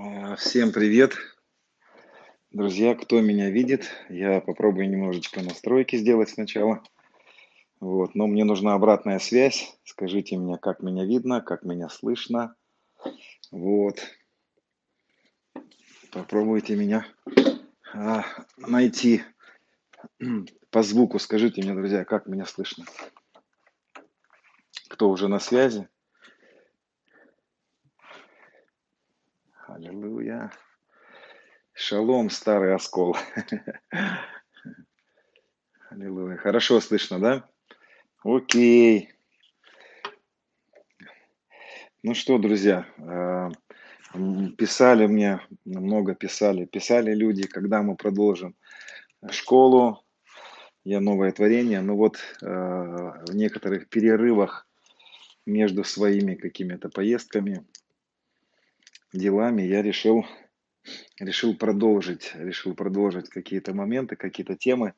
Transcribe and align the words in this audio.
А, 0.00 0.36
Всем 0.36 0.70
привет, 0.70 1.16
друзья, 2.52 2.94
кто 2.94 3.20
меня 3.20 3.50
видит, 3.50 3.90
я 4.08 4.40
попробую 4.40 4.88
немножечко 4.88 5.42
настройки 5.42 5.96
сделать 5.96 6.30
сначала, 6.30 6.84
вот, 7.80 8.14
но 8.14 8.28
мне 8.28 8.44
нужна 8.44 8.74
обратная 8.74 9.18
связь, 9.18 9.76
скажите 9.82 10.36
мне, 10.36 10.56
как 10.56 10.84
меня 10.84 11.04
видно, 11.04 11.40
как 11.40 11.64
меня 11.64 11.88
слышно, 11.88 12.54
вот, 13.50 13.98
попробуйте 16.12 16.76
меня 16.76 17.04
а, 17.92 18.22
найти 18.56 19.24
по 20.70 20.84
звуку, 20.84 21.18
скажите 21.18 21.60
мне, 21.60 21.74
друзья, 21.74 22.04
как 22.04 22.28
меня 22.28 22.46
слышно, 22.46 22.84
кто 24.86 25.10
уже 25.10 25.26
на 25.26 25.40
связи, 25.40 25.88
аллилуйя, 29.78 30.50
шалом, 31.72 32.30
старый 32.30 32.74
оскол, 32.74 33.16
аллилуйя, 35.90 36.36
хорошо 36.36 36.80
слышно, 36.80 37.20
да? 37.20 37.48
Окей. 38.24 39.12
Ну 42.02 42.14
что, 42.14 42.38
друзья, 42.38 42.86
м, 44.14 44.56
писали 44.56 45.06
мне, 45.06 45.40
много 45.64 46.16
писали, 46.16 46.64
писали 46.64 47.14
люди, 47.14 47.46
когда 47.46 47.82
мы 47.82 47.94
продолжим 47.94 48.56
школу, 49.30 50.02
я 50.82 51.00
новое 51.00 51.30
творение, 51.30 51.82
но 51.82 51.96
вот 51.96 52.18
а, 52.42 53.22
в 53.28 53.36
некоторых 53.36 53.88
перерывах 53.88 54.66
между 55.46 55.84
своими 55.84 56.34
какими-то 56.34 56.88
поездками, 56.88 57.64
делами 59.12 59.62
я 59.62 59.82
решил, 59.82 60.26
решил 61.18 61.56
продолжить, 61.56 62.32
решил 62.34 62.74
продолжить 62.74 63.28
какие-то 63.28 63.74
моменты, 63.74 64.16
какие-то 64.16 64.56
темы 64.56 64.94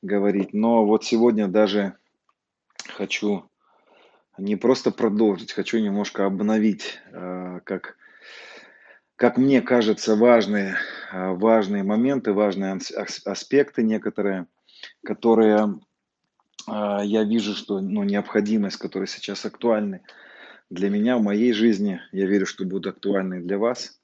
говорить. 0.00 0.52
Но 0.52 0.84
вот 0.86 1.04
сегодня 1.04 1.48
даже 1.48 1.96
хочу 2.88 3.48
не 4.38 4.56
просто 4.56 4.90
продолжить, 4.90 5.52
хочу 5.52 5.78
немножко 5.78 6.26
обновить, 6.26 7.00
а, 7.12 7.60
как, 7.60 7.96
как 9.16 9.36
мне 9.36 9.60
кажется, 9.60 10.16
важные, 10.16 10.76
а, 11.10 11.32
важные 11.32 11.82
моменты, 11.82 12.32
важные 12.32 12.72
ас- 12.72 12.92
ас- 12.92 13.26
аспекты 13.26 13.82
некоторые, 13.82 14.46
которые 15.04 15.78
а, 16.66 17.02
я 17.04 17.24
вижу, 17.24 17.54
что 17.54 17.80
ну, 17.80 18.04
необходимость, 18.04 18.78
которые 18.78 19.06
сейчас 19.06 19.44
актуальны 19.44 20.02
для 20.72 20.88
меня 20.88 21.18
в 21.18 21.22
моей 21.22 21.52
жизни, 21.52 22.00
я 22.12 22.26
верю, 22.26 22.46
что 22.46 22.64
будут 22.64 22.94
актуальны 22.94 23.40
для 23.42 23.58
вас. 23.58 24.00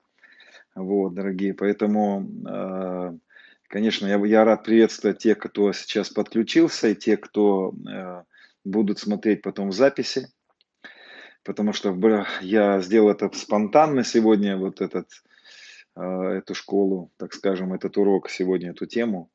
Вот, 0.75 1.15
дорогие, 1.15 1.55
поэтому, 1.55 2.29
а, 2.47 3.15
конечно, 3.69 4.07
я, 4.07 4.19
я 4.27 4.45
рад 4.45 4.65
приветствовать 4.65 5.19
тех, 5.19 5.39
кто 5.39 5.73
сейчас 5.73 6.11
подключился, 6.11 6.89
и 6.89 6.95
те, 6.95 7.17
кто 7.17 7.73
а, 7.89 8.25
будут 8.65 8.99
смотреть 8.99 9.41
потом 9.41 9.71
в 9.71 9.73
записи, 9.73 10.29
потому 11.43 11.73
что 11.73 11.97
я 12.43 12.81
сделал 12.81 13.11
это 13.11 13.31
спонтанно 13.33 14.05
сегодня, 14.05 14.59
вот 14.59 14.83
этот, 14.83 15.09
а, 15.95 16.33
эту 16.35 16.55
школу, 16.55 17.11
так 17.17 17.33
скажем, 17.33 17.73
этот 17.73 17.97
урок 17.97 18.29
сегодня, 18.29 18.71
эту 18.71 18.85
тему, 18.85 19.31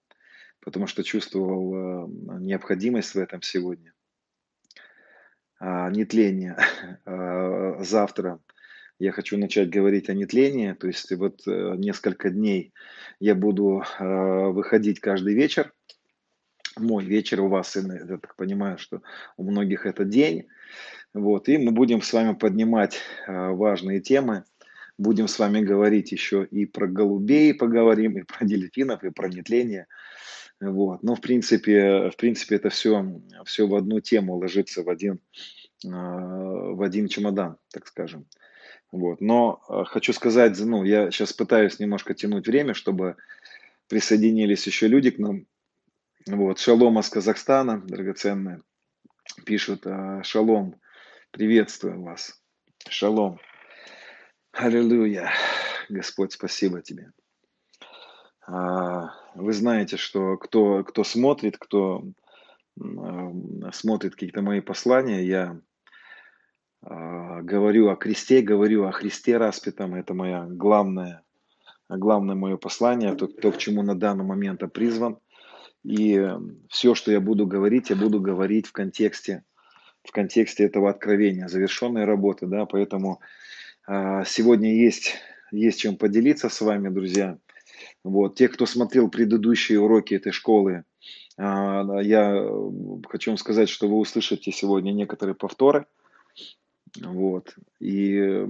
потому 0.62 0.86
что 0.86 1.04
чувствовал 1.04 2.08
необходимость 2.40 3.16
в 3.16 3.18
этом 3.18 3.42
сегодня. 3.42 3.92
А, 5.66 5.90
нетление. 5.90 6.58
А, 7.06 7.78
Завтра 7.80 8.40
я 9.00 9.12
хочу 9.12 9.38
начать 9.38 9.70
говорить 9.70 10.10
о 10.10 10.14
нетлении, 10.14 10.74
то 10.74 10.88
есть 10.88 11.12
вот 11.12 11.42
э, 11.48 11.76
несколько 11.78 12.30
дней 12.30 12.74
я 13.20 13.34
буду 13.34 13.84
а, 13.98 14.50
выходить 14.50 15.00
каждый 15.00 15.34
вечер. 15.34 15.74
Мой 16.78 17.06
вечер 17.06 17.42
у 17.42 17.48
вас, 17.48 17.76
я 17.76 18.18
так 18.18 18.36
понимаю, 18.36 18.78
что 18.78 19.02
у 19.38 19.44
многих 19.44 19.86
это 19.86 20.04
день. 20.04 20.48
Вот, 21.14 21.48
и 21.48 21.58
мы 21.58 21.72
будем 21.72 22.02
с 22.02 22.12
вами 22.12 22.34
поднимать 22.34 23.00
а, 23.28 23.52
важные 23.52 24.02
темы. 24.02 24.44
Будем 24.98 25.28
с 25.28 25.40
вами 25.40 25.62
говорить 25.62 26.12
еще 26.12 26.46
и 26.46 26.66
про 26.66 26.88
голубей 26.88 27.54
поговорим, 27.54 28.18
и 28.18 28.24
про 28.24 28.46
дельфинов, 28.46 29.04
и 29.04 29.12
про 29.12 29.30
нетление. 29.30 29.88
Вот. 30.60 31.04
Но 31.04 31.16
в 31.16 31.22
принципе, 31.22 32.10
в 32.10 32.16
принципе 32.16 32.56
это 32.56 32.70
все, 32.70 33.22
все 33.46 33.68
в 33.68 33.76
одну 33.76 34.00
тему 34.00 34.38
ложится 34.38 34.84
в 34.84 34.90
один, 34.90 35.20
а, 35.86 35.90
в 35.90 36.82
один 36.82 37.08
чемодан, 37.08 37.58
так 37.72 37.88
скажем. 37.88 38.28
Вот. 38.92 39.22
Но 39.22 39.62
а, 39.68 39.84
хочу 39.86 40.14
сказать, 40.14 40.58
ну, 40.60 40.84
я 40.84 41.12
сейчас 41.12 41.34
пытаюсь 41.34 41.80
немножко 41.80 42.14
тянуть 42.14 42.48
время, 42.48 42.74
чтобы 42.74 43.18
присоединились 43.88 44.66
еще 44.66 44.88
люди 44.88 45.12
к 45.12 45.20
нам. 45.20 45.48
Вот. 46.28 46.60
Шалом 46.60 47.00
из 47.00 47.10
Казахстана, 47.10 47.82
драгоценные, 47.82 48.62
пишут, 49.46 49.86
а, 49.86 50.24
шалом, 50.24 50.80
приветствуем 51.32 52.04
вас. 52.04 52.42
Шалом. 52.88 53.40
Аллилуйя. 54.52 55.32
Господь, 55.90 56.34
спасибо 56.34 56.82
тебе. 56.82 57.12
Вы 59.36 59.54
знаете, 59.54 59.98
что 59.98 60.38
кто, 60.38 60.84
кто 60.84 61.04
смотрит, 61.04 61.58
кто 61.58 62.04
м, 62.80 63.72
смотрит 63.74 64.14
какие-то 64.14 64.42
мои 64.42 64.62
послания, 64.62 65.26
я 65.26 65.60
а, 66.82 67.42
говорю 67.42 67.90
о 67.90 67.96
кресте, 67.96 68.42
говорю 68.42 68.86
о 68.86 68.92
Христе 68.92 69.38
распятом. 69.38 69.96
Это 69.96 70.14
моя 70.14 70.46
главная, 70.48 71.24
главное 71.90 72.36
мое 72.36 72.58
послание, 72.58 73.16
то, 73.16 73.28
то, 73.28 73.52
к 73.52 73.58
чему 73.58 73.82
на 73.82 73.96
данный 73.96 74.26
момент 74.26 74.62
я 74.62 74.68
призван. 74.68 75.18
И 75.84 76.30
все, 76.70 76.96
что 76.96 77.12
я 77.12 77.20
буду 77.20 77.46
говорить, 77.48 77.90
я 77.90 77.96
буду 77.96 78.22
говорить 78.22 78.68
в 78.68 78.72
контексте, 78.72 79.44
в 80.04 80.12
контексте 80.12 80.64
этого 80.64 80.90
откровения, 80.90 81.48
завершенной 81.48 82.06
работы, 82.06 82.46
да, 82.46 82.66
поэтому 82.66 83.20
а, 83.88 84.24
сегодня 84.26 84.76
есть, 84.76 85.16
есть 85.52 85.80
чем 85.80 85.98
поделиться 85.98 86.50
с 86.50 86.62
вами, 86.62 86.90
друзья. 86.90 87.38
Вот. 88.04 88.36
Те, 88.36 88.50
кто 88.50 88.66
смотрел 88.66 89.10
предыдущие 89.10 89.80
уроки 89.80 90.14
этой 90.14 90.32
школы, 90.32 90.84
а, 91.38 91.84
я 92.02 92.48
хочу 93.08 93.32
вам 93.32 93.38
сказать, 93.38 93.70
что 93.70 93.88
вы 93.88 93.98
услышите 93.98 94.52
сегодня 94.52 94.92
некоторые 94.92 95.36
повторы. 95.36 95.86
Вот. 97.02 97.56
И, 97.80 98.46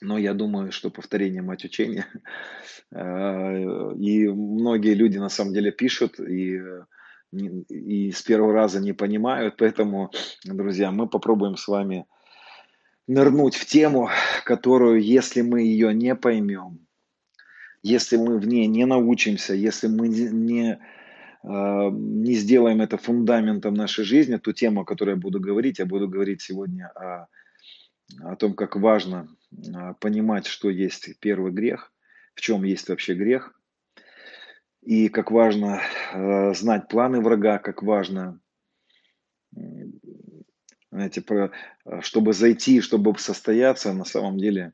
но 0.00 0.18
я 0.18 0.34
думаю, 0.34 0.72
что 0.72 0.90
повторение 0.90 1.42
мать 1.42 1.64
учения. 1.64 2.06
А, 2.92 3.92
И 3.98 4.28
многие 4.28 4.94
люди 4.94 5.18
на 5.18 5.28
самом 5.28 5.52
деле 5.52 5.72
пишут 5.72 6.20
и, 6.20 6.60
и 7.32 8.12
с 8.12 8.22
первого 8.22 8.52
раза 8.52 8.80
не 8.80 8.92
понимают. 8.92 9.56
Поэтому, 9.58 10.10
друзья, 10.44 10.92
мы 10.92 11.08
попробуем 11.08 11.56
с 11.56 11.66
вами 11.66 12.06
нырнуть 13.08 13.56
в 13.56 13.66
тему, 13.66 14.08
которую, 14.44 15.02
если 15.02 15.40
мы 15.40 15.62
ее 15.62 15.92
не 15.94 16.14
поймем, 16.14 16.85
если 17.86 18.16
мы 18.16 18.38
в 18.38 18.48
ней 18.48 18.66
не 18.66 18.84
научимся, 18.84 19.54
если 19.54 19.86
мы 19.86 20.08
не, 20.08 20.28
не, 20.28 20.78
не 21.44 22.34
сделаем 22.34 22.80
это 22.80 22.96
фундаментом 22.96 23.74
нашей 23.74 24.04
жизни, 24.04 24.36
ту 24.38 24.52
тему, 24.52 24.80
о 24.80 24.84
которой 24.84 25.10
я 25.10 25.16
буду 25.16 25.38
говорить, 25.38 25.78
я 25.78 25.86
буду 25.86 26.08
говорить 26.08 26.42
сегодня 26.42 26.88
о, 26.96 27.28
о 28.22 28.34
том, 28.34 28.54
как 28.54 28.74
важно 28.74 29.28
а, 29.72 29.94
понимать, 29.94 30.46
что 30.46 30.68
есть 30.68 31.16
первый 31.20 31.52
грех, 31.52 31.92
в 32.34 32.40
чем 32.40 32.64
есть 32.64 32.88
вообще 32.88 33.14
грех, 33.14 33.56
и 34.82 35.08
как 35.08 35.30
важно 35.30 35.80
а, 36.12 36.54
знать 36.54 36.88
планы 36.88 37.20
врага, 37.20 37.58
как 37.58 37.84
важно, 37.84 38.40
знаете, 40.90 41.20
про- 41.20 41.52
чтобы 42.00 42.32
зайти, 42.32 42.80
чтобы 42.80 43.16
состояться, 43.16 43.92
на 43.92 44.04
самом 44.04 44.38
деле 44.38 44.72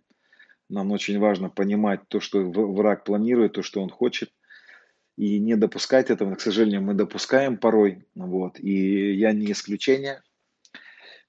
нам 0.72 0.90
очень 0.90 1.18
важно 1.18 1.48
понимать 1.50 2.00
то, 2.08 2.20
что 2.20 2.40
враг 2.40 3.04
планирует, 3.04 3.52
то, 3.52 3.62
что 3.62 3.82
он 3.82 3.90
хочет, 3.90 4.30
и 5.16 5.38
не 5.38 5.56
допускать 5.56 6.10
этого. 6.10 6.34
К 6.34 6.40
сожалению, 6.40 6.82
мы 6.82 6.94
допускаем 6.94 7.58
порой, 7.58 8.06
вот, 8.14 8.58
и 8.58 9.14
я 9.14 9.32
не 9.32 9.52
исключение, 9.52 10.22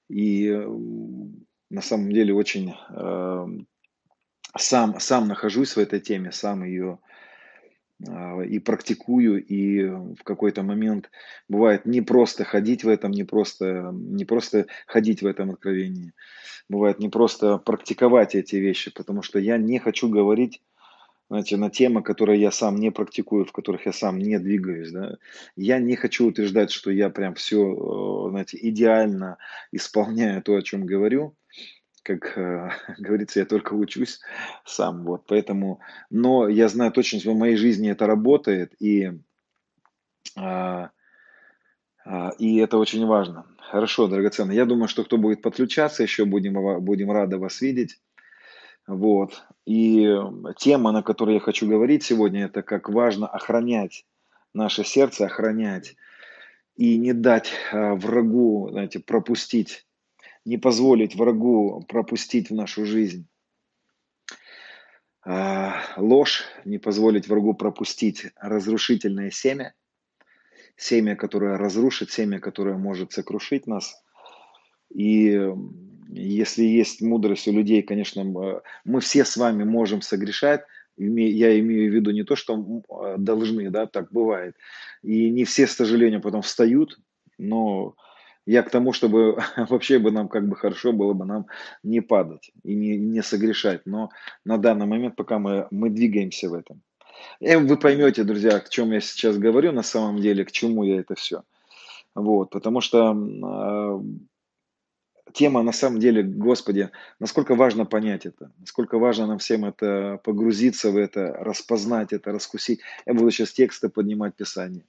и 0.08 0.48
м, 0.48 1.46
на 1.70 1.82
самом 1.82 2.10
деле 2.10 2.34
очень 2.34 2.74
э, 2.90 3.46
сам, 4.56 5.00
сам 5.00 5.28
нахожусь 5.28 5.76
в 5.76 5.78
этой 5.78 6.00
теме, 6.00 6.32
сам 6.32 6.64
ее 6.64 6.98
а, 7.02 7.13
и 8.00 8.58
практикую, 8.58 9.44
и 9.44 9.84
в 9.86 10.22
какой-то 10.24 10.62
момент 10.62 11.10
бывает 11.48 11.86
не 11.86 12.00
просто 12.02 12.44
ходить 12.44 12.84
в 12.84 12.88
этом, 12.88 13.12
не 13.12 13.24
просто, 13.24 13.90
не 13.92 14.24
просто 14.24 14.66
ходить 14.86 15.22
в 15.22 15.26
этом 15.26 15.50
откровении, 15.50 16.12
бывает 16.68 16.98
не 16.98 17.08
просто 17.08 17.58
практиковать 17.58 18.34
эти 18.34 18.56
вещи, 18.56 18.90
потому 18.92 19.22
что 19.22 19.38
я 19.38 19.58
не 19.58 19.78
хочу 19.78 20.08
говорить 20.08 20.60
знаете, 21.30 21.56
на 21.56 21.70
темы, 21.70 22.02
которые 22.02 22.40
я 22.40 22.50
сам 22.50 22.76
не 22.76 22.90
практикую, 22.90 23.44
в 23.44 23.52
которых 23.52 23.86
я 23.86 23.92
сам 23.92 24.18
не 24.18 24.38
двигаюсь, 24.38 24.90
да. 24.90 25.16
Я 25.56 25.78
не 25.78 25.96
хочу 25.96 26.26
утверждать, 26.28 26.70
что 26.70 26.90
я 26.90 27.08
прям 27.10 27.34
все, 27.34 28.28
знаете, 28.28 28.58
идеально 28.60 29.38
исполняю 29.72 30.42
то, 30.42 30.54
о 30.54 30.62
чем 30.62 30.84
говорю, 30.84 31.34
как 32.04 32.38
э, 32.38 32.70
говорится, 32.98 33.40
я 33.40 33.46
только 33.46 33.74
учусь 33.74 34.20
сам, 34.64 35.04
вот, 35.04 35.24
поэтому, 35.26 35.80
но 36.10 36.48
я 36.48 36.68
знаю 36.68 36.92
точно, 36.92 37.18
что 37.18 37.32
в 37.32 37.38
моей 37.38 37.56
жизни 37.56 37.90
это 37.90 38.06
работает, 38.06 38.74
и, 38.80 39.12
а, 40.36 40.90
а, 42.04 42.30
и 42.38 42.58
это 42.58 42.78
очень 42.78 43.04
важно. 43.06 43.46
Хорошо, 43.58 44.06
драгоценный. 44.06 44.54
Я 44.54 44.66
думаю, 44.66 44.88
что 44.88 45.04
кто 45.04 45.16
будет 45.16 45.42
подключаться, 45.42 46.02
еще 46.02 46.26
будем, 46.26 46.84
будем 46.84 47.10
рады 47.10 47.38
вас 47.38 47.60
видеть. 47.60 47.98
Вот. 48.86 49.42
И 49.64 50.14
тема, 50.58 50.92
на 50.92 51.02
которой 51.02 51.34
я 51.34 51.40
хочу 51.40 51.66
говорить 51.66 52.04
сегодня, 52.04 52.44
это 52.44 52.62
как 52.62 52.90
важно 52.90 53.26
охранять 53.26 54.04
наше 54.52 54.84
сердце, 54.84 55.24
охранять 55.24 55.96
и 56.76 56.98
не 56.98 57.14
дать 57.14 57.52
а, 57.72 57.94
врагу, 57.94 58.68
знаете, 58.70 59.00
пропустить, 59.00 59.86
не 60.44 60.58
позволить 60.58 61.14
врагу 61.14 61.84
пропустить 61.88 62.50
в 62.50 62.54
нашу 62.54 62.84
жизнь 62.84 63.26
а, 65.24 65.80
ложь, 65.96 66.44
не 66.64 66.78
позволить 66.78 67.28
врагу 67.28 67.54
пропустить 67.54 68.26
разрушительное 68.36 69.30
семя, 69.30 69.74
семя, 70.76 71.16
которое 71.16 71.56
разрушит, 71.56 72.10
семя, 72.10 72.40
которое 72.40 72.76
может 72.76 73.12
сокрушить 73.12 73.66
нас. 73.66 74.02
И 74.92 75.50
если 76.10 76.64
есть 76.64 77.00
мудрость 77.00 77.48
у 77.48 77.52
людей, 77.52 77.82
конечно, 77.82 78.62
мы 78.84 79.00
все 79.00 79.24
с 79.24 79.36
вами 79.36 79.64
можем 79.64 80.02
согрешать. 80.02 80.62
Я 80.96 81.58
имею 81.58 81.90
в 81.90 81.94
виду 81.94 82.10
не 82.10 82.22
то, 82.22 82.36
что 82.36 82.82
должны, 83.16 83.70
да, 83.70 83.86
так 83.86 84.12
бывает. 84.12 84.54
И 85.02 85.30
не 85.30 85.44
все, 85.44 85.66
к 85.66 85.70
сожалению, 85.70 86.20
потом 86.20 86.42
встают, 86.42 87.00
но 87.38 87.96
я 88.46 88.62
к 88.62 88.70
тому, 88.70 88.92
чтобы 88.92 89.38
вообще 89.56 89.98
бы 89.98 90.10
нам 90.10 90.28
как 90.28 90.48
бы 90.48 90.56
хорошо 90.56 90.92
было 90.92 91.12
бы 91.12 91.24
нам 91.24 91.46
не 91.82 92.00
падать 92.00 92.52
и 92.62 92.74
не, 92.74 92.96
не 92.96 93.22
согрешать. 93.22 93.82
Но 93.86 94.10
на 94.44 94.58
данный 94.58 94.86
момент, 94.86 95.16
пока 95.16 95.38
мы, 95.38 95.66
мы 95.70 95.90
двигаемся 95.90 96.48
в 96.48 96.54
этом. 96.54 96.82
И 97.40 97.54
вы 97.56 97.76
поймете, 97.76 98.24
друзья, 98.24 98.56
о 98.56 98.68
чем 98.68 98.92
я 98.92 99.00
сейчас 99.00 99.38
говорю 99.38 99.72
на 99.72 99.82
самом 99.82 100.20
деле, 100.20 100.44
к 100.44 100.52
чему 100.52 100.84
я 100.84 101.00
это 101.00 101.14
все. 101.14 101.42
Вот, 102.14 102.50
потому 102.50 102.80
что 102.80 103.10
а, 103.10 104.00
тема 105.32 105.62
на 105.62 105.72
самом 105.72 105.98
деле, 105.98 106.22
Господи, 106.22 106.90
насколько 107.18 107.54
важно 107.56 107.86
понять 107.86 108.24
это, 108.24 108.52
насколько 108.58 108.98
важно 108.98 109.26
нам 109.26 109.38
всем 109.38 109.64
это 109.64 110.20
погрузиться 110.22 110.90
в 110.90 110.96
это, 110.96 111.32
распознать 111.40 112.12
это, 112.12 112.30
раскусить. 112.30 112.80
Я 113.04 113.14
буду 113.14 113.30
сейчас 113.30 113.52
тексты 113.52 113.88
поднимать 113.88 114.36
Писание, 114.36 114.84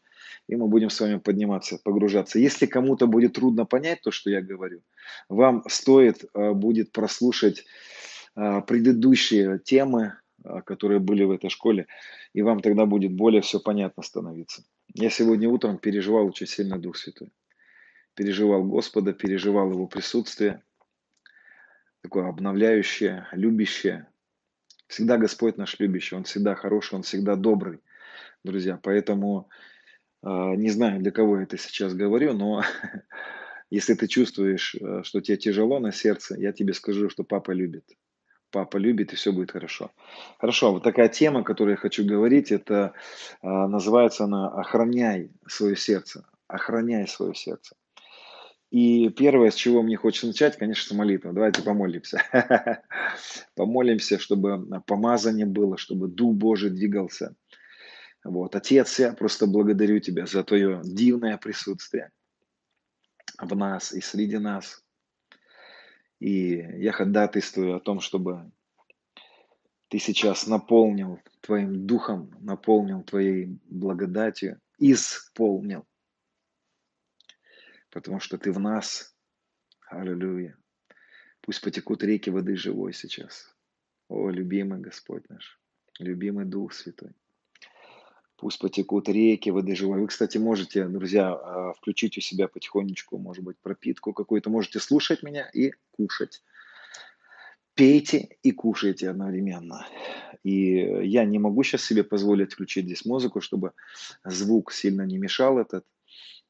и 0.47 0.55
мы 0.55 0.67
будем 0.67 0.89
с 0.89 0.99
вами 0.99 1.17
подниматься, 1.17 1.79
погружаться. 1.83 2.39
Если 2.39 2.65
кому-то 2.65 3.07
будет 3.07 3.33
трудно 3.33 3.65
понять 3.65 4.01
то, 4.01 4.11
что 4.11 4.29
я 4.29 4.41
говорю, 4.41 4.81
вам 5.29 5.63
стоит 5.67 6.25
а, 6.33 6.53
будет 6.53 6.91
прослушать 6.91 7.65
а, 8.35 8.61
предыдущие 8.61 9.59
темы, 9.59 10.17
а, 10.43 10.61
которые 10.61 10.99
были 10.99 11.23
в 11.23 11.31
этой 11.31 11.49
школе, 11.49 11.87
и 12.33 12.41
вам 12.41 12.59
тогда 12.59 12.85
будет 12.85 13.13
более 13.13 13.41
все 13.41 13.59
понятно 13.59 14.03
становиться. 14.03 14.63
Я 14.93 15.09
сегодня 15.09 15.49
утром 15.49 15.77
переживал 15.77 16.27
очень 16.27 16.47
сильно 16.47 16.77
Дух 16.77 16.97
Святой 16.97 17.31
переживал 18.15 18.63
Господа, 18.63 19.13
переживал 19.13 19.69
Его 19.71 19.87
присутствие, 19.87 20.63
такое 22.01 22.27
обновляющее, 22.27 23.27
любящее. 23.33 24.07
Всегда 24.87 25.17
Господь 25.17 25.57
наш 25.57 25.79
любящий, 25.79 26.15
Он 26.15 26.23
всегда 26.23 26.55
хороший, 26.55 26.95
Он 26.95 27.03
всегда 27.03 27.35
добрый, 27.35 27.79
друзья. 28.43 28.79
Поэтому 28.81 29.49
не 30.25 30.69
знаю, 30.69 30.99
для 30.99 31.11
кого 31.11 31.37
я 31.37 31.43
это 31.43 31.57
сейчас 31.57 31.93
говорю, 31.93 32.33
но 32.33 32.63
если 33.69 33.93
ты 33.93 34.07
чувствуешь, 34.07 34.75
э, 34.75 35.03
что 35.03 35.21
тебе 35.21 35.37
тяжело 35.37 35.79
на 35.79 35.91
сердце, 35.91 36.35
я 36.39 36.51
тебе 36.51 36.73
скажу, 36.73 37.09
что 37.09 37.23
папа 37.23 37.51
любит. 37.51 37.85
Папа 38.51 38.77
любит, 38.77 39.11
и 39.13 39.15
все 39.15 39.31
будет 39.31 39.51
хорошо. 39.51 39.91
Хорошо, 40.39 40.71
вот 40.71 40.83
такая 40.83 41.09
тема, 41.09 41.43
которую 41.43 41.73
я 41.73 41.77
хочу 41.77 42.05
говорить, 42.05 42.51
это 42.51 42.93
а, 43.41 43.67
называется 43.67 44.23
она 44.23 44.47
«Охраняй 44.47 45.31
свое 45.45 45.75
сердце». 45.75 46.25
Охраняй 46.47 47.07
свое 47.07 47.35
сердце. 47.35 47.75
И 48.71 49.09
первое, 49.09 49.51
с 49.51 49.55
чего 49.55 49.81
мне 49.81 49.95
хочется 49.95 50.27
начать, 50.27 50.57
конечно, 50.57 50.95
молитва. 50.95 51.33
Давайте 51.33 51.61
помолимся. 51.61 52.21
Помолимся, 53.55 54.19
чтобы 54.19 54.81
помазание 54.85 55.45
было, 55.45 55.77
чтобы 55.77 56.07
Дух 56.07 56.33
Божий 56.35 56.71
двигался. 56.71 57.35
Вот. 58.25 58.55
Отец, 58.55 58.99
я 58.99 59.13
просто 59.13 59.47
благодарю 59.47 59.99
Тебя 59.99 60.25
за 60.25 60.43
Твое 60.43 60.81
дивное 60.83 61.37
присутствие 61.37 62.11
в 63.39 63.55
нас 63.55 63.93
и 63.93 64.01
среди 64.01 64.37
нас. 64.37 64.83
И 66.19 66.57
я 66.57 66.91
ходатайствую 66.91 67.77
о 67.77 67.79
том, 67.79 68.01
чтобы 68.01 68.51
Ты 69.87 69.99
сейчас 69.99 70.47
наполнил 70.47 71.21
Твоим 71.39 71.85
Духом, 71.85 72.35
наполнил 72.41 73.03
Твоей 73.03 73.57
благодатью, 73.69 74.59
исполнил 74.79 75.85
потому 77.95 78.19
что 78.19 78.37
ты 78.37 78.51
в 78.51 78.59
нас. 78.59 79.15
Аллилуйя. 79.87 80.57
Пусть 81.39 81.61
потекут 81.61 82.03
реки 82.03 82.29
воды 82.29 82.57
живой 82.57 82.93
сейчас. 82.93 83.55
О, 84.09 84.29
любимый 84.29 84.81
Господь 84.81 85.29
наш, 85.29 85.61
любимый 85.99 86.43
Дух 86.43 86.73
Святой. 86.73 87.13
Пусть 88.37 88.59
потекут 88.59 89.07
реки 89.07 89.49
воды 89.49 89.75
живой. 89.75 90.01
Вы, 90.01 90.07
кстати, 90.07 90.37
можете, 90.37 90.85
друзья, 90.87 91.33
а, 91.33 91.73
включить 91.73 92.17
у 92.17 92.21
себя 92.21 92.47
потихонечку, 92.47 93.17
может 93.17 93.43
быть, 93.43 93.57
пропитку 93.57 94.11
какую-то. 94.11 94.49
Можете 94.49 94.79
слушать 94.79 95.23
меня 95.23 95.49
и 95.53 95.71
кушать. 95.91 96.43
Пейте 97.75 98.37
и 98.43 98.51
кушайте 98.51 99.09
одновременно. 99.09 99.85
И 100.43 100.75
я 101.07 101.25
не 101.25 101.39
могу 101.39 101.63
сейчас 101.63 101.83
себе 101.83 102.03
позволить 102.03 102.53
включить 102.53 102.85
здесь 102.85 103.05
музыку, 103.05 103.41
чтобы 103.41 103.71
звук 104.23 104.71
сильно 104.71 105.03
не 105.03 105.17
мешал 105.17 105.57
этот. 105.57 105.85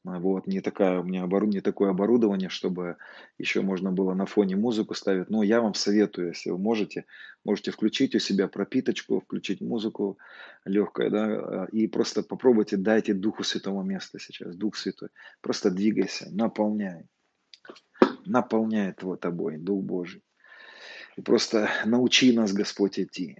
Вот, 0.06 0.46
не, 0.46 0.60
такая, 0.60 1.00
у 1.00 1.02
меня 1.02 1.24
обору, 1.24 1.48
не 1.48 1.60
такое 1.60 1.90
оборудование, 1.90 2.48
чтобы 2.48 2.96
еще 3.38 3.60
можно 3.60 3.90
было 3.90 4.14
на 4.14 4.24
фоне 4.24 4.54
музыку 4.54 4.94
ставить. 4.94 5.30
Но 5.30 5.42
я 5.42 5.60
вам 5.60 5.74
советую, 5.74 6.28
если 6.28 6.50
вы 6.50 6.58
можете, 6.58 7.06
можете 7.44 7.72
включить 7.72 8.14
у 8.14 8.20
себя 8.20 8.46
пропиточку, 8.46 9.18
включить 9.18 9.60
музыку 9.60 10.16
легкую, 10.64 11.10
да, 11.10 11.66
и 11.72 11.88
просто 11.88 12.22
попробуйте, 12.22 12.76
дайте 12.76 13.14
Духу 13.14 13.42
Святого 13.42 13.82
места 13.82 14.20
сейчас, 14.20 14.54
Дух 14.54 14.76
Святой. 14.76 15.08
Просто 15.40 15.72
двигайся, 15.72 16.28
наполняй, 16.30 17.06
наполняй 18.24 18.94
его 19.00 19.16
тобой, 19.16 19.56
Дух 19.56 19.82
Божий. 19.82 20.22
И 21.16 21.20
просто 21.20 21.68
научи 21.84 22.32
нас, 22.32 22.52
Господь, 22.52 23.00
идти. 23.00 23.38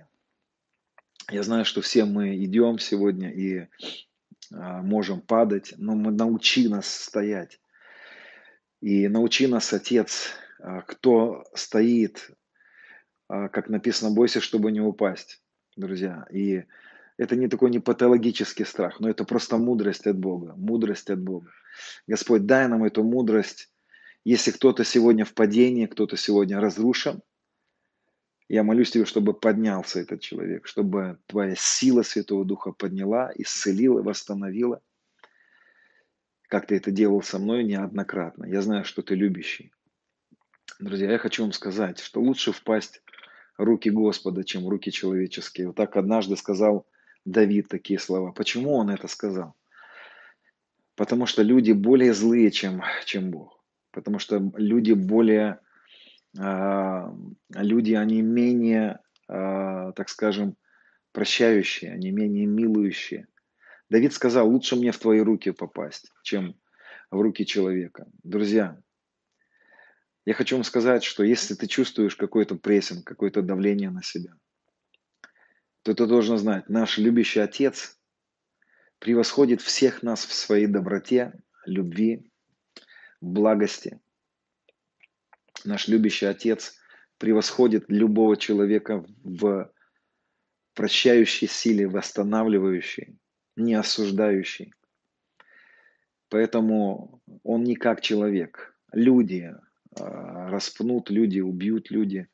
Я 1.31 1.44
знаю, 1.44 1.65
что 1.65 1.81
все 1.81 2.05
мы 2.06 2.37
идем 2.43 2.81
сегодня, 2.81 3.31
и 3.31 3.58
а, 3.58 3.69
можем 4.50 5.20
падать, 5.20 5.74
но 5.76 5.94
мы 5.94 6.12
научи 6.12 6.69
нас 6.69 6.86
стоять. 6.86 7.60
И 8.81 9.08
научи 9.08 9.46
нас, 9.46 9.72
Отец, 9.72 10.32
а, 10.58 10.82
кто 10.82 11.44
стоит, 11.55 12.31
а, 13.29 13.48
как 13.48 13.69
написано, 13.69 14.15
бойся, 14.15 14.41
чтобы 14.41 14.70
не 14.70 14.81
упасть, 14.81 15.43
друзья. 15.76 16.26
И 16.31 16.65
это 17.17 17.36
не 17.36 17.48
такой 17.48 17.70
не 17.70 17.79
патологический 17.79 18.67
страх, 18.67 19.00
но 19.00 19.08
это 19.08 19.24
просто 19.24 19.56
мудрость 19.56 20.06
от 20.06 20.19
Бога, 20.19 20.55
мудрость 20.56 21.10
от 21.10 21.20
Бога. 21.20 21.50
Господь, 22.06 22.46
дай 22.46 22.69
нам 22.69 22.84
эту 22.84 23.03
мудрость. 23.03 23.70
Если 24.24 24.50
кто-то 24.50 24.84
сегодня 24.84 25.24
в 25.24 25.34
падении, 25.34 25.86
кто-то 25.86 26.17
сегодня 26.17 26.60
разрушен, 26.60 27.22
я 28.48 28.62
молюсь 28.62 28.91
тебе, 28.91 29.05
чтобы 29.05 29.34
поднялся 29.34 30.00
этот 30.00 30.20
человек, 30.20 30.67
чтобы 30.67 31.19
твоя 31.26 31.55
сила 31.56 32.03
Святого 32.03 32.44
Духа 32.44 32.72
подняла, 32.72 33.32
исцелила, 33.34 34.03
восстановила, 34.03 34.81
как 36.48 36.67
ты 36.67 36.76
это 36.76 36.93
делал 36.93 37.22
со 37.22 37.38
мной 37.38 37.65
неоднократно. 37.65 38.44
Я 38.44 38.62
знаю, 38.62 38.84
что 38.84 39.03
ты 39.03 39.15
любящий. 39.15 39.72
Друзья, 40.79 41.10
я 41.10 41.19
хочу 41.19 41.43
вам 41.43 41.53
сказать, 41.53 41.98
что 41.98 42.20
лучше 42.20 42.53
впасть 42.53 43.03
в 43.58 43.65
руки 43.65 43.91
Господа, 43.91 44.44
чем 44.44 44.65
в 44.65 44.69
руки 44.69 44.93
человеческие. 44.93 45.69
Вот 45.69 45.76
так 45.76 45.96
однажды 45.96 46.36
сказал 46.36 46.86
Давид 47.24 47.69
такие 47.69 47.98
слова. 47.98 48.31
Почему 48.31 48.74
он 48.74 48.91
это 48.91 49.08
сказал? 49.08 49.56
Потому 50.94 51.26
что 51.26 51.43
люди 51.43 51.72
более 51.72 52.15
злые, 52.15 52.50
чем, 52.50 52.82
чем 53.05 53.31
Бог. 53.31 53.60
Потому 53.91 54.19
что 54.19 54.53
люди 54.56 54.93
более 54.93 55.58
люди, 56.38 57.94
они 57.94 58.22
менее, 58.22 59.00
а, 59.28 59.93
так 59.93 60.08
скажем, 60.08 60.56
прощающие, 61.12 61.93
они 61.93 62.10
менее 62.10 62.46
милующие. 62.46 63.26
Давид 63.88 64.12
сказал, 64.12 64.48
лучше 64.48 64.76
мне 64.76 64.93
в 64.93 64.98
твои 64.98 65.20
руки 65.20 65.50
попасть, 65.52 66.10
чем 66.22 66.58
в 67.10 67.20
руки 67.20 67.46
человека. 67.46 68.06
Друзья, 68.22 68.81
я 70.24 70.34
хочу 70.34 70.56
вам 70.56 70.64
сказать, 70.64 71.05
что 71.05 71.22
если 71.22 71.55
ты 71.55 71.66
чувствуешь 71.66 72.16
какой-то 72.16 72.56
прессинг, 72.56 73.06
какое-то 73.06 73.43
давление 73.43 73.90
на 73.90 74.02
себя, 74.02 74.34
то 75.82 75.94
ты 75.94 76.06
должен 76.06 76.36
знать, 76.36 76.69
наш 76.69 76.98
любящий 76.98 77.40
Отец 77.40 77.98
превосходит 78.98 79.60
всех 79.60 80.02
нас 80.02 80.24
в 80.24 80.34
своей 80.34 80.66
доброте, 80.66 81.32
любви, 81.64 82.31
благости– 83.20 84.00
Наш 85.65 85.89
любящий 85.89 86.27
Отец 86.27 86.77
превосходит 87.19 87.84
любого 87.89 88.36
человека 88.36 89.05
в 89.22 89.72
прощающей 90.75 91.48
силе, 91.48 91.89
восстанавливающей, 91.89 93.19
не 93.56 93.75
осуждающей. 93.75 94.75
Поэтому 96.29 97.22
он 97.43 97.65
не 97.65 97.77
как 97.77 98.01
человек. 98.01 98.77
Люди 98.93 99.55
а, 99.98 100.51
распнут, 100.51 101.10
люди 101.10 101.41
убьют, 101.41 101.91
люди 101.91 102.29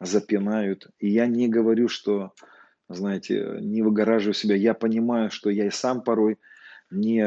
запинают. 0.00 0.88
И 0.98 1.08
я 1.08 1.26
не 1.26 1.48
говорю, 1.48 1.88
что, 1.88 2.34
знаете, 2.88 3.58
не 3.60 3.82
выгораживаю 3.82 4.34
себя. 4.34 4.56
Я 4.56 4.74
понимаю, 4.74 5.30
что 5.30 5.48
я 5.48 5.66
и 5.66 5.70
сам 5.70 6.02
порой 6.02 6.38
не, 6.90 7.24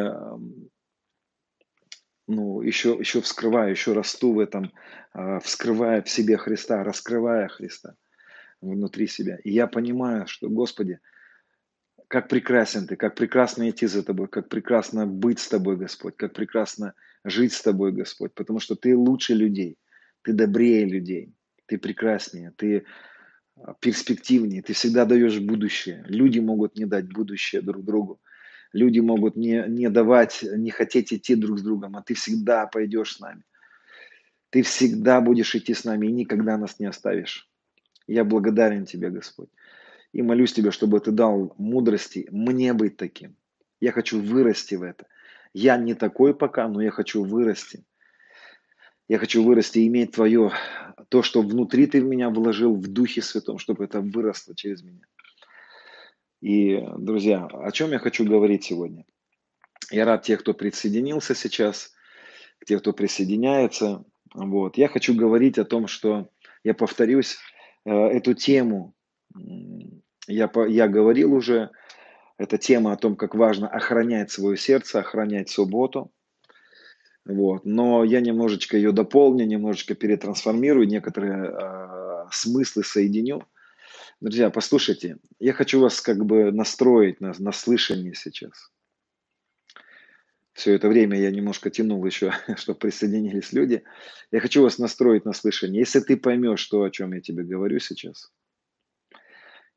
ну, 2.30 2.62
еще, 2.62 2.96
еще 3.00 3.22
вскрываю, 3.22 3.72
еще 3.72 3.94
расту 3.94 4.34
в 4.34 4.40
этом, 4.40 4.72
а, 5.14 5.40
вскрывая 5.40 6.04
в 6.04 6.10
себе 6.10 6.38
Христа, 6.38 6.84
раскрывая 6.84 7.48
Христа 7.48 7.96
внутри 8.62 9.08
себя. 9.08 9.38
И 9.44 9.52
я 9.52 9.66
понимаю, 9.66 10.28
что, 10.28 10.48
Господи, 10.48 11.00
как 12.08 12.28
прекрасен 12.28 12.86
Ты, 12.86 12.98
как 12.98 13.16
прекрасно 13.16 13.68
идти 13.68 13.88
за 13.88 14.04
Тобой, 14.04 14.28
как 14.28 14.48
прекрасно 14.48 15.08
быть 15.08 15.40
с 15.40 15.48
Тобой, 15.48 15.76
Господь, 15.76 16.18
как 16.18 16.34
прекрасно 16.34 16.94
жить 17.26 17.54
с 17.54 17.64
Тобой, 17.64 17.94
Господь, 17.94 18.34
потому 18.36 18.60
что 18.60 18.76
Ты 18.76 18.96
лучше 18.96 19.34
людей, 19.34 19.80
Ты 20.22 20.34
добрее 20.34 20.86
людей, 20.86 21.34
Ты 21.66 21.80
прекраснее, 21.80 22.54
Ты 22.56 22.86
а, 23.56 23.74
перспективнее, 23.80 24.62
Ты 24.62 24.74
всегда 24.74 25.06
даешь 25.06 25.40
будущее. 25.40 26.06
Люди 26.08 26.38
могут 26.38 26.78
не 26.78 26.86
дать 26.86 27.12
будущее 27.12 27.64
друг 27.64 27.84
другу, 27.84 28.22
люди 28.74 29.00
могут 29.00 29.36
не, 29.36 29.64
не 29.68 29.90
давать, 29.90 30.44
не 30.44 30.72
хотеть 30.72 31.14
идти 31.14 31.36
друг 31.36 31.60
с 31.60 31.62
другом, 31.62 31.96
а 31.96 32.04
Ты 32.04 32.14
всегда 32.14 32.68
пойдешь 32.68 33.16
с 33.16 33.20
нами. 33.20 33.44
Ты 34.50 34.64
всегда 34.64 35.22
будешь 35.22 35.56
идти 35.56 35.74
с 35.74 35.86
нами 35.86 36.08
и 36.08 36.12
никогда 36.12 36.58
нас 36.58 36.80
не 36.80 36.86
оставишь. 36.86 37.48
Я 38.08 38.24
благодарен 38.24 38.86
Тебе, 38.86 39.10
Господь. 39.10 39.50
И 40.12 40.22
молюсь 40.22 40.54
Тебя, 40.54 40.72
чтобы 40.72 41.00
Ты 41.00 41.12
дал 41.12 41.54
мудрости 41.58 42.28
мне 42.32 42.74
быть 42.74 42.98
таким. 42.98 43.36
Я 43.80 43.92
хочу 43.92 44.20
вырасти 44.22 44.76
в 44.76 44.84
это. 44.84 45.06
Я 45.54 45.78
не 45.78 45.94
такой 45.94 46.36
пока, 46.36 46.68
но 46.68 46.82
я 46.82 46.92
хочу 46.92 47.24
вырасти. 47.24 47.84
Я 49.08 49.18
хочу 49.18 49.44
вырасти 49.44 49.80
и 49.80 49.88
иметь 49.88 50.12
Твое, 50.12 50.52
то, 51.10 51.24
что 51.24 51.42
внутри 51.42 51.88
Ты 51.88 52.02
в 52.02 52.06
меня 52.06 52.30
вложил 52.30 52.76
в 52.76 52.88
Духе 52.88 53.22
Святом, 53.22 53.58
чтобы 53.58 53.84
это 53.84 54.02
выросло 54.02 54.56
через 54.56 54.84
меня. 54.84 55.02
И, 56.42 56.82
друзья, 56.98 57.46
о 57.46 57.72
чем 57.72 57.92
я 57.92 58.00
хочу 58.00 58.26
говорить 58.26 58.64
сегодня? 58.64 59.06
Я 59.92 60.06
рад 60.06 60.24
тех, 60.24 60.40
кто 60.42 60.54
присоединился 60.54 61.36
сейчас, 61.36 61.92
тех, 62.66 62.82
кто 62.82 62.94
присоединяется. 62.94 64.06
Вот. 64.34 64.78
Я 64.78 64.88
хочу 64.88 65.16
говорить 65.16 65.58
о 65.58 65.66
том, 65.66 65.88
что, 65.88 66.30
я 66.64 66.74
повторюсь, 66.74 67.38
э, 67.86 67.92
эту 67.92 68.34
тему 68.34 68.96
я, 70.28 70.50
я 70.68 70.88
говорил 70.88 71.34
уже, 71.34 71.72
это 72.38 72.58
тема 72.58 72.94
о 72.94 72.98
том, 72.98 73.16
как 73.16 73.36
важно 73.36 73.68
охранять 73.68 74.32
свое 74.32 74.58
сердце, 74.58 75.00
охранять 75.00 75.50
субботу. 75.50 76.12
Вот. 77.26 77.66
Но 77.66 78.04
я 78.04 78.22
немножечко 78.22 78.78
ее 78.78 78.92
дополню, 78.92 79.46
немножечко 79.46 79.96
перетрансформирую, 79.96 80.88
некоторые 80.88 81.52
э, 81.52 82.26
смыслы 82.32 82.84
соединю. 82.84 83.44
Друзья, 84.22 84.50
послушайте, 84.50 85.18
я 85.40 85.54
хочу 85.54 85.80
вас 85.80 86.02
как 86.02 86.26
бы 86.26 86.52
настроить 86.52 87.22
на, 87.22 87.34
на 87.40 87.54
слышание 87.54 88.14
сейчас. 88.14 88.70
Все 90.52 90.74
это 90.74 90.90
время 90.90 91.18
я 91.18 91.32
немножко 91.32 91.70
тянул 91.70 92.06
еще, 92.06 92.34
чтобы 92.58 92.80
присоединились 92.80 93.54
люди. 93.54 93.82
Я 94.30 94.42
хочу 94.42 94.62
вас 94.62 94.78
настроить 94.78 95.24
на 95.24 95.32
слышание. 95.32 95.80
Если 95.80 96.02
ты 96.02 96.18
поймешь 96.18 96.66
то, 96.66 96.84
о 96.84 96.90
чем 96.90 97.14
я 97.14 97.22
тебе 97.22 97.46
говорю 97.46 97.80
сейчас, 97.80 98.34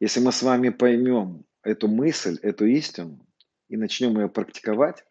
если 0.00 0.18
мы 0.18 0.32
с 0.32 0.42
вами 0.42 0.70
поймем 0.70 1.44
эту 1.62 1.86
мысль, 1.86 2.36
эту 2.42 2.66
истину 2.66 3.24
и 3.68 3.76
начнем 3.76 4.18
ее 4.18 4.28
практиковать, 4.28 5.04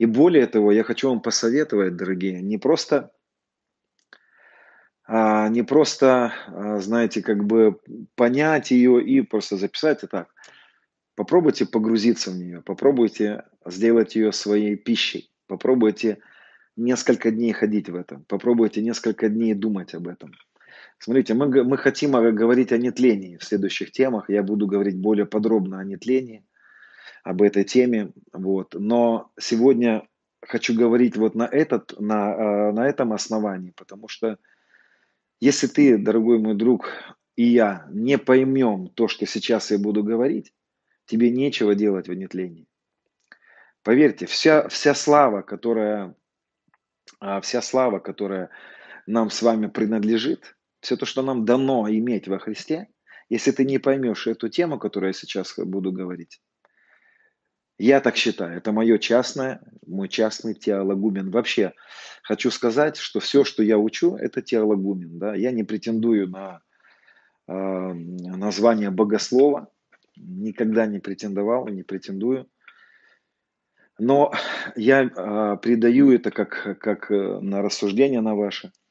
и 0.00 0.06
более 0.06 0.48
того, 0.48 0.72
я 0.72 0.82
хочу 0.82 1.10
вам 1.10 1.22
посоветовать, 1.22 1.94
дорогие, 1.94 2.42
не 2.42 2.58
просто, 2.58 3.12
не 5.08 5.62
просто, 5.62 6.34
а, 6.48 6.78
знаете, 6.80 7.22
как 7.22 7.44
бы 7.44 7.80
понять 8.14 8.70
ее 8.70 9.02
и 9.02 9.22
просто 9.22 9.56
записать 9.56 9.98
это 9.98 10.08
так. 10.08 10.28
Попробуйте 11.14 11.66
погрузиться 11.66 12.30
в 12.30 12.36
нее, 12.36 12.62
попробуйте 12.62 13.44
сделать 13.66 14.14
ее 14.16 14.32
своей 14.32 14.76
пищей, 14.76 15.30
попробуйте 15.46 16.18
несколько 16.76 17.30
дней 17.30 17.52
ходить 17.52 17.88
в 17.88 17.96
этом, 17.96 18.24
попробуйте 18.24 18.82
несколько 18.82 19.28
дней 19.28 19.54
думать 19.54 19.94
об 19.94 20.08
этом– 20.08 20.32
Смотрите, 20.98 21.34
мы, 21.34 21.46
мы 21.64 21.76
хотим 21.76 22.12
говорить 22.12 22.72
о 22.72 22.78
нетлении 22.78 23.36
в 23.36 23.44
следующих 23.44 23.92
темах. 23.92 24.28
Я 24.28 24.42
буду 24.42 24.66
говорить 24.66 24.98
более 24.98 25.26
подробно 25.26 25.78
о 25.78 25.84
нетлении, 25.84 26.44
об 27.22 27.40
этой 27.40 27.64
теме. 27.64 28.12
Вот. 28.32 28.74
Но 28.74 29.30
сегодня 29.38 30.08
хочу 30.42 30.76
говорить 30.76 31.16
вот 31.16 31.34
на, 31.36 31.44
этот, 31.44 31.94
на, 32.00 32.32
э, 32.34 32.72
на 32.72 32.88
этом 32.88 33.12
основании, 33.12 33.72
потому 33.76 34.08
что 34.08 34.38
если 35.40 35.66
ты, 35.66 35.98
дорогой 35.98 36.38
мой 36.38 36.54
друг, 36.54 36.90
и 37.36 37.44
я 37.44 37.86
не 37.90 38.18
поймем 38.18 38.88
то, 38.88 39.08
что 39.08 39.26
сейчас 39.26 39.70
я 39.70 39.78
буду 39.78 40.02
говорить, 40.02 40.52
тебе 41.06 41.30
нечего 41.30 41.74
делать 41.74 42.08
в 42.08 42.14
нетлении. 42.14 42.66
Поверьте, 43.82 44.26
вся, 44.26 44.68
вся 44.68 44.94
слава, 44.94 45.42
которая, 45.42 46.14
а, 47.20 47.40
вся 47.40 47.62
слава, 47.62 48.00
которая 48.00 48.50
нам 49.06 49.30
с 49.30 49.40
вами 49.40 49.68
принадлежит, 49.68 50.56
все 50.80 50.96
то, 50.96 51.06
что 51.06 51.22
нам 51.22 51.44
дано 51.44 51.88
иметь 51.88 52.28
во 52.28 52.38
Христе, 52.38 52.88
если 53.28 53.50
ты 53.50 53.64
не 53.64 53.78
поймешь 53.78 54.26
эту 54.26 54.48
тему, 54.48 54.78
которую 54.78 55.10
я 55.10 55.14
сейчас 55.14 55.54
буду 55.56 55.92
говорить, 55.92 56.40
я 57.78 58.00
так 58.00 58.16
считаю, 58.16 58.56
это 58.56 58.72
мое 58.72 58.98
частное, 58.98 59.60
мой 59.86 60.08
частный 60.08 60.54
теологумен. 60.54 61.30
Вообще, 61.30 61.72
хочу 62.22 62.50
сказать, 62.50 62.96
что 62.96 63.20
все, 63.20 63.44
что 63.44 63.62
я 63.62 63.78
учу, 63.78 64.16
это 64.16 64.42
теологумен. 64.42 65.18
Да? 65.18 65.34
Я 65.34 65.52
не 65.52 65.64
претендую 65.64 66.28
на 66.28 66.60
э, 67.46 67.52
название 67.52 68.90
богослова, 68.90 69.68
никогда 70.16 70.86
не 70.86 70.98
претендовал 70.98 71.68
и 71.68 71.72
не 71.72 71.82
претендую. 71.82 72.48
Но 73.98 74.32
я 74.76 75.02
э, 75.02 75.56
придаю 75.62 76.12
это 76.12 76.30
как, 76.30 76.78
как 76.80 77.10
э, 77.10 77.40
на 77.40 77.62
рассуждение 77.62 78.20
на 78.20 78.34
ваше– 78.34 78.72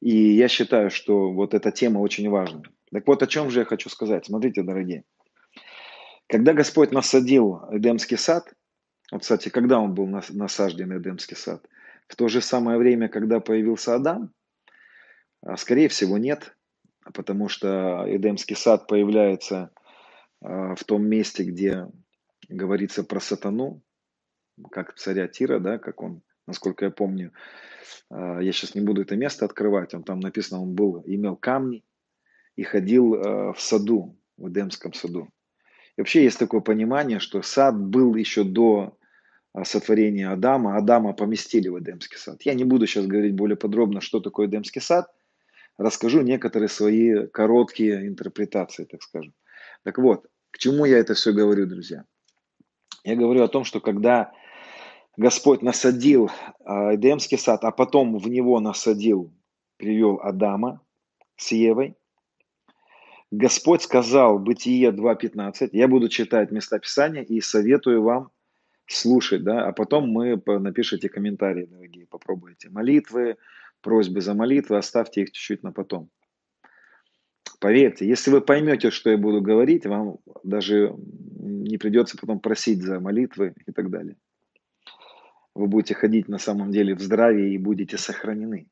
и 0.00 0.34
я 0.34 0.48
считаю, 0.48 0.90
что 0.90 1.32
вот 1.32 1.54
эта 1.54 1.72
тема 1.72 1.98
очень 1.98 2.28
важна. 2.30 2.62
Так 2.92 3.06
вот, 3.06 3.22
о 3.22 3.26
чем 3.26 3.50
же 3.50 3.60
я 3.60 3.64
хочу 3.64 3.88
сказать. 3.88 4.26
Смотрите, 4.26 4.62
дорогие. 4.62 5.04
Когда 6.28 6.52
Господь 6.52 6.92
насадил 6.92 7.62
Эдемский 7.70 8.18
сад, 8.18 8.52
вот, 9.10 9.22
кстати, 9.22 9.48
когда 9.48 9.80
он 9.80 9.94
был 9.94 10.06
насажден 10.06 10.96
Эдемский 10.96 11.36
сад? 11.36 11.66
В 12.06 12.16
то 12.16 12.28
же 12.28 12.42
самое 12.42 12.78
время, 12.78 13.08
когда 13.08 13.40
появился 13.40 13.94
Адам? 13.94 14.34
А, 15.42 15.56
скорее 15.56 15.88
всего, 15.88 16.18
нет, 16.18 16.54
потому 17.14 17.48
что 17.48 18.04
Эдемский 18.06 18.56
сад 18.56 18.86
появляется 18.86 19.70
а, 20.42 20.74
в 20.74 20.84
том 20.84 21.06
месте, 21.06 21.44
где 21.44 21.86
говорится 22.50 23.04
про 23.04 23.20
сатану, 23.20 23.82
как 24.70 24.96
царя 24.96 25.28
Тира, 25.28 25.58
да, 25.60 25.78
как 25.78 26.02
он 26.02 26.22
насколько 26.46 26.84
я 26.84 26.90
помню. 26.90 27.32
А, 28.10 28.40
я 28.40 28.52
сейчас 28.52 28.74
не 28.74 28.82
буду 28.82 29.00
это 29.00 29.16
место 29.16 29.46
открывать, 29.46 29.94
он 29.94 30.04
там 30.04 30.20
написано, 30.20 30.60
он 30.60 30.74
был, 30.74 31.02
имел 31.06 31.36
камни 31.36 31.84
и 32.54 32.64
ходил 32.64 33.12
в 33.52 33.56
саду, 33.58 34.18
в 34.36 34.50
Эдемском 34.50 34.92
саду. 34.92 35.28
Вообще 35.98 36.22
есть 36.22 36.38
такое 36.38 36.60
понимание, 36.60 37.18
что 37.18 37.42
сад 37.42 37.76
был 37.76 38.14
еще 38.14 38.44
до 38.44 38.96
а, 39.52 39.64
сотворения 39.64 40.28
Адама, 40.28 40.76
Адама 40.76 41.12
поместили 41.12 41.68
в 41.68 41.78
Эдемский 41.80 42.16
сад. 42.16 42.40
Я 42.42 42.54
не 42.54 42.62
буду 42.62 42.86
сейчас 42.86 43.06
говорить 43.06 43.34
более 43.34 43.56
подробно, 43.56 44.00
что 44.00 44.20
такое 44.20 44.46
Эдемский 44.46 44.80
сад, 44.80 45.12
расскажу 45.76 46.22
некоторые 46.22 46.68
свои 46.68 47.26
короткие 47.26 48.06
интерпретации, 48.06 48.84
так 48.84 49.02
скажем. 49.02 49.34
Так 49.82 49.98
вот, 49.98 50.26
к 50.52 50.58
чему 50.58 50.84
я 50.84 50.98
это 50.98 51.14
все 51.14 51.32
говорю, 51.32 51.66
друзья? 51.66 52.04
Я 53.02 53.16
говорю 53.16 53.42
о 53.42 53.48
том, 53.48 53.64
что 53.64 53.80
когда 53.80 54.30
Господь 55.16 55.62
насадил 55.62 56.30
а, 56.64 56.94
Эдемский 56.94 57.38
сад, 57.38 57.64
а 57.64 57.72
потом 57.72 58.18
в 58.18 58.28
него 58.28 58.60
насадил, 58.60 59.32
привел 59.78 60.20
Адама 60.22 60.80
с 61.36 61.50
Евой. 61.50 61.96
Господь 63.30 63.82
сказал, 63.82 64.38
Бытие 64.38 64.90
2.15, 64.90 65.70
я 65.72 65.88
буду 65.88 66.08
читать 66.08 66.50
места 66.50 66.78
Писания 66.78 67.22
и 67.22 67.40
советую 67.40 68.02
вам 68.02 68.30
слушать, 68.86 69.44
да, 69.44 69.66
а 69.66 69.72
потом 69.72 70.08
мы 70.08 70.42
напишите 70.46 71.08
комментарии, 71.08 71.66
дорогие, 71.66 72.06
попробуйте. 72.06 72.70
Молитвы, 72.70 73.36
просьбы 73.82 74.22
за 74.22 74.34
молитвы, 74.34 74.78
оставьте 74.78 75.22
их 75.22 75.32
чуть-чуть 75.32 75.62
на 75.62 75.72
потом. 75.72 76.08
Поверьте, 77.60 78.06
если 78.06 78.30
вы 78.30 78.40
поймете, 78.40 78.90
что 78.90 79.10
я 79.10 79.18
буду 79.18 79.42
говорить, 79.42 79.84
вам 79.84 80.18
даже 80.42 80.94
не 80.96 81.76
придется 81.76 82.16
потом 82.16 82.40
просить 82.40 82.82
за 82.82 82.98
молитвы 82.98 83.52
и 83.66 83.72
так 83.72 83.90
далее 83.90 84.16
вы 85.58 85.66
будете 85.66 85.94
ходить 85.94 86.28
на 86.28 86.38
самом 86.38 86.70
деле 86.70 86.94
в 86.94 87.00
здравии 87.00 87.52
и 87.52 87.58
будете 87.58 87.98
сохранены. 87.98 88.68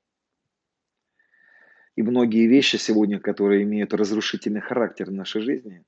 И 1.96 2.02
многие 2.02 2.46
вещи 2.46 2.76
сегодня, 2.76 3.18
которые 3.18 3.62
имеют 3.62 3.94
разрушительный 3.94 4.60
характер 4.60 5.06
в 5.06 5.12
нашей 5.12 5.40
жизни, 5.40 5.82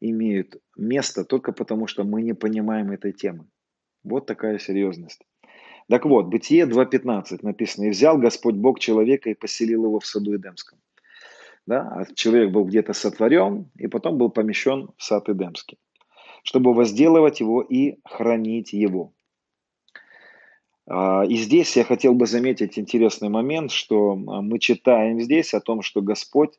имеют 0.00 0.56
место 0.76 1.24
только 1.24 1.52
потому, 1.52 1.86
что 1.86 2.04
мы 2.04 2.22
не 2.22 2.34
понимаем 2.34 2.90
этой 2.90 3.12
темы. 3.12 3.46
Вот 4.04 4.26
такая 4.26 4.58
серьезность. 4.58 5.22
Так 5.88 6.04
вот, 6.04 6.26
Бытие 6.26 6.66
2.15 6.66 7.38
написано, 7.42 7.86
«И 7.86 7.90
взял 7.90 8.18
Господь 8.18 8.56
Бог 8.56 8.78
человека 8.78 9.30
и 9.30 9.34
поселил 9.34 9.84
его 9.84 9.98
в 9.98 10.06
саду 10.06 10.36
Эдемском». 10.36 10.78
Да? 11.66 11.80
А 11.80 12.14
человек 12.14 12.50
был 12.50 12.64
где-то 12.64 12.92
сотворен, 12.92 13.70
и 13.76 13.86
потом 13.88 14.18
был 14.18 14.30
помещен 14.30 14.90
в 14.96 15.02
сад 15.02 15.30
Эдемский, 15.30 15.78
чтобы 16.42 16.74
возделывать 16.74 17.40
его 17.40 17.62
и 17.62 17.98
хранить 18.04 18.74
его. 18.74 19.14
А, 20.88 21.22
и 21.24 21.36
здесь 21.36 21.76
я 21.76 21.84
хотел 21.84 22.14
бы 22.14 22.26
заметить 22.26 22.78
интересный 22.78 23.28
момент, 23.28 23.70
что 23.70 24.12
а, 24.12 24.40
мы 24.40 24.58
читаем 24.58 25.20
здесь 25.20 25.52
о 25.52 25.60
том, 25.60 25.82
что 25.82 26.00
Господь 26.00 26.58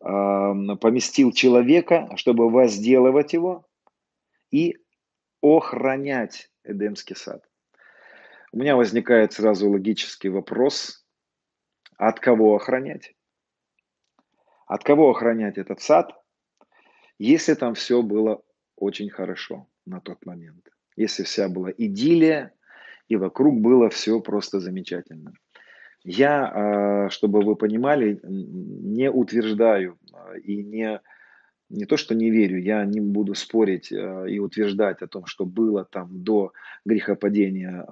а, 0.00 0.54
поместил 0.76 1.32
человека, 1.32 2.08
чтобы 2.16 2.48
возделывать 2.48 3.32
его 3.32 3.66
и 4.52 4.76
охранять 5.42 6.50
Эдемский 6.62 7.16
сад. 7.16 7.44
У 8.52 8.58
меня 8.58 8.76
возникает 8.76 9.32
сразу 9.32 9.68
логический 9.68 10.28
вопрос, 10.28 11.04
от 11.96 12.20
кого 12.20 12.54
охранять? 12.54 13.14
От 14.66 14.84
кого 14.84 15.10
охранять 15.10 15.58
этот 15.58 15.80
сад, 15.80 16.12
если 17.18 17.54
там 17.54 17.74
все 17.74 18.02
было 18.02 18.42
очень 18.76 19.10
хорошо 19.10 19.66
на 19.86 20.00
тот 20.00 20.24
момент? 20.24 20.68
Если 20.94 21.24
вся 21.24 21.48
была 21.48 21.70
идиллия, 21.70 22.52
и 23.08 23.16
вокруг 23.16 23.60
было 23.60 23.88
все 23.88 24.20
просто 24.20 24.60
замечательно. 24.60 25.32
Я, 26.04 26.46
а, 26.46 27.10
чтобы 27.10 27.42
вы 27.42 27.56
понимали, 27.56 28.20
не 28.22 29.10
утверждаю 29.10 29.98
а, 30.12 30.36
и 30.38 30.62
не, 30.62 31.00
не 31.68 31.84
то, 31.84 31.96
что 31.96 32.14
не 32.14 32.30
верю, 32.30 32.60
я 32.60 32.84
не 32.84 33.00
буду 33.00 33.34
спорить 33.34 33.92
а, 33.92 34.24
и 34.24 34.38
утверждать 34.38 35.02
о 35.02 35.08
том, 35.08 35.26
что 35.26 35.44
было 35.44 35.84
там 35.84 36.08
до 36.22 36.52
грехопадения 36.84 37.82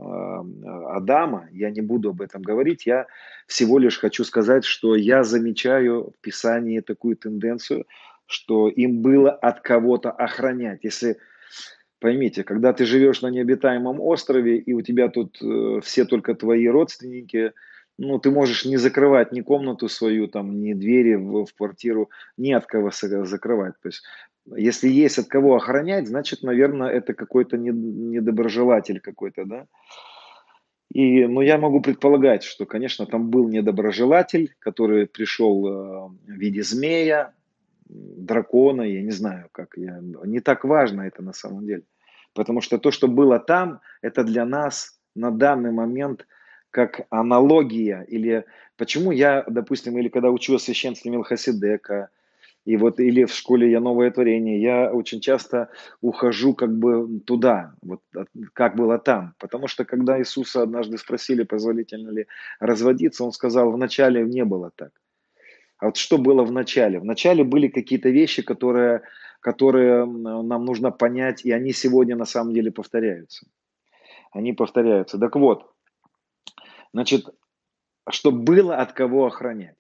Адама, 0.90 1.49
я 1.50 1.71
не 1.71 1.80
буду 1.80 2.11
об 2.11 2.23
этом 2.23 2.42
говорить, 2.42 2.87
я 2.87 3.06
всего 3.49 3.78
лишь 3.78 3.99
хочу 3.99 4.23
сказать, 4.23 4.64
что 4.64 4.94
я 4.94 5.25
замечаю 5.25 6.12
в 6.16 6.21
Писании 6.21 6.80
такую 6.80 7.16
тенденцию, 7.16 7.85
что 8.26 8.68
им 8.68 9.02
было 9.02 9.33
от 9.33 9.61
кого-то 9.61 10.12
охранять. 10.12 10.85
Если 10.85 11.18
Поймите, 12.05 12.45
когда 12.45 12.75
ты 12.75 12.85
живешь 12.85 13.23
на 13.23 13.29
необитаемом 13.29 13.99
острове, 13.99 14.59
и 14.59 14.75
у 14.75 14.83
тебя 14.83 15.09
тут 15.09 15.39
э, 15.41 15.81
все 15.83 16.05
только 16.05 16.35
твои 16.35 16.69
родственники, 16.69 17.53
ну, 17.97 18.19
ты 18.19 18.31
можешь 18.31 18.67
не 18.67 18.77
закрывать 18.77 19.33
ни 19.33 19.41
комнату 19.41 19.89
свою, 19.89 20.29
там, 20.29 20.61
ни 20.61 20.75
двери 20.75 21.15
в, 21.15 21.47
в 21.47 21.55
квартиру, 21.55 22.11
ни 22.37 22.53
от 22.53 22.67
кого 22.67 22.91
закрывать. 22.91 23.73
То 23.83 23.89
есть, 23.89 24.03
если 24.55 24.91
есть 24.91 25.19
от 25.19 25.29
кого 25.29 25.57
охранять, 25.57 26.07
значит, 26.07 26.43
наверное, 26.43 26.91
это 26.91 27.15
какой-то 27.15 27.57
недоброжелатель 27.57 29.01
какой-то, 29.01 29.47
да. 29.47 29.67
И, 30.93 31.25
ну, 31.25 31.41
я 31.41 31.57
могу 31.57 31.81
предполагать, 31.81 32.43
что, 32.43 32.67
конечно, 32.67 33.07
там 33.07 33.31
был 33.31 33.49
недоброжелатель, 33.49 34.55
который 34.59 35.07
пришел 35.07 35.67
э, 35.67 36.09
в 36.27 36.33
виде 36.33 36.63
змея, 36.63 37.33
дракона, 37.87 38.83
я 38.83 39.03
не 39.03 39.11
знаю, 39.11 39.49
как 39.53 39.77
я, 39.77 40.01
не 40.03 40.41
так 40.41 40.65
важно 40.65 41.03
это 41.03 41.23
на 41.23 41.33
самом 41.33 41.67
деле. 41.67 41.85
Потому 42.35 42.61
что 42.61 42.79
то, 42.79 42.91
что 42.91 43.09
было 43.09 43.38
там, 43.38 43.81
это 44.03 44.25
для 44.25 44.45
нас 44.45 44.99
на 45.14 45.31
данный 45.31 45.71
момент 45.71 46.26
как 46.71 47.07
аналогия. 47.11 48.05
Или 48.09 48.45
почему 48.76 49.12
я, 49.12 49.45
допустим, 49.49 49.97
или 49.97 50.09
когда 50.09 50.31
учил 50.31 50.59
священстве 50.59 51.11
Милхасидека, 51.11 52.11
и 52.64 52.76
вот 52.76 52.99
или 52.99 53.25
в 53.25 53.33
школе 53.33 53.71
я 53.71 53.81
новое 53.81 54.11
творение, 54.11 54.61
я 54.61 54.91
очень 54.91 55.21
часто 55.21 55.69
ухожу 56.00 56.55
как 56.55 56.76
бы 56.76 57.21
туда, 57.26 57.75
вот 57.83 58.01
как 58.55 58.75
было 58.75 58.99
там. 58.99 59.35
Потому 59.38 59.68
что 59.68 59.85
когда 59.85 60.18
Иисуса 60.18 60.62
однажды 60.62 60.97
спросили, 60.99 61.42
позволительно 61.44 62.11
ли 62.11 62.27
разводиться, 62.61 63.23
он 63.23 63.33
сказал, 63.33 63.70
вначале 63.70 64.25
не 64.25 64.44
было 64.44 64.70
так. 64.75 64.90
А 65.79 65.87
вот 65.87 65.97
что 65.97 66.16
было 66.16 66.42
в 66.42 66.53
начале? 66.53 66.99
В 66.99 67.05
начале 67.05 67.44
были 67.44 67.68
какие-то 67.68 68.09
вещи, 68.09 68.42
которые 68.42 69.03
которые 69.44 70.07
нам 70.07 70.64
нужно 70.64 70.90
понять, 70.90 71.44
и 71.44 71.52
они 71.52 71.72
сегодня 71.74 72.16
на 72.16 72.24
самом 72.24 72.54
деле 72.54 72.72
повторяются. 72.72 73.46
Они 74.33 74.54
повторяются. 74.54 75.18
Так 75.18 75.37
вот, 75.37 75.70
значит, 76.94 77.28
что 78.09 78.33
было 78.33 78.76
от 78.76 78.94
кого 78.94 79.26
охранять. 79.26 79.76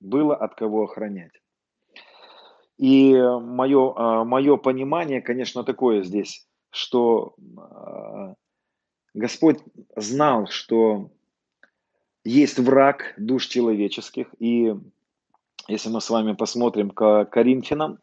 Было 0.00 0.34
от 0.34 0.56
кого 0.56 0.82
охранять. 0.82 1.40
И 2.78 3.14
мое, 3.14 3.92
а, 3.94 4.24
мое 4.24 4.56
понимание, 4.56 5.22
конечно, 5.22 5.62
такое 5.62 6.02
здесь, 6.02 6.44
что 6.70 7.36
а, 7.56 8.34
Господь 9.14 9.60
знал, 9.94 10.48
что 10.48 11.12
есть 12.24 12.58
враг 12.58 13.14
душ 13.18 13.46
человеческих. 13.46 14.26
И 14.40 14.74
если 15.68 15.90
мы 15.90 16.00
с 16.00 16.10
вами 16.10 16.32
посмотрим 16.32 16.90
к 16.90 17.26
Коринфянам, 17.26 18.00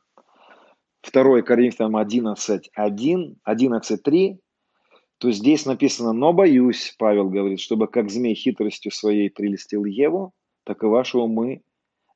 2 1.12 1.42
Коринфянам 1.42 1.98
11, 1.98 2.70
1, 2.74 3.36
11, 3.44 4.04
3, 4.04 4.40
то 5.18 5.32
здесь 5.32 5.66
написано, 5.66 6.14
но 6.14 6.34
боюсь, 6.34 6.96
Павел 6.98 7.30
говорит, 7.30 7.60
чтобы 7.60 7.88
как 7.88 8.10
змей 8.10 8.36
хитростью 8.36 8.92
своей 8.92 9.30
прелестил 9.30 9.86
Еву, 9.86 10.34
так 10.64 10.84
и 10.84 10.88
вашего 10.88 11.28
мы 11.28 11.62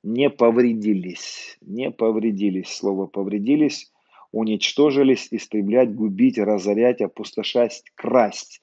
не 0.04 0.30
повредились. 0.30 1.58
Не 1.62 1.91
повредились. 1.91 2.69
Слово 2.69 3.08
повредились, 3.08 3.91
уничтожились, 4.32 5.28
истреблять, 5.32 5.93
губить, 5.93 6.38
разорять, 6.38 7.02
опустошать, 7.02 7.84
красть, 7.95 8.62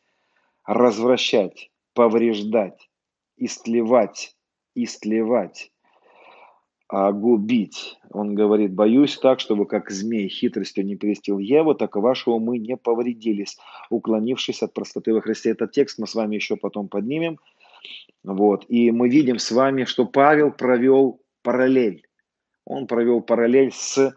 развращать, 0.66 1.70
повреждать, 1.92 2.88
истлевать, 3.36 4.34
истлевать 4.74 5.70
а, 6.88 7.12
губить. 7.12 7.98
Он 8.10 8.34
говорит, 8.34 8.74
боюсь 8.74 9.18
так, 9.18 9.40
чтобы 9.40 9.66
как 9.66 9.90
змей 9.90 10.28
хитростью 10.28 10.84
не 10.84 10.96
перестил 10.96 11.38
Еву, 11.38 11.74
так 11.74 11.96
и 11.96 12.00
вашего 12.00 12.38
мы 12.38 12.58
не 12.58 12.76
повредились, 12.76 13.56
уклонившись 13.90 14.62
от 14.62 14.74
простоты 14.74 15.14
во 15.14 15.20
Христе. 15.20 15.50
Этот 15.50 15.72
текст 15.72 15.98
мы 15.98 16.06
с 16.06 16.14
вами 16.14 16.34
еще 16.36 16.56
потом 16.56 16.88
поднимем. 16.88 17.38
Вот. 18.22 18.66
И 18.68 18.90
мы 18.90 19.08
видим 19.08 19.38
с 19.38 19.50
вами, 19.50 19.84
что 19.84 20.04
Павел 20.04 20.50
провел 20.50 21.20
параллель. 21.42 22.06
Он 22.66 22.86
провел 22.86 23.22
параллель 23.22 23.72
с 23.72 24.14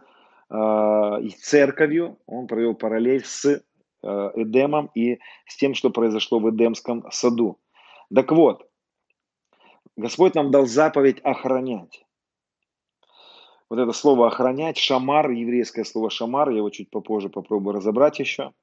э, 0.50 1.30
церковью, 1.42 2.18
он 2.26 2.48
провел 2.48 2.76
параллель 2.76 3.24
с 3.26 3.46
э, 3.46 3.62
Эдемом 4.36 4.90
и 4.94 5.20
с 5.46 5.58
тем, 5.58 5.74
что 5.74 5.90
произошло 5.90 6.40
в 6.40 6.50
Эдемском 6.50 7.06
саду. 7.12 7.60
Так 8.14 8.32
вот, 8.32 8.70
Господь 9.98 10.36
нам 10.36 10.52
дал 10.52 10.66
заповедь 10.66 11.20
охранять 11.24 12.07
вот 13.70 13.80
это 13.80 13.92
слово 13.92 14.28
охранять, 14.28 14.78
шамар, 14.78 15.30
еврейское 15.32 15.84
слово 15.84 16.10
шамар, 16.10 16.50
я 16.50 16.58
его 16.58 16.70
чуть 16.70 16.90
попозже 16.90 17.30
попробую 17.30 17.76
разобрать 17.76 18.20
еще. 18.20 18.54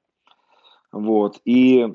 Вот. 0.91 1.39
И 1.45 1.87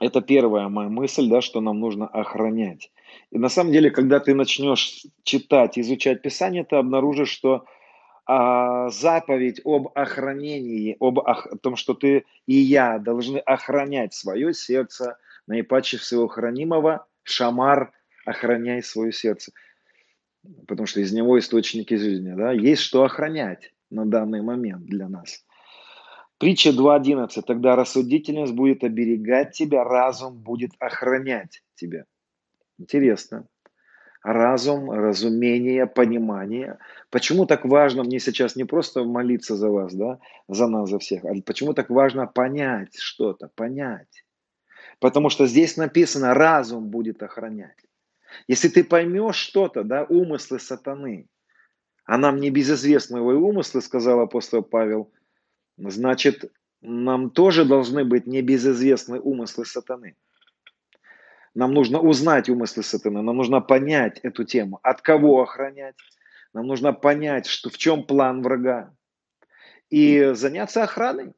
это 0.00 0.20
первая 0.20 0.68
моя 0.68 0.88
мысль, 0.88 1.28
да, 1.28 1.40
что 1.40 1.60
нам 1.60 1.80
нужно 1.80 2.06
охранять. 2.06 2.90
И 3.30 3.38
на 3.38 3.48
самом 3.48 3.72
деле, 3.72 3.90
когда 3.90 4.20
ты 4.20 4.34
начнешь 4.34 5.04
читать, 5.22 5.78
изучать 5.78 6.22
Писание, 6.22 6.64
ты 6.64 6.76
обнаружишь, 6.76 7.28
что 7.28 7.64
а, 8.26 8.88
заповедь 8.88 9.60
об 9.64 9.88
охранении, 9.94 10.96
об 10.98 11.18
ох, 11.18 11.46
о 11.46 11.58
том, 11.58 11.76
что 11.76 11.94
ты 11.94 12.24
и 12.46 12.54
я 12.54 12.98
должны 12.98 13.38
охранять 13.38 14.14
свое 14.14 14.54
сердце, 14.54 15.18
наипаче 15.46 15.98
всего 15.98 16.26
хранимого, 16.26 17.06
шамар, 17.22 17.92
охраняй 18.24 18.82
свое 18.82 19.12
сердце 19.12 19.52
потому 20.66 20.86
что 20.86 21.00
из 21.00 21.12
него 21.12 21.38
источники 21.38 21.94
жизни, 21.94 22.32
да, 22.34 22.52
есть 22.52 22.82
что 22.82 23.04
охранять 23.04 23.72
на 23.90 24.06
данный 24.06 24.42
момент 24.42 24.84
для 24.86 25.08
нас. 25.08 25.44
Притча 26.38 26.70
2.11. 26.70 27.42
Тогда 27.46 27.76
рассудительность 27.76 28.54
будет 28.54 28.82
оберегать 28.84 29.52
тебя, 29.52 29.84
разум 29.84 30.36
будет 30.36 30.72
охранять 30.78 31.62
тебя. 31.74 32.04
Интересно. 32.78 33.46
Разум, 34.22 34.90
разумение, 34.90 35.86
понимание. 35.86 36.78
Почему 37.10 37.46
так 37.46 37.64
важно 37.64 38.02
мне 38.02 38.18
сейчас 38.18 38.56
не 38.56 38.64
просто 38.64 39.04
молиться 39.04 39.54
за 39.54 39.68
вас, 39.68 39.94
да, 39.94 40.18
за 40.48 40.66
нас, 40.66 40.88
за 40.88 40.98
всех, 40.98 41.24
а 41.26 41.34
почему 41.44 41.74
так 41.74 41.90
важно 41.90 42.26
понять 42.26 42.96
что-то, 42.96 43.50
понять? 43.54 44.24
Потому 44.98 45.28
что 45.28 45.46
здесь 45.46 45.76
написано, 45.76 46.32
разум 46.32 46.88
будет 46.88 47.22
охранять. 47.22 47.76
Если 48.48 48.68
ты 48.68 48.84
поймешь 48.84 49.36
что-то, 49.36 49.84
да, 49.84 50.04
умыслы 50.04 50.58
сатаны, 50.58 51.28
а 52.04 52.18
нам 52.18 52.36
не 52.36 52.50
его 53.16 53.30
умыслы, 53.30 53.80
сказал 53.80 54.20
апостол 54.20 54.62
Павел, 54.62 55.12
значит, 55.78 56.52
нам 56.80 57.30
тоже 57.30 57.64
должны 57.64 58.04
быть 58.04 58.26
небезызвестны 58.26 59.18
умыслы 59.18 59.64
сатаны. 59.64 60.16
Нам 61.54 61.72
нужно 61.72 62.00
узнать 62.00 62.48
умыслы 62.48 62.82
сатаны, 62.82 63.22
нам 63.22 63.36
нужно 63.36 63.60
понять 63.60 64.18
эту 64.22 64.44
тему, 64.44 64.80
от 64.82 65.00
кого 65.00 65.40
охранять, 65.40 65.94
нам 66.52 66.66
нужно 66.66 66.92
понять, 66.92 67.46
что, 67.46 67.70
в 67.70 67.78
чем 67.78 68.04
план 68.04 68.42
врага, 68.42 68.94
и 69.88 70.32
заняться 70.34 70.82
охраной. 70.82 71.32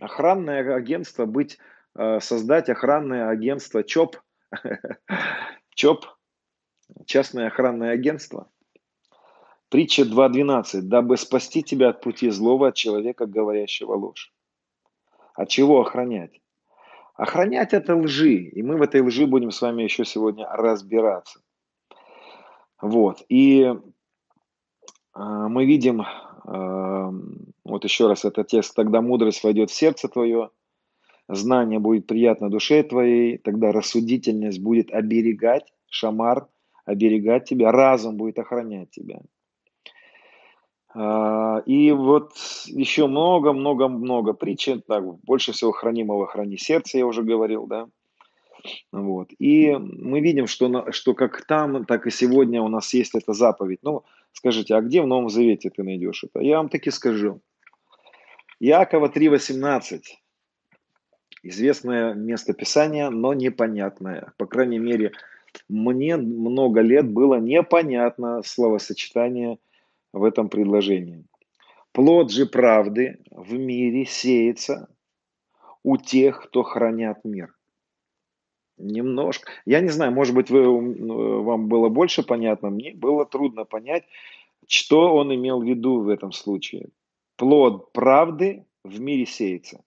Охранное 0.00 0.74
агентство, 0.74 1.24
быть, 1.24 1.58
э, 1.96 2.18
создать 2.20 2.68
охранное 2.68 3.28
агентство 3.28 3.84
ЧОП, 3.84 4.16
ЧОП, 5.74 6.06
частное 7.06 7.48
охранное 7.48 7.90
агентство. 7.90 8.48
Притча 9.68 10.02
2.12. 10.02 10.82
«Дабы 10.82 11.16
спасти 11.16 11.62
тебя 11.62 11.88
от 11.88 12.00
пути 12.00 12.30
злого, 12.30 12.68
от 12.68 12.74
человека, 12.74 13.26
говорящего 13.26 13.94
ложь». 13.94 14.32
От 15.34 15.48
чего 15.48 15.80
охранять? 15.80 16.40
Охранять 17.14 17.72
это 17.72 17.96
лжи, 17.96 18.34
и 18.34 18.62
мы 18.62 18.76
в 18.76 18.82
этой 18.82 19.00
лжи 19.00 19.26
будем 19.26 19.50
с 19.50 19.60
вами 19.62 19.82
еще 19.82 20.04
сегодня 20.04 20.48
разбираться. 20.48 21.40
Вот, 22.80 23.24
и 23.28 23.62
э, 23.62 23.76
мы 25.14 25.64
видим, 25.64 26.02
э, 26.02 27.12
вот 27.64 27.84
еще 27.84 28.08
раз 28.08 28.24
этот 28.24 28.48
текст, 28.48 28.74
тогда 28.74 29.00
мудрость 29.00 29.44
войдет 29.44 29.70
в 29.70 29.74
сердце 29.74 30.08
твое, 30.08 30.50
знание 31.28 31.78
будет 31.78 32.06
приятно 32.06 32.50
душе 32.50 32.82
твоей, 32.82 33.38
тогда 33.38 33.72
рассудительность 33.72 34.60
будет 34.60 34.90
оберегать, 34.92 35.72
шамар, 35.88 36.48
оберегать 36.84 37.44
тебя, 37.46 37.72
разум 37.72 38.16
будет 38.16 38.38
охранять 38.38 38.90
тебя. 38.90 39.20
А, 40.94 41.62
и 41.66 41.90
вот 41.90 42.32
еще 42.66 43.06
много-много-много 43.06 44.32
причин, 44.32 44.82
так, 44.86 45.04
больше 45.24 45.52
всего 45.52 45.72
хранимого 45.72 46.26
храни 46.26 46.56
сердце, 46.56 46.98
я 46.98 47.06
уже 47.06 47.22
говорил, 47.22 47.66
да. 47.66 47.88
Вот. 48.92 49.30
И 49.38 49.74
мы 49.76 50.20
видим, 50.20 50.46
что, 50.46 50.90
что 50.92 51.14
как 51.14 51.44
там, 51.46 51.84
так 51.84 52.06
и 52.06 52.10
сегодня 52.10 52.62
у 52.62 52.68
нас 52.68 52.94
есть 52.94 53.14
эта 53.14 53.32
заповедь. 53.32 53.80
Ну, 53.82 54.04
скажите, 54.32 54.74
а 54.74 54.80
где 54.80 55.02
в 55.02 55.06
Новом 55.06 55.28
Завете 55.28 55.70
ты 55.70 55.82
найдешь 55.82 56.24
это? 56.24 56.40
Я 56.40 56.58
вам 56.58 56.68
таки 56.68 56.90
скажу. 56.90 57.40
Якова 58.60 59.08
3.18. 59.08 60.00
Известное 61.42 62.14
место 62.14 62.54
Писания, 62.54 63.10
но 63.10 63.34
непонятное. 63.34 64.32
По 64.38 64.46
крайней 64.46 64.78
мере, 64.78 65.12
мне 65.68 66.16
много 66.16 66.80
лет 66.80 67.10
было 67.10 67.40
непонятно 67.40 68.42
словосочетание– 68.42 69.58
в 70.14 70.22
этом 70.22 70.48
предложении. 70.48 71.24
Плод 71.92 72.30
же 72.30 72.46
правды 72.46 73.18
в 73.30 73.52
мире 73.54 74.06
сеется 74.06 74.88
у 75.82 75.96
тех, 75.96 76.44
кто 76.44 76.62
хранят 76.62 77.24
мир. 77.24 77.54
Немножко. 78.78 79.50
Я 79.66 79.80
не 79.80 79.88
знаю, 79.88 80.12
может 80.12 80.34
быть, 80.34 80.50
вы, 80.50 81.42
вам 81.42 81.68
было 81.68 81.88
больше 81.88 82.22
понятно, 82.22 82.70
мне 82.70 82.92
было 82.94 83.26
трудно 83.26 83.64
понять, 83.64 84.04
что 84.66 85.14
он 85.14 85.34
имел 85.34 85.60
в 85.60 85.64
виду 85.64 86.00
в 86.00 86.08
этом 86.08 86.32
случае. 86.32 86.88
Плод 87.36 87.92
правды 87.92 88.64
в 88.84 89.00
мире 89.00 89.26
сеется. 89.26 89.82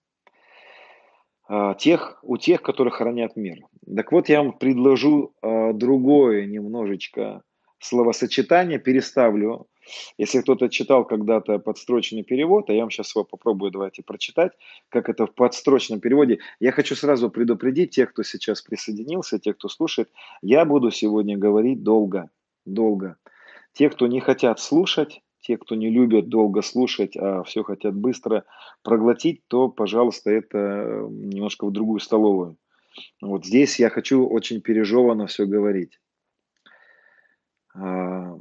А, 1.47 1.73
тех, 1.73 2.19
у 2.21 2.37
тех, 2.37 2.61
которые 2.61 2.91
хранят 2.91 3.35
мир. 3.37 3.59
Так 3.95 4.11
вот, 4.11 4.29
я 4.29 4.43
вам 4.43 4.57
предложу 4.57 5.33
а, 5.41 5.73
другое 5.73 6.45
немножечко 6.45 7.43
словосочетание, 7.79 8.79
переставлю 8.79 9.67
если 10.17 10.41
кто-то 10.41 10.69
читал 10.69 11.05
когда-то 11.05 11.59
подстрочный 11.59 12.23
перевод, 12.23 12.69
а 12.69 12.73
я 12.73 12.81
вам 12.81 12.91
сейчас 12.91 13.15
его 13.15 13.23
попробую 13.23 13.71
давайте 13.71 14.03
прочитать, 14.03 14.51
как 14.89 15.09
это 15.09 15.25
в 15.25 15.33
подстрочном 15.33 15.99
переводе. 15.99 16.39
Я 16.59 16.71
хочу 16.71 16.95
сразу 16.95 17.29
предупредить 17.29 17.91
тех, 17.91 18.11
кто 18.11 18.23
сейчас 18.23 18.61
присоединился, 18.61 19.39
тех, 19.39 19.57
кто 19.57 19.69
слушает, 19.69 20.09
я 20.41 20.65
буду 20.65 20.91
сегодня 20.91 21.37
говорить 21.37 21.83
долго, 21.83 22.29
долго. 22.65 23.17
Те, 23.73 23.89
кто 23.89 24.07
не 24.07 24.19
хотят 24.19 24.59
слушать, 24.59 25.21
те, 25.39 25.57
кто 25.57 25.75
не 25.75 25.89
любят 25.89 26.29
долго 26.29 26.61
слушать, 26.61 27.15
а 27.15 27.43
все 27.43 27.63
хотят 27.63 27.95
быстро 27.95 28.43
проглотить, 28.83 29.41
то, 29.47 29.69
пожалуйста, 29.69 30.31
это 30.31 30.57
э, 30.57 31.07
немножко 31.09 31.65
в 31.65 31.71
другую 31.71 31.99
столовую. 31.99 32.57
Вот 33.21 33.45
здесь 33.45 33.79
я 33.79 33.89
хочу 33.89 34.27
очень 34.27 34.61
пережеванно 34.61 35.27
все 35.27 35.45
говорить. 35.45 35.99
А, 37.75 38.35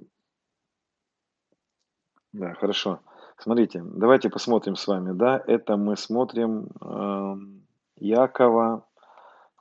да, 2.32 2.54
хорошо. 2.54 3.00
Смотрите, 3.38 3.82
давайте 3.84 4.30
посмотрим 4.30 4.76
с 4.76 4.86
вами, 4.86 5.12
да, 5.12 5.42
это 5.46 5.76
мы 5.76 5.96
смотрим 5.96 6.68
э, 6.80 7.36
Якова 7.96 8.86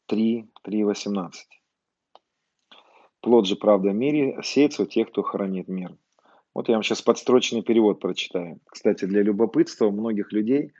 3, 0.05 0.49
3, 0.63 0.83
18. 0.83 1.47
Плод 3.19 3.47
же 3.47 3.55
правда 3.55 3.89
в 3.89 3.95
мире 3.95 4.39
сеется 4.43 4.83
у 4.83 4.85
тех, 4.85 5.09
кто 5.09 5.23
хранит 5.23 5.67
мир. 5.67 5.97
Вот 6.53 6.69
я 6.69 6.75
вам 6.75 6.83
сейчас 6.83 7.01
подстрочный 7.01 7.63
перевод 7.63 7.99
прочитаю. 7.99 8.59
Кстати, 8.65 9.05
для 9.05 9.23
любопытства 9.23 9.87
у 9.87 9.91
многих 9.91 10.31
людей 10.31 10.73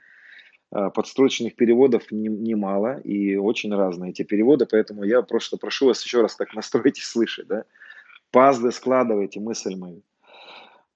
э, 0.72 0.90
подстрочных 0.94 1.56
переводов 1.56 2.10
немало 2.10 2.98
и 2.98 3.36
очень 3.36 3.74
разные 3.74 4.10
эти 4.10 4.22
переводы, 4.22 4.66
поэтому 4.66 5.04
я 5.04 5.22
просто 5.22 5.56
прошу 5.56 5.86
вас 5.86 6.04
еще 6.04 6.22
раз 6.22 6.36
так 6.36 6.54
настройтесь 6.54 7.04
слышать, 7.04 7.46
да. 7.46 7.64
Пазлы 8.30 8.72
складывайте, 8.72 9.40
мысль 9.40 9.76
мою. 9.76 10.02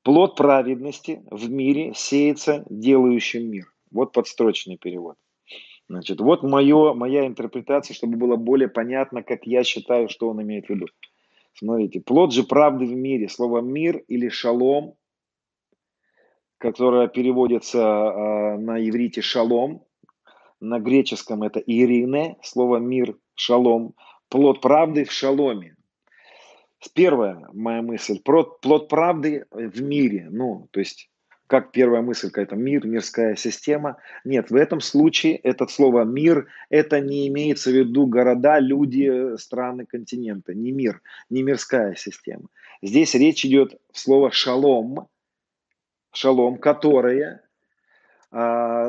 Плод 0.02 0.36
праведности 0.36 1.22
в 1.30 1.50
мире 1.50 1.92
сеется 1.94 2.64
делающим 2.70 3.50
мир. 3.50 3.72
Вот 3.90 4.12
подстрочный 4.12 4.78
перевод. 4.78 5.16
Значит, 5.88 6.20
вот 6.20 6.42
мое, 6.42 6.94
моя 6.94 7.26
интерпретация, 7.26 7.94
чтобы 7.94 8.16
было 8.16 8.36
более 8.36 8.68
понятно, 8.68 9.22
как 9.22 9.44
я 9.44 9.64
считаю, 9.64 10.08
что 10.08 10.28
он 10.28 10.40
имеет 10.40 10.66
в 10.66 10.70
виду. 10.70 10.86
Смотрите, 11.54 12.00
плод 12.00 12.32
же 12.32 12.44
правды 12.44 12.86
в 12.86 12.94
мире. 12.94 13.28
Слово 13.28 13.60
мир 13.60 14.02
или 14.08 14.28
шалом, 14.28 14.94
которое 16.60 17.08
переводится 17.08 17.78
э, 17.78 18.58
на 18.58 18.86
иврите 18.86 19.22
шалом, 19.22 19.82
на 20.60 20.78
греческом 20.78 21.42
это 21.42 21.58
ирине, 21.58 22.36
слово 22.42 22.76
мир, 22.76 23.16
шалом. 23.34 23.94
Плод 24.28 24.60
правды 24.60 25.04
в 25.04 25.10
шаломе. 25.10 25.74
Первая 26.94 27.48
моя 27.52 27.82
мысль, 27.82 28.20
плод 28.22 28.88
правды 28.88 29.46
в 29.50 29.82
мире, 29.82 30.28
ну, 30.30 30.68
то 30.70 30.80
есть 30.80 31.10
как 31.46 31.72
первая 31.72 32.00
мысль 32.00 32.28
какая-то, 32.28 32.54
мир, 32.54 32.86
мирская 32.86 33.34
система. 33.34 33.96
Нет, 34.24 34.50
в 34.50 34.54
этом 34.54 34.80
случае 34.80 35.36
это 35.36 35.66
слово 35.66 36.04
«мир» 36.04 36.46
это 36.68 37.00
не 37.00 37.26
имеется 37.26 37.70
в 37.70 37.74
виду 37.74 38.06
города, 38.06 38.60
люди, 38.60 39.36
страны, 39.36 39.84
континенты. 39.84 40.54
Не 40.54 40.70
мир, 40.70 41.02
не 41.28 41.42
мирская 41.42 41.96
система. 41.96 42.46
Здесь 42.82 43.14
речь 43.14 43.44
идет 43.44 43.74
в 43.92 43.98
слово 43.98 44.30
«шалом», 44.30 45.08
шалом, 46.12 46.58
которое 46.58 47.42
э, 48.30 48.36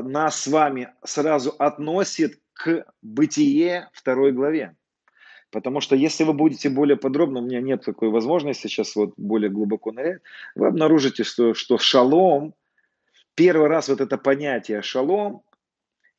нас 0.03 0.41
с 0.41 0.47
вами 0.47 0.89
сразу 1.03 1.55
относит 1.57 2.39
к 2.53 2.85
бытие 3.01 3.89
второй 3.93 4.31
главе. 4.31 4.75
Потому 5.51 5.81
что 5.81 5.95
если 5.95 6.23
вы 6.23 6.33
будете 6.33 6.69
более 6.69 6.95
подробно, 6.95 7.39
у 7.39 7.43
меня 7.43 7.59
нет 7.59 7.83
такой 7.83 8.09
возможности 8.09 8.67
сейчас 8.67 8.95
вот 8.95 9.13
более 9.17 9.49
глубоко 9.49 9.91
нырять, 9.91 10.21
вы 10.55 10.67
обнаружите, 10.67 11.23
что, 11.23 11.53
что 11.53 11.77
шалом, 11.77 12.53
первый 13.35 13.67
раз 13.67 13.89
вот 13.89 13.99
это 13.99 14.17
понятие 14.17 14.81
шалом 14.81 15.43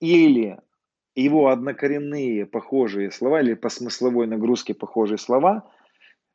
или 0.00 0.58
его 1.14 1.48
однокоренные 1.48 2.46
похожие 2.46 3.10
слова 3.10 3.40
или 3.40 3.54
по 3.54 3.68
смысловой 3.68 4.26
нагрузке 4.26 4.74
похожие 4.74 5.18
слова, 5.18 5.70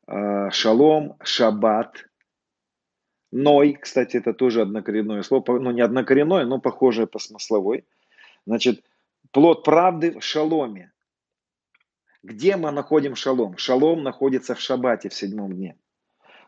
э, 0.08 0.50
шалом, 0.52 1.18
шаббат, 1.24 2.07
ной, 3.32 3.74
кстати, 3.74 4.18
это 4.18 4.34
тоже 4.34 4.62
однокоренное 4.62 5.24
слово, 5.24 5.60
ну 5.60 5.72
не 5.72 5.82
однокоренное, 5.82 6.46
но 6.46 6.60
похожее 6.60 7.08
по 7.08 7.20
смысловой. 7.20 7.86
Значит, 8.46 8.84
плод 9.32 9.64
правды 9.64 10.20
в 10.20 10.24
шаломе. 10.24 10.92
Где 12.24 12.58
мы 12.58 12.72
находим 12.72 13.16
шалом? 13.16 13.58
Шалом 13.58 14.04
находится 14.04 14.56
в 14.56 14.60
шаббате 14.60 15.10
в 15.10 15.14
седьмом 15.14 15.54
дне. 15.54 15.78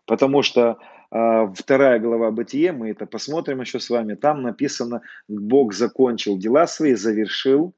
Потому 0.06 0.42
что 0.42 0.80
э, 1.12 1.54
вторая 1.56 2.00
глава 2.00 2.32
Бытие, 2.32 2.72
мы 2.72 2.90
это 2.90 3.06
посмотрим 3.06 3.62
еще 3.62 3.80
с 3.80 3.90
вами, 3.90 4.16
там 4.16 4.42
написано, 4.42 5.02
Бог 5.28 5.74
закончил 5.74 6.38
дела 6.38 6.68
свои, 6.68 6.96
завершил 6.96 7.76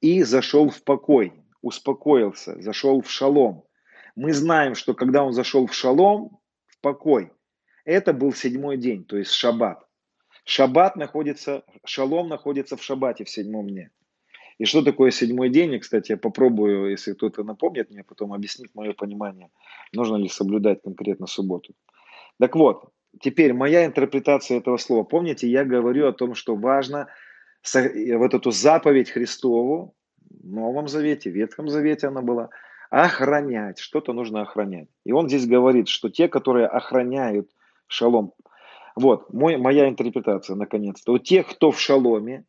и 0.00 0.22
зашел 0.22 0.70
в 0.70 0.82
покой, 0.84 1.32
успокоился, 1.60 2.60
зашел 2.60 3.02
в 3.02 3.10
шалом. 3.10 3.64
Мы 4.14 4.32
знаем, 4.32 4.74
что 4.74 4.94
когда 4.94 5.24
он 5.24 5.32
зашел 5.32 5.66
в 5.66 5.74
шалом, 5.74 6.38
в 6.66 6.80
покой, 6.80 7.32
это 7.84 8.12
был 8.12 8.32
седьмой 8.32 8.76
день, 8.76 9.04
то 9.04 9.16
есть 9.16 9.32
шаббат. 9.32 9.86
Шаббат 10.44 10.96
находится, 10.96 11.64
шалом 11.84 12.28
находится 12.28 12.76
в 12.76 12.82
шаббате 12.82 13.24
в 13.24 13.30
седьмом 13.30 13.68
дне. 13.68 13.90
И 14.58 14.64
что 14.64 14.82
такое 14.82 15.10
седьмой 15.10 15.50
день? 15.50 15.72
И, 15.74 15.78
кстати, 15.78 16.12
я 16.12 16.16
попробую, 16.16 16.90
если 16.90 17.14
кто-то 17.14 17.42
напомнит 17.42 17.90
мне, 17.90 18.04
потом 18.04 18.32
объяснить 18.32 18.74
мое 18.74 18.92
понимание, 18.92 19.50
нужно 19.92 20.16
ли 20.16 20.28
соблюдать 20.28 20.82
конкретно 20.82 21.26
субботу. 21.26 21.74
Так 22.38 22.54
вот, 22.54 22.90
теперь 23.20 23.52
моя 23.52 23.86
интерпретация 23.86 24.58
этого 24.58 24.76
слова. 24.76 25.04
Помните, 25.04 25.48
я 25.48 25.64
говорю 25.64 26.08
о 26.08 26.12
том, 26.12 26.34
что 26.34 26.54
важно 26.54 27.08
вот 27.72 28.34
эту 28.34 28.50
заповедь 28.50 29.10
Христову, 29.10 29.94
в 30.28 30.52
Новом 30.52 30.88
Завете, 30.88 31.30
в 31.30 31.34
Ветхом 31.34 31.68
Завете 31.68 32.08
она 32.08 32.22
была, 32.22 32.50
Охранять. 32.92 33.78
Что-то 33.78 34.12
нужно 34.12 34.42
охранять. 34.42 34.88
И 35.04 35.12
он 35.12 35.26
здесь 35.26 35.46
говорит, 35.46 35.88
что 35.88 36.10
те, 36.10 36.28
которые 36.28 36.66
охраняют 36.66 37.48
шалом. 37.92 38.34
Вот, 38.96 39.32
мой, 39.32 39.56
моя 39.56 39.88
интерпретация, 39.88 40.56
наконец-то. 40.56 41.12
У 41.12 41.18
тех, 41.18 41.48
кто 41.48 41.70
в 41.70 41.80
шаломе, 41.80 42.44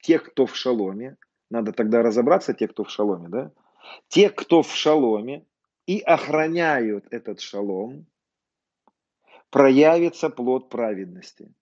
тех, 0.00 0.24
кто 0.24 0.46
в 0.46 0.56
шаломе, 0.56 1.16
надо 1.50 1.72
тогда 1.72 2.02
разобраться, 2.02 2.54
те, 2.54 2.68
кто 2.68 2.84
в 2.84 2.90
шаломе, 2.90 3.28
да? 3.28 3.52
Те, 4.08 4.30
кто 4.30 4.62
в 4.62 4.74
шаломе 4.74 5.46
и 5.86 6.00
охраняют 6.00 7.06
этот 7.10 7.40
шалом, 7.40 8.06
проявится 9.50 10.28
плод 10.30 10.68
праведности. 10.68 11.52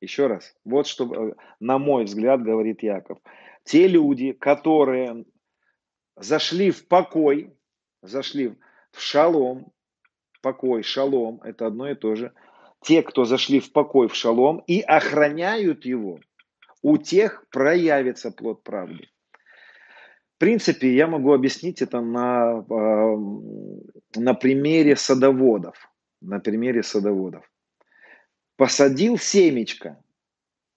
Еще 0.00 0.26
раз, 0.26 0.54
вот 0.64 0.86
что, 0.86 1.12
э, 1.12 1.34
на 1.60 1.78
мой 1.78 2.04
взгляд, 2.04 2.42
говорит 2.42 2.82
Яков. 2.82 3.18
Те 3.64 3.88
люди, 3.88 4.32
которые 4.32 5.24
зашли 6.16 6.70
в 6.70 6.86
покой, 6.88 7.56
зашли 8.02 8.56
в 8.90 9.00
шалом, 9.00 9.72
покой, 10.42 10.82
шалом, 10.82 11.40
это 11.42 11.66
одно 11.66 11.88
и 11.88 11.94
то 11.94 12.14
же. 12.14 12.32
Те, 12.82 13.02
кто 13.02 13.24
зашли 13.24 13.60
в 13.60 13.72
покой, 13.72 14.08
в 14.08 14.14
шалом 14.14 14.62
и 14.66 14.80
охраняют 14.80 15.84
его, 15.84 16.18
у 16.82 16.98
тех 16.98 17.46
проявится 17.50 18.32
плод 18.32 18.62
правды. 18.64 19.08
В 20.34 20.38
принципе, 20.38 20.92
я 20.92 21.06
могу 21.06 21.32
объяснить 21.32 21.80
это 21.80 22.00
на, 22.00 22.58
а, 22.58 23.16
на 24.16 24.34
примере 24.34 24.96
садоводов. 24.96 25.88
На 26.20 26.40
примере 26.40 26.82
садоводов. 26.82 27.48
Посадил 28.56 29.18
семечко 29.18 30.02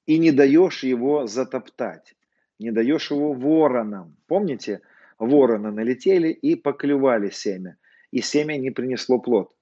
и 0.06 0.20
не 0.20 0.32
даешь 0.32 0.84
его 0.84 1.26
затоптать, 1.26 2.16
не 2.60 2.72
даешь 2.72 3.10
его 3.10 3.34
воронам. 3.34 4.16
Помните, 4.28 4.82
вороны 5.18 5.72
налетели 5.72 6.30
и 6.30 6.56
поклевали 6.56 7.30
семя, 7.32 7.78
и 8.12 8.22
семя 8.22 8.58
не 8.58 8.70
принесло 8.70 9.20
плод. 9.20 9.55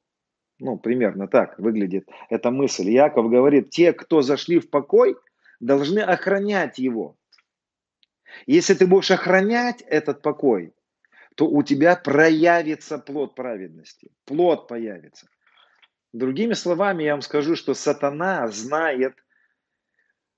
Ну, 0.64 0.78
примерно 0.78 1.28
так 1.28 1.60
выглядит 1.60 2.08
эта 2.30 2.50
мысль. 2.50 2.90
Яков 2.90 3.30
говорит, 3.30 3.70
те, 3.70 3.92
кто 3.92 4.22
зашли 4.22 4.60
в 4.60 4.70
покой, 4.70 5.18
должны 5.60 6.00
охранять 6.00 6.80
его. 6.80 7.18
Если 8.46 8.74
ты 8.74 8.88
будешь 8.88 9.12
охранять 9.12 9.82
этот 9.82 10.22
покой, 10.22 10.74
то 11.36 11.50
у 11.50 11.64
тебя 11.64 11.98
проявится 11.98 12.98
плод 12.98 13.36
праведности. 13.36 14.10
Плод 14.24 14.70
появится. 14.70 15.28
Другими 16.14 16.54
словами, 16.54 17.04
я 17.04 17.12
вам 17.12 17.22
скажу, 17.22 17.58
что 17.58 17.74
сатана 17.74 18.48
знает, 18.48 19.16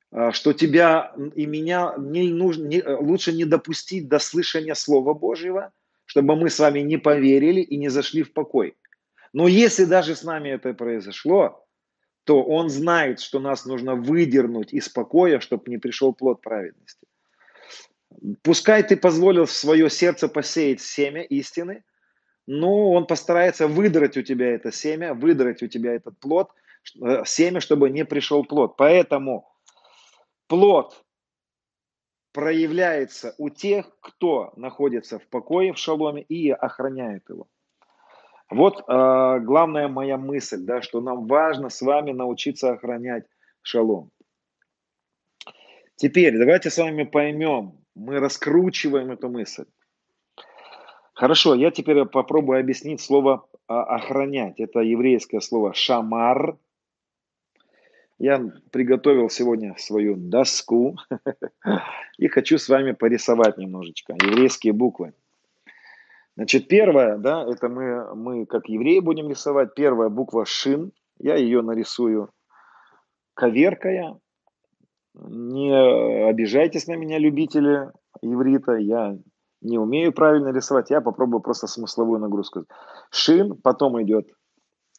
а, 0.09 0.31
что 0.31 0.53
тебя 0.53 1.13
и 1.35 1.45
меня 1.45 1.93
не 1.99 2.31
нужно, 2.31 2.65
не, 2.65 2.81
лучше 2.81 3.31
не 3.31 3.45
допустить 3.45 4.07
до 4.07 4.17
слышания 4.17 4.73
Слова 4.73 5.13
Божьего, 5.13 5.71
чтобы 6.05 6.35
мы 6.35 6.49
с 6.49 6.57
вами 6.57 6.79
не 6.79 6.97
поверили 6.97 7.61
и 7.61 7.77
не 7.77 7.89
зашли 7.89 8.23
в 8.23 8.33
покой. 8.33 8.75
Но 9.35 9.49
если 9.49 9.83
даже 9.83 10.15
с 10.15 10.23
нами 10.23 10.47
это 10.47 10.73
произошло, 10.73 11.67
то 12.23 12.41
он 12.41 12.69
знает, 12.69 13.19
что 13.19 13.41
нас 13.41 13.65
нужно 13.65 13.95
выдернуть 13.95 14.71
из 14.71 14.87
покоя, 14.87 15.41
чтобы 15.41 15.69
не 15.69 15.77
пришел 15.77 16.13
плод 16.13 16.41
праведности. 16.41 17.05
Пускай 18.43 18.81
ты 18.83 18.95
позволил 18.95 19.43
в 19.43 19.51
свое 19.51 19.89
сердце 19.89 20.29
посеять 20.29 20.79
семя 20.79 21.21
истины, 21.21 21.83
но 22.47 22.91
он 22.91 23.07
постарается 23.07 23.67
выдрать 23.67 24.15
у 24.15 24.21
тебя 24.21 24.55
это 24.55 24.71
семя, 24.71 25.13
выдрать 25.13 25.61
у 25.61 25.67
тебя 25.67 25.95
этот 25.95 26.17
плод, 26.17 26.51
э, 27.03 27.25
семя, 27.25 27.59
чтобы 27.59 27.89
не 27.89 28.05
пришел 28.05 28.45
плод. 28.45 28.77
Поэтому 28.77 29.51
плод 30.47 31.03
проявляется 32.31 33.35
у 33.37 33.49
тех, 33.49 33.85
кто 33.99 34.53
находится 34.55 35.19
в 35.19 35.27
покое, 35.27 35.73
в 35.73 35.77
шаломе 35.77 36.21
и 36.21 36.51
охраняет 36.51 37.27
его. 37.27 37.49
Вот 38.49 38.83
э, 38.87 39.39
главная 39.39 39.87
моя 39.87 40.17
мысль, 40.17 40.63
да, 40.63 40.81
что 40.81 41.01
нам 41.01 41.25
важно 41.27 41.69
с 41.69 41.81
вами 41.81 42.11
научиться 42.11 42.71
охранять 42.71 43.25
шалом. 43.61 44.11
Теперь 45.95 46.37
давайте 46.37 46.69
с 46.69 46.77
вами 46.77 47.03
поймем, 47.03 47.79
мы 47.95 48.19
раскручиваем 48.19 49.11
эту 49.11 49.29
мысль. 49.29 49.65
Хорошо, 51.13 51.55
я 51.55 51.71
теперь 51.71 52.03
попробую 52.05 52.59
объяснить 52.59 52.99
слово 52.99 53.47
а, 53.67 53.83
охранять. 53.83 54.59
Это 54.59 54.81
еврейское 54.81 55.39
слово 55.39 55.73
шамар. 55.73 56.57
Я 58.19 58.51
приготовил 58.71 59.29
сегодня 59.29 59.75
свою 59.77 60.15
доску 60.15 60.97
и 62.17 62.27
хочу 62.27 62.57
с 62.57 62.67
вами 62.67 62.91
порисовать 62.91 63.57
немножечко 63.57 64.13
еврейские 64.13 64.73
буквы. 64.73 65.13
Значит, 66.35 66.67
первая, 66.67 67.17
да, 67.17 67.45
это 67.47 67.69
мы, 67.69 68.13
мы 68.13 68.45
как 68.45 68.67
евреи 68.67 68.99
будем 68.99 69.29
рисовать. 69.29 69.73
Первая 69.73 70.09
буква 70.09 70.45
шин. 70.45 70.91
Я 71.17 71.35
ее 71.35 71.61
нарисую 71.61 72.29
коверкая. 73.33 74.19
Не 75.13 76.27
обижайтесь 76.27 76.87
на 76.87 76.97
меня, 76.97 77.19
любители 77.19 77.89
иврита. 78.21 78.73
Я 78.73 79.17
не 79.61 79.77
умею 79.77 80.11
правильно 80.11 80.49
рисовать. 80.49 80.89
Я 80.89 80.99
попробую 80.99 81.41
просто 81.41 81.67
смысловую 81.67 82.19
нагрузку. 82.19 82.65
Шин, 83.11 83.55
потом 83.61 84.01
идет 84.03 84.27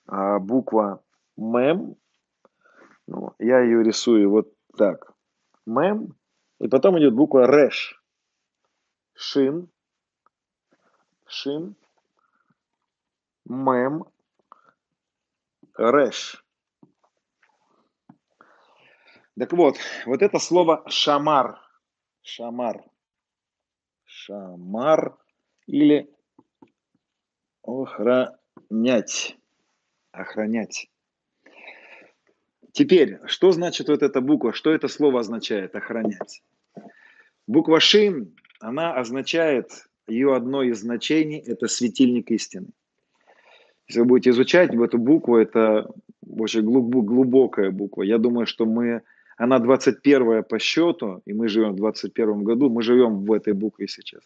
а, 0.07 0.39
буква 0.39 1.03
мем. 1.37 1.97
Ну, 3.07 3.35
я 3.39 3.61
ее 3.61 3.83
рисую 3.83 4.31
вот 4.31 4.49
так. 4.79 5.13
Мем. 5.67 6.15
И 6.61 6.69
потом 6.69 6.99
идет 6.99 7.15
буква 7.15 7.47
реш. 7.47 8.03
Шин, 9.13 9.69
Шин, 11.27 11.75
Мем, 13.45 14.05
Реш. 15.77 16.45
Так 19.39 19.53
вот, 19.53 19.77
вот 20.07 20.23
это 20.23 20.39
слово 20.39 20.83
шамар, 20.89 21.61
шамар, 22.23 22.83
шамар 24.05 25.19
или 25.67 26.09
охранять, 27.63 29.37
охранять. 30.13 30.89
Теперь, 32.73 33.19
что 33.27 33.53
значит 33.53 33.89
вот 33.89 34.03
эта 34.03 34.21
буква, 34.21 34.53
что 34.53 34.73
это 34.73 34.89
слово 34.89 35.21
означает, 35.21 35.75
охранять? 35.75 36.43
Буква 37.47 37.81
шин, 37.81 38.35
она 38.61 38.95
означает 38.95 39.89
ее 40.09 40.35
одно 40.35 40.63
из 40.63 40.81
значений– 40.81 41.39
это 41.47 41.69
светильник 41.69 42.31
истины. 42.31 42.69
Если 43.89 44.01
вы 44.01 44.07
будете 44.07 44.31
изучать 44.31 44.75
эту 44.75 44.99
букву, 44.99 45.37
это 45.37 45.89
очень 46.29 46.63
глубокая 46.63 47.71
буква. 47.71 48.03
Я 48.03 48.19
думаю, 48.19 48.47
что 48.47 48.67
мы, 48.67 49.03
она 49.37 49.59
21 49.59 50.45
по 50.45 50.59
счету, 50.59 51.23
и 51.25 51.33
мы 51.33 51.49
живем 51.49 51.73
в 51.73 51.77
21 51.77 52.43
году, 52.43 52.69
мы 52.69 52.83
живем 52.83 53.25
в 53.25 53.33
этой 53.33 53.53
букве 53.53 53.87
сейчас. 53.87 54.23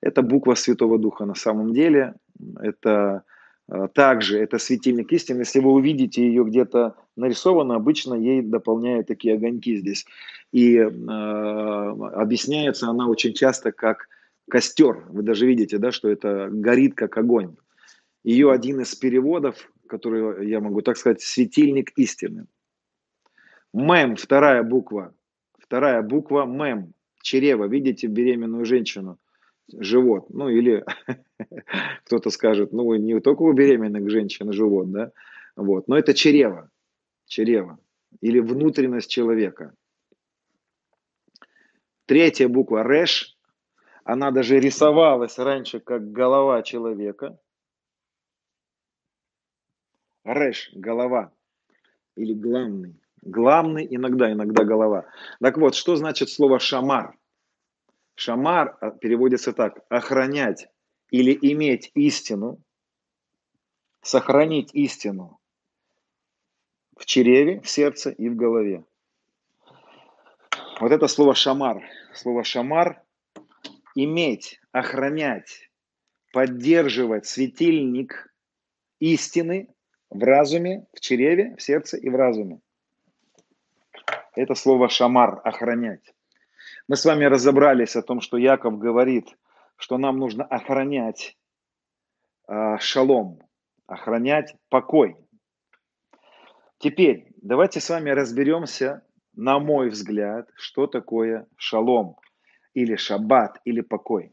Это 0.00 0.22
буква 0.22 0.54
Святого 0.54 0.98
Духа 0.98 1.26
на 1.26 1.34
самом 1.34 1.72
деле. 1.72 2.14
Это 2.60 3.24
э, 3.68 3.88
также 3.92 4.38
это 4.38 4.58
светильник 4.58 5.12
истины. 5.12 5.40
Если 5.40 5.60
вы 5.60 5.72
увидите 5.72 6.22
ее 6.22 6.44
где-то 6.44 6.94
нарисовано, 7.16 7.74
обычно 7.74 8.14
ей 8.14 8.42
дополняют 8.42 9.08
такие 9.08 9.34
огоньки 9.34 9.76
здесь. 9.76 10.06
И 10.52 10.76
э, 10.76 10.84
объясняется 10.84 12.88
она 12.88 13.08
очень 13.08 13.34
часто 13.34 13.72
как 13.72 14.08
костер. 14.48 15.04
Вы 15.08 15.22
даже 15.22 15.46
видите, 15.46 15.78
да, 15.78 15.92
что 15.92 16.08
это 16.08 16.48
горит 16.50 16.94
как 16.94 17.16
огонь. 17.16 17.56
Ее 18.24 18.50
один 18.50 18.80
из 18.80 18.94
переводов, 18.94 19.70
который 19.86 20.48
я 20.48 20.60
могу 20.60 20.82
так 20.82 20.96
сказать, 20.96 21.22
светильник 21.22 21.92
истины. 21.96 22.46
Мем, 23.72 24.16
вторая 24.16 24.62
буква. 24.62 25.14
Вторая 25.58 26.02
буква 26.02 26.44
мем. 26.46 26.94
Чрево. 27.22 27.66
Видите 27.66 28.06
беременную 28.06 28.64
женщину? 28.64 29.18
Живот. 29.72 30.30
Ну 30.30 30.48
или 30.48 30.84
кто-то 32.04 32.30
скажет, 32.30 32.72
ну 32.72 32.94
не 32.94 33.20
только 33.20 33.42
у 33.42 33.52
беременных 33.52 34.08
женщин 34.10 34.52
живот, 34.52 34.90
да? 34.90 35.12
Вот. 35.56 35.88
Но 35.88 35.98
это 35.98 36.14
чрево. 36.14 36.70
Чрево. 37.26 37.78
Или 38.20 38.40
внутренность 38.40 39.10
человека. 39.10 39.74
Третья 42.06 42.48
буква 42.48 42.82
реш 42.82 43.37
она 44.08 44.30
даже 44.30 44.58
рисовалась 44.58 45.36
раньше 45.36 45.80
как 45.80 46.12
голова 46.12 46.62
человека. 46.62 47.38
Рэш– 50.24 50.70
голова 50.72 51.30
или 52.16 52.32
главный. 52.32 52.98
Главный 53.20 53.86
иногда, 53.90 54.32
иногда 54.32 54.64
голова. 54.64 55.04
Так 55.42 55.58
вот, 55.58 55.74
что 55.74 55.94
значит 55.96 56.30
слово 56.30 56.58
шамар? 56.58 57.18
Шамар 58.14 58.78
а, 58.80 58.92
переводится 58.92 59.52
так– 59.52 59.84
охранять 59.90 60.70
или 61.10 61.38
иметь 61.52 61.90
истину, 61.92 62.62
сохранить 64.00 64.70
истину 64.72 65.38
в 66.96 67.04
чреве, 67.04 67.60
в 67.60 67.68
сердце 67.68 68.08
и 68.08 68.30
в 68.30 68.36
голове. 68.36 68.86
Вот 70.80 70.92
это 70.92 71.08
слово 71.08 71.34
шамар. 71.34 71.84
Слово 72.14 72.42
шамар 72.42 73.02
иметь, 74.04 74.60
охранять, 74.70 75.70
поддерживать 76.32 77.26
светильник 77.26 78.32
истины 79.00 79.74
в 80.08 80.22
разуме, 80.22 80.86
в 80.94 81.00
чреве, 81.00 81.56
в 81.56 81.62
сердце 81.62 81.96
и 81.96 82.08
в 82.08 82.14
разуме. 82.14 82.60
Это 84.36 84.54
слово 84.54 84.88
шамар– 84.88 85.40
охранять. 85.44 86.14
Мы 86.86 86.94
с 86.94 87.04
вами 87.04 87.24
разобрались 87.24 87.96
о 87.96 88.02
том, 88.02 88.20
что 88.20 88.36
Яков 88.36 88.78
говорит, 88.78 89.36
что 89.74 89.98
нам 89.98 90.18
нужно 90.18 90.44
охранять 90.44 91.36
э, 92.46 92.78
шалом, 92.78 93.40
охранять 93.88 94.54
покой. 94.68 95.16
Теперь 96.78 97.32
давайте 97.42 97.80
с 97.80 97.90
вами 97.90 98.10
разберемся, 98.10 99.02
на 99.34 99.58
мой 99.58 99.88
взгляд, 99.88 100.48
что 100.54 100.86
такое 100.86 101.48
шалом 101.56 102.16
или 102.82 102.96
шаббат 102.96 103.60
или 103.64 103.80
покой. 103.80 104.32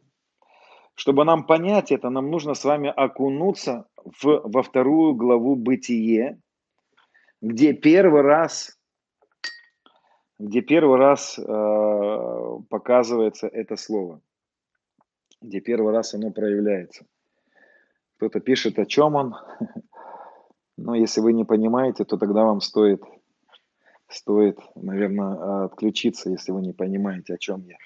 Чтобы 0.95 1.25
нам 1.25 1.45
понять 1.45 1.91
это, 1.91 2.09
нам 2.09 2.29
нужно 2.29 2.53
с 2.53 2.63
вами 2.63 2.89
окунуться 2.89 3.87
в, 4.05 4.41
во 4.43 4.61
вторую 4.63 5.15
главу 5.15 5.55
Бытие, 5.55 6.39
где 7.41 7.73
первый 7.73 8.21
раз, 8.21 8.79
где 10.39 10.61
первый 10.61 10.97
раз 10.97 11.37
э, 11.37 11.43
показывается 12.69 13.47
это 13.47 13.75
слово, 13.75 14.21
где 15.41 15.59
первый 15.59 15.91
раз 15.93 16.13
оно 16.13 16.31
проявляется. 16.31 17.05
Кто-то 18.17 18.39
пишет, 18.39 18.79
о 18.79 18.85
чем 18.85 19.15
он. 19.15 19.35
Но 20.77 20.95
если 20.95 21.21
вы 21.21 21.33
не 21.33 21.45
понимаете, 21.45 22.05
то 22.05 22.17
тогда 22.17 22.43
вам 22.43 22.61
стоит, 22.61 23.01
стоит, 24.07 24.59
наверное, 24.75 25.65
отключиться, 25.65 26.29
если 26.29 26.51
вы 26.51 26.61
не 26.61 26.73
понимаете, 26.73 27.33
о 27.33 27.37
чем 27.37 27.65
я. 27.65 27.77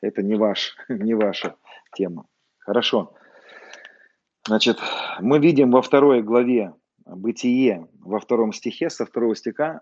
Это 0.00 0.22
не, 0.22 0.34
ваш, 0.34 0.76
не 0.88 1.14
ваша 1.14 1.56
тема. 1.94 2.26
Хорошо. 2.58 3.14
Значит, 4.46 4.78
мы 5.20 5.38
видим 5.38 5.70
во 5.70 5.82
второй 5.82 6.22
главе 6.22 6.74
Бытие, 7.04 7.88
во 7.98 8.20
втором 8.20 8.52
стихе, 8.52 8.88
со 8.88 9.04
второго 9.04 9.34
стиха 9.34 9.80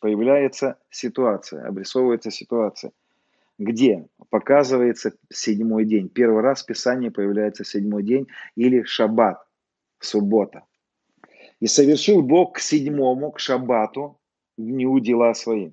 появляется 0.00 0.78
ситуация, 0.90 1.66
обрисовывается 1.66 2.30
ситуация, 2.30 2.92
где 3.58 4.06
показывается 4.30 5.12
седьмой 5.30 5.84
день. 5.84 6.08
Первый 6.08 6.42
раз 6.42 6.62
в 6.62 6.66
Писании 6.66 7.08
появляется 7.10 7.64
седьмой 7.64 8.02
день 8.02 8.28
или 8.56 8.82
шаббат, 8.84 9.44
суббота. 9.98 10.64
И 11.60 11.66
совершил 11.66 12.22
Бог 12.22 12.56
к 12.56 12.58
седьмому, 12.60 13.32
к 13.32 13.40
шаббату, 13.40 14.18
дню 14.56 14.98
дела 15.00 15.34
свои. 15.34 15.72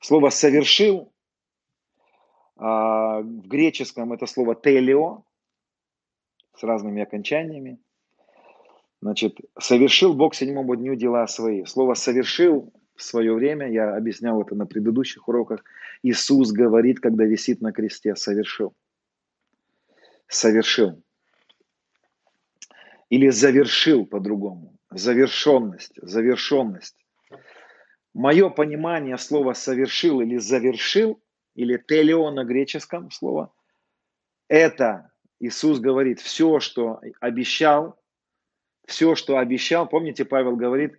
Слово 0.00 0.30
«совершил» 0.30 1.11
в 2.56 3.46
греческом 3.46 4.12
это 4.12 4.26
слово 4.26 4.54
телео 4.54 5.24
с 6.56 6.62
разными 6.62 7.02
окончаниями. 7.02 7.78
Значит, 9.00 9.40
совершил 9.58 10.14
Бог 10.14 10.34
седьмому 10.34 10.76
дню 10.76 10.94
дела 10.94 11.26
свои. 11.26 11.64
Слово 11.64 11.94
совершил 11.94 12.72
в 12.94 13.02
свое 13.02 13.34
время, 13.34 13.70
я 13.70 13.96
объяснял 13.96 14.40
это 14.42 14.54
на 14.54 14.66
предыдущих 14.66 15.28
уроках, 15.28 15.64
Иисус 16.02 16.52
говорит, 16.52 17.00
когда 17.00 17.24
висит 17.24 17.60
на 17.60 17.72
кресте, 17.72 18.16
совершил. 18.16 18.74
Совершил. 20.28 21.02
Или 23.08 23.28
завершил 23.28 24.06
по-другому. 24.06 24.76
Завершенность, 24.90 25.94
завершенность. 25.96 26.96
Мое 28.14 28.50
понимание 28.50 29.16
слова 29.16 29.54
совершил 29.54 30.20
или 30.20 30.36
завершил 30.36 31.21
или 31.54 31.76
телео 31.76 32.30
на 32.30 32.44
греческом 32.44 33.10
слово, 33.10 33.52
это 34.48 35.10
Иисус 35.40 35.80
говорит, 35.80 36.20
все, 36.20 36.60
что 36.60 37.00
обещал, 37.20 38.00
все, 38.86 39.14
что 39.14 39.38
обещал, 39.38 39.88
помните, 39.88 40.24
Павел 40.24 40.56
говорит, 40.56 40.98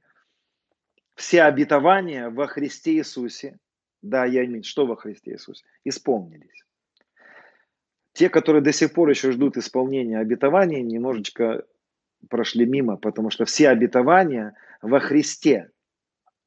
все 1.16 1.44
обетования 1.44 2.30
во 2.30 2.48
Христе 2.48 2.96
Иисусе, 2.96 3.58
да, 4.02 4.26
я 4.26 4.44
имею, 4.46 4.64
что 4.64 4.86
во 4.86 4.96
Христе 4.96 5.32
Иисусе, 5.32 5.64
исполнились. 5.84 6.64
Те, 8.14 8.30
которые 8.30 8.62
до 8.62 8.72
сих 8.72 8.94
пор 8.94 9.10
еще 9.10 9.32
ждут 9.32 9.58
исполнения 9.58 10.20
обетований, 10.20 10.82
немножечко 10.82 11.66
прошли 12.30 12.66
мимо, 12.66 12.98
потому 12.98 13.30
что 13.30 13.46
все 13.46 13.70
обетования 13.70 14.56
во 14.82 15.00
Христе, 15.00 15.72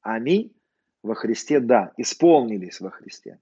аминь, 0.00 0.54
во 1.02 1.14
Христе, 1.14 1.60
да, 1.60 1.92
исполнились 1.96 2.80
во 2.80 2.90
Христе. 2.90 3.38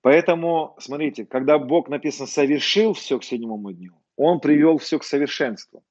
Поэтому, 0.00 0.76
смотрите, 0.78 1.26
когда 1.26 1.58
Бог, 1.58 1.88
написано, 1.88 2.26
совершил 2.26 2.92
все 2.92 3.18
к 3.18 3.24
седьмому 3.24 3.72
дню, 3.72 3.94
Он 4.16 4.40
привел 4.40 4.78
все 4.78 4.98
к 4.98 5.04
совершенству. 5.04 5.82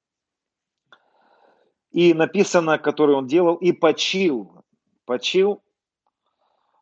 И 1.90 2.14
написано, 2.14 2.78
который 2.78 3.16
Он 3.16 3.26
делал, 3.26 3.56
и 3.56 3.72
почил. 3.72 4.64
Почил, 5.04 5.62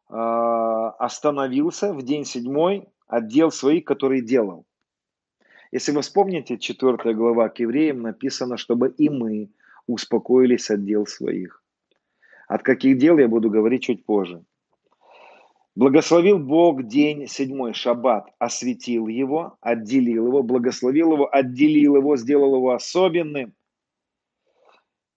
а, 0.08 0.90
остановился 0.90 1.92
в 1.92 2.02
день 2.02 2.24
седьмой 2.24 2.88
от 3.06 3.28
дел 3.28 3.50
своих, 3.50 3.84
которые 3.84 4.22
делал. 4.22 4.66
Если 5.72 5.92
вы 5.92 6.02
вспомните, 6.02 6.58
4 6.58 7.14
глава 7.14 7.48
к 7.48 7.58
евреям 7.58 8.02
написано, 8.02 8.56
чтобы 8.56 8.88
и 8.88 9.08
мы 9.08 9.50
успокоились 9.86 10.70
от 10.70 10.84
дел 10.84 11.06
своих. 11.06 11.62
От 12.48 12.62
каких 12.62 12.98
дел 12.98 13.18
я 13.18 13.28
буду 13.28 13.50
говорить 13.50 13.82
чуть 13.82 14.06
позже. 14.06 14.44
Благословил 15.76 16.38
Бог 16.38 16.84
день 16.84 17.26
седьмой, 17.28 17.74
шаббат, 17.74 18.30
осветил 18.38 19.08
его, 19.08 19.58
отделил 19.60 20.28
его, 20.28 20.42
благословил 20.42 21.12
его, 21.12 21.28
отделил 21.30 21.96
его, 21.96 22.16
сделал 22.16 22.56
его 22.56 22.70
особенным, 22.70 23.52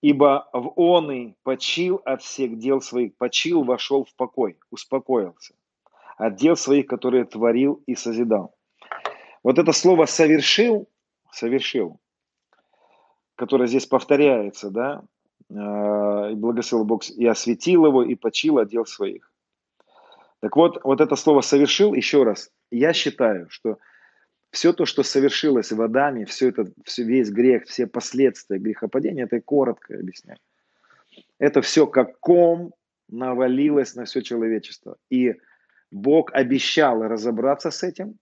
ибо 0.02 0.50
в 0.52 0.74
он 0.76 1.12
и 1.12 1.34
почил 1.44 2.02
от 2.04 2.24
всех 2.24 2.58
дел 2.60 2.82
своих, 2.82 3.16
почил, 3.16 3.64
вошел 3.64 4.04
в 4.04 4.14
покой, 4.16 4.58
успокоился 4.70 5.56
от 6.18 6.36
дел 6.36 6.58
своих, 6.58 6.88
которые 6.88 7.24
творил 7.24 7.82
и 7.86 7.96
созидал. 7.96 8.54
Вот 9.44 9.60
это 9.60 9.72
слово 9.72 10.08
«совершил», 10.08 10.90
«совершил», 11.32 12.02
которое 13.36 13.68
здесь 13.68 13.86
повторяется, 13.86 14.70
да, 14.70 15.04
э, 15.50 15.54
и 16.34 16.36
благословил 16.36 16.86
Бог, 16.86 17.10
и 17.10 17.26
осветил 17.26 17.86
его, 17.86 18.04
и 18.04 18.16
почил 18.16 18.58
от 18.58 18.68
дел 18.68 18.86
своих. 18.86 19.29
Так 20.42 20.56
вот, 20.56 20.80
вот 20.84 21.02
это 21.02 21.16
слово 21.16 21.42
«совершил», 21.42 21.94
еще 21.94 22.24
раз, 22.24 22.50
я 22.72 22.94
считаю, 22.94 23.50
что 23.50 23.78
все 24.52 24.74
то, 24.74 24.86
что 24.86 25.04
совершилось 25.04 25.72
в 25.72 25.82
Адаме, 25.82 26.26
все 26.26 26.50
это, 26.50 26.66
все, 26.86 27.04
весь 27.04 27.30
грех, 27.30 27.66
все 27.66 27.88
последствия 27.88 28.58
грехопадения, 28.58 29.26
это 29.26 29.38
я 29.38 29.42
коротко 29.42 29.96
объясняю. 29.96 30.40
Это 31.38 31.62
все 31.62 31.88
как 31.88 32.20
ком 32.20 32.74
навалилось 33.10 33.96
на 33.96 34.06
все 34.06 34.22
человечество. 34.22 34.98
И 35.10 35.36
Бог 35.92 36.32
обещал 36.34 37.04
разобраться 37.04 37.72
с 37.72 37.84
этим 37.84 38.18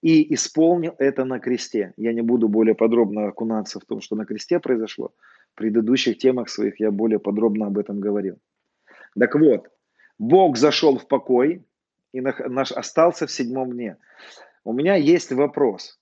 и 0.00 0.34
исполнил 0.34 0.94
это 0.98 1.24
на 1.24 1.38
кресте. 1.38 1.92
Я 1.96 2.12
не 2.12 2.22
буду 2.22 2.48
более 2.48 2.74
подробно 2.74 3.28
окунаться 3.28 3.78
в 3.78 3.84
том, 3.84 4.00
что 4.00 4.16
на 4.16 4.24
кресте 4.24 4.58
произошло. 4.58 5.12
В 5.52 5.56
предыдущих 5.56 6.18
темах 6.18 6.48
своих 6.48 6.80
я 6.80 6.90
более 6.90 7.18
подробно 7.18 7.66
об 7.66 7.78
этом 7.78 8.00
говорил. 8.00 8.38
Так 9.18 9.34
вот, 9.34 9.68
Бог 10.18 10.56
зашел 10.56 10.98
в 10.98 11.06
покой 11.06 11.64
и 12.12 12.20
наш 12.20 12.72
остался 12.72 13.26
в 13.26 13.30
седьмом 13.30 13.72
дне. 13.72 13.96
У 14.64 14.72
меня 14.72 14.94
есть 14.94 15.32
вопрос, 15.32 15.98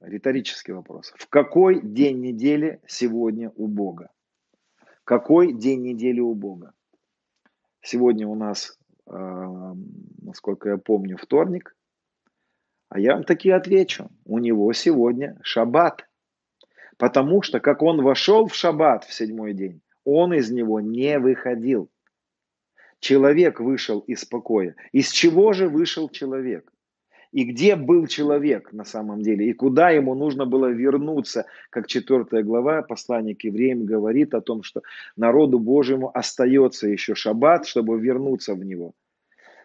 риторический 0.00 0.72
вопрос. 0.72 1.12
В 1.16 1.28
какой 1.28 1.80
день 1.80 2.20
недели 2.20 2.80
сегодня 2.86 3.50
у 3.56 3.66
Бога? 3.66 4.10
Какой 5.04 5.52
день 5.52 5.82
недели 5.82 6.20
у 6.20 6.34
Бога? 6.34 6.72
Сегодня 7.80 8.26
у 8.26 8.34
нас, 8.34 8.78
э, 9.06 9.74
насколько 10.22 10.70
я 10.70 10.76
помню, 10.76 11.16
вторник. 11.16 11.76
А 12.88 12.98
я 12.98 13.14
вам 13.14 13.24
таки 13.24 13.50
отвечу. 13.50 14.10
У 14.24 14.38
него 14.38 14.72
сегодня 14.72 15.38
шаббат. 15.42 16.08
Потому 16.98 17.42
что, 17.42 17.60
как 17.60 17.82
он 17.82 18.02
вошел 18.02 18.46
в 18.46 18.54
шаббат 18.54 19.04
в 19.04 19.12
седьмой 19.12 19.54
день, 19.54 19.80
он 20.04 20.32
из 20.32 20.50
него 20.50 20.80
не 20.80 21.18
выходил. 21.18 21.90
Человек 23.00 23.60
вышел 23.60 24.00
из 24.00 24.24
покоя. 24.24 24.74
Из 24.92 25.10
чего 25.10 25.52
же 25.52 25.68
вышел 25.68 26.08
человек? 26.08 26.72
И 27.32 27.44
где 27.44 27.76
был 27.76 28.06
человек 28.06 28.72
на 28.72 28.84
самом 28.84 29.22
деле? 29.22 29.50
И 29.50 29.52
куда 29.52 29.90
ему 29.90 30.14
нужно 30.14 30.46
было 30.46 30.66
вернуться? 30.66 31.44
Как 31.70 31.86
4 31.86 32.42
глава 32.42 32.82
послания 32.82 33.34
к 33.34 33.44
евреям 33.44 33.84
говорит 33.84 34.32
о 34.34 34.40
том, 34.40 34.62
что 34.62 34.82
народу 35.16 35.58
Божьему 35.58 36.10
остается 36.16 36.88
еще 36.88 37.14
шаббат, 37.14 37.66
чтобы 37.66 38.00
вернуться 38.00 38.54
в 38.54 38.64
него. 38.64 38.94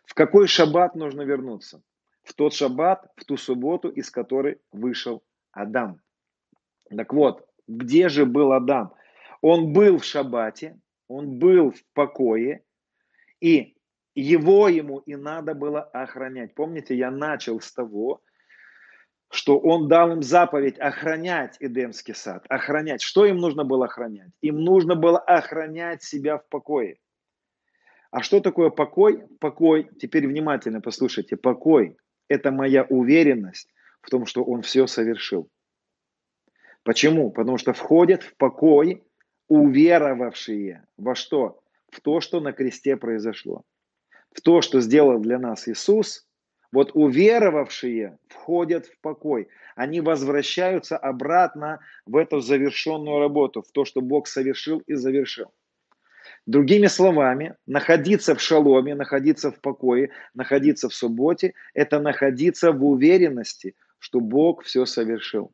В 0.04 0.14
какой 0.14 0.48
шаббат 0.48 0.96
нужно 0.96 1.22
вернуться? 1.22 1.82
В 2.24 2.34
тот 2.34 2.54
шаббат, 2.54 3.10
в 3.16 3.24
ту 3.24 3.38
субботу, 3.38 3.90
из 3.90 4.10
которой 4.10 4.58
вышел 4.72 5.24
Адам. 5.52 6.02
Так 6.90 7.14
вот, 7.14 7.48
где 7.68 8.10
же 8.10 8.26
был 8.26 8.52
Адам? 8.52 8.94
Он 9.42 9.72
был 9.72 9.98
в 9.98 10.04
шаббате, 10.04 10.78
он 11.08 11.40
был 11.40 11.72
в 11.72 11.84
покое, 11.94 12.64
и 13.42 13.76
его 14.16 14.70
ему 14.70 15.00
и 15.00 15.16
надо 15.16 15.54
было 15.54 15.82
охранять. 15.82 16.56
Помните, 16.56 16.96
я 16.96 17.12
начал 17.12 17.60
с 17.60 17.74
того, 17.74 18.22
что 19.30 19.58
он 19.58 19.88
дал 19.88 20.12
им 20.12 20.22
заповедь 20.22 20.78
охранять 20.78 21.58
Эдемский 21.60 22.14
сад, 22.14 22.46
охранять. 22.50 23.02
Что 23.02 23.26
им 23.26 23.38
нужно 23.38 23.64
было 23.64 23.86
охранять? 23.86 24.32
Им 24.42 24.58
нужно 24.58 24.96
было 24.96 25.20
охранять 25.20 26.04
себя 26.04 26.38
в 26.38 26.48
покое. 26.50 26.98
А 28.12 28.22
что 28.22 28.42
такое 28.42 28.70
покой? 28.70 29.26
Покой, 29.40 29.90
теперь 30.00 30.28
внимательно 30.28 30.82
послушайте, 30.82 31.38
покой– 31.38 31.98
это 32.28 32.52
моя 32.52 32.84
уверенность 32.84 33.70
в 34.02 34.10
том, 34.10 34.26
что 34.26 34.44
он 34.44 34.64
все 34.64 34.86
совершил. 34.86 35.50
Почему? 36.84 37.32
Потому 37.32 37.58
что 37.58 37.72
входят 37.72 38.24
в 38.24 38.36
покой 38.36 39.04
уверовавшие 39.48 40.86
во 40.98 41.16
что? 41.16 41.61
В 41.92 42.02
то, 42.02 42.22
что 42.22 42.40
на 42.40 42.54
кресте 42.54 42.98
произошло. 42.98 43.64
В 44.34 44.42
то, 44.42 44.62
что 44.62 44.80
сделал 44.80 45.20
для 45.20 45.38
нас 45.38 45.68
Иисус, 45.68 46.26
вот 46.72 46.92
уверовавшие 46.94 48.18
входят 48.30 48.86
в 48.86 48.98
покой. 49.02 49.50
Они 49.76 50.00
возвращаются 50.00 50.98
обратно 50.98 51.80
в 52.06 52.16
эту 52.16 52.40
завершенную 52.40 53.20
работу, 53.20 53.62
в 53.62 53.72
то, 53.72 53.84
что 53.84 54.02
Бог 54.02 54.28
совершил 54.28 54.80
и 54.88 54.94
завершил. 54.94 55.52
Другими 56.46 56.88
словами, 56.88 57.56
находиться 57.68 58.36
в 58.36 58.42
шаломе, 58.42 58.96
находиться 58.96 59.52
в 59.52 59.60
покое, 59.60 60.12
находиться 60.34 60.88
в 60.88 60.94
субботе– 60.94 61.54
это 61.74 62.00
находиться 62.00 62.72
в 62.72 62.84
уверенности, 62.86 63.76
что 64.00 64.22
Бог 64.22 64.64
все 64.64 64.86
совершил. 64.86 65.52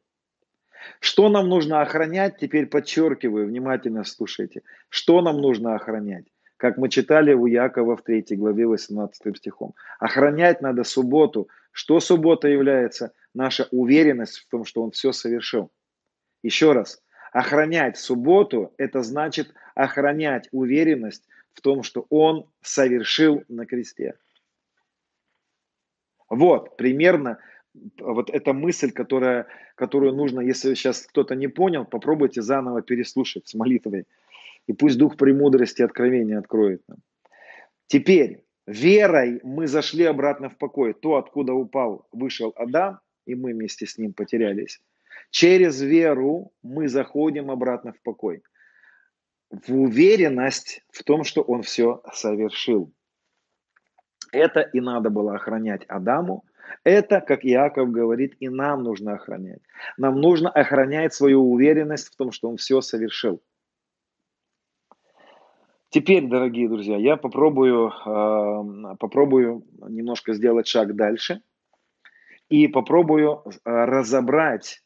Что 1.00 1.30
нам 1.30 1.50
нужно 1.50 1.82
охранять? 1.82 2.38
Теперь 2.38 2.68
подчеркиваю, 2.68 3.48
внимательно 3.48 4.04
слушайте. 4.04 4.64
Что 4.90 5.22
нам 5.22 5.38
нужно 5.38 5.76
охранять? 5.76 6.26
Как 6.58 6.78
мы 6.78 6.90
читали 6.90 7.34
у 7.34 7.46
Якова 7.46 7.96
в 7.96 8.02
3 8.02 8.26
главе 8.32 8.66
18 8.66 9.38
стихом. 9.38 9.76
Охранять 10.00 10.62
надо 10.62 10.84
субботу. 10.84 11.50
Что 11.72 12.00
суббота 12.00 12.48
является? 12.48 13.14
Наша 13.34 13.68
уверенность 13.72 14.40
в 14.40 14.48
том, 14.50 14.66
что 14.66 14.84
он 14.84 14.92
все 14.92 15.12
совершил. 15.12 15.72
Еще 16.42 16.72
раз. 16.72 17.02
Охранять 17.32 17.98
субботу– 17.98 18.74
это 18.78 19.04
значит 19.04 19.54
охранять 19.76 20.48
уверенность 20.52 21.28
в 21.54 21.62
том, 21.62 21.84
что 21.84 22.08
он 22.10 22.50
совершил 22.62 23.44
на 23.48 23.66
кресте. 23.66 24.16
Вот, 26.30 26.78
примерно 26.78 27.40
вот 28.00 28.30
эта 28.30 28.54
мысль, 28.54 28.92
которая, 28.92 29.48
которую 29.76 30.14
нужно, 30.14 30.42
если 30.42 30.74
сейчас 30.74 31.06
кто-то 31.06 31.36
не 31.36 31.48
понял, 31.48 31.86
попробуйте 31.86 32.42
заново 32.42 32.82
переслушать 32.82 33.48
с 33.48 33.54
молитвой. 33.54 34.06
И 34.68 34.74
пусть 34.74 34.98
Дух 34.98 35.18
премудрости 35.18 35.82
и 35.82 35.86
откровения 35.86 36.40
откроет 36.40 36.82
нам. 36.88 36.98
Теперь, 37.88 38.44
верой 38.66 39.40
мы 39.44 39.68
зашли 39.68 40.04
обратно 40.04 40.50
в 40.50 40.58
покой. 40.58 40.94
То, 40.94 41.16
откуда 41.16 41.54
упал, 41.54 42.08
вышел 42.12 42.54
Адам, 42.56 43.00
и 43.26 43.36
мы 43.36 43.54
вместе 43.54 43.86
с 43.86 43.98
ним 43.98 44.14
потерялись. 44.14 44.82
Через 45.32 45.82
веру 45.82 46.52
мы 46.64 46.88
заходим 46.88 47.50
обратно 47.52 47.94
в 47.94 48.02
покой. 48.02 48.44
В 49.50 49.74
уверенность 49.74 50.84
в 50.92 51.04
том, 51.04 51.24
что 51.24 51.42
он 51.42 51.62
все 51.62 52.02
совершил. 52.14 52.92
Это 54.32 54.62
и 54.62 54.82
надо 54.82 55.10
было 55.10 55.36
охранять 55.36 55.86
Адаму. 55.88 56.44
Это, 56.84 57.22
как 57.22 57.46
Иаков 57.46 57.92
говорит, 57.92 58.36
и 58.40 58.50
нам 58.50 58.84
нужно 58.84 59.14
охранять. 59.14 59.62
Нам 59.98 60.20
нужно 60.20 60.50
охранять 60.50 61.14
свою 61.14 61.52
уверенность 61.52 62.14
в 62.14 62.16
том, 62.16 62.32
что 62.32 62.50
он 62.50 62.58
все 62.58 62.82
совершил. 62.82 63.42
Теперь, 65.90 66.28
дорогие 66.28 66.68
друзья, 66.68 66.98
я 66.98 67.16
попробую, 67.16 67.90
э, 67.90 68.96
попробую 69.00 69.66
немножко 69.88 70.34
сделать 70.34 70.68
шаг 70.68 70.96
дальше 70.96 71.42
и 72.50 72.68
попробую 72.68 73.44
э, 73.46 73.52
разобрать 73.66 74.84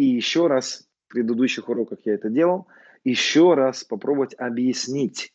и 0.00 0.04
еще 0.04 0.46
раз, 0.46 0.88
в 1.06 1.12
предыдущих 1.12 1.68
уроках 1.68 1.98
я 2.04 2.14
это 2.14 2.30
делал, 2.30 2.68
еще 3.04 3.52
раз 3.52 3.84
попробовать 3.84 4.34
объяснить, 4.38 5.34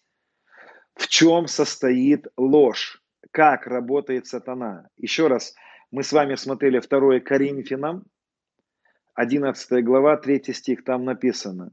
в 0.96 1.08
чем 1.08 1.46
состоит 1.46 2.26
ложь, 2.36 3.00
как 3.30 3.68
работает 3.68 4.26
сатана. 4.26 4.88
Еще 4.98 5.28
раз, 5.28 5.54
мы 5.96 6.04
с 6.04 6.12
вами 6.12 6.36
смотрели 6.36 6.82
2 6.82 7.22
Коринфянам, 7.22 8.04
11 9.14 9.86
глава, 9.86 10.18
3 10.18 10.43
стих, 10.52 10.84
там 10.84 11.06
написано, 11.06 11.72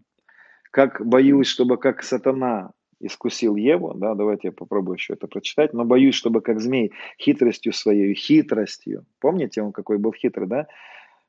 как 0.71 1.05
боюсь, 1.05 1.49
чтобы 1.49 1.77
как 1.77 2.05
сатана 2.05 2.71
искусил 3.01 3.57
Еву, 3.57 3.95
да, 3.95 4.15
давайте 4.15 4.49
я 4.49 4.53
попробую 4.53 4.95
еще 4.95 5.15
это 5.15 5.27
прочитать, 5.27 5.73
но 5.73 5.85
боюсь, 5.85 6.15
чтобы 6.15 6.41
как 6.41 6.61
змей 6.61 6.93
хитростью 7.19 7.73
своей, 7.73 8.15
хитростью, 8.15 9.07
помните, 9.19 9.61
он 9.61 9.73
какой 9.73 9.99
был 9.99 10.13
хитрый, 10.13 10.47
да? 10.47 10.69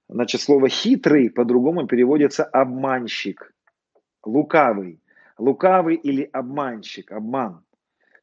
Значит, 0.08 0.42
слово 0.42 0.70
хитрый 0.70 1.32
по-другому 1.32 1.88
переводится 1.88 2.44
обманщик, 2.44 3.56
лукавый, 4.24 5.02
лукавый 5.40 5.96
или 5.96 6.30
обманщик, 6.32 7.12
обман. 7.12 7.64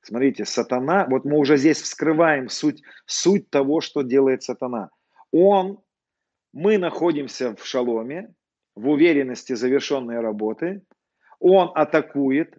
Смотрите, 0.02 0.44
сатана, 0.44 1.06
вот 1.08 1.24
мы 1.24 1.38
уже 1.38 1.56
здесь 1.56 1.80
вскрываем 1.82 2.48
суть, 2.48 2.82
суть 3.06 3.50
того, 3.50 3.80
что 3.80 4.02
делает 4.02 4.42
сатана. 4.42 4.90
Он, 5.30 5.80
мы 6.52 6.78
находимся 6.78 7.54
в 7.54 7.66
шаломе, 7.66 8.34
в 8.74 8.88
уверенности 8.88 9.54
завершенной 9.54 10.20
работы, 10.20 10.82
он 11.38 11.70
атакует, 11.74 12.58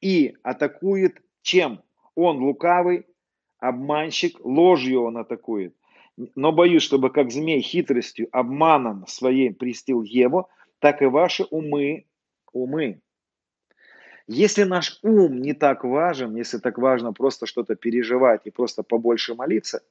и 0.00 0.36
атакует 0.42 1.22
чем? 1.42 1.82
Он 2.14 2.38
лукавый, 2.38 3.06
обманщик, 3.58 4.38
ложью 4.44 5.02
он 5.02 5.18
атакует. 5.18 5.74
Но 6.34 6.52
боюсь, 6.52 6.82
чтобы 6.82 7.10
как 7.10 7.30
змей 7.30 7.60
хитростью, 7.60 8.28
обманом 8.32 9.06
своим 9.06 9.54
пристил 9.54 10.02
Еву, 10.02 10.48
так 10.78 11.02
и 11.02 11.06
ваши 11.06 11.44
умы, 11.44 12.06
умы. 12.52 13.00
Если 14.28 14.64
наш 14.64 14.98
ум 15.02 15.40
не 15.40 15.52
так 15.52 15.84
важен, 15.84 16.34
если 16.34 16.58
так 16.58 16.78
важно 16.78 17.12
просто 17.12 17.46
что-то 17.46 17.76
переживать 17.76 18.42
и 18.44 18.50
просто 18.50 18.82
побольше 18.82 19.34
молиться, 19.34 19.82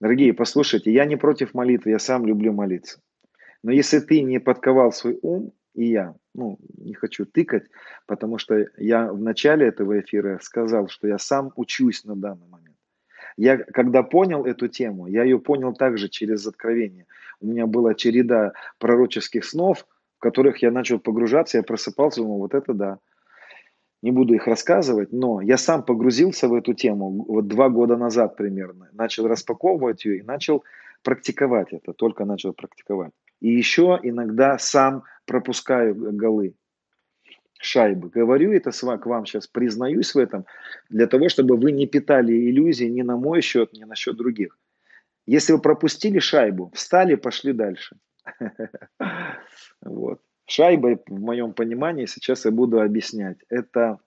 дорогие, 0.00 0.32
послушайте, 0.32 0.92
я 0.92 1.04
не 1.06 1.16
против 1.16 1.52
молитвы, 1.52 1.90
я 1.90 1.98
сам 1.98 2.24
люблю 2.24 2.52
молиться. 2.52 3.00
Но 3.64 3.72
если 3.72 3.98
ты 3.98 4.22
не 4.22 4.38
подковал 4.38 4.92
свой 4.92 5.18
ум, 5.22 5.52
и 5.74 5.86
я, 5.86 6.14
ну, 6.34 6.58
не 6.78 6.94
хочу 6.94 7.26
тыкать, 7.26 7.66
потому 8.06 8.38
что 8.38 8.66
я 8.76 9.12
в 9.12 9.20
начале 9.20 9.66
этого 9.66 9.98
эфира 9.98 10.38
сказал, 10.40 10.88
что 10.88 11.08
я 11.08 11.18
сам 11.18 11.52
учусь 11.56 12.04
на 12.04 12.14
данный 12.14 12.46
момент. 12.46 12.76
Я, 13.36 13.58
когда 13.58 14.04
понял 14.04 14.44
эту 14.46 14.68
тему, 14.68 15.08
я 15.08 15.24
ее 15.24 15.40
понял 15.40 15.74
также 15.74 16.08
через 16.08 16.46
откровение. 16.46 17.06
У 17.40 17.48
меня 17.48 17.66
была 17.66 17.94
череда 17.94 18.52
пророческих 18.78 19.44
снов, 19.44 19.86
в 20.16 20.20
которых 20.20 20.62
я 20.62 20.70
начал 20.70 21.00
погружаться, 21.00 21.58
я 21.58 21.62
просыпался, 21.62 22.22
думал, 22.22 22.38
вот 22.38 22.54
это 22.54 22.72
да. 22.72 22.98
Не 24.02 24.10
буду 24.12 24.34
их 24.34 24.46
рассказывать, 24.46 25.12
но 25.12 25.40
я 25.40 25.56
сам 25.56 25.82
погрузился 25.82 26.48
в 26.48 26.54
эту 26.54 26.74
тему 26.74 27.24
вот 27.26 27.48
два 27.48 27.68
года 27.68 27.96
назад 27.96 28.36
примерно. 28.36 28.88
Начал 28.92 29.26
распаковывать 29.26 30.04
ее 30.04 30.18
и 30.18 30.22
начал 30.22 30.64
практиковать 31.02 31.72
это, 31.72 31.92
только 31.92 32.24
начал 32.24 32.52
практиковать. 32.52 33.12
И 33.40 33.48
еще 33.48 33.98
иногда 34.02 34.58
сам 34.58 35.04
пропускаю 35.24 35.94
голы, 35.94 36.54
шайбы. 37.58 38.08
Говорю 38.08 38.52
это 38.52 38.70
к 38.70 39.06
вам 39.06 39.26
сейчас, 39.26 39.46
признаюсь 39.46 40.14
в 40.14 40.18
этом, 40.18 40.46
для 40.88 41.06
того, 41.06 41.28
чтобы 41.28 41.56
вы 41.56 41.72
не 41.72 41.86
питали 41.86 42.32
иллюзий 42.32 42.90
ни 42.90 43.02
на 43.02 43.16
мой 43.16 43.40
счет, 43.40 43.72
ни 43.72 43.84
на 43.84 43.94
счет 43.94 44.16
других. 44.16 44.58
Если 45.26 45.52
вы 45.52 45.60
пропустили 45.60 46.18
шайбу, 46.18 46.70
встали, 46.74 47.14
пошли 47.16 47.52
дальше. 47.52 47.96
Вот. 49.82 50.20
Шайбой, 50.46 50.98
в 51.06 51.20
моем 51.20 51.52
понимании, 51.52 52.06
сейчас 52.06 52.44
я 52.44 52.50
буду 52.50 52.80
объяснять. 52.80 53.38
Это 53.48 53.98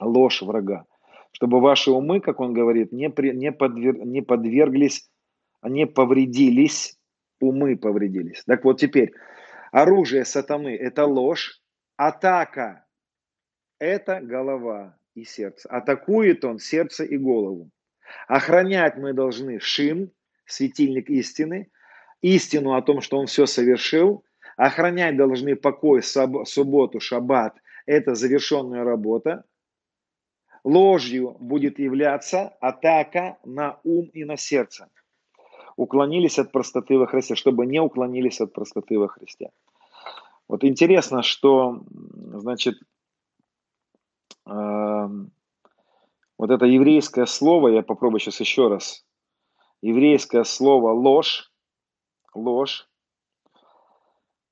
ложь 0.00 0.42
врага. 0.42 0.86
Чтобы 1.32 1.60
ваши 1.60 1.90
умы, 1.90 2.20
как 2.20 2.40
он 2.40 2.54
говорит, 2.54 2.92
не, 2.92 3.10
при, 3.10 3.32
не, 3.32 3.52
подвер, 3.52 3.98
не 3.98 4.22
подверглись, 4.22 5.10
не 5.62 5.86
повредились, 5.86 6.98
умы 7.40 7.76
повредились. 7.76 8.42
Так 8.44 8.64
вот 8.64 8.80
теперь, 8.80 9.12
оружие 9.72 10.24
сатаны– 10.24 10.74
это 10.80 11.04
ложь, 11.04 11.60
атака– 11.96 12.86
это 13.78 14.20
голова 14.20 14.96
и 15.14 15.24
сердце. 15.24 15.68
Атакует 15.68 16.44
он 16.44 16.58
сердце 16.58 17.04
и 17.04 17.18
голову. 17.18 17.70
Охранять 18.28 18.96
мы 18.96 19.12
должны 19.12 19.60
шин, 19.60 20.12
светильник 20.44 21.10
истины, 21.10 21.70
истину 22.22 22.74
о 22.74 22.82
том, 22.82 23.00
что 23.00 23.18
он 23.18 23.26
все 23.26 23.46
совершил. 23.46 24.24
Охранять 24.56 25.16
должны 25.16 25.54
покой, 25.54 26.02
субботу, 26.02 26.98
шаббат. 26.98 27.56
Это 27.84 28.14
завершенная 28.14 28.84
работа. 28.84 29.44
Ложью 30.64 31.36
будет 31.38 31.78
являться 31.78 32.48
атака 32.60 33.38
на 33.44 33.78
ум 33.84 34.06
и 34.12 34.24
на 34.24 34.36
сердце. 34.36 34.88
Уклонились 35.76 36.38
от 36.38 36.52
простоты 36.52 36.98
во 36.98 37.06
Христе, 37.06 37.34
чтобы 37.34 37.66
не 37.66 37.80
уклонились 37.80 38.40
от 38.40 38.52
простоты 38.52 38.98
во 38.98 39.08
Христе. 39.08 39.50
Вот 40.48 40.64
интересно, 40.64 41.22
что, 41.22 41.82
значит, 41.90 42.78
э, 44.46 45.08
вот 46.38 46.50
это 46.50 46.64
еврейское 46.64 47.26
слово, 47.26 47.68
я 47.68 47.82
попробую 47.82 48.20
сейчас 48.20 48.40
еще 48.40 48.68
раз. 48.68 49.04
Еврейское 49.82 50.44
слово 50.44 50.92
ложь, 50.92 51.52
ложь. 52.34 52.88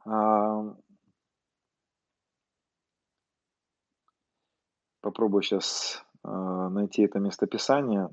А, 0.07 0.75
попробую 5.01 5.43
сейчас 5.43 6.05
а, 6.23 6.69
найти 6.69 7.03
это 7.03 7.19
местописание. 7.19 8.09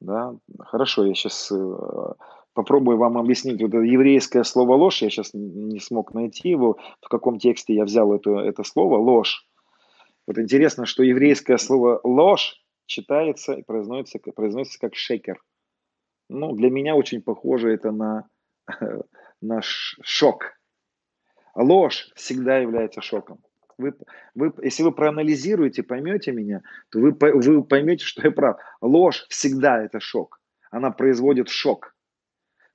Да, 0.00 0.34
хорошо, 0.60 1.04
я 1.04 1.14
сейчас 1.14 1.52
э, 1.52 2.14
попробую 2.54 2.96
вам 2.96 3.18
объяснить 3.18 3.60
вот 3.60 3.68
это 3.68 3.80
еврейское 3.80 4.44
слово 4.44 4.74
ложь. 4.74 5.02
Я 5.02 5.10
сейчас 5.10 5.34
не 5.34 5.78
смог 5.78 6.14
найти 6.14 6.48
его, 6.48 6.78
в 7.02 7.08
каком 7.08 7.38
тексте 7.38 7.74
я 7.74 7.84
взял 7.84 8.14
это, 8.14 8.38
это 8.38 8.62
слово 8.64 8.96
ложь. 8.96 9.46
Вот 10.26 10.38
интересно, 10.38 10.86
что 10.86 11.02
еврейское 11.02 11.58
слово 11.58 12.00
ложь 12.02 12.64
читается 12.86 13.52
и 13.52 13.62
произносится, 13.62 14.18
произносится 14.32 14.80
как 14.80 14.94
шекер. 14.94 15.38
Ну, 16.30 16.52
для 16.52 16.70
меня 16.70 16.96
очень 16.96 17.20
похоже 17.20 17.72
это 17.72 17.90
на, 17.90 18.28
на 19.40 19.60
шок. 19.62 20.52
Ложь 21.54 22.10
всегда 22.14 22.58
является 22.58 23.00
шоком. 23.00 23.42
Вы, 23.78 23.94
вы, 24.34 24.52
если 24.62 24.82
вы 24.82 24.92
проанализируете, 24.92 25.82
поймете 25.82 26.32
меня, 26.32 26.62
то 26.90 27.00
вы, 27.00 27.12
вы 27.12 27.64
поймете, 27.64 28.04
что 28.04 28.22
я 28.22 28.30
прав. 28.30 28.60
Ложь 28.80 29.26
всегда 29.28 29.82
это 29.82 30.00
шок. 30.00 30.40
Она 30.70 30.90
производит 30.90 31.48
шок. 31.48 31.96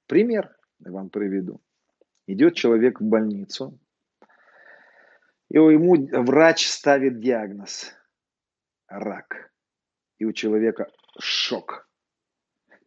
Пример 0.08 0.56
я 0.80 0.92
вам 0.92 1.10
приведу. 1.10 1.62
Идет 2.28 2.56
человек 2.56 3.00
в 3.00 3.04
больницу, 3.04 3.80
и 5.50 5.58
ему 5.58 5.96
врач 6.24 6.68
ставит 6.68 7.20
диагноз– 7.20 7.94
рак. 8.88 9.52
И 10.18 10.26
у 10.26 10.34
человека 10.34 10.90
шок. 11.20 11.88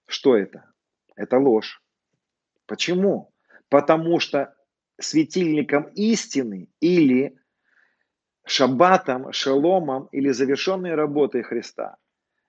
Что 0.07 0.37
это? 0.37 0.73
Это 1.15 1.39
ложь. 1.39 1.83
Почему? 2.67 3.33
Потому 3.69 4.21
что 4.21 4.55
светильником 5.01 5.85
истины 5.95 6.69
или 6.81 7.39
шаббатом, 8.47 9.33
шаломом 9.33 10.09
или 10.13 10.31
завершенной 10.31 10.95
работой 10.95 11.43
Христа 11.43 11.97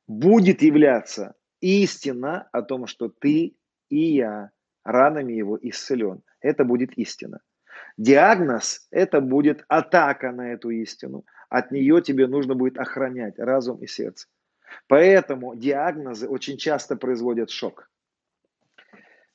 будет 0.07 0.61
являться 0.61 1.35
истина 1.61 2.47
о 2.51 2.61
том, 2.61 2.87
что 2.87 3.09
ты 3.09 3.57
и 3.89 4.15
я 4.15 4.51
ранами 4.83 5.33
его 5.33 5.57
исцелен. 5.61 6.23
Это 6.41 6.63
будет 6.63 6.97
истина. 6.97 7.41
Диагноз– 7.97 8.87
это 8.91 9.19
будет 9.19 9.65
атака 9.67 10.31
на 10.31 10.53
эту 10.53 10.69
истину. 10.69 11.25
От 11.49 11.71
нее 11.71 12.01
тебе 12.01 12.27
нужно 12.27 12.55
будет 12.55 12.77
охранять 12.77 13.37
разум 13.37 13.83
и 13.83 13.87
сердце. 13.87 14.27
Поэтому 14.87 15.55
диагнозы 15.55 16.27
очень 16.27 16.57
часто 16.57 16.95
производят 16.95 17.49
шок. 17.49 17.89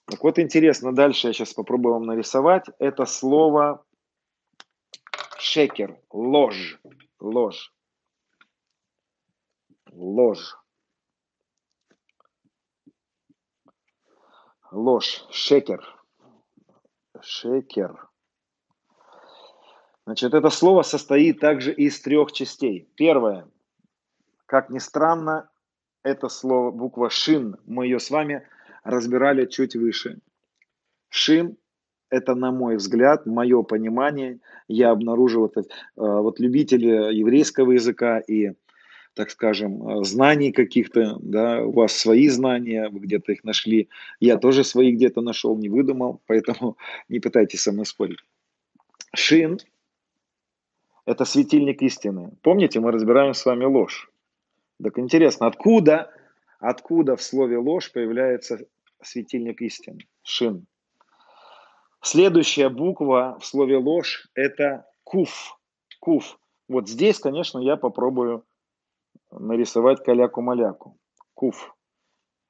Так 0.06 0.22
вот 0.22 0.38
интересно, 0.38 0.94
дальше 0.94 1.28
я 1.28 1.32
сейчас 1.32 1.54
попробую 1.54 1.94
вам 1.94 2.06
нарисовать. 2.06 2.66
Это 2.78 3.06
слово 3.06 3.84
Шекер, 5.46 6.00
ложь, 6.10 6.80
ложь, 7.20 7.72
ложь, 9.92 10.56
ложь, 14.72 15.26
шекер, 15.30 15.84
шекер. 17.20 18.08
Значит, 20.06 20.34
это 20.34 20.50
слово 20.50 20.82
состоит 20.82 21.40
также 21.40 21.72
из 21.72 22.00
трех 22.00 22.32
частей. 22.32 22.90
Первое, 22.96 23.46
как 24.46 24.70
ни 24.70 24.78
странно, 24.78 25.50
это 26.02 26.28
слово, 26.28 26.70
буква 26.70 27.10
шин, 27.10 27.58
мы 27.66 27.84
ее 27.84 28.00
с 28.00 28.10
вами 28.10 28.48
разбирали 28.84 29.46
чуть 29.46 29.74
выше. 29.74 30.18
Шин 31.08 31.56
это, 32.14 32.34
на 32.34 32.52
мой 32.52 32.76
взгляд, 32.76 33.26
мое 33.26 33.62
понимание, 33.62 34.38
я 34.68 34.90
обнаружил 34.90 35.46
это, 35.46 35.60
э, 35.60 35.64
вот 35.96 36.38
любители 36.38 37.12
еврейского 37.12 37.72
языка 37.72 38.20
и, 38.20 38.52
так 39.14 39.30
скажем, 39.30 39.88
э, 39.88 40.04
знаний 40.04 40.52
каких-то, 40.52 41.18
да, 41.20 41.64
у 41.64 41.72
вас 41.72 41.92
свои 41.92 42.28
знания, 42.28 42.88
вы 42.88 43.00
где-то 43.00 43.32
их 43.32 43.44
нашли, 43.44 43.88
я 44.20 44.36
тоже 44.36 44.64
свои 44.64 44.92
где-то 44.92 45.22
нашел, 45.22 45.56
не 45.56 45.68
выдумал, 45.68 46.20
поэтому 46.26 46.76
не 47.08 47.18
пытайтесь 47.20 47.62
со 47.62 47.72
мной 47.72 47.86
спорить. 47.86 48.18
Шин– 49.14 49.58
это 51.06 51.24
светильник 51.24 51.82
истины. 51.82 52.30
Помните, 52.42 52.80
мы 52.80 52.92
разбираем 52.92 53.34
с 53.34 53.44
вами 53.44 53.64
ложь. 53.64 54.10
Так 54.82 54.98
интересно, 54.98 55.46
откуда, 55.46 56.10
откуда 56.60 57.16
в 57.16 57.22
слове 57.22 57.58
ложь 57.58 57.92
появляется 57.92 58.66
светильник 59.04 59.60
истины? 59.62 60.00
Шин. 60.22 60.66
Следующая 62.02 62.68
буква 62.68 63.38
в 63.40 63.46
слове 63.46 63.76
ложь– 63.76 64.28
это 64.34 64.86
куф. 65.04 65.58
Куф. 66.00 66.38
Вот 66.68 66.88
здесь, 66.88 67.18
конечно, 67.18 67.58
я 67.58 67.76
попробую 67.76 68.44
нарисовать 69.30 70.04
каляку-маляку. 70.04 70.98
Куф. 71.34 71.74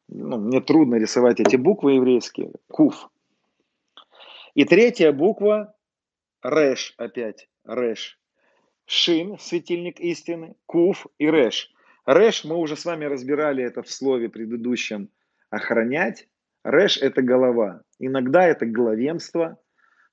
Ну, 0.08 0.38
мне 0.38 0.60
трудно 0.60 0.96
рисовать 0.96 1.40
эти 1.40 1.56
буквы 1.56 1.92
еврейские. 1.92 2.52
Куф. 2.68 3.08
И 4.54 4.64
третья 4.64 5.12
буква– 5.12 5.74
реш 6.42 6.94
опять. 6.96 7.48
Реш. 7.64 8.18
Шин– 8.86 9.38
светильник 9.40 10.00
истины. 10.00 10.56
Куф 10.66 11.06
и 11.18 11.30
реш. 11.30 11.72
Реш 12.06 12.44
мы 12.44 12.56
уже 12.56 12.76
с 12.76 12.84
вами 12.84 13.06
разбирали 13.06 13.64
это 13.64 13.82
в 13.82 13.90
слове 13.90 14.28
предыдущем 14.28 15.08
«охранять». 15.48 16.28
Реш– 16.64 16.96
это 17.02 17.22
голова. 17.22 17.82
Иногда 17.98 18.46
это 18.46 18.64
главенство, 18.66 19.58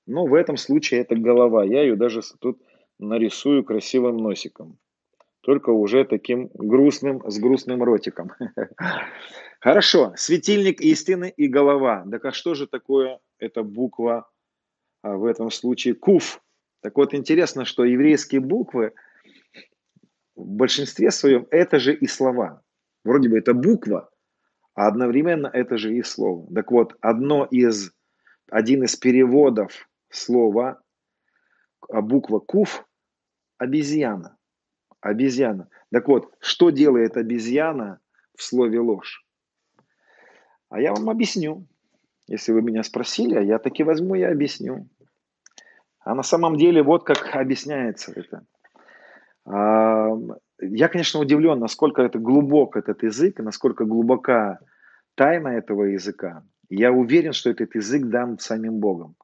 но 0.06 0.26
в 0.26 0.34
этом 0.34 0.56
случае 0.56 1.00
это 1.00 1.16
голова. 1.16 1.64
Я 1.64 1.82
ее 1.82 1.96
даже 1.96 2.20
тут 2.40 2.62
нарисую 2.98 3.64
красивым 3.64 4.18
носиком. 4.18 4.78
Только 5.40 5.70
уже 5.70 6.04
таким 6.04 6.50
грустным, 6.54 7.22
с 7.28 7.38
грустным 7.38 7.82
ротиком. 7.82 8.30
Хорошо, 9.60 10.12
светильник 10.16 10.80
истины 10.80 11.32
и 11.36 11.48
голова. 11.48 12.04
Так 12.10 12.24
а 12.26 12.32
что 12.32 12.54
же 12.54 12.66
такое 12.66 13.18
эта 13.38 13.62
буква 13.62 14.28
а, 15.02 15.16
в 15.16 15.24
этом 15.24 15.50
случае 15.50 15.94
куф? 15.94 16.40
Так 16.80 16.96
вот, 16.96 17.14
интересно, 17.14 17.64
что 17.64 17.84
еврейские 17.84 18.40
буквы 18.40 18.92
в 20.34 20.46
большинстве 20.46 21.10
своем 21.10 21.46
это 21.50 21.78
же 21.78 21.94
и 21.94 22.06
слова. 22.06 22.62
Вроде 23.04 23.28
бы 23.28 23.38
это 23.38 23.54
буква, 23.54 24.11
а 24.74 24.88
одновременно 24.88 25.48
это 25.52 25.76
же 25.76 25.94
и 25.94 26.02
слово. 26.02 26.52
Так 26.54 26.70
вот, 26.70 26.96
одно 27.00 27.44
из, 27.44 27.92
один 28.50 28.84
из 28.84 28.96
переводов 28.96 29.88
слова, 30.10 30.80
а 31.88 32.00
буква 32.00 32.38
куф– 32.38 32.86
обезьяна. 33.58 34.36
Обезьяна. 35.00 35.68
Так 35.90 36.08
вот, 36.08 36.32
что 36.40 36.70
делает 36.70 37.16
обезьяна 37.16 38.00
в 38.36 38.42
слове 38.42 38.80
ложь? 38.80 39.24
А 40.68 40.80
я 40.80 40.92
вам 40.92 41.10
объясню. 41.10 41.66
Если 42.28 42.52
вы 42.52 42.62
меня 42.62 42.82
спросили, 42.82 43.34
а 43.34 43.42
я 43.42 43.58
таки 43.58 43.82
возьму 43.82 44.14
и 44.14 44.22
объясню. 44.22 44.88
А 46.00 46.14
на 46.14 46.22
самом 46.22 46.56
деле 46.56 46.82
вот 46.82 47.04
как 47.04 47.34
объясняется 47.34 48.12
это. 48.12 48.46
Я, 50.60 50.88
конечно, 50.88 51.20
удивлен, 51.20 51.58
насколько 51.58 52.02
это 52.02 52.18
глубок 52.18 52.76
этот 52.76 53.02
язык, 53.02 53.38
насколько 53.40 53.84
глубока 53.84 54.60
тайна 55.14 55.48
этого 55.48 55.84
языка. 55.84 56.44
Я 56.68 56.92
уверен, 56.92 57.32
что 57.32 57.50
этот 57.50 57.74
язык 57.74 58.04
дан 58.04 58.38
самим 58.38 58.78
Богом. 58.78 59.16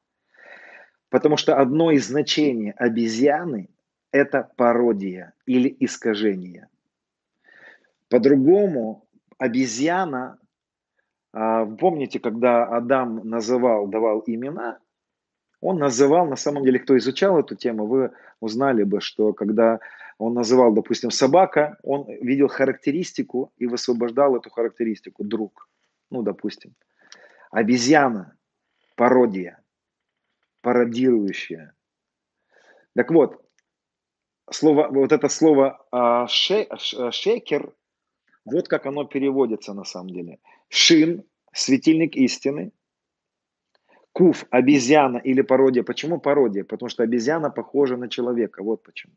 Потому 1.11 1.37
что 1.37 1.57
одно 1.57 1.91
из 1.91 2.07
значений 2.07 2.73
обезьяны– 2.73 3.71
это 4.13 4.51
пародия 4.57 5.33
или 5.47 5.75
искажение. 5.81 6.69
По-другому 8.11 9.07
обезьяна, 9.39 10.39
а, 11.33 11.65
помните, 11.65 12.21
когда 12.21 12.65
Адам 12.65 13.29
называл, 13.29 13.87
давал 13.87 14.23
имена, 14.27 14.79
он 15.61 15.79
называл, 15.79 16.27
на 16.27 16.37
самом 16.37 16.65
деле, 16.65 16.79
кто 16.79 16.97
изучал 16.99 17.39
эту 17.39 17.57
тему, 17.57 17.87
вы 17.87 18.13
узнали 18.41 18.85
бы, 18.85 19.01
что 19.01 19.33
когда 19.33 19.81
он 20.19 20.35
называл, 20.35 20.73
допустим, 20.73 21.11
собака, 21.11 21.79
он 21.83 22.07
видел 22.09 22.49
характеристику 22.49 23.53
и 23.57 23.67
высвобождал 23.67 24.37
эту 24.37 24.51
характеристику, 24.51 25.25
друг, 25.25 25.69
ну, 26.11 26.23
допустим. 26.23 26.75
Обезьяна, 27.51 28.37
пародия, 28.97 29.63
пародирующая. 30.61 31.75
Так 32.95 33.11
вот, 33.11 33.45
слово, 34.51 34.89
вот 34.89 35.13
это 35.13 35.29
слово 35.29 35.85
а, 35.91 36.27
ше, 36.27 36.69
шекер, 37.11 37.73
вот 38.45 38.69
как 38.69 38.87
оно 38.87 39.05
переводится 39.05 39.73
на 39.75 39.85
самом 39.85 40.11
деле. 40.11 40.39
Шин, 40.69 41.25
светильник 41.53 42.17
истины, 42.17 42.73
Куф, 44.13 44.45
обезьяна 44.51 45.19
или 45.19 45.43
пародия. 45.43 45.83
Почему 45.83 46.19
пародия? 46.21 46.65
Потому 46.65 46.89
что 46.89 47.03
обезьяна 47.03 47.51
похожа 47.51 47.97
на 47.97 48.09
человека. 48.09 48.63
Вот 48.63 48.83
почему. 48.83 49.15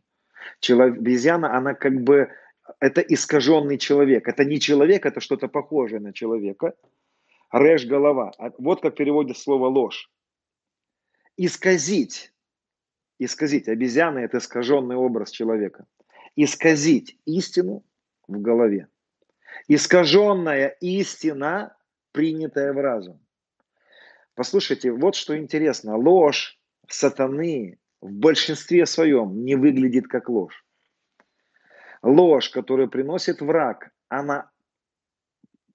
Человек, 0.60 0.98
обезьяна, 0.98 1.56
она 1.56 1.74
как 1.74 2.02
бы, 2.02 2.30
это 2.80 3.02
искаженный 3.02 3.78
человек. 3.78 4.28
Это 4.28 4.46
не 4.46 4.60
человек, 4.60 5.06
это 5.06 5.20
что-то 5.20 5.48
похожее 5.48 6.00
на 6.00 6.14
человека. 6.14 6.74
Рэш– 7.52 7.86
голова. 7.88 8.32
А 8.38 8.52
вот 8.58 8.82
как 8.82 8.96
переводится 8.96 9.44
слово 9.44 9.68
ложь. 9.68 10.10
Исказить. 11.38 12.32
Исказить. 13.20 13.68
Обезьяна– 13.68 14.20
это 14.20 14.38
искаженный 14.38 14.96
образ 14.96 15.32
человека. 15.32 15.86
Исказить 16.36 17.18
истину 17.26 17.84
в 18.28 18.42
голове. 18.42 18.88
Искаженная 19.68 20.78
истина, 20.80 21.76
принятая 22.12 22.74
в 22.74 22.78
разум. 22.78 23.20
Послушайте, 24.42 24.92
вот 24.92 25.14
что 25.14 25.38
интересно. 25.38 25.96
Ложь 25.96 26.60
сатаны 26.88 27.78
в 28.02 28.12
большинстве 28.12 28.88
своем 28.88 29.46
не 29.46 29.54
выглядит 29.54 30.08
как 30.08 30.30
ложь. 30.30 30.66
Ложь, 32.02 32.50
которую 32.50 32.90
приносит 32.90 33.40
враг, 33.42 33.92
она 34.10 34.50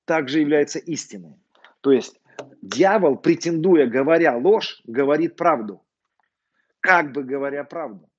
также 0.05 0.41
является 0.41 0.81
истиной. 0.81 1.37
То 1.81 1.93
есть 1.93 2.21
дьявол, 2.61 3.19
претендуя, 3.19 3.87
говоря 3.87 4.37
ложь, 4.37 4.83
говорит 4.85 5.37
правду. 5.37 5.85
Как 6.81 7.13
бы 7.13 7.23
говоря 7.23 7.63
правду. 7.63 8.11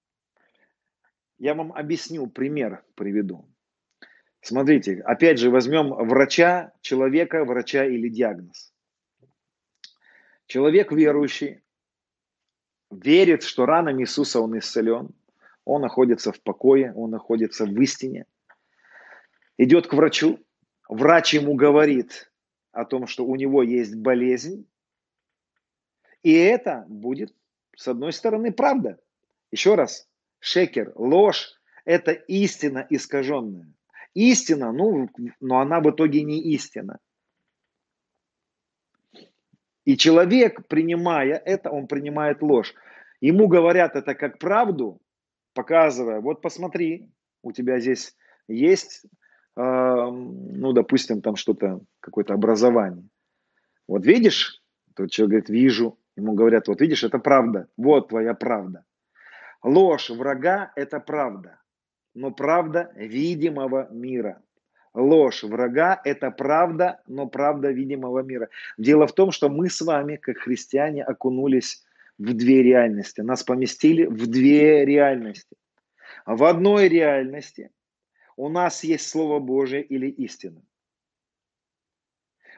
Я 1.39 1.55
вам 1.55 1.73
объясню, 1.73 2.25
пример 2.27 2.85
приведу. 2.95 3.49
Смотрите, 4.39 5.01
опять 5.01 5.39
же 5.39 5.49
возьмем 5.49 5.89
врача, 5.89 6.71
человека, 6.79 7.43
врача 7.43 7.83
или 7.83 8.07
диагноз. 8.07 8.71
Человек 10.47 10.93
верующий, 10.93 11.61
верит, 12.89 13.43
что 13.43 13.65
ранами 13.65 14.03
Иисуса 14.03 14.39
он 14.39 14.57
исцелен, 14.57 15.09
он 15.65 15.81
находится 15.81 16.31
в 16.31 16.41
покое, 16.41 16.93
он 16.95 17.11
находится 17.11 17.65
в 17.65 17.81
истине, 17.81 18.25
идет 19.57 19.87
к 19.87 19.93
врачу, 19.93 20.39
врач 20.87 21.33
ему 21.33 21.55
говорит 21.55 22.31
о 22.71 22.85
том, 22.85 23.07
что 23.07 23.25
у 23.25 23.35
него 23.35 23.61
есть 23.61 23.95
болезнь, 23.95 24.65
и 26.23 26.31
это 26.31 26.85
будет, 26.87 27.35
с 27.75 27.89
одной 27.89 28.13
стороны, 28.13 28.53
правда. 28.53 28.99
Еще 29.51 29.75
раз, 29.75 30.07
шекер, 30.39 30.93
ложь– 30.95 31.59
это 31.85 32.11
истина 32.11 32.87
искаженная. 32.89 33.73
Истина, 34.13 34.71
ну, 34.71 35.09
но 35.41 35.59
она 35.59 35.79
в 35.81 35.89
итоге 35.91 36.23
не 36.23 36.41
истина. 36.53 36.99
И 39.87 39.95
человек, 39.95 40.67
принимая 40.67 41.41
это, 41.45 41.71
он 41.71 41.87
принимает 41.87 42.41
ложь. 42.41 42.73
Ему 43.21 43.47
говорят 43.47 43.95
это 43.95 44.15
как 44.15 44.37
правду, 44.37 44.99
показывая, 45.53 46.19
вот 46.19 46.41
посмотри, 46.41 47.09
у 47.41 47.53
тебя 47.53 47.79
здесь 47.79 48.13
есть, 48.49 49.05
э, 49.55 49.61
ну, 49.61 50.73
допустим, 50.73 51.21
там 51.21 51.37
что-то, 51.37 51.79
какое-то 52.01 52.33
образование. 52.33 53.07
Вот 53.87 54.05
видишь, 54.05 54.61
тот 54.93 55.09
человек 55.09 55.45
говорит, 55.45 55.49
вижу. 55.49 55.97
Ему 56.17 56.33
говорят, 56.33 56.67
вот 56.67 56.81
видишь, 56.81 57.05
это 57.05 57.17
правда, 57.17 57.69
вот 57.77 58.09
твоя 58.09 58.33
правда. 58.33 58.83
Ложь 59.63 60.09
врага– 60.09 60.73
это 60.75 60.99
правда, 60.99 61.61
но 62.13 62.31
правда 62.31 62.91
видимого 62.93 63.87
мира. 63.89 64.43
Ложь 64.97 65.43
врага– 65.43 66.01
это 66.05 66.31
правда, 66.31 66.99
но 67.05 67.27
правда 67.27 67.69
видимого 67.69 68.23
мира. 68.23 68.49
Дело 68.79 69.05
в 69.05 69.13
том, 69.13 69.31
что 69.31 69.47
мы 69.47 69.69
с 69.69 69.79
вами, 69.81 70.15
как 70.15 70.39
христиане, 70.39 71.03
окунулись 71.03 71.85
в 72.17 72.33
две 72.33 72.63
реальности. 72.63 73.21
Нас 73.21 73.43
поместили 73.43 74.05
в 74.05 74.25
две 74.25 74.85
реальности. 74.85 75.55
В 76.25 76.43
одной 76.43 76.87
реальности 76.87 77.69
у 78.37 78.49
нас 78.49 78.83
есть 78.83 79.07
Слово 79.07 79.37
Божие 79.39 79.83
или 79.83 80.07
истина. 80.07 80.63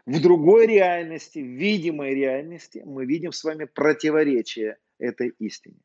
В 0.06 0.22
другой 0.22 0.66
реальности, 0.66 1.40
в 1.40 1.46
видимой 1.46 2.16
реальности, 2.16 2.82
мы 2.86 3.06
видим 3.06 3.34
с 3.34 3.44
вами 3.44 3.66
противоречие 3.66 4.78
этой 4.98 5.34
истине. 5.40 5.82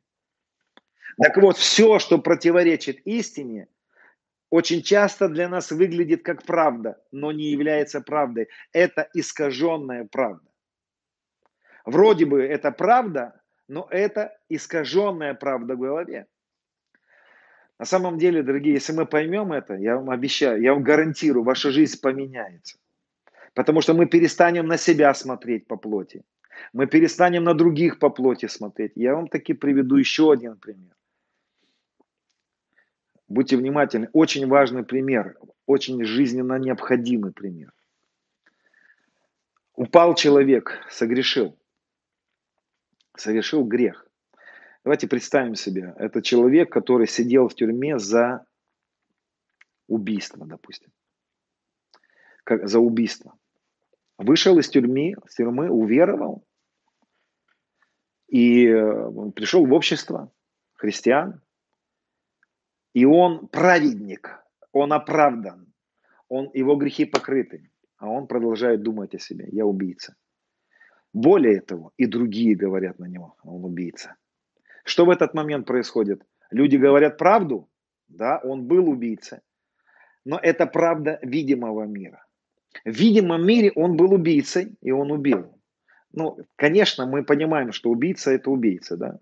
Так 1.21 1.37
вот, 1.37 1.57
все, 1.57 1.99
что 1.99 2.19
противоречит 2.19 3.01
истине, 3.05 3.67
очень 4.55 4.83
часто 4.83 5.29
для 5.29 5.49
нас 5.49 5.73
выглядит 5.73 6.23
как 6.23 6.45
правда, 6.45 6.97
но 7.11 7.33
не 7.33 7.51
является 7.51 8.01
правдой. 8.01 8.47
Это 8.73 9.09
искаженная 9.13 10.05
правда. 10.05 10.49
Вроде 11.85 12.25
бы 12.25 12.41
это 12.41 12.71
правда, 12.71 13.33
но 13.67 13.89
это 13.91 14.39
искаженная 14.49 15.35
правда 15.35 15.75
в 15.75 15.81
голове. 15.81 16.27
На 17.81 17.85
самом 17.85 18.17
деле, 18.17 18.45
дорогие, 18.45 18.75
если 18.75 18.93
мы 18.93 19.07
поймем 19.07 19.53
это, 19.53 19.75
я 19.75 19.97
вам 19.97 20.11
обещаю, 20.11 20.63
я 20.63 20.73
вам 20.73 20.85
гарантирую, 20.85 21.43
ваша 21.43 21.73
жизнь 21.73 22.01
поменяется. 22.01 22.79
Потому 23.55 23.81
что 23.81 23.93
мы 23.93 24.07
перестанем 24.07 24.69
на 24.69 24.79
себя 24.79 25.15
смотреть 25.15 25.67
по 25.67 25.77
плоти. 25.77 26.23
Мы 26.73 26.87
перестанем 26.87 27.43
на 27.43 27.55
других 27.55 27.99
по 27.99 28.09
плоти 28.09 28.47
смотреть. 28.47 28.93
Я 28.95 29.17
вам 29.17 29.27
таки 29.27 29.53
приведу 29.53 29.97
еще 29.97 30.31
один 30.31 30.57
пример. 30.57 30.95
Будьте 33.29 33.57
внимательны. 33.57 34.09
Очень 34.13 34.47
важный 34.47 34.85
пример. 34.85 35.39
Очень 35.67 36.05
жизненно 36.05 36.59
необходимый 36.59 37.33
пример. 37.33 37.73
Упал 39.75 40.15
человек, 40.15 40.81
согрешил 40.91 41.57
совершил 43.17 43.65
грех. 43.65 44.07
Давайте 44.85 45.09
представим 45.09 45.55
себе, 45.55 45.95
это 45.97 46.21
человек, 46.21 46.71
который 46.71 47.07
сидел 47.07 47.49
в 47.49 47.55
тюрьме 47.55 47.99
за 47.99 48.45
убийство, 49.87 50.47
допустим. 50.47 50.91
Как, 52.45 52.69
за 52.69 52.79
убийство. 52.81 53.35
Вышел 54.19 54.59
из 54.59 54.69
тюрьмы, 54.69 55.15
из 55.27 55.35
тюрьмы, 55.35 55.71
уверовал 55.71 56.45
и 58.29 58.67
э, 58.67 59.31
пришел 59.35 59.65
в 59.65 59.73
общество 59.73 60.31
христиан. 60.75 61.41
И 62.95 63.05
он 63.05 63.49
праведник, 63.49 64.41
он 64.73 64.93
оправдан, 64.93 65.73
он, 66.29 66.51
его 66.55 66.77
грехи 66.77 67.05
покрыты, 67.05 67.71
а 67.99 68.09
он 68.09 68.27
продолжает 68.27 68.83
думать 68.83 69.15
о 69.15 69.19
себе, 69.19 69.49
я 69.51 69.67
убийца. 69.67 70.15
Более 71.13 71.61
того, 71.61 71.93
и 71.97 72.07
другие 72.07 72.57
говорят 72.57 72.99
на 72.99 73.07
него, 73.07 73.37
он 73.43 73.65
убийца. 73.65 74.17
Что 74.85 75.05
в 75.07 75.11
этот 75.11 75.35
момент 75.35 75.67
происходит? 75.67 76.23
Люди 76.51 76.77
говорят 76.77 77.19
правду, 77.19 77.69
да, 78.09 78.41
он 78.45 78.67
был 78.67 78.89
убийцей, 78.89 79.39
но 80.25 80.39
это 80.39 80.67
правда 80.67 81.19
видимого 81.23 81.85
мира. 81.85 82.25
В 82.85 82.91
видимом 82.91 83.45
мире 83.47 83.73
он 83.75 83.97
был 83.97 84.13
убийцей, 84.13 84.77
и 84.81 84.93
он 84.93 85.11
убил. 85.11 85.59
Ну, 86.13 86.39
конечно, 86.57 87.07
мы 87.07 87.25
понимаем, 87.25 87.73
что 87.73 87.91
убийца– 87.91 88.31
это 88.33 88.51
убийца, 88.51 88.97
да, 88.97 89.19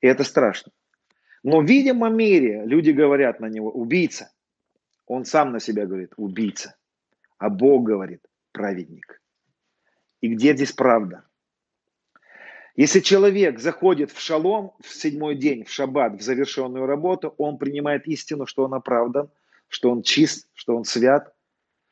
и 0.00 0.06
это 0.06 0.24
страшно. 0.24 0.72
Но 1.44 1.60
в 1.60 1.66
видимом 1.66 2.16
мире 2.16 2.64
люди 2.64 2.90
говорят 2.90 3.38
на 3.38 3.46
него 3.46 3.70
«убийца». 3.70 4.32
Он 5.06 5.26
сам 5.26 5.52
на 5.52 5.60
себя 5.60 5.84
говорит 5.84 6.14
«убийца», 6.16 6.74
а 7.36 7.50
Бог 7.50 7.84
говорит 7.84 8.22
«праведник». 8.52 9.20
И 10.22 10.28
где 10.28 10.54
здесь 10.54 10.72
правда? 10.72 11.26
Если 12.76 13.00
человек 13.00 13.60
заходит 13.60 14.10
в 14.10 14.18
шалом 14.20 14.72
в 14.80 14.88
седьмой 14.88 15.36
день, 15.36 15.64
в 15.64 15.70
шаббат, 15.70 16.14
в 16.14 16.22
завершенную 16.22 16.86
работу, 16.86 17.34
он 17.36 17.58
принимает 17.58 18.06
истину, 18.06 18.46
что 18.46 18.64
он 18.64 18.72
оправдан, 18.72 19.30
что 19.68 19.90
он 19.90 20.02
чист, 20.02 20.48
что 20.54 20.74
он 20.74 20.84
свят, 20.84 21.34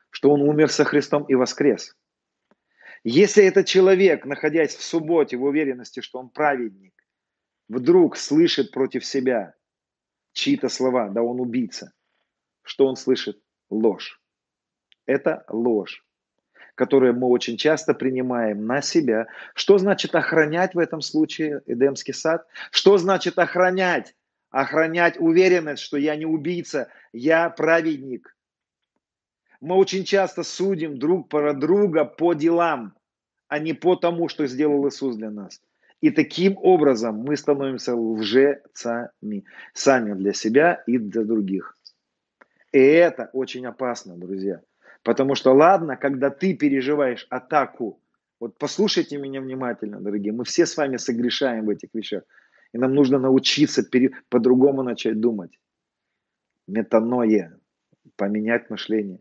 что 0.09 0.31
он 0.31 0.41
умер 0.41 0.71
со 0.71 0.85
Христом 0.85 1.25
и 1.25 1.35
воскрес. 1.35 1.95
Если 3.05 3.45
этот 3.45 3.67
человек, 3.67 4.25
находясь 4.25 4.75
в 4.75 4.83
субботе 4.83 5.37
в 5.37 5.45
уверенности, 5.45 6.01
что 6.01 6.21
он 6.21 6.31
праведник, 6.31 6.95
вдруг 7.69 8.17
слышит 8.17 8.71
против 8.71 9.05
себя 9.05 9.55
чьи-то 10.33 10.69
слова, 10.69 11.09
да 11.09 11.23
он 11.23 11.41
убийца, 11.41 11.93
что 12.63 12.87
он 12.87 12.97
слышит? 12.97 13.43
Ложь. 13.71 14.21
Это 15.07 15.45
ложь 15.49 16.05
которые 16.75 17.13
мы 17.13 17.29
очень 17.29 17.57
часто 17.57 17.95
принимаем 17.95 18.67
на 18.67 18.83
себя. 18.83 19.27
Что 19.55 19.79
значит 19.79 20.15
охранять 20.15 20.75
в 20.75 20.79
этом 20.79 21.01
случае 21.01 21.63
Эдемский 21.67 22.15
сад? 22.15 22.47
Что 22.71 22.99
значит 22.99 23.39
охранять? 23.39 24.15
Охранять 24.51 25.19
уверенность, 25.19 25.83
что 25.83 25.97
я 25.97 26.15
не 26.17 26.27
убийца, 26.27 26.89
я 27.13 27.49
праведник. 27.49 28.37
Мы 29.61 29.77
очень 29.77 30.05
часто 30.05 30.43
судим 30.43 30.99
друг 30.99 31.29
про 31.29 31.55
друга 31.55 32.05
по 32.05 32.35
делам, 32.35 32.95
а 33.49 33.59
не 33.59 33.73
по 33.73 33.97
тому, 33.97 34.29
что 34.29 34.47
сделал 34.47 34.87
Иисус 34.89 35.17
для 35.17 35.31
нас. 35.31 35.63
И 36.03 36.11
таким 36.11 36.59
образом 36.61 37.19
мы 37.19 37.37
становимся 37.37 37.95
лжецами, 37.95 39.45
сами 39.73 40.15
для 40.15 40.33
себя 40.33 40.83
и 40.87 40.99
для 40.99 41.25
других. 41.25 41.79
И 42.73 42.79
это 42.79 43.31
очень 43.33 43.65
опасно, 43.67 44.17
друзья. 44.17 44.61
Потому 45.05 45.37
что 45.37 45.53
ладно, 45.53 45.97
когда 45.97 46.31
ты 46.31 46.55
переживаешь 46.55 47.27
атаку, 47.31 48.01
вот 48.41 48.59
послушайте 48.59 49.17
меня 49.17 49.41
внимательно, 49.41 50.01
дорогие, 50.01 50.33
мы 50.33 50.45
все 50.45 50.67
с 50.67 50.77
вами 50.77 50.97
согрешаем 50.97 51.67
в 51.67 51.71
этих 51.71 51.91
вещах. 51.95 52.25
И 52.73 52.79
нам 52.79 52.95
нужно 52.95 53.21
научиться 53.21 53.85
пере... 53.85 54.11
по-другому 54.29 54.83
начать 54.83 55.21
думать. 55.21 55.61
Метаноя, 56.67 57.57
поменять 58.17 58.71
мышление. 58.71 59.21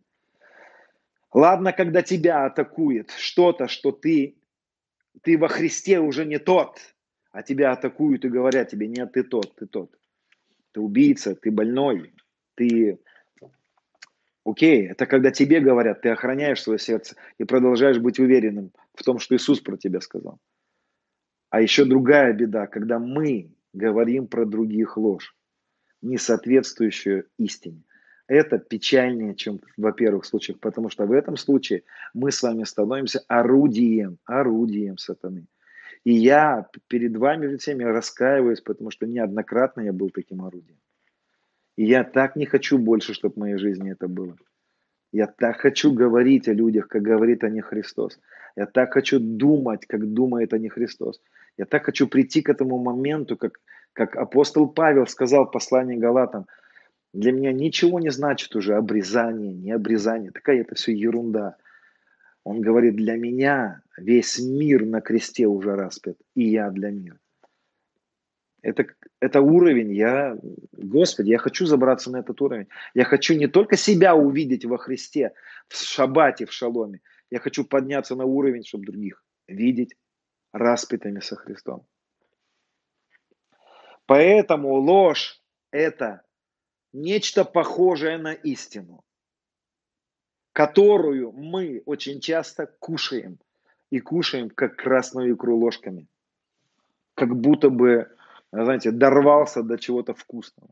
Ладно, 1.32 1.74
когда 1.74 2.02
тебя 2.02 2.46
атакует 2.46 3.12
что-то, 3.12 3.68
что 3.68 3.92
ты, 3.92 4.36
ты 5.22 5.38
во 5.38 5.48
Христе 5.48 6.00
уже 6.00 6.26
не 6.26 6.40
тот, 6.40 6.80
а 7.32 7.44
тебя 7.44 7.72
атакуют 7.72 8.26
и 8.26 8.30
говорят 8.30 8.70
тебе, 8.70 8.88
нет, 8.88 9.14
ты 9.14 9.24
тот, 9.24 9.56
ты 9.56 9.66
тот. 9.66 9.96
Ты 10.72 10.82
убийца, 10.82 11.36
ты 11.36 11.52
больной, 11.52 12.14
ты... 12.56 13.00
Окей, 14.44 14.88
это 14.88 15.06
когда 15.06 15.30
тебе 15.32 15.60
говорят, 15.60 16.02
ты 16.02 16.10
охраняешь 16.10 16.62
свое 16.62 16.80
сердце 16.80 17.16
и 17.38 17.44
продолжаешь 17.44 18.00
быть 18.00 18.20
уверенным 18.20 18.72
в 18.96 19.04
том, 19.04 19.20
что 19.20 19.36
Иисус 19.36 19.62
про 19.62 19.78
тебя 19.78 20.02
сказал. 20.02 20.40
А 21.50 21.62
еще 21.62 21.86
другая 21.86 22.34
беда, 22.34 22.66
когда 22.66 22.98
мы 22.98 23.54
говорим 23.74 24.28
про 24.28 24.46
других 24.46 24.98
ложь, 24.98 25.36
не 26.02 26.18
соответствующую 26.18 27.28
истине. 27.38 27.84
Это 28.32 28.60
печальнее, 28.60 29.36
чем 29.36 29.60
во 29.76 29.92
первых 29.92 30.24
случаях, 30.24 30.58
потому 30.62 30.90
что 30.90 31.06
в 31.06 31.12
этом 31.12 31.36
случае 31.36 31.84
мы 32.14 32.32
с 32.32 32.42
вами 32.42 32.64
становимся 32.64 33.20
орудием, 33.28 34.20
орудием 34.24 34.98
сатаны. 34.98 35.48
И 36.06 36.14
я 36.14 36.66
перед 36.88 37.18
вами 37.18 37.58
всеми 37.58 37.84
раскаиваюсь, 37.84 38.62
потому 38.62 38.90
что 38.90 39.06
неоднократно 39.06 39.82
я 39.82 39.92
был 39.92 40.12
таким 40.12 40.46
орудием. 40.46 40.78
И 41.76 41.84
я 41.84 42.06
так 42.06 42.38
не 42.38 42.46
хочу 42.46 42.78
больше, 42.78 43.14
чтобы 43.14 43.34
в 43.34 43.38
моей 43.38 43.58
жизни 43.58 43.92
это 43.92 44.08
было. 44.08 44.38
Я 45.12 45.28
так 45.28 45.58
хочу 45.58 45.92
говорить 45.92 46.48
о 46.48 46.54
людях, 46.54 46.88
как 46.88 47.02
говорит 47.02 47.44
о 47.44 47.50
них 47.50 47.66
Христос. 47.66 48.18
Я 48.56 48.66
так 48.66 48.94
хочу 48.94 49.20
думать, 49.20 49.86
как 49.88 50.08
думает 50.14 50.54
о 50.54 50.58
них 50.58 50.76
Христос. 50.76 51.22
Я 51.58 51.66
так 51.66 51.84
хочу 51.84 52.08
прийти 52.08 52.42
к 52.42 52.48
этому 52.50 52.78
моменту, 52.78 53.36
как, 53.36 53.60
как 53.92 54.16
апостол 54.16 54.70
Павел 54.70 55.06
сказал 55.06 55.48
в 55.48 55.52
послании 55.52 55.98
Галатам, 55.98 56.46
для 57.14 57.32
меня 57.32 57.52
ничего 57.52 58.00
не 58.00 58.10
значит 58.10 58.56
уже 58.56 58.76
обрезание, 58.76 59.54
не 59.54 59.72
обрезание. 59.72 60.32
Такая 60.32 60.62
это 60.62 60.76
все 60.76 60.94
ерунда. 60.94 61.58
Он 62.44 62.62
говорит, 62.62 62.96
для 62.96 63.18
меня 63.18 63.82
весь 63.98 64.40
мир 64.40 64.86
на 64.86 65.02
кресте 65.02 65.46
уже 65.46 65.76
распят, 65.76 66.18
и 66.36 66.44
я 66.44 66.70
для 66.70 66.90
мира. 66.90 67.20
Это, 68.64 68.86
это 69.20 69.42
уровень, 69.42 69.92
я, 69.94 70.38
Господи, 70.72 71.30
я 71.30 71.40
хочу 71.40 71.66
забраться 71.66 72.12
на 72.12 72.18
этот 72.18 72.40
уровень. 72.42 72.68
Я 72.94 73.06
хочу 73.06 73.36
не 73.36 73.48
только 73.48 73.76
себя 73.76 74.16
увидеть 74.16 74.66
во 74.66 74.78
Христе, 74.78 75.34
в 75.68 75.76
шабате, 75.76 76.46
в 76.46 76.54
шаломе. 76.54 77.02
Я 77.32 77.40
хочу 77.40 77.66
подняться 77.66 78.16
на 78.16 78.26
уровень, 78.26 78.64
чтобы 78.64 78.86
других 78.86 79.24
видеть 79.48 79.96
распятыми 80.54 81.20
со 81.20 81.36
Христом. 81.36 81.86
Поэтому 84.06 84.76
ложь– 84.76 85.42
это 85.72 86.22
нечто 86.94 87.46
похожее 87.46 88.18
на 88.18 88.34
истину, 88.34 89.04
которую 90.54 91.32
мы 91.32 91.82
очень 91.86 92.20
часто 92.20 92.68
кушаем. 92.80 93.40
И 93.90 94.00
кушаем, 94.00 94.50
как 94.50 94.78
красную 94.78 95.36
икру 95.36 95.58
ложками. 95.58 96.08
Как 97.14 97.36
будто 97.36 97.70
бы, 97.70 98.10
знаете, 98.50 98.92
дорвался 98.92 99.64
до 99.64 99.78
чего-то 99.78 100.14
вкусного. 100.14 100.70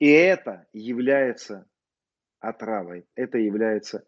И 0.00 0.08
это 0.08 0.66
является 0.72 1.66
отравой. 2.40 3.06
Это 3.14 3.38
является 3.38 4.04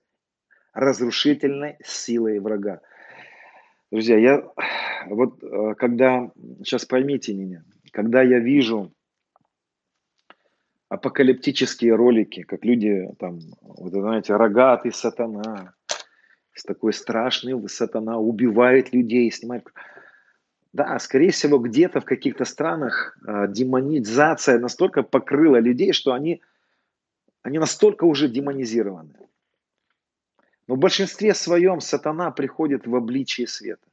разрушительной 0.73 1.77
силой 1.85 2.41
врага. 2.41 2.81
Друзья, 3.93 4.19
я 4.19 4.53
вот 5.07 5.43
э, 5.45 5.75
когда, 5.77 6.33
сейчас 6.59 6.85
поймите 6.85 7.35
меня, 7.35 7.65
когда 7.93 8.21
я 8.23 8.41
вижу 8.41 8.93
апокалиптические 10.89 11.95
ролики, 11.95 12.43
как 12.43 12.65
люди 12.65 13.11
там, 13.19 13.41
вот 13.61 13.93
знаете, 13.93 14.37
рогатый 14.37 14.93
сатана, 14.93 15.75
с 16.55 16.63
такой 16.63 16.93
страшный 16.93 17.69
сатана 17.69 18.19
убивает 18.19 18.93
людей, 18.93 19.31
снимает. 19.31 19.67
Да, 20.73 20.99
скорее 20.99 21.31
всего, 21.31 21.59
где-то 21.59 22.01
в 22.01 22.05
каких-то 22.05 22.45
странах 22.45 23.19
э, 23.27 23.47
демонизация 23.49 24.59
настолько 24.59 25.03
покрыла 25.03 25.57
людей, 25.57 25.93
что 25.93 26.13
они, 26.13 26.43
они 27.43 27.59
настолько 27.59 28.05
уже 28.05 28.29
демонизированы. 28.29 29.15
Но 30.67 30.75
в 30.75 30.79
большинстве 30.79 31.35
своем 31.35 31.81
сатана 31.81 32.31
приходит 32.31 32.87
в 32.87 32.95
обличие 32.95 33.47
света. 33.47 33.87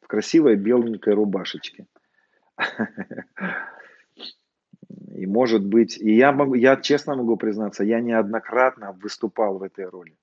В 0.00 0.06
красивой 0.06 0.56
беленькой 0.56 1.14
рубашечке. 1.14 1.86
И 5.14 5.26
может 5.26 5.64
быть, 5.64 5.98
и 5.98 6.14
я, 6.14 6.32
могу, 6.32 6.54
я 6.54 6.76
честно 6.76 7.14
могу 7.14 7.36
признаться, 7.36 7.84
я 7.84 8.00
неоднократно 8.00 8.92
выступал 8.92 9.58
в 9.58 9.62
этой 9.62 9.84
роли. 9.84 10.16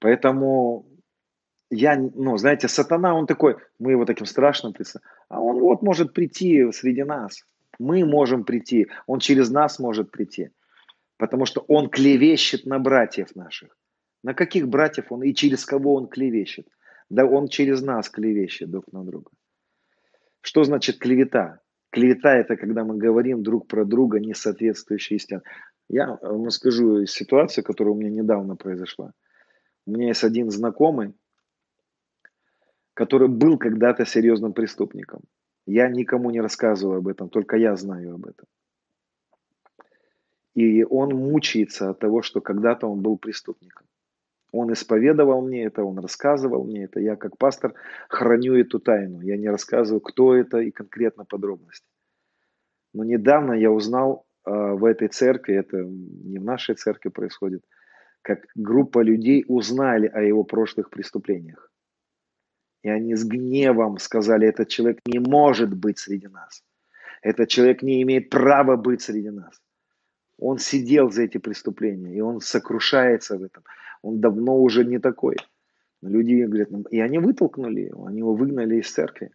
Поэтому 0.00 0.86
я, 1.70 1.96
ну, 1.96 2.36
знаете, 2.36 2.68
сатана, 2.68 3.14
он 3.14 3.26
такой, 3.26 3.56
мы 3.78 3.92
его 3.92 4.04
таким 4.04 4.26
страшным 4.26 4.72
представляем, 4.72 5.16
а 5.28 5.40
он 5.40 5.60
вот 5.60 5.82
может 5.82 6.12
прийти 6.12 6.70
среди 6.72 7.04
нас. 7.04 7.44
Мы 7.78 8.04
можем 8.04 8.44
прийти, 8.44 8.88
он 9.06 9.20
через 9.20 9.50
нас 9.50 9.78
может 9.78 10.10
прийти. 10.10 10.50
Потому 11.16 11.46
что 11.46 11.64
он 11.68 11.88
клевещет 11.88 12.66
на 12.66 12.78
братьев 12.78 13.34
наших. 13.36 13.76
На 14.22 14.34
каких 14.34 14.68
братьев 14.68 15.12
он 15.12 15.22
и 15.22 15.32
через 15.32 15.64
кого 15.64 15.94
он 15.94 16.08
клевещет? 16.08 16.66
Да 17.10 17.24
он 17.24 17.48
через 17.48 17.82
нас 17.82 18.08
клевещет 18.08 18.70
друг 18.70 18.92
на 18.92 19.04
друга. 19.04 19.30
Что 20.40 20.64
значит 20.64 20.98
клевета? 20.98 21.60
Клевета– 21.94 22.34
это 22.36 22.56
когда 22.56 22.82
мы 22.82 22.96
говорим 22.96 23.44
друг 23.44 23.68
про 23.68 23.84
друга 23.84 24.18
не 24.18 24.34
соответствующие 24.34 25.16
истине. 25.16 25.42
Я 25.88 26.18
вам 26.22 26.50
скажу 26.50 27.06
ситуацию, 27.06 27.62
которая 27.62 27.94
у 27.94 27.96
меня 27.96 28.10
недавно 28.10 28.56
произошла. 28.56 29.12
У 29.86 29.92
меня 29.92 30.08
есть 30.08 30.24
один 30.24 30.50
знакомый, 30.50 31.14
который 32.94 33.28
был 33.28 33.58
когда-то 33.58 34.04
серьезным 34.04 34.54
преступником. 34.54 35.20
Я 35.66 35.88
никому 35.88 36.30
не 36.30 36.40
рассказываю 36.40 36.98
об 36.98 37.06
этом, 37.06 37.28
только 37.28 37.56
я 37.56 37.76
знаю 37.76 38.14
об 38.14 38.26
этом. 38.26 38.48
И 40.54 40.82
он 40.82 41.10
мучается 41.10 41.90
от 41.90 42.00
того, 42.00 42.22
что 42.22 42.40
когда-то 42.40 42.88
он 42.88 43.02
был 43.02 43.18
преступником. 43.18 43.83
Он 44.56 44.72
исповедовал 44.72 45.42
мне 45.42 45.64
это, 45.64 45.82
он 45.82 45.98
рассказывал 45.98 46.64
мне 46.64 46.84
это. 46.84 47.00
Я 47.00 47.16
как 47.16 47.36
пастор 47.38 47.74
храню 48.08 48.54
эту 48.54 48.78
тайну. 48.78 49.20
Я 49.20 49.36
не 49.36 49.48
рассказываю, 49.48 50.00
кто 50.00 50.36
это 50.36 50.58
и 50.58 50.70
конкретно 50.70 51.24
подробности. 51.24 51.88
Но 52.92 53.02
недавно 53.02 53.54
я 53.54 53.72
узнал 53.72 54.26
э, 54.46 54.50
в 54.52 54.84
этой 54.84 55.08
церкви, 55.08 55.56
это 55.56 55.78
не 55.78 56.38
в 56.38 56.44
нашей 56.44 56.76
церкви 56.76 57.08
происходит, 57.10 57.64
как 58.22 58.46
группа 58.54 59.02
людей 59.02 59.44
узнали 59.48 60.06
о 60.06 60.20
его 60.20 60.44
прошлых 60.44 60.88
преступлениях. 60.88 61.72
И 62.84 62.88
они 62.88 63.16
с 63.16 63.24
гневом 63.24 63.98
сказали, 63.98 64.46
этот 64.46 64.68
человек 64.68 65.00
не 65.06 65.18
может 65.18 65.74
быть 65.74 65.98
среди 65.98 66.28
нас. 66.28 66.62
Этот 67.22 67.48
человек 67.48 67.82
не 67.82 68.02
имеет 68.02 68.30
права 68.30 68.76
быть 68.76 69.02
среди 69.02 69.30
нас. 69.30 69.60
Он 70.38 70.58
сидел 70.58 71.10
за 71.10 71.22
эти 71.22 71.38
преступления, 71.38 72.14
и 72.14 72.20
он 72.20 72.40
сокрушается 72.40 73.36
в 73.36 73.42
этом. 73.42 73.64
Он 74.04 74.20
давно 74.20 74.60
уже 74.60 74.84
не 74.84 74.98
такой. 74.98 75.36
Люди 76.02 76.42
говорят, 76.42 76.70
«Ну, 76.70 76.82
и 76.90 77.00
они 77.00 77.18
вытолкнули 77.18 77.80
его, 77.80 78.04
они 78.04 78.18
его 78.18 78.34
выгнали 78.34 78.76
из 78.76 78.92
церкви, 78.92 79.30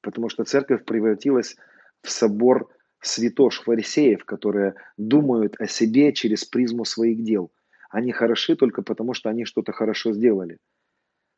потому 0.00 0.30
что 0.30 0.44
церковь 0.44 0.86
превратилась 0.86 1.56
в 2.00 2.10
собор 2.10 2.70
святош 3.02 3.60
фарисеев, 3.60 4.24
которые 4.24 4.74
думают 4.96 5.60
о 5.60 5.66
себе 5.66 6.14
через 6.14 6.46
призму 6.46 6.86
своих 6.86 7.22
дел. 7.22 7.52
Они 7.90 8.10
хороши 8.10 8.56
только 8.56 8.80
потому, 8.80 9.12
что 9.12 9.28
они 9.28 9.44
что-то 9.44 9.72
хорошо 9.72 10.14
сделали. 10.14 10.56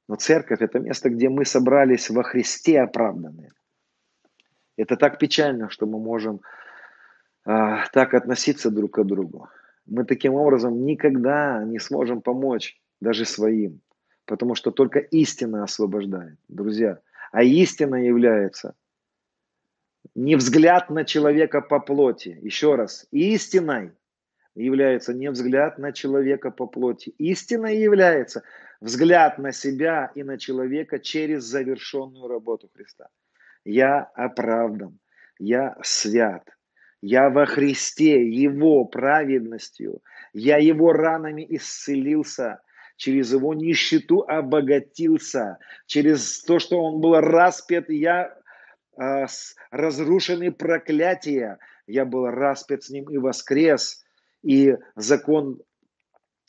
Но 0.09 0.15
церковь– 0.15 0.59
это 0.61 0.79
место, 0.79 1.11
где 1.11 1.29
мы 1.29 1.45
собрались 1.45 2.09
во 2.11 2.23
Христе 2.23 2.81
оправданные. 2.81 3.51
Это 4.77 4.97
так 4.97 5.19
печально, 5.19 5.69
что 5.69 5.87
мы 5.87 5.99
можем 5.99 6.41
а, 7.45 7.87
так 7.89 8.15
относиться 8.15 8.71
друг 8.71 8.93
к 8.95 9.03
другу. 9.03 9.49
Мы 9.89 10.05
таким 10.05 10.35
образом 10.35 10.85
никогда 10.85 11.65
не 11.65 11.79
сможем 11.79 12.21
помочь 12.21 12.79
даже 13.01 13.25
своим, 13.25 13.81
потому 14.27 14.55
что 14.55 14.71
только 14.71 14.99
истина 14.99 15.65
освобождает, 15.65 16.37
друзья. 16.49 17.01
А 17.33 17.43
истина 17.43 17.97
является 17.97 18.75
не 20.15 20.37
взгляд 20.37 20.91
на 20.91 21.05
человека 21.05 21.61
по 21.63 21.81
плоти. 21.81 22.39
Еще 22.43 22.75
раз, 22.75 23.07
истиной 23.13 23.93
является 24.55 25.15
не 25.15 25.31
взгляд 25.31 25.79
на 25.79 25.93
человека 25.93 26.51
по 26.51 26.67
плоти. 26.67 27.15
Истиной 27.19 27.79
является 27.79 28.43
взгляд 28.81 29.39
на 29.39 29.53
себя 29.53 30.11
и 30.15 30.23
на 30.23 30.39
человека 30.39 30.99
через 30.99 31.45
завершенную 31.45 32.29
работу 32.29 32.69
Христа. 32.75 33.09
Я 33.65 34.03
оправдан, 34.15 34.99
я 35.39 35.77
свят, 35.83 36.58
я 37.01 37.31
во 37.31 37.47
Христе, 37.47 38.29
Его 38.29 38.85
праведностью. 38.85 40.03
Я 40.33 40.59
Его 40.59 40.93
ранами 40.93 41.47
исцелился. 41.49 42.61
Через 42.97 43.33
Его 43.33 43.55
нищету 43.55 44.23
обогатился. 44.27 45.59
Через 45.87 46.43
то, 46.43 46.59
что 46.59 46.81
Он 46.81 47.01
был 47.01 47.21
распят, 47.21 47.89
я 47.89 48.37
э, 49.01 49.27
разрушены 49.71 50.51
проклятия. 50.51 51.59
Я 51.87 52.05
был 52.05 52.27
распят 52.27 52.83
с 52.83 52.91
Ним 52.91 53.09
и 53.11 53.19
воскрес. 53.19 54.05
И 54.43 54.77
закон 54.97 55.61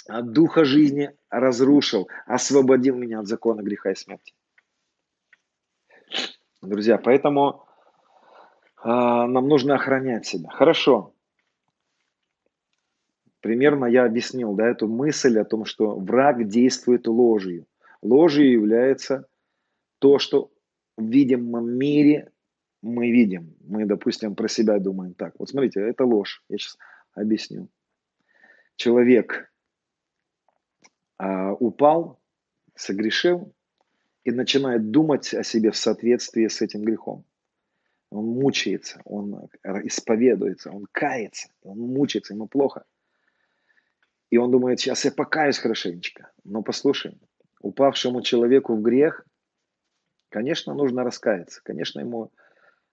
от 0.07 0.31
духа 0.31 0.65
жизни 0.65 1.11
разрушил, 1.29 2.09
освободил 2.25 2.95
меня 2.95 3.19
от 3.19 3.27
закона 3.27 3.61
греха 3.61 3.91
и 3.91 3.95
смерти. 3.95 4.33
Друзья, 6.61 6.97
поэтому 6.97 7.68
нам 8.83 9.47
нужно 9.47 9.75
охранять 9.75 10.25
себя. 10.25 10.49
Хорошо. 10.49 11.13
Примерно 13.41 13.85
я 13.85 14.05
объяснил 14.05 14.53
да, 14.53 14.67
эту 14.67 14.87
мысль 14.87 15.39
о 15.39 15.45
том, 15.45 15.65
что 15.65 15.95
враг 15.95 16.47
действует 16.47 17.07
ложью. 17.07 17.65
Ложью 18.01 18.51
является 18.51 19.27
то, 19.99 20.19
что 20.19 20.51
в 20.97 21.05
видимом 21.05 21.69
мире 21.69 22.31
мы 22.81 23.11
видим. 23.11 23.55
Мы, 23.61 23.85
допустим, 23.85 24.35
про 24.35 24.47
себя 24.47 24.79
думаем 24.79 25.13
так. 25.13 25.35
Вот 25.39 25.49
смотрите, 25.49 25.81
это 25.81 26.05
ложь. 26.05 26.43
Я 26.49 26.57
сейчас 26.57 26.77
объясню. 27.13 27.69
Человек 28.75 29.51
а, 31.17 31.53
упал, 31.53 32.19
согрешил 32.75 33.53
и 34.23 34.31
начинает 34.31 34.91
думать 34.91 35.33
о 35.33 35.43
себе 35.43 35.71
в 35.71 35.77
соответствии 35.77 36.47
с 36.47 36.61
этим 36.61 36.81
грехом. 36.81 37.25
Он 38.09 38.25
мучается, 38.25 39.01
он 39.05 39.49
исповедуется, 39.83 40.71
он 40.71 40.87
кается, 40.91 41.49
он 41.61 41.77
мучается, 41.79 42.33
ему 42.33 42.47
плохо. 42.47 42.85
И 44.31 44.37
он 44.37 44.51
думает, 44.51 44.79
сейчас 44.79 45.05
я 45.05 45.11
покаюсь 45.11 45.57
хорошенечко. 45.57 46.31
Но 46.43 46.61
послушай, 46.63 47.19
упавшему 47.61 48.21
человеку 48.21 48.75
в 48.75 48.81
грех, 48.81 49.25
конечно, 50.29 50.73
нужно 50.73 51.03
раскаяться. 51.03 51.61
Конечно, 51.63 51.99
ему... 51.99 52.31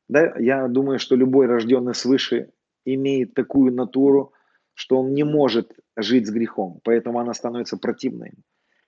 Да, 0.09 0.35
я 0.39 0.69
думаю, 0.69 0.99
что 0.99 1.17
любой 1.17 1.47
рожденный 1.47 1.95
свыше 1.95 2.51
имеет 2.85 3.35
такую 3.35 3.73
натуру, 3.73 4.33
что 4.75 4.99
он 4.99 5.15
не 5.15 5.25
может 5.25 5.73
жить 5.97 6.27
с 6.27 6.31
грехом, 6.31 6.81
поэтому 6.85 7.19
она 7.19 7.33
становится 7.35 7.77
противной. 7.77 8.33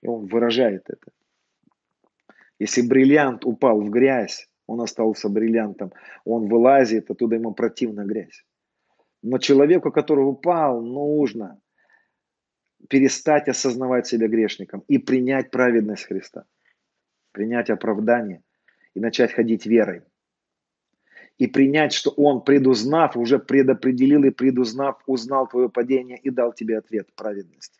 И 0.01 0.07
он 0.07 0.27
выражает 0.27 0.89
это. 0.89 1.11
Если 2.59 2.81
бриллиант 2.81 3.45
упал 3.45 3.81
в 3.81 3.89
грязь, 3.89 4.48
он 4.69 4.81
остался 4.81 5.29
бриллиантом, 5.29 5.91
он 6.25 6.47
вылазит, 6.47 7.09
оттуда 7.09 7.35
ему 7.35 7.53
противна 7.53 8.05
грязь. 8.05 8.45
Но 9.23 9.39
человеку, 9.39 9.91
который 9.91 10.21
упал, 10.21 10.81
нужно 10.81 11.59
перестать 12.87 13.49
осознавать 13.49 14.05
себя 14.05 14.27
грешником 14.27 14.83
и 14.87 14.99
принять 14.99 15.49
праведность 15.49 16.05
Христа, 16.05 16.45
принять 17.31 17.71
оправдание 17.71 18.43
и 18.93 18.99
начать 18.99 19.33
ходить 19.33 19.65
верой. 19.65 20.03
И 21.39 21.47
принять, 21.47 21.93
что 21.93 22.11
Он, 22.11 22.43
предузнав, 22.43 23.17
уже 23.17 23.39
предопределил 23.39 24.23
и 24.23 24.29
предузнав, 24.29 25.01
узнал 25.07 25.47
твое 25.47 25.69
падение 25.69 26.17
и 26.17 26.29
дал 26.29 26.53
тебе 26.53 26.77
ответ 26.77 27.07
праведности. 27.15 27.79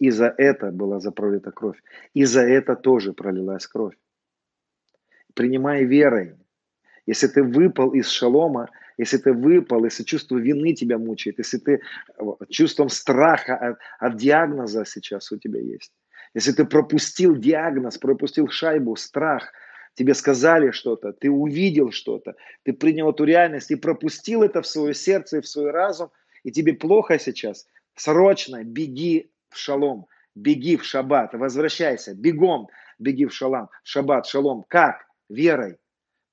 И 0.00 0.10
за 0.10 0.34
это 0.36 0.72
была 0.72 0.98
запролита 0.98 1.52
кровь. 1.52 1.80
И 2.14 2.24
за 2.24 2.40
это 2.40 2.76
тоже 2.76 3.12
пролилась 3.12 3.66
кровь. 3.66 3.94
Принимай 5.34 5.84
верой. 5.84 6.34
Если 7.06 7.26
ты 7.28 7.42
выпал 7.42 7.92
из 7.92 8.08
шалома, 8.08 8.68
если 8.98 9.18
ты 9.18 9.32
выпал, 9.32 9.84
если 9.84 10.02
чувство 10.02 10.36
вины 10.36 10.74
тебя 10.74 10.98
мучает, 10.98 11.38
если 11.38 11.58
ты 11.58 11.80
чувством 12.48 12.88
страха 12.88 13.56
от, 13.56 13.78
от 13.98 14.16
диагноза 14.16 14.84
сейчас 14.84 15.32
у 15.32 15.38
тебя 15.38 15.60
есть, 15.60 15.92
если 16.34 16.52
ты 16.52 16.64
пропустил 16.64 17.36
диагноз, 17.36 17.96
пропустил 17.98 18.48
шайбу, 18.48 18.96
страх, 18.96 19.52
тебе 19.94 20.14
сказали 20.14 20.70
что-то, 20.70 21.12
ты 21.12 21.30
увидел 21.30 21.92
что-то, 21.92 22.34
ты 22.64 22.72
принял 22.72 23.10
эту 23.10 23.24
реальность 23.24 23.70
и 23.70 23.76
пропустил 23.76 24.42
это 24.42 24.60
в 24.60 24.66
свое 24.66 24.94
сердце 24.94 25.38
и 25.38 25.40
в 25.40 25.48
свой 25.48 25.70
разум, 25.70 26.10
и 26.44 26.50
тебе 26.50 26.74
плохо 26.74 27.18
сейчас, 27.18 27.66
срочно 27.96 28.62
беги 28.64 29.30
в 29.48 29.56
шалом, 29.56 30.06
беги 30.34 30.76
в 30.76 30.84
шаббат, 30.84 31.32
возвращайся, 31.34 32.14
бегом 32.14 32.68
беги 32.98 33.26
в 33.26 33.32
шалам, 33.32 33.70
шаббат, 33.82 34.26
шалом. 34.26 34.64
Как? 34.68 35.07
Верой. 35.28 35.76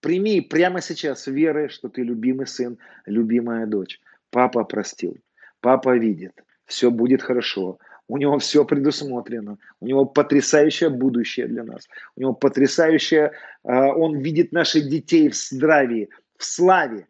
Прими 0.02 0.42
прямо 0.42 0.82
сейчас 0.82 1.28
верой, 1.28 1.70
что 1.70 1.90
ты 1.90 2.04
любимый 2.04 2.48
сын, 2.48 2.78
любимая 3.06 3.66
дочь. 3.66 4.00
Папа 4.30 4.64
простил, 4.64 5.18
папа 5.62 5.98
видит, 5.98 6.44
все 6.66 6.92
будет 6.92 7.22
хорошо. 7.22 7.80
У 8.08 8.18
него 8.18 8.38
все 8.38 8.66
предусмотрено. 8.66 9.58
У 9.80 9.88
него 9.88 10.06
потрясающее 10.06 10.90
будущее 10.90 11.48
для 11.48 11.64
нас. 11.64 11.88
У 12.16 12.22
него 12.22 12.34
потрясающее... 12.34 13.32
А, 13.64 13.96
он 13.96 14.20
видит 14.20 14.52
наших 14.52 14.88
детей 14.90 15.30
в 15.30 15.36
здравии, 15.36 16.10
в 16.38 16.46
славе. 16.46 17.08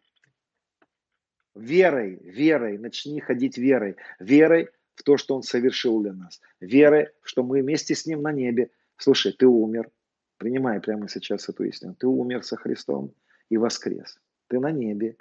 Верой, 1.54 2.18
верой, 2.22 2.78
начни 2.78 3.20
ходить 3.20 3.58
верой. 3.58 3.96
Верой 4.20 4.70
в 4.94 5.02
то, 5.02 5.18
что 5.18 5.36
Он 5.36 5.42
совершил 5.42 6.00
для 6.00 6.14
нас. 6.14 6.40
Верой, 6.60 7.08
что 7.22 7.42
мы 7.42 7.60
вместе 7.60 7.94
с 7.94 8.06
Ним 8.06 8.22
на 8.22 8.32
небе. 8.32 8.70
Слушай, 8.96 9.32
ты 9.32 9.46
умер, 9.46 9.90
Принимай 10.38 10.80
прямо 10.80 11.08
сейчас 11.08 11.48
эту 11.48 11.64
истину. 11.64 11.94
Ты 11.94 12.06
умер 12.06 12.44
со 12.44 12.56
Христом 12.56 13.14
и 13.48 13.56
воскрес. 13.56 14.18
Ты 14.48 14.60
на 14.60 14.70
небе, 14.70 15.16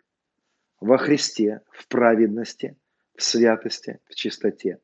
во 0.80 0.97
Христе, 0.97 1.61
в 1.72 1.88
праведности, 1.88 2.76
в 3.16 3.24
святости, 3.24 3.99
в 4.09 4.16
чистоте. 4.16 4.80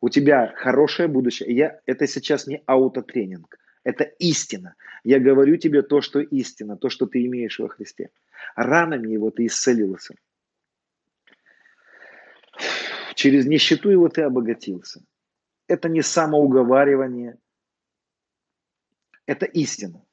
У 0.00 0.08
тебя 0.08 0.52
хорошее 0.56 1.08
будущее. 1.08 1.54
Я, 1.54 1.80
это 1.86 2.06
сейчас 2.06 2.46
не 2.46 2.62
аутотренинг. 2.66 3.58
Это 3.84 4.04
истина. 4.18 4.74
Я 5.04 5.20
говорю 5.20 5.56
тебе 5.56 5.82
то, 5.82 6.00
что 6.00 6.18
истина, 6.20 6.76
то, 6.76 6.88
что 6.88 7.06
ты 7.06 7.24
имеешь 7.26 7.58
во 7.60 7.68
Христе. 7.68 8.10
Ранами 8.56 9.12
его 9.12 9.30
ты 9.30 9.46
исцелился. 9.46 10.14
Через 13.14 13.46
нищету 13.46 13.88
его 13.88 14.08
ты 14.08 14.22
обогатился. 14.22 15.02
Это 15.68 15.88
не 15.88 16.02
самоуговаривание, 16.02 17.38
это 19.26 19.46
истина. 19.46 20.04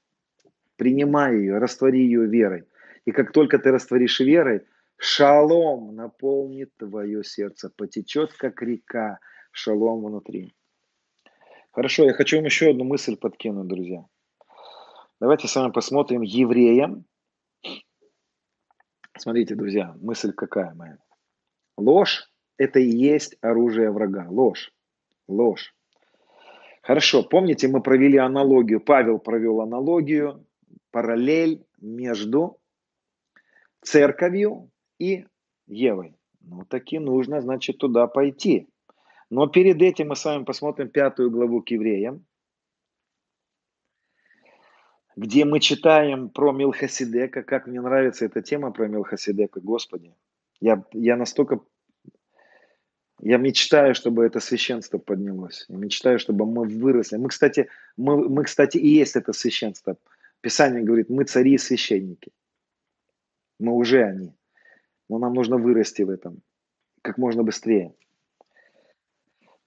Принимай 0.75 1.37
ее, 1.37 1.59
раствори 1.59 1.99
ее 1.99 2.25
верой. 2.25 2.65
И 3.05 3.11
как 3.11 3.31
только 3.31 3.59
ты 3.59 3.71
растворишь 3.71 4.19
верой, 4.19 4.65
шалом 4.97 5.95
наполнит 5.95 6.75
твое 6.77 7.23
сердце, 7.23 7.69
потечет 7.69 8.33
как 8.33 8.61
река, 8.61 9.19
шалом 9.51 10.03
внутри. 10.03 10.53
Хорошо, 11.71 12.05
я 12.05 12.13
хочу 12.13 12.37
вам 12.37 12.45
еще 12.45 12.69
одну 12.69 12.83
мысль 12.83 13.15
подкинуть, 13.15 13.67
друзья. 13.67 14.05
Давайте 15.19 15.47
с 15.47 15.55
вами 15.55 15.71
посмотрим 15.71 16.21
евреям. 16.21 17.05
Смотрите, 19.17 19.55
друзья, 19.55 19.95
мысль 20.01 20.33
какая 20.33 20.73
моя. 20.73 20.97
Ложь– 21.77 22.29
это 22.57 22.79
и 22.79 22.89
есть 22.89 23.37
оружие 23.41 23.91
врага. 23.91 24.27
Ложь. 24.29 24.71
Ложь. 25.27 25.73
Хорошо, 26.83 27.23
помните, 27.23 27.69
мы 27.69 27.81
провели 27.81 28.17
аналогию, 28.17 28.81
Павел 28.81 29.17
провел 29.17 29.61
аналогию, 29.61 30.45
параллель 30.91 31.65
между 31.79 32.59
церковью 33.81 34.69
и 34.99 35.25
Евой. 35.65 36.17
Ну, 36.41 36.65
таки 36.65 36.99
нужно, 36.99 37.39
значит, 37.39 37.77
туда 37.77 38.07
пойти. 38.07 38.67
Но 39.29 39.47
перед 39.47 39.81
этим 39.81 40.09
мы 40.09 40.17
с 40.17 40.25
вами 40.25 40.43
посмотрим 40.43 40.89
пятую 40.89 41.31
главу 41.31 41.61
к 41.61 41.71
евреям, 41.71 42.25
где 45.15 45.45
мы 45.45 45.61
читаем 45.61 46.29
про 46.29 46.51
Милхасидека. 46.51 47.43
Как 47.43 47.65
мне 47.65 47.79
нравится 47.79 48.25
эта 48.25 48.41
тема 48.41 48.71
про 48.71 48.89
Милхасидека, 48.89 49.61
Господи. 49.61 50.13
Я, 50.59 50.83
я 50.91 51.15
настолько 51.15 51.61
я 53.25 53.37
мечтаю, 53.37 53.95
чтобы 53.95 54.25
это 54.25 54.39
священство 54.39 54.97
поднялось. 54.97 55.65
Я 55.69 55.77
мечтаю, 55.77 56.19
чтобы 56.19 56.45
мы 56.45 56.65
выросли. 56.65 57.17
Мы, 57.17 57.29
кстати, 57.29 57.69
мы, 57.97 58.29
мы, 58.29 58.43
кстати, 58.43 58.77
и 58.77 58.87
есть 58.87 59.15
это 59.15 59.33
священство. 59.33 59.97
Писание 60.41 60.83
говорит, 60.83 61.09
мы 61.09 61.23
цари 61.23 61.53
и 61.53 61.57
священники. 61.57 62.31
Мы 63.59 63.73
уже 63.73 64.03
они. 64.03 64.33
Но 65.09 65.19
нам 65.19 65.33
нужно 65.33 65.57
вырасти 65.57 66.01
в 66.01 66.09
этом 66.09 66.41
как 67.03 67.17
можно 67.17 67.43
быстрее. 67.43 67.93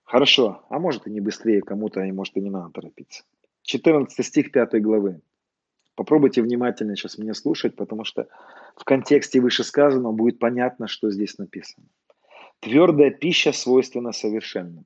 Хорошо, 0.02 0.64
а 0.68 0.78
может 0.78 1.06
и 1.06 1.10
не 1.10 1.20
быстрее 1.20 1.60
кому-то, 1.60 2.00
и 2.00 2.12
может 2.12 2.36
и 2.36 2.40
не 2.40 2.50
надо 2.50 2.70
торопиться. 2.70 3.24
14 3.62 4.24
стих 4.26 4.52
5 4.52 4.82
главы. 4.82 5.20
Попробуйте 5.94 6.42
внимательно 6.42 6.96
сейчас 6.96 7.18
меня 7.18 7.34
слушать, 7.34 7.76
потому 7.76 8.04
что 8.04 8.28
в 8.76 8.84
контексте 8.84 9.40
вышесказанного 9.40 10.12
будет 10.12 10.38
понятно, 10.38 10.88
что 10.88 11.10
здесь 11.10 11.38
написано. 11.38 11.86
Твердая 12.60 13.10
пища 13.10 13.52
свойственна 13.52 14.12
совершенным. 14.12 14.84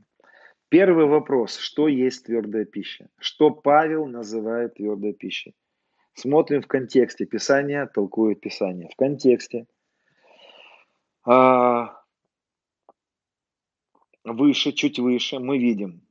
Первый 0.69 1.07
вопрос, 1.07 1.57
что 1.57 1.89
есть 1.89 2.27
твердая 2.27 2.65
пища? 2.65 3.09
Что 3.19 3.51
Павел 3.51 4.07
называет 4.07 4.75
твердой 4.75 5.13
пищей? 5.13 5.55
Смотрим 6.15 6.63
в 6.63 6.67
контексте. 6.67 7.27
Писание 7.27 7.87
толкует 7.87 8.41
Писание. 8.41 8.89
В 8.93 8.97
контексте. 8.97 9.67
А, 11.25 12.01
выше, 14.25 14.73
чуть 14.73 14.99
выше 14.99 15.39
мы 15.39 15.59
видим, 15.59 16.03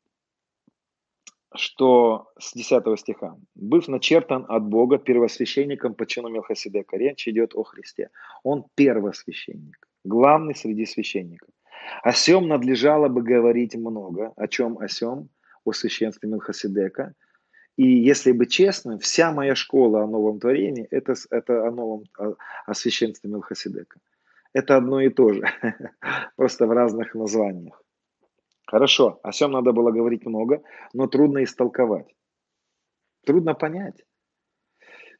что 1.54 2.32
с 2.38 2.54
10 2.54 3.00
стиха. 3.00 3.38
«Быв 3.56 3.88
начертан 3.88 4.46
от 4.48 4.64
Бога 4.64 4.98
первосвященником 4.98 5.94
по 5.94 6.06
чину 6.06 6.30
Мелхиседека». 6.30 6.98
Речь 6.98 7.28
идет 7.28 7.56
о 7.56 7.64
Христе. 7.64 8.10
Он 8.44 8.66
первосвященник 8.76 9.89
главный 10.04 10.56
среди 10.56 10.86
священников. 10.86 11.50
О 12.04 12.12
сем 12.12 12.48
надлежало 12.48 13.08
бы 13.08 13.22
говорить 13.22 13.76
много. 13.76 14.34
О 14.36 14.48
чем 14.48 14.78
о 14.80 14.88
сем? 14.88 15.30
О 15.66 15.72
священстве 15.72 16.30
Милхасидека. 16.30 17.14
И 17.78 17.88
если 17.88 18.32
быть 18.32 18.52
честным, 18.52 19.00
вся 19.00 19.32
моя 19.32 19.56
школа 19.56 20.04
о 20.04 20.08
новом 20.08 20.40
творении 20.40 20.86
это, 20.92 21.14
это 21.32 21.66
о 21.68 21.72
новом 21.72 22.04
о, 22.18 22.34
о 22.66 22.74
священстве 22.74 23.30
Милхасидека. 23.30 24.00
Это 24.54 24.78
одно 24.78 25.00
и 25.02 25.10
то 25.10 25.32
же, 25.32 25.44
просто 26.36 26.66
в 26.66 26.72
разных 26.72 27.14
названиях. 27.14 27.82
Хорошо, 28.66 29.20
о 29.24 29.32
всем 29.32 29.52
надо 29.52 29.72
было 29.72 29.92
говорить 29.92 30.26
много, 30.26 30.62
но 30.94 31.08
трудно 31.08 31.44
истолковать. 31.44 32.14
Трудно 33.26 33.54
понять. 33.54 34.04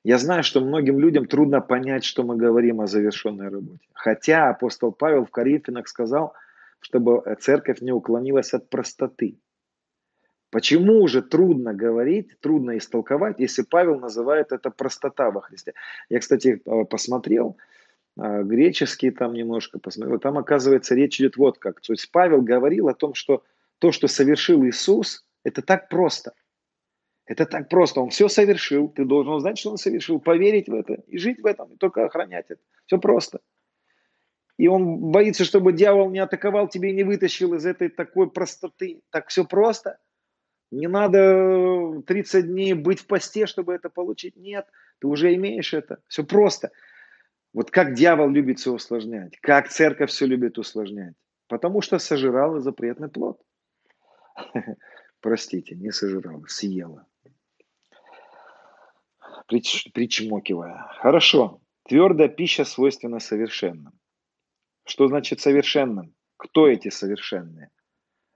Я 0.04 0.18
знаю, 0.18 0.44
что 0.44 0.62
многим 0.62 0.98
людям 1.00 1.26
трудно 1.26 1.60
понять, 1.60 2.06
что 2.06 2.24
мы 2.24 2.38
говорим 2.38 2.80
о 2.80 2.88
завершенной 2.88 3.50
работе. 3.50 3.86
Хотя 3.94 4.50
апостол 4.50 4.94
Павел 4.94 5.26
в 5.26 5.32
Коринфянах 5.32 5.88
сказал, 5.90 6.34
чтобы 6.80 7.22
церковь 7.42 7.82
не 7.82 7.92
уклонилась 7.92 8.54
от 8.54 8.70
простоты. 8.70 9.38
Почему 10.52 11.06
же 11.08 11.22
трудно 11.22 11.74
говорить, 11.74 12.40
трудно 12.40 12.78
истолковать, 12.78 13.40
если 13.40 13.62
Павел 13.62 14.00
называет 14.00 14.52
это 14.52 14.72
простота 14.72 15.32
во 15.32 15.42
Христе? 15.42 15.74
Я, 16.08 16.20
кстати, 16.20 16.62
э, 16.66 16.86
посмотрел, 16.86 17.58
э, 18.18 18.44
греческий 18.44 19.12
там 19.12 19.34
немножко 19.34 19.80
посмотрел, 19.80 20.18
там 20.18 20.38
оказывается 20.38 20.96
речь 20.96 21.20
идет 21.20 21.38
вот 21.38 21.60
как. 21.60 21.82
То 21.82 21.94
есть 21.94 22.10
Павел 22.12 22.42
говорил 22.42 22.88
о 22.88 22.96
том, 22.96 23.14
что 23.14 23.44
то, 23.78 23.92
что 23.92 24.08
совершил 24.08 24.66
Иисус, 24.66 25.26
это 25.44 25.62
так 25.62 25.90
просто– 25.90 26.34
это 27.30 27.46
так 27.46 27.70
просто. 27.70 28.02
Он 28.02 28.10
все 28.10 28.28
совершил. 28.28 28.90
Ты 28.90 29.06
должен 29.06 29.40
знать, 29.40 29.60
что 29.60 29.70
он 29.70 29.78
совершил, 29.78 30.20
поверить 30.20 30.68
в 30.68 30.74
это 30.74 30.96
и 31.06 31.20
жить 31.20 31.40
в 31.40 31.46
этом, 31.46 31.72
и 31.72 31.78
только 31.78 32.06
охранять 32.06 32.48
это. 32.50 32.60
Все 32.88 32.98
просто. 32.98 33.40
И 34.58 34.68
он 34.68 34.98
боится, 34.98 35.46
чтобы 35.46 35.72
дьявол 35.72 36.10
не 36.10 36.18
атаковал 36.18 36.68
тебя 36.68 36.90
и 36.90 36.94
не 36.94 37.04
вытащил 37.04 37.54
из 37.54 37.68
этой 37.68 37.90
такой 37.90 38.32
простоты. 38.32 39.04
Так 39.12 39.28
все 39.28 39.46
просто. 39.46 40.00
Не 40.72 40.88
надо 40.88 42.02
30 42.08 42.48
дней 42.48 42.74
быть 42.74 43.02
в 43.02 43.06
посте, 43.06 43.46
чтобы 43.46 43.76
это 43.76 43.92
получить. 43.92 44.36
Нет, 44.36 44.66
ты 44.98 45.06
уже 45.06 45.36
имеешь 45.36 45.76
это. 45.76 46.00
Все 46.08 46.24
просто. 46.24 46.72
Вот 47.54 47.70
как 47.70 47.94
дьявол 47.94 48.30
любит 48.30 48.58
все 48.58 48.74
усложнять, 48.74 49.38
как 49.40 49.70
церковь 49.70 50.10
все 50.10 50.26
любит 50.26 50.58
усложнять. 50.58 51.14
Потому 51.48 51.82
что 51.82 52.00
сожрала 52.00 52.60
запретный 52.60 53.10
плод. 53.10 53.40
Простите, 55.22 55.76
не 55.76 55.92
сожрала, 55.92 56.44
съела 56.48 57.06
прич, 59.50 59.92
причмокивая. 59.94 60.88
Хорошо. 61.02 61.62
Твердая 61.88 62.30
пища 62.30 62.66
свойственна 62.66 63.20
совершенным. 63.20 63.94
Что 64.86 65.08
значит 65.08 65.42
совершенным? 65.42 66.14
Кто 66.38 66.68
эти 66.68 66.90
совершенные? 66.90 67.70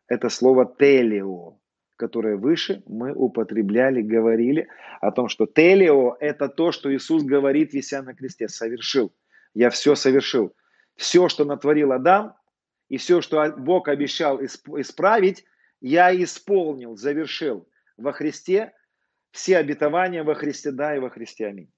Это 0.08 0.30
слово 0.30 0.66
телео, 0.66 1.60
которое 1.96 2.36
выше 2.36 2.84
мы 2.88 3.14
употребляли, 3.14 4.02
говорили 4.02 4.68
о 5.02 5.12
том, 5.12 5.30
что 5.30 5.46
телео– 5.46 6.18
это 6.20 6.50
то, 6.50 6.72
что 6.72 6.94
Иисус 6.94 7.24
говорит, 7.24 7.74
вися 7.74 8.02
на 8.02 8.14
кресте, 8.14 8.50
совершил. 8.50 9.14
Я 9.54 9.70
все 9.70 9.96
совершил. 9.96 10.56
Все, 10.96 11.30
что 11.30 11.46
натворил 11.46 11.92
Адам, 11.92 12.36
и 12.90 12.98
все, 12.98 13.22
что 13.22 13.54
Бог 13.58 13.88
обещал 13.88 14.44
исправить, 14.44 15.46
я 15.80 16.16
исполнил, 16.16 16.96
завершил 16.96 17.68
во 17.98 18.12
Христе 18.14 18.74
все 19.34 19.58
обетования 19.58 20.24
во 20.24 20.36
Христе, 20.36 20.72
да, 20.72 20.96
и 20.96 21.00
во 21.00 21.10
Христе, 21.10 21.48
аминь. 21.48 21.72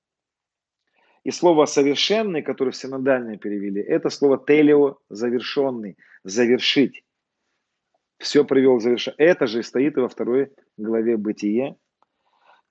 И 1.23 1.31
слово 1.31 1.65
«совершенный», 1.65 2.43
которое 2.43 2.71
в 2.71 2.75
синодальное 2.75 3.37
перевели, 3.37 3.81
это 3.81 4.09
слово 4.09 4.37
«телео»– 4.37 4.99
завершенный, 5.09 5.97
завершить. 6.23 7.03
Все 8.19 8.43
привел 8.43 8.79
к. 8.79 9.13
Это 9.17 9.47
же 9.47 9.63
стоит 9.63 9.97
и 9.97 10.01
во 10.01 10.09
второй 10.09 10.51
главе 10.77 11.17
Бытие. 11.17 11.77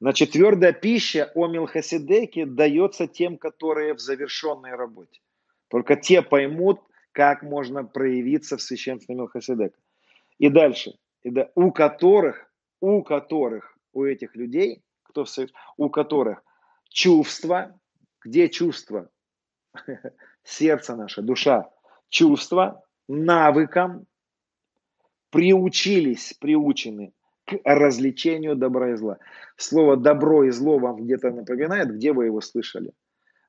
Значит, 0.01 0.33
твердая 0.33 0.73
пища 0.73 1.33
о 1.35 1.49
Милхасидеке 1.49 2.45
дается 2.47 3.07
тем, 3.07 3.39
которые 3.39 3.95
в 3.95 4.01
завершенной 4.01 4.75
работе. 4.75 5.21
Только 5.69 5.97
те 5.97 6.21
поймут, 6.21 6.81
как 7.13 7.43
можно 7.43 7.85
проявиться 7.85 8.57
в 8.59 8.63
священстве 8.63 9.15
Милхасидека. 9.15 9.79
И 10.39 10.51
дальше. 10.51 10.93
И 11.23 11.31
да, 11.31 11.51
у 11.55 11.73
которых, 11.73 12.51
у 12.81 13.03
которых 13.03 13.74
у 13.95 14.05
этих 14.05 14.37
людей, 14.37 14.83
кто, 15.03 15.25
у 15.77 15.89
которых 15.89 16.43
чувства, 16.89 17.79
где 18.23 18.49
чувства? 18.49 19.11
Сердце 20.45 20.97
наше, 20.97 21.23
душа, 21.23 21.71
чувства, 22.09 22.85
навыкам 23.09 24.07
приучились, 25.31 26.35
приучены 26.35 27.13
к 27.45 27.59
развлечению 27.65 28.57
добра 28.57 28.93
и 28.93 28.97
зла. 28.97 29.19
Слово 29.57 29.97
добро 29.97 30.45
и 30.45 30.51
зло 30.51 30.79
вам 30.79 31.05
где-то 31.05 31.31
напоминает, 31.31 31.95
где 31.95 32.13
вы 32.13 32.27
его 32.27 32.41
слышали? 32.41 32.93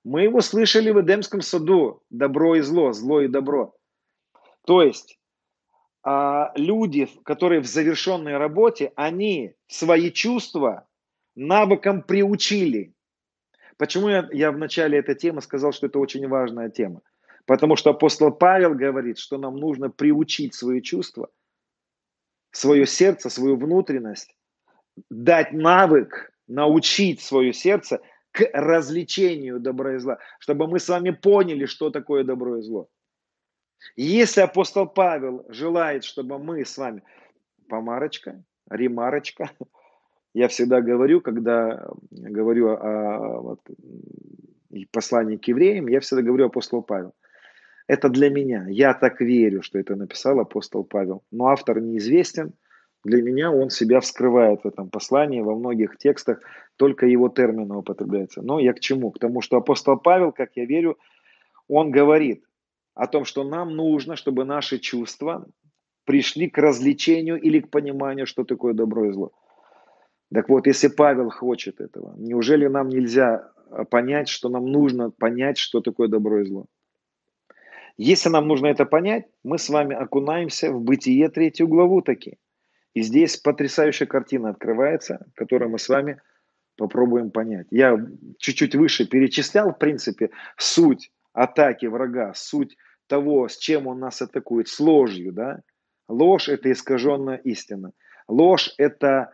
Мы 0.03 0.23
его 0.23 0.41
слышали 0.41 0.91
в 0.91 1.01
Эдемском 1.01 1.41
саду. 1.41 2.01
Добро 2.09 2.55
и 2.55 2.61
зло, 2.61 2.91
зло 2.91 3.21
и 3.21 3.27
добро. 3.27 3.75
То 4.65 4.81
есть 4.81 5.19
а, 6.08 6.51
люди, 6.56 7.10
которые 7.24 7.62
в 7.62 7.66
завершенной 7.66 8.38
работе, 8.38 8.93
они 8.95 9.56
свои 9.68 10.12
чувства 10.12 10.88
навыкам 11.36 12.03
приучили. 12.03 12.93
Почему 13.78 14.10
я, 14.10 14.30
я 14.32 14.51
в 14.51 14.58
начале 14.60 14.99
этой 14.99 15.16
темы 15.16 15.41
сказал, 15.41 15.74
что 15.74 15.88
это 15.88 15.97
очень 15.97 16.28
важная 16.28 16.70
тема? 16.70 17.01
Потому 17.47 17.76
что 17.76 17.89
апостол 17.89 18.32
Павел 18.32 18.76
говорит, 18.76 19.18
что 19.18 19.39
нам 19.39 19.58
нужно 19.58 19.89
приучить 19.89 20.53
свои 20.53 20.80
чувства, 20.80 21.30
свое 22.51 22.86
сердце, 22.86 23.32
свою 23.32 23.58
внутренность, 23.58 24.36
дать 25.10 25.53
навык, 25.53 26.32
научить 26.47 27.22
свое 27.22 27.51
сердце 27.51 27.99
к 28.32 28.47
развлечению 28.53 29.60
добра 29.60 29.95
и 29.95 29.97
зла, 29.97 30.20
чтобы 30.38 30.68
мы 30.68 30.80
с 30.80 30.88
вами 30.88 31.10
поняли, 31.10 31.66
что 31.66 31.89
такое 31.89 32.24
добро 32.24 32.60
и 32.60 32.62
зло. 32.62 32.89
Если 33.95 34.41
апостол 34.41 34.88
Павел 34.88 35.45
желает, 35.49 36.03
чтобы 36.03 36.38
мы 36.39 36.65
с 36.65 36.78
вами, 36.78 37.03
помарочка, 37.69 38.43
ремарочка, 38.69 39.51
я 40.34 40.47
всегда 40.47 40.82
говорю, 40.82 41.21
когда 41.21 41.88
говорю 42.11 42.69
о, 42.69 43.41
вот, 43.41 43.59
послании 44.91 45.38
к 45.38 45.47
евреям, 45.47 45.88
я 45.88 45.99
всегда 45.99 46.23
говорю 46.23 46.47
апостол 46.47 46.82
Павел. 46.82 47.13
Это 47.88 48.09
для 48.09 48.30
меня. 48.30 48.65
Я 48.67 48.93
так 48.93 49.21
верю, 49.21 49.61
что 49.61 49.78
это 49.78 49.95
написал 49.95 50.39
апостол 50.39 50.84
Павел. 50.84 51.23
Но 51.32 51.47
автор 51.47 51.80
неизвестен. 51.80 52.53
Для 53.03 53.21
меня 53.21 53.51
он 53.51 53.69
себя 53.69 53.99
вскрывает 53.99 54.61
в 54.63 54.67
этом 54.67 54.89
послании. 54.89 55.41
Во 55.41 55.55
многих 55.55 55.97
текстах 55.97 56.39
только 56.78 57.05
его 57.05 57.30
термины 57.30 57.76
употребляются. 57.76 58.41
Но 58.41 58.59
я 58.59 58.73
к 58.73 58.80
чему? 58.80 59.11
К 59.11 59.19
тому, 59.19 59.41
что 59.41 59.57
апостол 59.57 59.97
Павел, 59.97 60.32
как 60.32 60.49
я 60.55 60.65
верю, 60.65 60.97
он 61.67 61.91
говорит, 61.91 62.43
о 62.95 63.07
том, 63.07 63.25
что 63.25 63.43
нам 63.43 63.75
нужно, 63.75 64.15
чтобы 64.15 64.45
наши 64.45 64.79
чувства 64.79 65.45
пришли 66.05 66.49
к 66.49 66.57
развлечению 66.57 67.39
или 67.39 67.59
к 67.59 67.69
пониманию, 67.69 68.25
что 68.25 68.43
такое 68.43 68.73
добро 68.73 69.09
и 69.09 69.11
зло. 69.11 69.31
Так 70.33 70.49
вот, 70.49 70.65
если 70.65 70.87
Павел 70.87 71.29
хочет 71.29 71.81
этого, 71.81 72.15
неужели 72.17 72.67
нам 72.67 72.89
нельзя 72.89 73.51
а, 73.69 73.83
понять, 73.85 74.29
что 74.29 74.49
нам 74.49 74.65
нужно 74.65 75.11
понять, 75.11 75.57
что 75.57 75.81
такое 75.81 76.07
добро 76.07 76.41
и 76.41 76.45
зло? 76.45 76.65
Если 77.97 78.29
нам 78.29 78.47
нужно 78.47 78.67
это 78.67 78.85
понять, 78.85 79.25
мы 79.43 79.57
с 79.57 79.69
вами 79.69 79.95
окунаемся 79.95 80.71
в 80.71 80.81
Бытие 80.81 81.29
третью 81.29 81.67
главу 81.67 82.01
таки. 82.01 82.37
И 82.93 83.01
здесь 83.01 83.37
потрясающая 83.37 84.07
картина 84.07 84.49
открывается, 84.49 85.25
которую 85.35 85.69
мы 85.69 85.79
с 85.79 85.87
вами 85.87 86.21
попробуем 86.77 87.31
понять. 87.31 87.67
Я 87.71 87.97
чуть-чуть 88.37 88.75
выше 88.75 89.07
перечислял, 89.07 89.71
в 89.71 89.77
принципе, 89.77 90.31
суть 90.57 91.11
атаки 91.33 91.85
врага, 91.85 92.33
суть 92.33 92.77
того, 93.08 93.47
с 93.47 93.58
чем 93.58 93.88
он 93.88 93.99
нас 93.99 94.22
атакует, 94.22 94.68
с 94.68 94.80
ложью, 94.80 95.32
да? 95.34 95.62
Ложь– 96.08 96.49
это 96.49 96.72
искаженная 96.72 97.38
истина. 97.38 97.91
Ложь– 98.28 98.74
это 98.78 99.34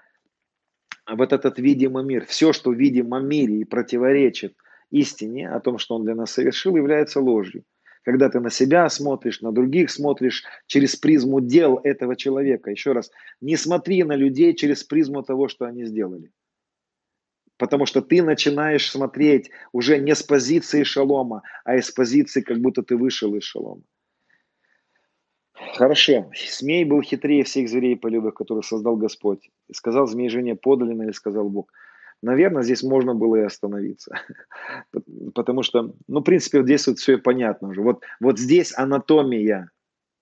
вот 1.09 1.33
этот 1.33 1.59
видимый 1.59 2.03
мир. 2.03 2.25
Все, 2.25 2.53
что 2.53 2.71
в 2.71 2.75
видимом 2.75 3.27
мире 3.27 3.59
и 3.59 3.65
противоречит 3.65 4.55
истине 4.89 5.49
о 5.49 5.59
том, 5.59 5.77
что 5.77 5.95
он 5.95 6.03
для 6.03 6.15
нас 6.15 6.31
совершил, 6.31 6.75
является 6.75 7.19
ложью. 7.19 7.63
Когда 8.03 8.29
ты 8.29 8.39
на 8.39 8.49
себя 8.49 8.89
смотришь, 8.89 9.41
на 9.41 9.51
других 9.51 9.91
смотришь 9.91 10.43
через 10.65 10.95
призму 10.95 11.39
дел 11.39 11.79
этого 11.83 12.15
человека. 12.15 12.71
Еще 12.71 12.93
раз, 12.93 13.11
не 13.41 13.55
смотри 13.57 14.03
на 14.03 14.15
людей 14.15 14.55
через 14.55 14.83
призму 14.83 15.21
того, 15.23 15.47
что 15.47 15.65
они 15.65 15.85
сделали. 15.85 16.31
Потому 17.61 17.85
что 17.85 18.01
ты 18.01 18.23
начинаешь 18.23 18.89
смотреть 18.89 19.51
уже 19.71 19.99
не 19.99 20.15
с 20.15 20.23
позиции 20.23 20.81
шалома, 20.81 21.43
а 21.63 21.75
из 21.75 21.91
позиции, 21.91 22.41
как 22.41 22.57
будто 22.57 22.81
ты 22.81 22.97
вышел 22.97 23.35
из 23.35 23.43
шалома. 23.43 23.83
Хорошо. 25.75 26.31
Змей 26.49 26.85
был 26.85 27.03
хитрее 27.03 27.43
всех 27.43 27.69
зверей 27.69 27.95
полевых, 27.95 28.33
которых 28.33 28.65
создал 28.65 28.95
Господь. 28.95 29.51
Сказал 29.71 30.07
змей 30.07 30.29
жене 30.29 30.55
подлинно 30.55 31.03
или 31.03 31.11
сказал 31.11 31.49
Бог. 31.49 31.71
Наверное, 32.23 32.63
здесь 32.63 32.81
можно 32.81 33.13
было 33.13 33.35
и 33.35 33.41
остановиться. 33.41 34.19
Потому 35.35 35.61
что, 35.61 35.93
ну, 36.07 36.19
в 36.19 36.23
принципе, 36.23 36.63
здесь 36.63 36.87
вот 36.87 36.97
все 36.97 37.19
понятно 37.19 37.69
уже. 37.69 37.83
Вот, 37.83 38.03
вот 38.19 38.39
здесь 38.39 38.73
анатомия 38.75 39.69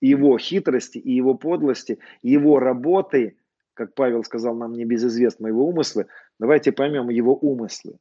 его 0.02 0.38
хитрости, 0.38 0.98
и 0.98 1.14
его 1.14 1.36
подлости, 1.36 2.00
его 2.22 2.60
работы, 2.60 3.38
как 3.80 3.94
Павел 3.94 4.26
сказал, 4.26 4.56
нам 4.56 4.74
не 4.74 4.84
безызвестны 4.84 5.48
его 5.48 5.66
умыслы, 5.66 6.08
давайте 6.38 6.74
поймем 6.74 7.10
его 7.10 7.34
умыслы. 7.34 7.98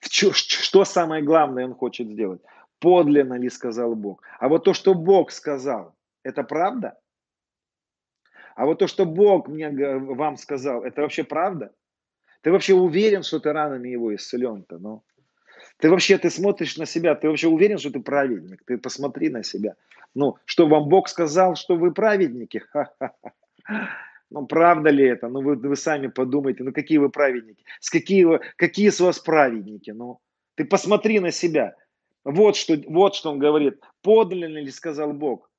Что, 0.00 0.32
что 0.32 0.84
самое 0.86 1.22
главное 1.22 1.66
он 1.66 1.74
хочет 1.74 2.08
сделать? 2.08 2.40
Подлинно 2.78 3.34
ли 3.34 3.50
сказал 3.50 3.94
Бог? 3.94 4.22
А 4.40 4.48
вот 4.48 4.64
то, 4.64 4.72
что 4.72 4.94
Бог 4.94 5.30
сказал, 5.30 5.94
это 6.22 6.42
правда? 6.44 6.98
А 8.56 8.64
вот 8.64 8.78
то, 8.78 8.86
что 8.86 9.04
Бог 9.04 9.48
мне 9.48 9.68
вам 9.70 10.38
сказал, 10.38 10.82
это 10.82 11.02
вообще 11.02 11.24
правда? 11.24 11.74
Ты 12.40 12.50
вообще 12.50 12.72
уверен, 12.72 13.22
что 13.22 13.38
ты 13.38 13.52
ранами 13.52 13.90
его 13.90 14.14
исцелен-то? 14.14 14.78
Ну? 14.78 15.02
Ты 15.76 15.90
вообще, 15.90 16.16
ты 16.16 16.30
смотришь 16.30 16.78
на 16.78 16.86
себя, 16.86 17.14
ты 17.14 17.28
вообще 17.28 17.48
уверен, 17.48 17.76
что 17.76 17.90
ты 17.90 18.00
праведник? 18.00 18.62
Ты 18.64 18.78
посмотри 18.78 19.28
на 19.28 19.42
себя. 19.42 19.74
Ну, 20.14 20.36
что 20.46 20.66
вам 20.66 20.88
Бог 20.88 21.08
сказал, 21.08 21.54
что 21.54 21.76
вы 21.76 21.92
праведники? 21.92 22.62
Ха-ха-ха. 22.72 23.32
Ну, 24.32 24.46
правда 24.46 24.88
ли 24.88 25.04
это? 25.04 25.28
Ну, 25.28 25.42
вы, 25.42 25.56
вы 25.56 25.76
сами 25.76 26.06
подумайте, 26.06 26.64
ну, 26.64 26.72
какие 26.72 26.96
вы 26.96 27.10
праведники? 27.10 27.64
С 27.80 27.90
какие, 27.90 28.24
вы, 28.24 28.40
какие 28.56 28.88
с 28.88 28.98
вас 28.98 29.18
праведники? 29.18 29.90
Ну, 29.90 30.20
ты 30.54 30.64
посмотри 30.64 31.20
на 31.20 31.30
себя. 31.30 31.74
Вот 32.24 32.56
что, 32.56 32.74
вот 32.86 33.14
что 33.14 33.30
он 33.30 33.38
говорит. 33.38 33.82
Подлинно 34.00 34.58
ли 34.58 34.70
сказал 34.70 35.12
Бог? 35.12 35.50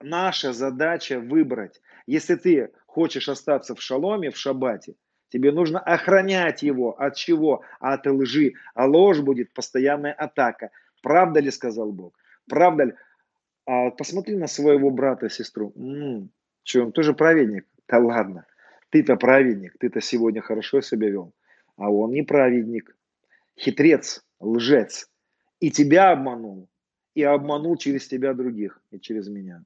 Наша 0.00 0.52
задача 0.52 1.18
выбрать. 1.18 1.80
Если 2.06 2.36
ты 2.36 2.70
хочешь 2.86 3.28
остаться 3.28 3.74
в 3.74 3.82
шаломе, 3.82 4.30
в 4.30 4.36
шабате, 4.36 4.94
тебе 5.28 5.50
нужно 5.50 5.80
охранять 5.80 6.62
его. 6.62 6.92
От 6.92 7.16
чего? 7.16 7.62
От 7.80 8.06
лжи. 8.06 8.52
А 8.74 8.86
ложь 8.86 9.20
будет 9.20 9.52
постоянная 9.52 10.12
атака. 10.12 10.70
Правда 11.02 11.40
ли 11.40 11.50
сказал 11.50 11.90
Бог? 11.90 12.14
Правда 12.48 12.84
ли? 12.84 12.94
А 13.66 13.90
посмотри 13.90 14.36
на 14.36 14.46
своего 14.46 14.90
брата, 14.90 15.28
сестру. 15.28 15.72
М-м, 15.76 16.30
что, 16.62 16.82
он 16.82 16.92
тоже 16.92 17.14
праведник? 17.14 17.66
Да 17.90 17.98
ладно, 17.98 18.46
ты-то 18.90 19.16
праведник, 19.16 19.76
ты-то 19.80 20.00
сегодня 20.00 20.40
хорошо 20.40 20.80
себя 20.80 21.10
вел, 21.10 21.34
а 21.76 21.90
он 21.90 22.12
не 22.12 22.22
праведник, 22.22 22.96
хитрец, 23.58 24.24
лжец. 24.38 25.10
И 25.58 25.72
тебя 25.72 26.12
обманул, 26.12 26.68
и 27.14 27.24
обманул 27.24 27.76
через 27.76 28.06
тебя 28.06 28.32
других, 28.32 28.80
и 28.92 29.00
через 29.00 29.28
меня. 29.28 29.64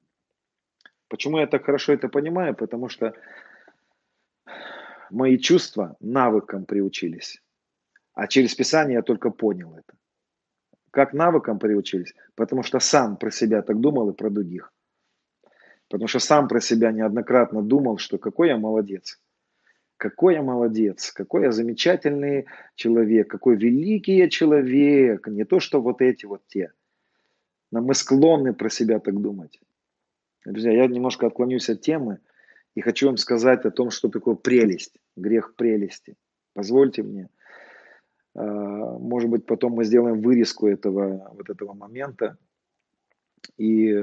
Почему 1.07 1.37
я 1.37 1.45
так 1.45 1.65
хорошо 1.65 1.93
это 1.93 2.09
понимаю? 2.09 2.55
Потому 2.55 2.89
что 2.89 3.13
мои 5.11 5.37
чувства 5.37 5.95
навыкам 5.99 6.65
приучились. 6.65 7.43
А 8.13 8.25
через 8.25 8.55
Писание 8.55 8.95
я 8.95 9.01
только 9.03 9.29
понял 9.29 9.75
это. 9.75 9.93
Как 10.89 11.13
навыкам 11.13 11.59
приучились? 11.59 12.15
Потому 12.33 12.63
что 12.63 12.79
сам 12.79 13.17
про 13.17 13.29
себя 13.29 13.61
так 13.61 13.79
думал 13.79 14.09
и 14.09 14.15
про 14.15 14.31
других. 14.31 14.73
Потому 15.95 16.09
что 16.09 16.19
сам 16.19 16.49
про 16.49 16.59
себя 16.59 16.91
неоднократно 16.91 17.61
думал, 17.61 17.99
что 17.99 18.17
какой 18.17 18.49
я 18.49 18.57
молодец. 18.57 19.17
Какой 19.95 20.33
я 20.33 20.41
молодец, 20.41 21.09
какой 21.13 21.43
я 21.43 21.53
замечательный 21.53 22.47
человек, 22.75 23.29
какой 23.29 23.55
великий 23.55 24.17
я 24.17 24.27
человек. 24.29 25.25
Не 25.25 25.45
то, 25.45 25.61
что 25.61 25.81
вот 25.81 26.01
эти 26.01 26.25
вот 26.25 26.41
те. 26.47 26.73
Но 27.71 27.81
мы 27.81 27.93
склонны 27.93 28.53
про 28.53 28.69
себя 28.69 28.99
так 28.99 29.21
думать. 29.21 29.61
Друзья, 30.45 30.73
я 30.73 30.87
немножко 30.87 31.27
отклонюсь 31.27 31.69
от 31.69 31.79
темы 31.79 32.19
и 32.73 32.81
хочу 32.81 33.07
вам 33.07 33.15
сказать 33.15 33.63
о 33.63 33.71
том, 33.71 33.89
что 33.89 34.09
такое 34.09 34.35
прелесть, 34.35 34.97
грех 35.15 35.55
прелести. 35.55 36.17
Позвольте 36.51 37.03
мне. 37.03 37.29
А, 38.33 38.43
может 38.43 39.29
быть, 39.29 39.45
потом 39.45 39.71
мы 39.71 39.85
сделаем 39.85 40.21
вырезку 40.21 40.67
этого, 40.67 41.31
вот 41.33 41.49
этого 41.49 41.71
момента. 41.71 42.37
И 43.57 43.95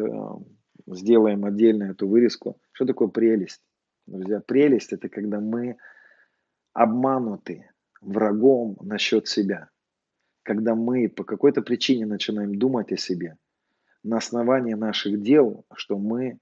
сделаем 0.86 1.44
отдельно 1.44 1.84
эту 1.84 2.08
вырезку. 2.08 2.60
Что 2.72 2.86
такое 2.86 3.08
прелесть? 3.08 3.62
Друзья, 4.06 4.40
прелесть– 4.40 4.92
это 4.94 5.08
когда 5.08 5.40
мы 5.40 5.76
обмануты 6.72 7.70
врагом 8.00 8.76
насчет 8.80 9.28
себя. 9.28 9.68
Когда 10.42 10.74
мы 10.74 11.08
по 11.08 11.24
какой-то 11.24 11.62
причине 11.62 12.06
начинаем 12.06 12.56
думать 12.56 12.92
о 12.92 12.96
себе 12.96 13.36
на 14.02 14.16
основании 14.16 14.74
наших 14.74 15.22
дел, 15.22 15.64
что 15.74 15.98
мы, 15.98 16.38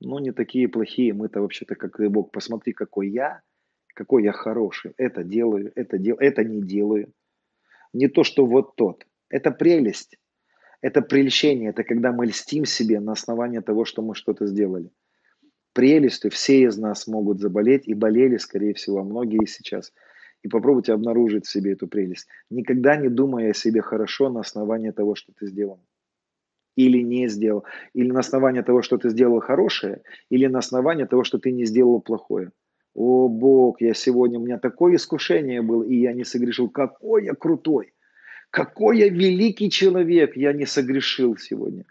ну, 0.00 0.18
не 0.20 0.32
такие 0.32 0.68
плохие, 0.68 1.12
мы-то 1.12 1.40
вообще-то, 1.40 1.74
как 1.74 1.98
и 1.98 2.06
Бог, 2.06 2.30
посмотри, 2.30 2.72
какой 2.72 3.08
я, 3.10 3.42
какой 3.94 4.22
я 4.22 4.32
хороший, 4.32 4.92
это 4.96 5.24
делаю, 5.24 5.72
это, 5.74 5.98
дел, 5.98 6.16
это 6.18 6.44
не 6.44 6.62
делаю. 6.62 7.12
Не 7.92 8.08
то, 8.08 8.24
что 8.24 8.46
вот 8.46 8.76
тот. 8.76 9.06
Это 9.28 9.50
прелесть. 9.50 10.16
Это 10.84 11.00
прельщение, 11.00 11.70
это 11.70 11.82
когда 11.82 12.12
мы 12.12 12.26
льстим 12.26 12.66
себе 12.66 13.00
на 13.00 13.12
основании 13.12 13.60
того, 13.60 13.86
что 13.86 14.02
мы 14.02 14.14
что-то 14.14 14.44
сделали. 14.46 14.90
Прелестью 15.72 16.30
все 16.30 16.64
из 16.64 16.76
нас 16.76 17.06
могут 17.06 17.40
заболеть 17.40 17.88
и 17.88 17.94
болели, 17.94 18.36
скорее 18.36 18.74
всего, 18.74 19.02
многие 19.02 19.46
сейчас. 19.46 19.94
И 20.42 20.48
попробуйте 20.48 20.92
обнаружить 20.92 21.46
в 21.46 21.50
себе 21.50 21.72
эту 21.72 21.88
прелесть. 21.88 22.28
Никогда 22.50 22.96
не 22.96 23.08
думая 23.08 23.52
о 23.52 23.54
себе 23.54 23.80
хорошо 23.80 24.28
на 24.28 24.40
основании 24.40 24.90
того, 24.90 25.14
что 25.14 25.32
ты 25.32 25.46
сделал. 25.46 25.80
Или 26.76 26.98
не 26.98 27.28
сделал. 27.28 27.64
Или 27.94 28.10
на 28.10 28.20
основании 28.20 28.60
того, 28.60 28.82
что 28.82 28.98
ты 28.98 29.08
сделал 29.08 29.40
хорошее, 29.40 30.02
или 30.28 30.44
на 30.48 30.58
основании 30.58 31.04
того, 31.04 31.24
что 31.24 31.38
ты 31.38 31.50
не 31.50 31.64
сделал 31.64 32.02
плохое. 32.02 32.52
О, 32.92 33.28
Бог, 33.28 33.80
я 33.80 33.94
сегодня, 33.94 34.38
у 34.38 34.44
меня 34.44 34.58
такое 34.58 34.96
искушение 34.96 35.62
было, 35.62 35.82
и 35.82 35.96
я 35.96 36.12
не 36.12 36.24
согрешил. 36.24 36.68
Какой 36.68 37.24
я 37.24 37.32
крутой! 37.32 37.94
Какой 38.54 38.98
я 38.98 39.08
великий 39.08 39.68
человек, 39.68 40.36
я 40.36 40.52
не 40.52 40.64
согрешил 40.64 41.36
сегодня. 41.36 41.84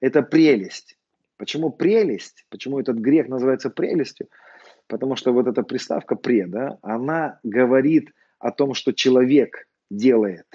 Это 0.00 0.22
прелесть. 0.22 0.96
Почему 1.36 1.70
прелесть? 1.70 2.46
Почему 2.48 2.78
этот 2.78 2.98
грех 2.98 3.26
называется 3.28 3.70
прелестью? 3.70 4.28
Потому 4.86 5.16
что 5.16 5.32
вот 5.32 5.48
эта 5.48 5.64
приставка 5.64 6.14
«пре», 6.14 6.46
да, 6.46 6.78
она 6.82 7.40
говорит 7.42 8.12
о 8.38 8.52
том, 8.52 8.74
что 8.74 8.92
человек 8.92 9.66
делает. 9.90 10.46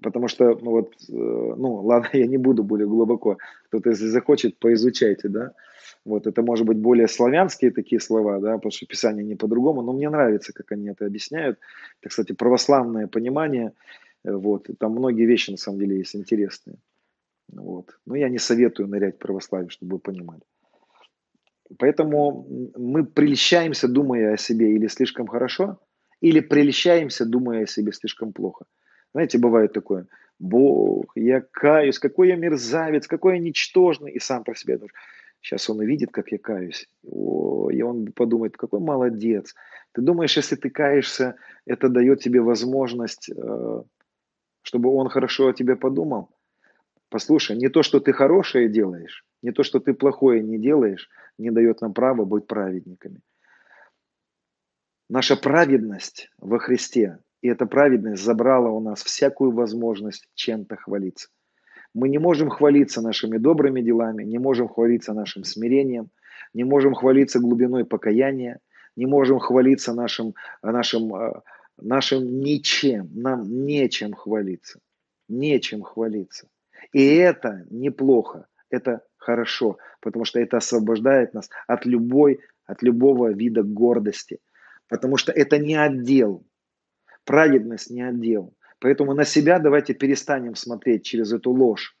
Потому 0.00 0.28
что, 0.28 0.56
ну 0.62 0.70
вот, 0.70 0.92
э, 1.08 1.54
ну 1.58 1.82
ладно, 1.82 2.10
я 2.12 2.28
не 2.28 2.38
буду 2.38 2.62
более 2.62 2.86
глубоко. 2.86 3.38
Кто-то, 3.66 3.90
если 3.90 4.06
захочет, 4.06 4.60
поизучайте, 4.60 5.28
да. 5.28 5.54
Вот 6.04 6.28
это 6.28 6.40
может 6.42 6.66
быть 6.66 6.78
более 6.78 7.08
славянские 7.08 7.72
такие 7.72 8.00
слова, 8.00 8.38
да, 8.38 8.54
потому 8.54 8.70
что 8.70 8.86
Писание 8.86 9.24
не 9.24 9.34
по-другому, 9.34 9.82
но 9.82 9.92
мне 9.92 10.08
нравится, 10.08 10.52
как 10.52 10.70
они 10.70 10.88
это 10.88 11.04
объясняют. 11.04 11.58
Это, 12.00 12.10
кстати, 12.10 12.30
православное 12.32 13.08
понимание– 13.08 13.72
вот. 14.24 14.68
Там 14.78 14.92
многие 14.92 15.26
вещи 15.26 15.50
на 15.50 15.56
самом 15.56 15.78
деле 15.78 15.98
есть 15.98 16.16
интересные. 16.16 16.76
Вот. 17.52 17.98
Но 18.06 18.16
я 18.16 18.28
не 18.28 18.38
советую 18.38 18.88
нырять 18.88 19.16
в 19.16 19.18
православие, 19.18 19.68
чтобы 19.70 19.96
вы 19.96 19.98
понимали. 19.98 20.40
Поэтому 21.78 22.46
мы 22.76 23.04
прельщаемся, 23.04 23.88
думая 23.88 24.34
о 24.34 24.36
себе 24.36 24.72
или 24.74 24.86
слишком 24.86 25.26
хорошо, 25.26 25.78
или 26.20 26.40
прельщаемся, 26.40 27.24
думая 27.24 27.64
о 27.64 27.66
себе 27.66 27.92
слишком 27.92 28.32
плохо. 28.32 28.64
Знаете, 29.12 29.38
бывает 29.38 29.72
такое, 29.72 30.06
Бог, 30.38 31.12
я 31.14 31.40
каюсь, 31.40 31.98
какой 31.98 32.28
я 32.28 32.36
мерзавец, 32.36 33.06
какой 33.06 33.34
я 33.34 33.40
ничтожный, 33.40 34.12
и 34.12 34.18
сам 34.18 34.44
про 34.44 34.54
себя 34.54 34.76
думаешь, 34.76 34.94
сейчас 35.40 35.70
он 35.70 35.78
увидит, 35.78 36.10
как 36.10 36.32
я 36.32 36.38
каюсь, 36.38 36.88
О, 37.06 37.70
и 37.70 37.82
он 37.82 38.12
подумает, 38.12 38.56
какой 38.56 38.80
молодец. 38.80 39.54
Ты 39.92 40.02
думаешь, 40.02 40.36
если 40.36 40.56
ты 40.56 40.70
каешься, 40.70 41.36
это 41.66 41.88
дает 41.88 42.20
тебе 42.20 42.40
возможность 42.40 43.30
э, 43.30 43.82
чтобы 44.64 44.90
он 44.90 45.08
хорошо 45.08 45.48
о 45.48 45.52
тебе 45.52 45.76
подумал. 45.76 46.30
Послушай, 47.10 47.56
не 47.56 47.68
то, 47.68 47.82
что 47.82 48.00
ты 48.00 48.12
хорошее 48.12 48.68
делаешь, 48.68 49.24
не 49.42 49.52
то, 49.52 49.62
что 49.62 49.78
ты 49.78 49.94
плохое 49.94 50.42
не 50.42 50.58
делаешь, 50.58 51.08
не 51.38 51.50
дает 51.50 51.80
нам 51.82 51.92
права 51.92 52.24
быть 52.24 52.46
праведниками. 52.46 53.20
Наша 55.08 55.36
праведность 55.36 56.30
во 56.38 56.58
Христе, 56.58 57.18
и 57.42 57.48
эта 57.48 57.66
праведность 57.66 58.24
забрала 58.24 58.70
у 58.70 58.80
нас 58.80 59.04
всякую 59.04 59.52
возможность 59.52 60.26
чем-то 60.34 60.76
хвалиться. 60.76 61.28
Мы 61.92 62.08
не 62.08 62.18
можем 62.18 62.48
хвалиться 62.48 63.02
нашими 63.02 63.36
добрыми 63.36 63.82
делами, 63.82 64.24
не 64.24 64.38
можем 64.38 64.66
хвалиться 64.66 65.12
нашим 65.12 65.44
смирением, 65.44 66.08
не 66.54 66.64
можем 66.64 66.94
хвалиться 66.94 67.38
глубиной 67.38 67.84
покаяния, 67.84 68.60
не 68.96 69.04
можем 69.04 69.38
хвалиться 69.40 69.92
нашим, 69.92 70.34
нашим 70.62 71.14
а, 71.14 71.42
нашим 71.78 72.40
ничем, 72.40 73.10
нам 73.14 73.64
нечем 73.66 74.12
хвалиться. 74.12 74.80
Нечем 75.28 75.82
хвалиться. 75.82 76.48
И 76.92 77.02
это 77.16 77.66
неплохо, 77.70 78.46
это 78.68 79.02
хорошо, 79.16 79.78
потому 80.00 80.24
что 80.24 80.38
это 80.38 80.58
освобождает 80.58 81.34
нас 81.34 81.48
от 81.66 81.86
любой, 81.86 82.40
от 82.66 82.82
любого 82.82 83.32
вида 83.32 83.62
гордости. 83.62 84.40
Потому 84.88 85.16
что 85.16 85.32
это 85.32 85.58
не 85.58 85.74
отдел. 85.74 86.46
Праведность 87.24 87.90
не 87.90 88.02
отдел. 88.02 88.54
Поэтому 88.80 89.14
на 89.14 89.24
себя 89.24 89.58
давайте 89.58 89.94
перестанем 89.94 90.54
смотреть 90.54 91.04
через 91.04 91.32
эту 91.32 91.50
ложь. 91.52 91.96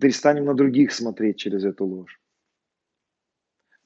Перестанем 0.00 0.46
на 0.46 0.54
других 0.54 0.92
смотреть 0.92 1.36
через 1.36 1.64
эту 1.64 1.84
ложь. 1.84 2.20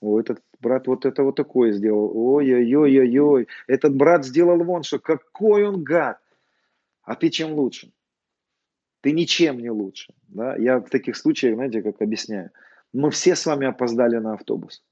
О, 0.00 0.20
этот 0.20 0.40
брат 0.60 0.86
вот 0.86 1.06
это 1.06 1.22
вот 1.22 1.36
такое 1.36 1.72
сделал. 1.72 2.10
Ой-ой-ой-ой-ой. 2.14 3.48
Этот 3.66 3.96
брат 3.96 4.24
сделал 4.24 4.62
вон 4.62 4.82
что. 4.82 4.98
Какой 4.98 5.64
он 5.64 5.82
гад. 5.82 6.18
А 7.02 7.14
ты 7.14 7.30
чем 7.30 7.52
лучше? 7.52 7.92
Ты 9.00 9.12
ничем 9.12 9.58
не 9.58 9.70
лучше. 9.70 10.12
Да? 10.28 10.56
Я 10.56 10.78
в 10.78 10.88
таких 10.88 11.16
случаях, 11.16 11.54
знаете, 11.54 11.82
как 11.82 12.00
объясняю. 12.00 12.50
Мы 12.92 13.10
все 13.10 13.34
с 13.34 13.46
вами 13.46 13.66
опоздали 13.66 14.18
на 14.18 14.34
автобус. 14.34 14.82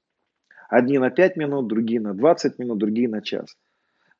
Одни 0.69 0.97
на 0.97 1.09
5 1.09 1.37
минут, 1.37 1.67
другие 1.67 2.01
на 2.01 2.13
20 2.13 2.59
минут, 2.59 2.77
другие 2.77 3.07
на 3.07 3.21
час. 3.21 3.57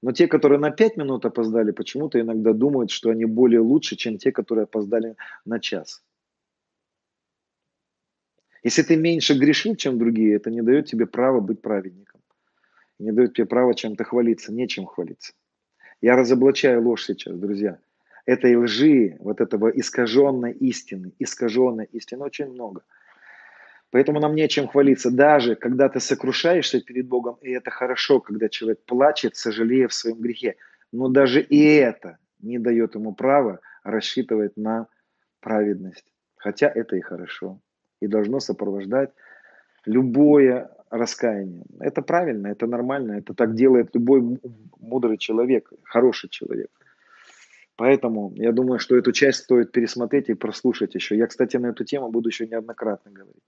Но 0.02 0.12
те, 0.12 0.28
которые 0.28 0.60
на 0.60 0.72
5 0.72 0.98
минут 0.98 1.26
опоздали, 1.26 1.72
почему-то 1.72 2.20
иногда 2.20 2.54
думают, 2.54 2.92
что 2.92 3.10
они 3.10 3.26
более 3.26 3.60
лучше, 3.60 3.96
чем 3.96 4.18
те, 4.18 4.32
которые 4.32 4.64
опоздали 4.64 5.16
на 5.46 5.60
час. 5.60 6.04
Если 8.64 8.82
ты 8.82 8.96
меньше 8.96 9.38
грешил, 9.38 9.76
чем 9.76 9.98
другие, 9.98 10.36
это 10.36 10.50
не 10.50 10.62
дает 10.62 10.88
тебе 10.88 11.06
права 11.06 11.40
быть 11.40 11.62
праведником. 11.62 12.22
Не 13.00 13.12
дает 13.12 13.36
тебе 13.36 13.46
права 13.46 13.74
чем-то 13.76 14.04
хвалиться, 14.04 14.52
нечем 14.52 14.86
хвалиться. 14.86 15.34
Я 16.02 16.16
разоблачаю 16.16 16.84
ложь 16.84 17.06
сейчас, 17.06 17.38
друзья. 17.38 17.80
Этой 18.26 18.56
лжи, 18.56 19.18
вот 19.20 19.40
этого 19.40 19.70
искаженной 19.70 20.52
истины, 20.52 21.14
искаженной 21.20 21.86
истины 21.92 22.26
очень 22.26 22.48
много. 22.48 22.84
Поэтому 23.90 24.20
нам 24.20 24.36
нечем 24.36 24.68
хвалиться. 24.68 25.12
Даже 25.12 25.56
когда 25.56 25.88
ты 25.88 26.00
сокрушаешься 26.00 26.82
перед 26.82 27.08
Богом, 27.08 27.38
и 27.42 27.52
это 27.52 27.72
хорошо, 27.72 28.20
когда 28.20 28.50
человек 28.50 28.84
плачет, 28.84 29.36
сожалея 29.36 29.88
в 29.88 29.94
своем 29.94 30.20
грехе. 30.20 30.56
Но 30.92 31.08
даже 31.08 31.42
и 31.42 31.64
это 31.64 32.18
не 32.40 32.60
дает 32.60 32.96
ему 32.96 33.14
права 33.14 33.60
рассчитывать 33.84 34.58
на 34.58 34.88
праведность. 35.40 36.06
Хотя 36.36 36.68
это 36.68 36.98
и 36.98 37.02
хорошо. 37.02 37.62
И 38.02 38.08
должно 38.08 38.40
сопровождать 38.40 39.12
любое 39.86 40.70
раскаяние. 40.90 41.64
Это 41.80 42.02
правильно, 42.02 42.48
это 42.48 42.68
нормально, 42.68 43.14
это 43.14 43.34
так 43.34 43.56
делает 43.56 43.96
любой 43.96 44.40
мудрый 44.80 45.18
человек, 45.18 45.72
хороший 45.84 46.30
человек. 46.30 46.70
Поэтому 47.76 48.34
я 48.36 48.52
думаю, 48.52 48.80
что 48.80 48.96
эту 48.96 49.12
часть 49.12 49.44
стоит 49.44 49.72
пересмотреть 49.72 50.30
и 50.30 50.34
прослушать 50.34 50.96
еще. 50.96 51.16
Я, 51.16 51.28
кстати, 51.28 51.58
на 51.58 51.68
эту 51.68 51.84
тему 51.84 52.10
буду 52.10 52.30
еще 52.30 52.48
неоднократно 52.48 53.12
говорить. 53.12 53.44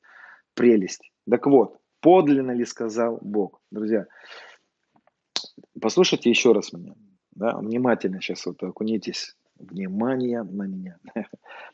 Прелесть. 0.54 1.12
Так 1.30 1.48
вот, 1.48 1.80
подлинно 2.00 2.52
ли 2.52 2.66
сказал 2.66 3.18
Бог? 3.22 3.60
Друзья, 3.72 4.06
послушайте 5.82 6.30
еще 6.30 6.52
раз 6.52 6.74
меня. 6.74 6.94
Да, 7.32 7.58
внимательно 7.58 8.22
сейчас 8.22 8.46
вот 8.46 8.62
окунитесь. 8.64 9.36
Внимание 9.58 10.44
на 10.44 10.64
меня. 10.64 10.98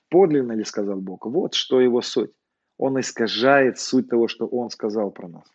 Подлинно 0.09 0.53
ли 0.53 0.63
сказал 0.63 1.01
Бог? 1.01 1.25
Вот 1.25 1.53
что 1.53 1.81
его 1.81 2.01
суть. 2.01 2.31
Он 2.77 2.99
искажает 2.99 3.79
суть 3.79 4.09
того, 4.09 4.27
что 4.27 4.47
он 4.47 4.69
сказал 4.69 5.11
про 5.11 5.27
нас. 5.27 5.45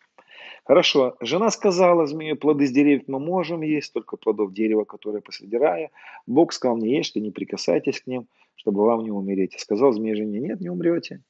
Хорошо, 0.63 1.17
жена 1.21 1.49
сказала 1.49 2.05
змею, 2.05 2.37
плоды 2.37 2.67
с 2.67 2.71
деревьев 2.71 3.03
мы 3.07 3.19
можем 3.19 3.61
есть, 3.61 3.93
только 3.93 4.15
плодов 4.15 4.53
дерева, 4.53 4.83
которое 4.83 5.21
посреди 5.21 5.57
рая. 5.57 5.89
Бог 6.27 6.53
сказал, 6.53 6.77
не 6.77 6.95
ешьте, 6.97 7.19
не 7.19 7.31
прикасайтесь 7.31 8.01
к 8.01 8.07
ним, 8.07 8.27
чтобы 8.55 8.85
вам 8.85 9.03
не 9.03 9.11
умереть. 9.11 9.59
Сказал 9.59 9.91
змея 9.91 10.15
жене, 10.15 10.39
нет, 10.39 10.61
не 10.61 10.69
умрете. 10.69 11.21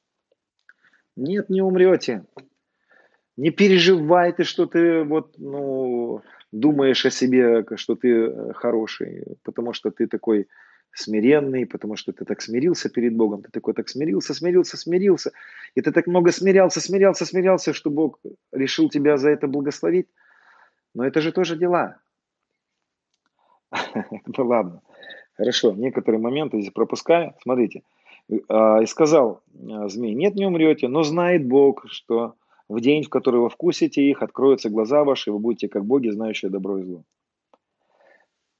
Нет, 1.16 1.48
не 1.48 1.62
умрете. 1.62 2.24
Не 3.36 3.50
переживай 3.50 4.32
ты, 4.32 4.44
что 4.44 4.66
ты 4.66 5.02
вот, 5.02 5.34
ну, 5.38 6.20
думаешь 6.52 7.06
о 7.06 7.10
себе, 7.10 7.64
что 7.76 7.96
ты 7.96 8.08
э, 8.08 8.52
хороший, 8.52 9.24
потому 9.42 9.72
что 9.72 9.90
ты 9.90 10.06
такой 10.06 10.48
смиренный, 10.92 11.66
потому 11.66 11.96
что 11.96 12.12
ты 12.12 12.24
так 12.24 12.42
смирился 12.42 12.88
перед 12.88 13.16
Богом, 13.16 13.42
ты 13.42 13.50
такой 13.50 13.74
так 13.74 13.88
смирился, 13.88 14.34
смирился, 14.34 14.76
смирился, 14.76 15.32
и 15.74 15.80
ты 15.80 15.90
так 15.90 16.06
много 16.06 16.32
смирялся, 16.32 16.80
смирялся, 16.80 17.24
смирялся, 17.24 17.72
что 17.72 17.90
Бог 17.90 18.18
решил 18.52 18.88
тебя 18.90 19.16
за 19.16 19.30
это 19.30 19.46
благословить. 19.46 20.08
Но 20.94 21.06
это 21.06 21.20
же 21.20 21.32
тоже 21.32 21.56
дела. 21.56 21.98
Ну 24.36 24.46
ладно, 24.46 24.82
хорошо, 25.34 25.72
некоторые 25.72 26.20
моменты 26.20 26.60
здесь 26.60 26.72
пропускаю. 26.72 27.34
Смотрите, 27.40 27.82
а, 28.48 28.82
и 28.82 28.86
сказал 28.86 29.42
а, 29.70 29.88
змей, 29.88 30.14
нет, 30.14 30.34
не 30.34 30.46
умрете, 30.46 30.88
но 30.88 31.02
знает 31.02 31.46
Бог, 31.46 31.86
что 31.88 32.34
в 32.68 32.80
день, 32.80 33.02
в 33.02 33.08
который 33.08 33.40
вы 33.40 33.48
вкусите 33.48 34.02
их, 34.02 34.22
откроются 34.22 34.68
глаза 34.68 35.04
ваши, 35.04 35.30
и 35.30 35.32
вы 35.32 35.38
будете 35.38 35.68
как 35.68 35.84
боги, 35.86 36.10
знающие 36.10 36.50
добро 36.50 36.78
и 36.78 36.82
зло. 36.82 37.04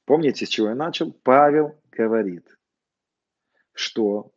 Помните, 0.07 0.47
с 0.47 0.49
чего 0.49 0.69
я 0.69 0.75
начал? 0.75 1.13
Павел 1.23 1.75
говорит, 1.97 2.44
что 3.73 4.32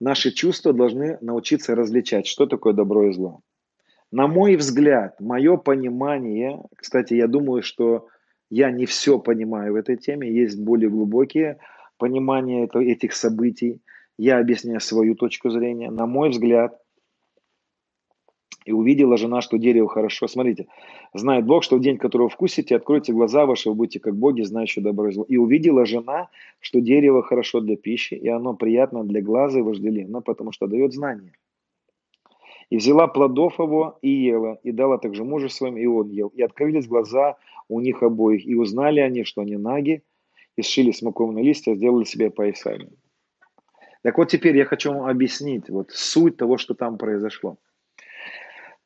наши 0.00 0.30
чувства 0.32 0.72
должны 0.72 1.18
научиться 1.20 1.74
различать, 1.74 2.26
что 2.26 2.46
такое 2.46 2.72
добро 2.72 3.08
и 3.08 3.12
зло. 3.12 3.40
На 4.12 4.28
мой 4.28 4.56
взгляд, 4.56 5.20
мое 5.20 5.56
понимание, 5.56 6.62
кстати, 6.76 7.14
я 7.14 7.26
думаю, 7.26 7.62
что 7.62 8.08
я 8.50 8.70
не 8.70 8.86
все 8.86 9.18
понимаю 9.18 9.72
в 9.72 9.76
этой 9.76 9.96
теме, 9.96 10.32
есть 10.32 10.60
более 10.60 10.88
глубокие 10.88 11.58
понимания 11.98 12.68
этих 12.72 13.14
событий. 13.14 13.82
Я 14.16 14.38
объясняю 14.38 14.80
свою 14.80 15.14
точку 15.14 15.50
зрения. 15.50 15.90
На 15.90 16.06
мой 16.06 16.30
взгляд, 16.30 16.78
и 18.66 18.72
увидела 18.72 19.16
жена, 19.16 19.40
что 19.40 19.58
дерево 19.58 19.88
хорошо. 19.88 20.26
Смотрите, 20.26 20.66
знает 21.14 21.46
Бог, 21.46 21.62
что 21.62 21.76
в 21.76 21.80
день, 21.80 21.98
которого 21.98 22.28
вкусите, 22.28 22.76
откройте 22.76 23.12
глаза 23.12 23.46
ваши, 23.46 23.70
вы 23.70 23.76
будете 23.76 24.00
как 24.00 24.16
боги, 24.16 24.42
знающие 24.42 24.84
добро 24.84 25.08
и 25.08 25.12
зло. 25.12 25.24
И 25.28 25.36
увидела 25.36 25.86
жена, 25.86 26.28
что 26.60 26.80
дерево 26.80 27.22
хорошо 27.22 27.60
для 27.60 27.76
пищи, 27.76 28.14
и 28.14 28.28
оно 28.28 28.54
приятно 28.54 29.04
для 29.04 29.22
глаза 29.22 29.60
и 29.60 29.62
вожделенно, 29.62 30.20
потому 30.20 30.50
что 30.50 30.66
дает 30.66 30.92
знание. 30.92 31.32
И 32.68 32.76
взяла 32.76 33.06
плодов 33.06 33.60
его 33.60 33.98
и 34.02 34.10
ела, 34.10 34.58
и 34.64 34.72
дала 34.72 34.98
также 34.98 35.22
мужу 35.22 35.48
своим, 35.48 35.76
и 35.76 35.86
он 35.86 36.10
ел. 36.10 36.32
И 36.34 36.42
открылись 36.42 36.88
глаза 36.88 37.36
у 37.68 37.80
них 37.80 38.02
обоих, 38.02 38.44
и 38.44 38.56
узнали 38.56 38.98
они, 38.98 39.22
что 39.22 39.42
они 39.42 39.56
наги, 39.56 40.02
и 40.56 40.62
сшили 40.62 40.90
смоковные 40.90 41.44
листья, 41.44 41.76
сделали 41.76 42.04
себе 42.04 42.30
поясами. 42.30 42.88
Так 44.02 44.18
вот 44.18 44.28
теперь 44.28 44.56
я 44.56 44.64
хочу 44.64 44.92
вам 44.92 45.08
объяснить 45.08 45.68
вот 45.68 45.92
суть 45.92 46.36
того, 46.36 46.56
что 46.58 46.74
там 46.74 46.98
произошло. 46.98 47.58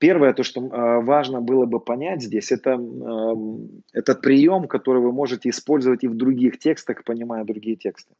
Первое, 0.01 0.32
то, 0.32 0.43
что 0.43 0.62
э, 0.62 1.01
важно 1.02 1.43
было 1.43 1.66
бы 1.66 1.78
понять 1.78 2.22
здесь, 2.22 2.52
это 2.52 2.81
этот 3.93 4.22
прием, 4.22 4.66
который 4.66 5.02
вы 5.02 5.12
можете 5.12 5.51
использовать 5.51 6.02
и 6.05 6.09
в 6.09 6.16
других 6.16 6.59
текстах, 6.59 7.05
понимая 7.05 7.44
другие 7.44 7.77
тексты. 7.77 8.14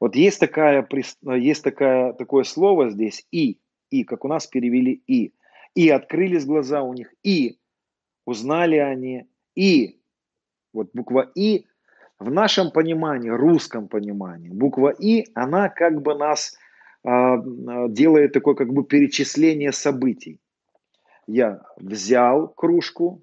Вот 0.00 0.16
есть, 0.16 0.40
такая, 0.40 0.88
есть 1.22 1.62
такая, 1.62 2.14
такое 2.14 2.44
слово 2.44 2.88
здесь 2.88 3.26
«и», 3.30 3.58
«и», 3.90 4.04
как 4.04 4.24
у 4.24 4.28
нас 4.28 4.46
перевели 4.46 5.02
«и». 5.06 5.34
«И» 5.74 5.90
открылись 5.90 6.46
глаза 6.46 6.82
у 6.82 6.94
них, 6.94 7.12
«и» 7.22 7.58
узнали 8.24 8.76
они, 8.76 9.26
«и». 9.54 10.00
Вот 10.72 10.88
буква 10.94 11.30
«и» 11.34 11.66
в 12.18 12.30
нашем 12.30 12.70
понимании, 12.70 13.28
русском 13.28 13.88
понимании, 13.88 14.48
буква 14.48 14.88
«и», 14.88 15.26
она 15.34 15.68
как 15.68 16.00
бы 16.00 16.14
нас 16.14 16.56
э, 17.04 17.08
делает 17.88 18.32
такое 18.32 18.54
как 18.54 18.72
бы 18.72 18.84
перечисление 18.84 19.70
событий 19.70 20.40
я 21.26 21.62
взял 21.76 22.48
кружку, 22.48 23.22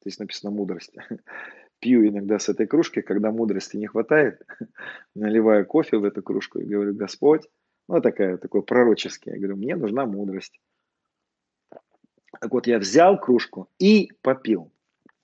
здесь 0.00 0.18
написано 0.18 0.52
мудрость, 0.52 0.94
пью 1.78 2.06
иногда 2.06 2.38
с 2.38 2.48
этой 2.48 2.66
кружки, 2.66 3.02
когда 3.02 3.30
мудрости 3.30 3.76
не 3.76 3.86
хватает, 3.86 4.42
наливаю 5.14 5.66
кофе 5.66 5.98
в 5.98 6.04
эту 6.04 6.22
кружку 6.22 6.58
и 6.58 6.66
говорю, 6.66 6.94
Господь, 6.94 7.48
ну 7.88 8.00
такая, 8.00 8.36
такой 8.36 8.62
пророческий, 8.62 9.32
я 9.32 9.38
говорю, 9.38 9.56
мне 9.56 9.76
нужна 9.76 10.06
мудрость. 10.06 10.60
Так 12.40 12.52
вот, 12.52 12.66
я 12.66 12.78
взял 12.78 13.20
кружку 13.20 13.68
и 13.78 14.10
попил. 14.22 14.72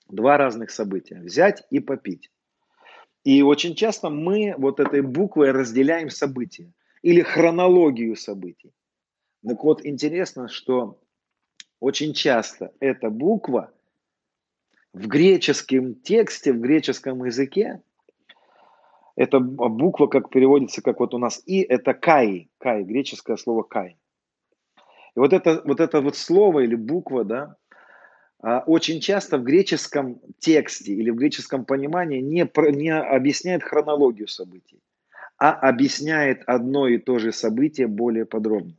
Два 0.07 0.37
разных 0.37 0.71
события. 0.71 1.19
Взять 1.19 1.63
и 1.69 1.79
попить. 1.79 2.31
И 3.23 3.41
очень 3.41 3.75
часто 3.75 4.09
мы 4.09 4.55
вот 4.57 4.79
этой 4.79 5.01
буквой 5.01 5.51
разделяем 5.51 6.09
события 6.09 6.71
или 7.01 7.21
хронологию 7.21 8.15
событий. 8.15 8.73
Так 9.45 9.63
вот, 9.63 9.85
интересно, 9.85 10.47
что 10.47 10.99
очень 11.79 12.13
часто 12.13 12.73
эта 12.79 13.09
буква 13.09 13.71
в 14.93 15.07
греческом 15.07 15.95
тексте, 15.95 16.51
в 16.51 16.59
греческом 16.59 17.23
языке, 17.23 17.81
эта 19.15 19.39
буква, 19.39 20.07
как 20.07 20.29
переводится, 20.29 20.81
как 20.81 20.99
вот 20.99 21.13
у 21.13 21.17
нас 21.17 21.41
и, 21.45 21.61
это 21.61 21.93
кай, 21.93 22.49
кай, 22.57 22.83
греческое 22.83 23.35
слово 23.35 23.63
кай. 23.63 23.97
И 25.15 25.19
вот 25.19 25.33
это 25.33 25.61
вот, 25.65 25.79
это 25.79 26.01
вот 26.01 26.15
слово 26.15 26.61
или 26.61 26.75
буква, 26.75 27.25
да, 27.25 27.55
а, 28.41 28.59
очень 28.59 29.01
часто 29.01 29.37
в 29.37 29.43
греческом 29.43 30.21
тексте 30.39 30.93
или 30.93 31.09
в 31.09 31.15
греческом 31.15 31.65
понимании 31.65 32.21
не, 32.21 32.49
не 32.71 32.95
объясняет 32.95 33.63
хронологию 33.63 34.29
событий, 34.29 34.81
а 35.37 35.51
объясняет 35.51 36.43
одно 36.47 36.87
и 36.87 36.97
то 36.97 37.19
же 37.19 37.33
событие 37.33 37.87
более 37.87 38.25
подробно. 38.25 38.78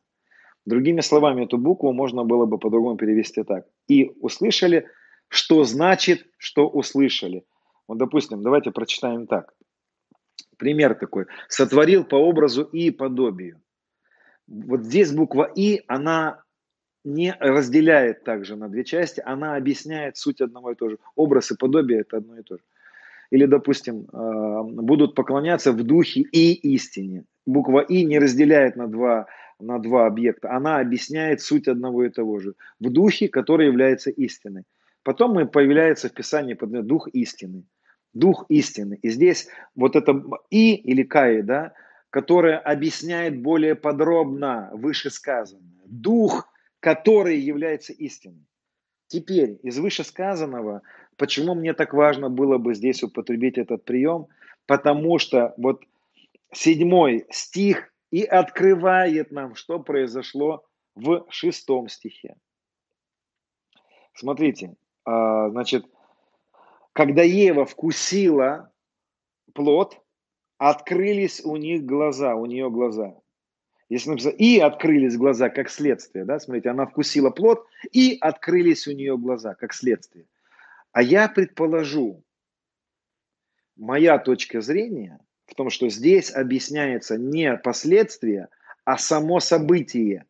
Другими 0.67 1.01
словами, 1.01 1.45
эту 1.45 1.59
букву 1.59 1.93
можно 1.93 2.25
было 2.25 2.47
бы 2.47 2.59
по-другому 2.59 2.97
перевести 2.97 3.43
так. 3.43 3.67
И 3.89 4.13
услышали, 4.21 4.87
что 5.29 5.65
значит, 5.65 6.27
что 6.37 6.69
услышали. 6.69 7.45
Вот, 7.89 7.99
допустим, 7.99 8.43
давайте 8.43 8.71
прочитаем 8.71 9.27
так. 9.27 9.55
Пример 10.59 10.95
такой. 10.95 11.27
Сотворил 11.49 12.05
по 12.05 12.17
образу 12.17 12.63
и 12.63 12.91
подобию. 12.91 13.61
Вот 14.47 14.85
здесь 14.85 15.13
буква 15.13 15.51
И, 15.57 15.83
она 15.87 16.43
не 17.05 17.35
разделяет 17.41 18.25
также 18.25 18.57
на 18.57 18.69
две 18.69 18.85
части, 18.85 19.23
она 19.25 19.57
объясняет 19.57 20.17
суть 20.17 20.41
одного 20.41 20.73
и 20.73 20.75
того 20.75 20.91
же. 20.91 20.99
Образ 21.17 21.51
и 21.51 21.57
подобие– 21.57 22.01
это 22.03 22.19
одно 22.19 22.39
и 22.39 22.43
то 22.43 22.57
же. 22.57 22.63
или, 23.31 23.47
допустим, 23.47 24.09
э, 24.13 24.63
будут 24.83 25.15
поклоняться 25.15 25.73
в 25.73 25.83
духе 25.85 26.21
и 26.21 26.53
истине. 26.75 27.25
Буква 27.47 27.81
И 27.81 28.05
не 28.05 28.19
разделяет 28.19 28.77
на 28.77 28.89
два, 28.89 29.27
на 29.61 29.79
два 29.79 30.07
объекта. 30.07 30.51
Она 30.51 30.79
объясняет 30.79 31.41
суть 31.41 31.69
одного 31.69 32.05
и 32.05 32.11
того 32.11 32.39
же. 32.39 32.55
В 32.79 32.91
духе, 32.91 33.29
который 33.29 33.67
является 33.67 34.11
истиной. 34.11 34.65
Потом 35.03 35.33
мы 35.35 35.47
появляется 35.47 36.09
в 36.09 36.13
Писании 36.13 36.55
под 36.55 36.87
дух 36.87 37.09
истины. 37.09 37.65
Дух 38.13 38.45
истины. 38.49 38.99
И 39.03 39.11
здесь 39.11 39.49
вот 39.75 39.97
это 39.97 40.23
И 40.51 40.75
или 40.75 41.03
Каи, 41.03 41.43
да, 41.43 41.73
которое 42.11 42.59
объясняет 42.59 43.41
более 43.41 43.75
подробно 43.75 44.71
вышесказанное. 44.73 45.83
Дух, 45.87 46.49
который 46.81 47.39
является 47.39 47.93
истиной. 47.93 48.47
Теперь 49.07 49.59
из 49.63 49.79
вышесказанного, 49.79 50.83
почему 51.17 51.55
мне 51.55 51.73
так 51.73 51.95
важно 51.95 52.31
было 52.31 52.59
бы 52.59 52.75
здесь 52.75 53.03
употребить 53.03 53.59
этот 53.59 53.85
прием? 53.85 54.27
Потому 54.67 55.19
что 55.19 55.55
вот 55.57 55.83
седьмой 56.53 57.27
стих 57.31 57.93
и 58.11 58.25
открывает 58.25 59.31
нам, 59.31 59.55
что 59.55 59.79
произошло 59.79 60.65
в 60.95 61.27
шестом 61.31 61.89
стихе. 61.89 62.37
Смотрите, 64.15 64.75
а, 65.05 65.51
значит, 65.51 65.87
когда 66.93 67.23
Ева 67.23 67.65
вкусила 67.65 68.73
плод, 69.55 70.01
открылись 70.59 71.41
у 71.45 71.57
них 71.57 71.85
глаза, 71.85 72.35
у 72.35 72.47
нее 72.47 72.71
глаза. 72.71 73.15
Если 73.89 74.11
написано, 74.11 74.33
и 74.33 74.59
открылись 74.59 75.17
глаза 75.17 75.49
как 75.49 75.69
следствие, 75.69 76.25
да, 76.25 76.39
смотрите, 76.39 76.71
она 76.71 76.87
вкусила 76.87 77.31
плод, 77.31 77.67
и 77.93 78.19
открылись 78.21 78.87
у 78.87 78.93
нее 78.93 79.17
глаза 79.17 79.55
как 79.55 79.73
следствие. 79.73 80.27
А 80.93 81.03
я 81.03 81.29
предположу, 81.29 82.23
моя 83.77 84.19
точка 84.19 84.61
зрения 84.61 85.19
в 85.51 85.55
том, 85.55 85.71
что 85.71 85.89
здесь 85.89 86.31
объясняется 86.31 87.19
не 87.19 87.57
последствия, 87.57 88.49
а 88.85 88.99
само 88.99 89.41
событие. 89.41 90.25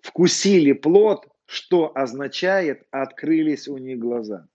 Вкусили 0.00 0.72
плод, 0.72 1.28
что 1.46 1.92
означает 1.94 2.86
открылись 2.90 3.68
у 3.68 3.78
них 3.78 3.98
глаза. 3.98 4.46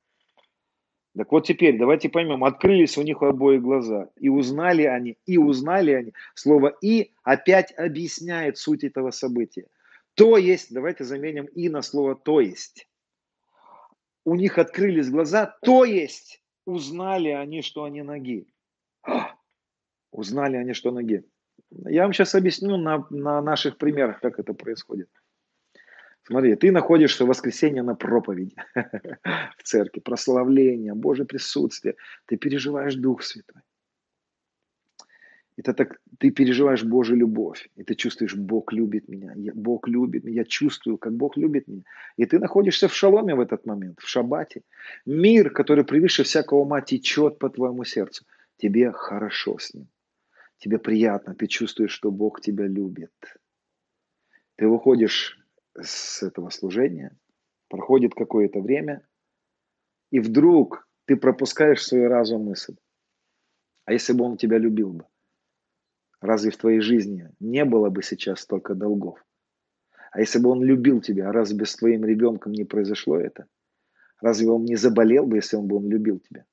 Так 1.17 1.31
вот 1.31 1.47
теперь 1.47 1.77
давайте 1.77 2.09
поймем, 2.09 2.43
открылись 2.43 2.97
у 2.97 3.01
них 3.01 3.23
обои 3.23 3.57
глаза, 3.57 4.09
и 4.17 4.27
узнали 4.27 4.83
они, 4.83 5.17
и 5.25 5.37
узнали 5.37 5.91
они. 5.91 6.13
Слово 6.33 6.75
«и» 6.81 7.13
опять 7.23 7.71
объясняет 7.77 8.57
суть 8.57 8.83
этого 8.83 9.11
события. 9.11 9.67
То 10.15 10.37
есть, 10.37 10.73
давайте 10.73 11.05
заменим 11.05 11.45
«и» 11.45 11.69
на 11.69 11.81
слово 11.81 12.15
«то 12.15 12.41
есть». 12.41 12.89
У 14.25 14.35
них 14.35 14.57
открылись 14.57 15.09
глаза, 15.09 15.57
то 15.61 15.85
есть 15.85 16.41
узнали 16.65 17.29
они, 17.29 17.61
что 17.61 17.85
они 17.85 18.01
ноги. 18.01 18.47
Узнали 20.15 20.55
они, 20.55 20.73
что 20.73 20.91
ноги. 20.91 21.23
Я 21.85 22.03
вам 22.03 22.13
сейчас 22.13 22.35
объясню 22.35 22.77
на, 22.77 23.05
на 23.09 23.41
наших 23.41 23.77
примерах, 23.77 24.21
как 24.21 24.39
это 24.39 24.53
происходит. 24.53 25.09
Смотри, 26.23 26.55
ты 26.55 26.71
находишься 26.71 27.25
в 27.25 27.27
воскресенье 27.27 27.83
на 27.83 27.95
проповеди 27.95 28.55
в 29.57 29.63
церкви, 29.63 29.99
прославление, 29.99 30.93
Божье 30.93 31.25
присутствие. 31.25 31.95
Ты 32.27 32.37
переживаешь 32.37 32.95
Дух 32.95 33.23
Святой. 33.23 33.61
Это 35.57 35.73
так, 35.73 35.99
ты 36.17 36.31
переживаешь 36.31 36.83
Божью 36.83 37.17
любовь, 37.17 37.69
и 37.75 37.83
ты 37.83 37.95
чувствуешь, 37.95 38.35
Бог 38.35 38.73
любит 38.73 39.09
меня, 39.09 39.33
я, 39.35 39.51
Бог 39.53 39.87
любит 39.87 40.23
меня, 40.23 40.41
я 40.41 40.43
чувствую, 40.45 40.97
как 40.97 41.13
Бог 41.13 41.37
любит 41.37 41.67
меня. 41.67 41.83
И 42.17 42.25
ты 42.25 42.39
находишься 42.39 42.87
в 42.87 42.93
шаломе 42.93 43.35
в 43.35 43.39
этот 43.41 43.65
момент, 43.65 43.99
в 43.99 44.07
шаббате. 44.07 44.61
Мир, 45.05 45.49
который 45.49 45.83
превыше 45.83 46.23
всякого 46.23 46.59
ума, 46.59 46.81
течет 46.81 47.37
по 47.39 47.49
твоему 47.49 47.83
сердцу. 47.83 48.25
Тебе 48.57 48.91
хорошо 48.91 49.57
с 49.59 49.73
ним. 49.73 49.87
Тебе 50.65 50.79
приятно, 50.79 51.35
ты 51.35 51.45
чувствуешь, 51.45 51.91
что 51.91 52.09
Бог 52.09 52.41
тебя 52.41 52.65
любит. 52.65 53.13
Ты 54.55 54.67
выходишь 54.67 55.39
с 55.79 56.23
этого 56.23 56.49
служения, 56.49 57.15
проходит 57.69 58.15
какое-то 58.15 58.61
время, 58.61 59.07
и 60.09 60.19
вдруг 60.19 60.89
ты 61.05 61.17
пропускаешь 61.17 61.81
в 61.81 61.83
свой 61.83 62.07
разум 62.07 62.45
мысль. 62.45 62.75
А 63.85 63.93
если 63.93 64.13
бы 64.13 64.25
он 64.25 64.37
тебя 64.37 64.57
любил 64.57 64.91
бы? 64.91 65.05
Разве 66.19 66.49
в 66.49 66.57
твоей 66.57 66.79
жизни 66.79 67.29
не 67.39 67.63
было 67.63 67.91
бы 67.91 68.01
сейчас 68.01 68.39
столько 68.39 68.73
долгов? 68.73 69.23
А 70.13 70.19
если 70.19 70.39
бы 70.39 70.49
он 70.49 70.63
любил 70.63 70.99
тебя, 70.99 71.31
разве 71.31 71.63
с 71.63 71.75
твоим 71.75 72.05
ребенком 72.05 72.53
не 72.53 72.63
произошло 72.63 73.19
это? 73.19 73.45
Разве 74.19 74.49
он 74.49 74.65
не 74.65 74.77
заболел 74.77 75.27
бы, 75.27 75.37
если 75.37 75.57
он 75.57 75.67
бы 75.67 75.75
он 75.75 75.87
любил 75.87 76.19
тебя? 76.21 76.43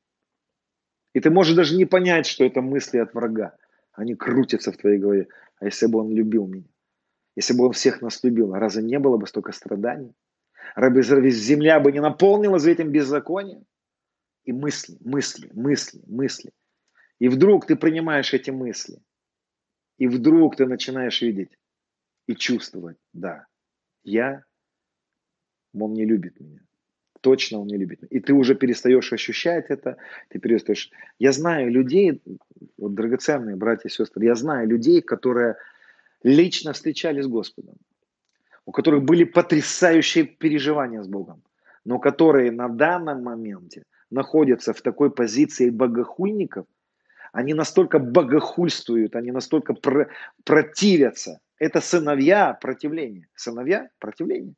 И 1.14 1.20
ты 1.20 1.30
можешь 1.30 1.56
даже 1.56 1.78
не 1.78 1.86
понять, 1.86 2.26
что 2.26 2.44
это 2.44 2.60
мысли 2.60 2.98
от 2.98 3.14
врага. 3.14 3.56
Они 3.92 4.14
крутятся 4.14 4.72
в 4.72 4.76
твоей 4.76 4.98
голове. 4.98 5.28
А 5.56 5.66
если 5.66 5.86
бы 5.86 6.00
он 6.00 6.10
любил 6.10 6.46
меня? 6.46 6.68
Если 7.36 7.54
бы 7.54 7.66
он 7.66 7.72
всех 7.72 8.02
нас 8.02 8.22
любил, 8.24 8.52
разве 8.54 8.82
не 8.82 8.98
было 8.98 9.16
бы 9.16 9.26
столько 9.26 9.52
страданий? 9.52 10.14
Разве 10.74 11.30
земля 11.30 11.80
бы 11.80 11.92
не 11.92 12.00
наполнилась 12.00 12.66
этим 12.66 12.90
беззаконием? 12.90 13.64
И 14.44 14.52
мысли, 14.52 14.96
мысли, 15.00 15.50
мысли, 15.54 16.02
мысли. 16.06 16.52
И 17.18 17.28
вдруг 17.28 17.66
ты 17.66 17.76
принимаешь 17.76 18.34
эти 18.34 18.50
мысли. 18.50 19.00
И 19.98 20.08
вдруг 20.08 20.56
ты 20.56 20.66
начинаешь 20.66 21.22
видеть 21.22 21.58
и 22.26 22.34
чувствовать, 22.34 22.98
да, 23.12 23.46
я, 24.02 24.44
он 25.72 25.92
не 25.92 26.04
любит 26.04 26.40
меня. 26.40 26.60
Точно 27.22 27.60
он 27.60 27.68
не 27.68 27.76
любит. 27.76 28.02
И 28.10 28.18
ты 28.18 28.32
уже 28.32 28.56
перестаешь 28.56 29.12
ощущать 29.12 29.66
это, 29.70 29.96
ты 30.28 30.40
перестаешь... 30.40 30.90
Я 31.20 31.32
знаю 31.32 31.70
людей, 31.70 32.20
вот 32.76 32.94
драгоценные 32.94 33.54
братья 33.54 33.88
и 33.88 33.92
сестры, 33.92 34.24
я 34.24 34.34
знаю 34.34 34.68
людей, 34.68 35.00
которые 35.00 35.54
лично 36.24 36.72
встречались 36.72 37.24
с 37.24 37.28
Господом, 37.28 37.76
у 38.66 38.72
которых 38.72 39.04
были 39.04 39.22
потрясающие 39.22 40.24
переживания 40.24 41.00
с 41.00 41.06
Богом, 41.06 41.42
но 41.84 42.00
которые 42.00 42.50
на 42.50 42.68
данном 42.68 43.22
моменте 43.22 43.84
находятся 44.10 44.72
в 44.72 44.82
такой 44.82 45.10
позиции 45.10 45.70
богохульников, 45.70 46.66
они 47.32 47.54
настолько 47.54 48.00
богохульствуют, 48.00 49.14
они 49.14 49.30
настолько 49.30 49.74
про- 49.74 50.08
противятся. 50.44 51.38
Это 51.60 51.80
сыновья 51.80 52.52
противления. 52.60 53.28
Сыновья 53.36 53.88
противления. 54.00 54.54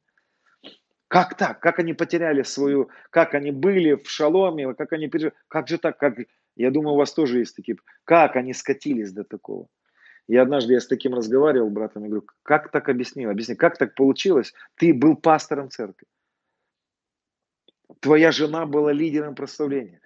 Как 1.08 1.36
так? 1.36 1.60
Как 1.60 1.78
они 1.78 1.92
потеряли 1.92 2.42
свою, 2.42 2.90
как 3.10 3.34
они 3.34 3.50
были 3.50 3.94
в 3.94 4.08
шаломе, 4.08 4.74
как 4.74 4.92
они 4.92 5.08
пережили, 5.08 5.34
как 5.48 5.68
же 5.68 5.78
так, 5.78 5.98
как, 5.98 6.18
я 6.56 6.70
думаю, 6.70 6.94
у 6.94 6.98
вас 6.98 7.12
тоже 7.12 7.38
есть 7.38 7.56
такие, 7.56 7.76
как 8.04 8.36
они 8.36 8.54
скатились 8.54 9.12
до 9.12 9.24
такого. 9.24 9.68
И 10.26 10.36
однажды 10.36 10.72
я 10.72 10.80
с 10.80 10.86
таким 10.86 11.14
разговаривал, 11.14 11.68
братом, 11.68 12.04
я 12.04 12.08
говорю, 12.08 12.26
как 12.42 12.70
так 12.70 12.88
объяснил? 12.88 13.30
Объясни, 13.30 13.54
как 13.54 13.76
так 13.76 13.94
получилось? 13.94 14.54
Ты 14.76 14.94
был 14.94 15.16
пастором 15.16 15.68
церкви. 15.70 16.06
Твоя 18.00 18.32
жена 18.32 18.64
была 18.64 18.92
лидером 18.92 19.34
прославления. 19.34 20.00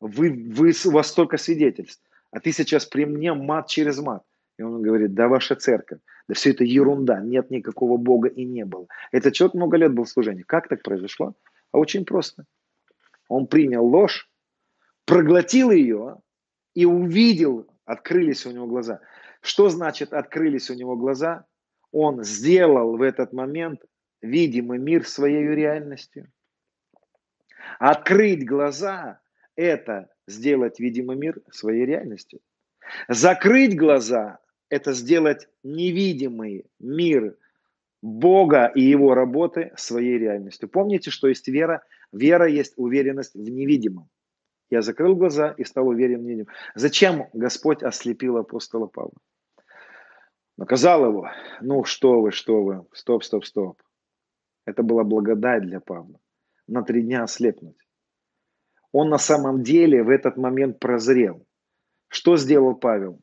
Вы, 0.00 0.50
вы, 0.52 0.72
у 0.84 0.90
вас 0.90 1.08
столько 1.08 1.36
свидетельств. 1.36 2.02
А 2.32 2.40
ты 2.40 2.52
сейчас 2.52 2.84
при 2.84 3.04
мне 3.06 3.32
мат 3.32 3.68
через 3.68 3.98
мат. 4.00 4.24
И 4.58 4.62
он 4.62 4.82
говорит, 4.82 5.14
да 5.14 5.28
ваша 5.28 5.54
церковь, 5.54 6.00
да 6.28 6.34
все 6.34 6.50
это 6.50 6.64
ерунда, 6.64 7.20
нет 7.20 7.50
никакого 7.50 7.96
Бога 7.96 8.28
и 8.28 8.44
не 8.44 8.64
было. 8.64 8.86
Этот 9.12 9.34
человек 9.34 9.54
много 9.54 9.76
лет 9.76 9.92
был 9.92 10.04
в 10.04 10.08
служении. 10.08 10.42
Как 10.42 10.68
так 10.68 10.82
произошло? 10.82 11.34
А 11.72 11.78
очень 11.78 12.04
просто. 12.04 12.44
Он 13.28 13.46
принял 13.46 13.84
ложь, 13.84 14.28
проглотил 15.04 15.70
ее 15.70 16.18
и 16.74 16.84
увидел, 16.84 17.66
открылись 17.84 18.46
у 18.46 18.50
него 18.50 18.66
глаза. 18.66 19.00
Что 19.40 19.68
значит 19.68 20.12
открылись 20.12 20.70
у 20.70 20.74
него 20.74 20.96
глаза? 20.96 21.46
Он 21.92 22.22
сделал 22.22 22.96
в 22.96 23.02
этот 23.02 23.32
момент 23.32 23.82
видимый 24.20 24.78
мир 24.78 25.06
своей 25.06 25.46
реальностью. 25.46 26.30
Открыть 27.78 28.46
глаза– 28.46 29.20
это 29.56 30.08
сделать 30.26 30.78
видимый 30.80 31.16
мир 31.16 31.40
своей 31.50 31.86
реальностью. 31.86 32.40
Закрыть 33.08 33.76
глаза– 33.76 34.38
это 34.70 34.92
сделать 34.92 35.48
невидимый 35.62 36.64
мир 36.78 37.36
Бога 38.02 38.66
и 38.74 38.80
Его 38.80 39.14
работы 39.14 39.72
своей 39.76 40.16
реальностью. 40.18 40.68
Помните, 40.68 41.10
что 41.10 41.28
есть 41.28 41.48
вера? 41.48 41.84
Вера 42.12 42.48
есть 42.48 42.72
уверенность 42.76 43.34
в 43.34 43.50
невидимом. 43.50 44.08
Я 44.70 44.82
закрыл 44.82 45.16
глаза 45.16 45.50
и 45.58 45.64
стал 45.64 45.88
уверен 45.88 46.20
в 46.20 46.22
невидимом. 46.22 46.54
Зачем 46.74 47.28
Господь 47.32 47.82
ослепил 47.82 48.38
апостола 48.38 48.86
Павла? 48.86 49.18
Наказал 50.56 51.04
его. 51.04 51.28
Ну 51.60 51.84
что 51.84 52.20
вы, 52.20 52.30
что 52.30 52.62
вы. 52.62 52.86
Стоп, 52.92 53.24
стоп, 53.24 53.44
стоп. 53.44 53.82
Это 54.64 54.82
была 54.82 55.04
благодать 55.04 55.62
для 55.62 55.80
Павла. 55.80 56.20
На 56.68 56.82
три 56.82 57.02
дня 57.02 57.24
ослепнуть. 57.24 57.76
Он 58.92 59.08
на 59.08 59.18
самом 59.18 59.62
деле 59.62 60.02
в 60.02 60.08
этот 60.08 60.36
момент 60.36 60.78
прозрел. 60.78 61.44
Что 62.08 62.36
сделал 62.36 62.74
Павел? 62.74 63.20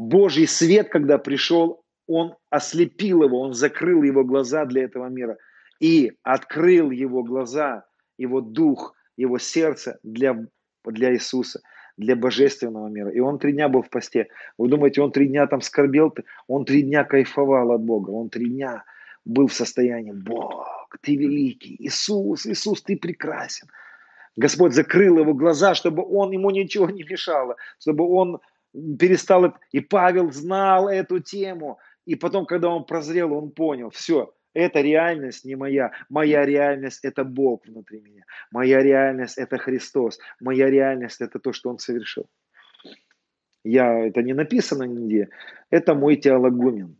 Божий 0.00 0.46
свет, 0.46 0.88
когда 0.88 1.18
пришел, 1.18 1.82
он 2.06 2.34
ослепил 2.48 3.22
его, 3.22 3.38
он 3.38 3.52
закрыл 3.52 4.02
его 4.02 4.24
глаза 4.24 4.64
для 4.64 4.84
этого 4.84 5.08
мира 5.10 5.36
и 5.78 6.12
открыл 6.22 6.90
его 6.90 7.22
глаза, 7.22 7.84
его 8.16 8.40
дух, 8.40 8.94
его 9.18 9.36
сердце 9.36 9.98
для, 10.02 10.42
для 10.86 11.12
Иисуса, 11.12 11.60
для 11.98 12.16
божественного 12.16 12.88
мира. 12.88 13.10
И 13.10 13.20
он 13.20 13.38
три 13.38 13.52
дня 13.52 13.68
был 13.68 13.82
в 13.82 13.90
посте. 13.90 14.28
Вы 14.56 14.68
думаете, 14.68 15.02
он 15.02 15.12
три 15.12 15.28
дня 15.28 15.46
там 15.46 15.60
скорбел? 15.60 16.14
Он 16.46 16.64
три 16.64 16.80
дня 16.80 17.04
кайфовал 17.04 17.70
от 17.72 17.82
Бога. 17.82 18.08
Он 18.08 18.30
три 18.30 18.48
дня 18.48 18.84
был 19.26 19.48
в 19.48 19.52
состоянии, 19.52 20.12
Бог, 20.12 20.96
ты 21.02 21.14
великий, 21.14 21.76
Иисус, 21.78 22.46
Иисус, 22.46 22.82
ты 22.82 22.96
прекрасен. 22.96 23.68
Господь 24.36 24.72
закрыл 24.72 25.18
его 25.18 25.34
глаза, 25.34 25.74
чтобы 25.74 26.02
он 26.02 26.30
ему 26.30 26.48
ничего 26.48 26.88
не 26.88 27.02
мешало, 27.02 27.56
чтобы 27.78 28.08
он 28.08 28.40
перестал... 28.72 29.54
И 29.72 29.80
Павел 29.80 30.30
знал 30.32 30.88
эту 30.88 31.20
тему. 31.20 31.78
И 32.06 32.14
потом, 32.14 32.46
когда 32.46 32.68
он 32.68 32.84
прозрел, 32.84 33.32
он 33.32 33.50
понял, 33.50 33.90
все, 33.90 34.34
эта 34.52 34.80
реальность 34.80 35.44
не 35.44 35.54
моя. 35.54 35.92
Моя 36.08 36.44
реальность– 36.44 37.00
это 37.04 37.24
Бог 37.24 37.66
внутри 37.66 38.00
меня. 38.00 38.24
Моя 38.50 38.82
реальность– 38.82 39.38
это 39.38 39.58
Христос. 39.58 40.18
Моя 40.40 40.68
реальность– 40.68 41.20
это 41.20 41.38
то, 41.38 41.52
что 41.52 41.70
Он 41.70 41.78
совершил. 41.78 42.28
Я, 43.62 44.06
это 44.06 44.22
не 44.22 44.32
написано 44.32 44.84
нигде. 44.84 45.28
Это 45.70 45.94
мой 45.94 46.16
теологумен. 46.16 46.96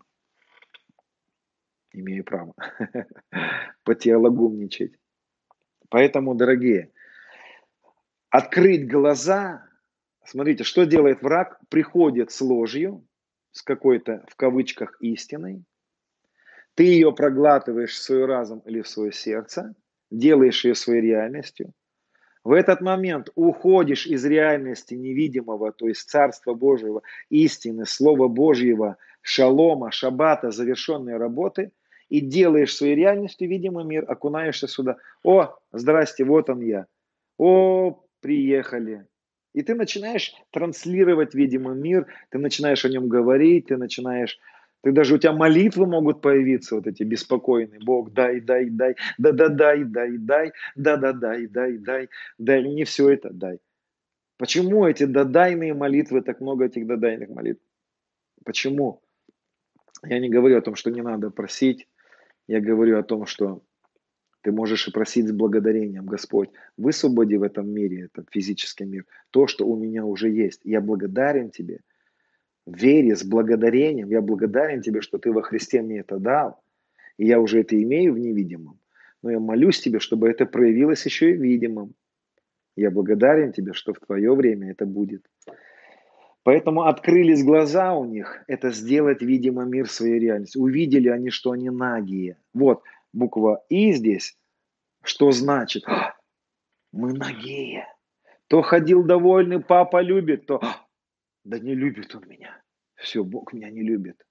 Имею 1.93 2.23
право 2.25 2.55
потеологумничать. 3.85 4.93
Поэтому, 5.89 6.37
дорогие, 6.37 6.93
открыть 8.29 8.89
глаза, 8.89 9.67
смотрите, 10.31 10.65
что 10.65 10.85
делает 10.85 11.23
враг? 11.23 11.59
Приходит 11.69 12.31
с 12.31 12.41
ложью, 12.41 13.05
с 13.53 13.63
какой-то, 13.63 14.25
в 14.29 14.37
кавычках, 14.37 14.97
истиной, 15.01 15.65
ты 16.75 16.85
ее 16.85 17.13
проглатываешь 17.13 17.93
в 17.93 18.03
свой 18.03 18.25
разум 18.25 18.61
или 18.61 18.81
в 18.81 18.89
свое 18.89 19.13
сердце, 19.13 19.75
делаешь 20.11 20.65
ее 20.65 20.75
своей 20.75 21.03
реальностью. 21.03 21.73
В 22.43 22.53
этот 22.53 22.81
момент 22.81 23.29
уходишь 23.35 24.07
из 24.07 24.25
реальности 24.25 24.95
невидимого, 24.95 25.73
то 25.73 25.89
есть 25.89 26.09
Царства 26.09 26.55
Божьего, 26.55 27.03
истины, 27.29 27.85
Слова 27.85 28.29
Божьего, 28.29 28.97
шалома, 29.21 29.91
шаббата, 29.91 30.51
завершенной 30.51 31.19
работы, 31.19 31.73
и 32.09 32.21
делаешь 32.21 32.75
своей 32.75 32.95
реальностью 32.95 33.49
видимый 33.49 33.85
мир, 33.85 34.11
окунаешься 34.11 34.69
сюда. 34.69 34.97
О, 35.23 35.55
здрасте, 35.73 36.25
вот 36.25 36.49
он 36.49 36.61
я. 36.61 36.87
О, 37.37 38.03
приехали. 38.21 39.07
И 39.53 39.63
ты 39.63 39.75
начинаешь 39.75 40.35
транслировать 40.51 41.35
видимый 41.35 41.77
мир, 41.77 42.07
ты 42.31 42.39
начинаешь 42.39 42.85
о 42.85 42.89
нем 42.89 43.09
говорить, 43.09 43.67
ты 43.67 43.77
начинаешь 43.77 44.39
ты 44.83 44.93
даже 44.93 45.15
у 45.15 45.19
тебя 45.19 45.33
молитвы 45.33 45.87
могут 45.87 46.23
появиться, 46.23 46.77
вот 46.77 46.87
эти 46.87 47.03
беспокойные. 47.03 47.81
Бог, 47.81 48.13
дай, 48.13 48.41
дай, 48.41 48.71
дай, 48.71 48.97
да, 49.19 49.33
да, 49.33 49.49
дай, 49.49 49.85
дай, 49.85 50.17
дай, 50.17 50.53
да, 50.75 50.97
да, 50.97 51.13
дай, 51.13 51.47
дай, 51.47 51.77
дай, 51.77 52.09
дай, 52.39 52.63
не 52.63 52.85
все 52.85 53.11
это 53.11 53.31
дай. 53.31 53.61
Почему 54.39 54.87
эти 54.87 55.05
дадайные 55.05 55.75
молитвы, 55.75 56.23
так 56.23 56.41
много 56.41 56.65
этих 56.65 56.87
дадайных 56.87 57.29
молитв? 57.29 57.63
Почему? 58.43 59.03
Я 60.03 60.19
не 60.19 60.31
говорю 60.31 60.57
о 60.57 60.63
том, 60.63 60.77
что 60.77 60.91
не 60.91 61.03
надо 61.03 61.31
просить. 61.31 61.87
Я 62.47 62.61
говорю 62.61 62.99
о 62.99 63.03
том, 63.03 63.27
что 63.27 63.63
ты 64.43 64.53
можешь 64.53 64.89
и 64.89 64.91
просить 64.91 65.29
с 65.29 65.33
благодарением, 65.33 66.07
Господь, 66.07 66.51
высвободи 66.77 67.37
в 67.37 67.43
этом 67.43 67.69
мире, 67.69 68.05
этот 68.05 68.29
физический 68.31 68.85
мир, 68.85 69.05
то, 69.31 69.47
что 69.47 69.67
у 69.67 69.77
меня 69.77 70.05
уже 70.05 70.31
есть. 70.31 70.61
Я 70.65 70.81
благодарен 70.81 71.51
Тебе– 71.51 71.81
вере, 72.67 73.17
с 73.17 73.25
благодарением. 73.25 74.09
Я 74.09 74.21
благодарен 74.21 74.81
тебе, 74.81 75.01
что 75.01 75.19
ты 75.19 75.33
во 75.33 75.43
Христе 75.43 75.83
мне 75.83 76.01
это 76.01 76.19
дал. 76.19 76.63
И 77.19 77.27
я 77.27 77.41
уже 77.41 77.61
это 77.61 77.81
имею 77.81 78.15
в 78.15 78.19
невидимом. 78.19 78.79
Но 79.23 79.31
я 79.31 79.41
молюсь 79.41 79.81
тебе, 79.81 79.99
чтобы 79.99 80.29
это 80.29 80.47
проявилось 80.47 81.05
еще 81.05 81.33
и 81.33 81.37
в 81.37 81.43
видимом. 81.43 81.95
Я 82.77 82.91
благодарен 82.91 83.53
тебе, 83.53 83.73
что 83.73 83.93
в 83.93 84.01
твое 84.01 84.35
время 84.35 84.71
это 84.71 84.87
будет. 84.87 85.23
Поэтому 86.43 86.85
открылись 86.85 87.45
глаза 87.45 87.95
у 87.95 88.07
них, 88.07 88.43
это 88.47 88.71
сделать, 88.71 89.21
видимо, 89.21 89.65
мир 89.65 89.91
своей 89.91 90.19
реальности. 90.19 90.57
Увидели 90.57 91.09
они, 91.09 91.29
что 91.29 91.51
они 91.51 91.69
нагие. 91.69 92.39
Вот 92.55 92.83
буква 93.13 93.65
И 93.69 93.93
здесь, 93.93 94.37
что 95.03 95.31
значит? 95.31 95.85
«А, 95.87 96.15
мы 96.93 97.13
нагие. 97.13 97.87
То 98.49 98.63
ходил 98.63 99.05
довольный, 99.05 99.61
папа 99.61 100.01
любит, 100.03 100.47
то 100.47 100.61
«А, 100.63 100.87
да 101.45 101.59
не 101.59 101.75
любит 101.75 102.15
он 102.15 102.29
меня. 102.29 102.63
Все, 102.97 103.25
Бог 103.25 103.53
меня 103.53 103.71
не 103.71 103.83
любит. 103.83 104.27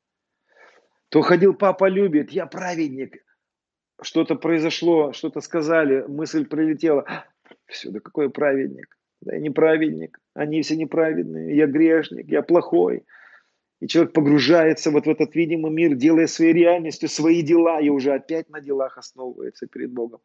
То 1.10 1.22
ходил, 1.22 1.54
папа 1.56 1.90
любит, 1.90 2.32
я 2.32 2.46
праведник. 2.46 3.26
Что-то 4.02 4.36
произошло, 4.36 5.12
что-то 5.12 5.42
сказали, 5.42 6.06
мысль 6.08 6.46
прилетела. 6.46 7.06
Все, 7.66 7.90
да 7.90 8.00
какой 8.00 8.30
праведник? 8.30 8.96
Да 9.22 9.34
я 9.34 9.42
не 9.42 9.50
праведник, 9.50 10.20
они 10.34 10.62
все 10.62 10.78
неправедные, 10.78 11.58
я 11.58 11.68
грешник, 11.68 12.28
я 12.28 12.42
плохой. 12.42 13.06
И 13.80 13.88
человек 13.88 14.14
погружается 14.14 14.92
вот 14.92 15.06
в 15.06 15.10
этот 15.10 15.36
видимый 15.36 15.72
мир, 15.72 15.96
делая 15.96 16.28
своей 16.28 16.54
реальностью 16.54 17.08
свои 17.08 17.42
дела, 17.42 17.80
и 17.80 17.90
уже 17.90 18.14
опять 18.14 18.50
на 18.50 18.60
делах 18.60 18.98
основывается 18.98 19.68
перед 19.68 19.92
Богом. 19.92 20.20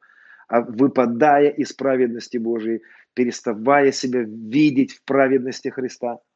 А 0.49 0.61
выпадая 0.61 1.51
из 1.51 1.73
праведности 1.73 2.37
Божией, 2.37 2.83
переставая 3.15 3.93
себя 3.93 4.21
видеть 4.23 4.93
в 4.93 5.05
праведности 5.05 5.69
Христа– 5.69 6.19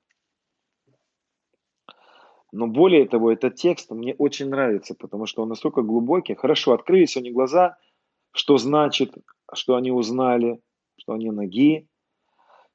но 2.52 2.66
более 2.66 3.06
того, 3.06 3.30
этот 3.30 3.56
текст 3.56 3.90
мне 3.90 4.14
очень 4.14 4.48
нравится, 4.48 4.94
потому 4.94 5.26
что 5.26 5.42
он 5.42 5.50
настолько 5.50 5.82
глубокий. 5.82 6.34
Хорошо, 6.34 6.72
открылись 6.72 7.16
они 7.16 7.30
глаза, 7.30 7.76
что 8.32 8.56
значит, 8.56 9.14
что 9.52 9.76
они 9.76 9.90
узнали, 9.90 10.60
что 10.98 11.12
они 11.12 11.30
ноги, 11.30 11.88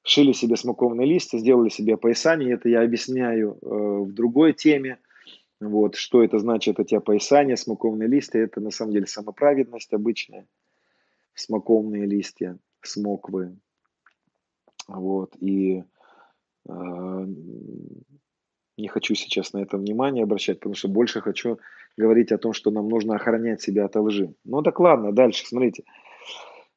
шили 0.03 0.33
себе 0.33 0.57
смоковные 0.57 1.07
листья, 1.07 1.37
сделали 1.37 1.69
себе 1.69 1.97
поясание. 1.97 2.53
Это 2.53 2.69
я 2.69 2.81
объясняю 2.81 3.57
э, 3.61 3.65
в 3.65 4.13
другой 4.13 4.53
теме. 4.53 4.99
Вот, 5.59 5.95
что 5.95 6.21
это 6.21 6.39
значит, 6.39 6.79
эти 6.79 6.93
опоясания, 6.93 7.55
смоковные 7.55 8.09
листья, 8.09 8.39
это 8.39 8.59
на 8.59 8.69
самом 8.69 8.91
деле 8.91 9.07
самоправедность 9.07 9.93
обычная. 9.93 10.45
Смоковные 11.33 12.05
листья, 12.05 12.59
смоквы. 12.81 13.57
Вот, 14.87 15.35
и 15.39 15.83
э, 16.67 17.25
не 18.77 18.87
хочу 18.89 19.15
сейчас 19.15 19.53
на 19.53 19.59
это 19.59 19.77
внимание 19.77 20.23
обращать, 20.23 20.59
потому 20.59 20.75
что 20.75 20.89
больше 20.89 21.21
хочу 21.21 21.59
говорить 21.95 22.33
о 22.33 22.37
том, 22.37 22.51
что 22.51 22.69
нам 22.69 22.89
нужно 22.89 23.15
охранять 23.15 23.61
себя 23.61 23.85
от 23.85 23.95
лжи. 23.95 24.33
Ну 24.43 24.61
так 24.61 24.79
ладно, 24.81 25.13
дальше, 25.13 25.45
смотрите. 25.45 25.83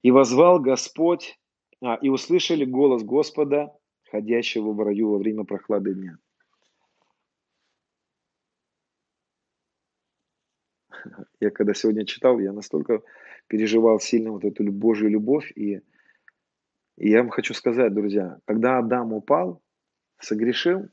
«И 0.03 0.13
возвал 0.13 0.61
Господь, 0.61 1.37
а, 1.83 1.95
и 1.97 2.09
услышали 2.09 2.65
голос 2.65 3.03
Господа, 3.03 3.77
ходящего 4.11 4.73
в 4.73 4.81
раю 4.81 5.11
во 5.11 5.19
время 5.19 5.45
прохлады 5.45 5.95
дня». 5.95 6.19
Я 11.41 11.51
когда 11.51 11.75
сегодня 11.75 12.05
читал, 12.05 12.39
я 12.39 12.53
настолько 12.53 13.03
переживал 13.49 14.01
сильно 14.01 14.33
вот 14.33 14.45
эту 14.45 14.65
Божью 14.73 15.09
любовь, 15.09 15.53
и, 15.55 15.81
и 16.97 17.11
я 17.11 17.19
вам 17.19 17.31
хочу 17.31 17.55
сказать, 17.55 17.95
друзья, 17.95 18.39
когда 18.45 18.79
Адам 18.79 19.13
упал, 19.13 19.63
согрешил, 20.19 20.89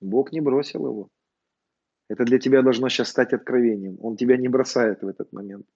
Бог 0.00 0.32
не 0.32 0.40
бросил 0.40 0.86
его. 0.86 1.08
Это 2.08 2.24
для 2.24 2.38
тебя 2.38 2.62
должно 2.62 2.88
сейчас 2.88 3.08
стать 3.08 3.32
откровением. 3.32 3.96
Он 4.00 4.16
тебя 4.16 4.36
не 4.36 4.48
бросает 4.48 5.02
в 5.02 5.06
этот 5.06 5.32
момент. 5.32 5.66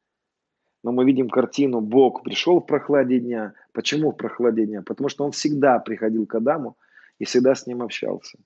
Но 0.85 0.93
мы 0.93 1.07
видим 1.07 1.31
картину, 1.31 1.81
Бог 1.81 2.23
пришел 2.23 2.61
в 2.61 2.67
прохладе 2.67 3.19
дня. 3.19 3.55
Почему 3.73 4.13
в 4.13 4.17
прохладе 4.17 4.67
дня? 4.67 4.83
Потому 4.83 5.09
что 5.09 5.25
он 5.25 5.31
всегда 5.31 5.79
приходил 5.79 6.27
к 6.27 6.35
Адаму 6.35 6.77
и 7.19 7.25
всегда 7.25 7.55
с 7.55 7.67
ним 7.67 7.81
общался. 7.81 8.39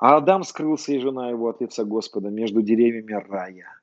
А 0.00 0.16
Адам 0.16 0.42
скрылся 0.42 0.94
и 0.94 0.98
жена 0.98 1.28
его 1.28 1.50
от 1.50 1.60
лица 1.60 1.84
Господа 1.84 2.30
между 2.30 2.62
деревьями 2.62 3.12
рая. 3.12 3.78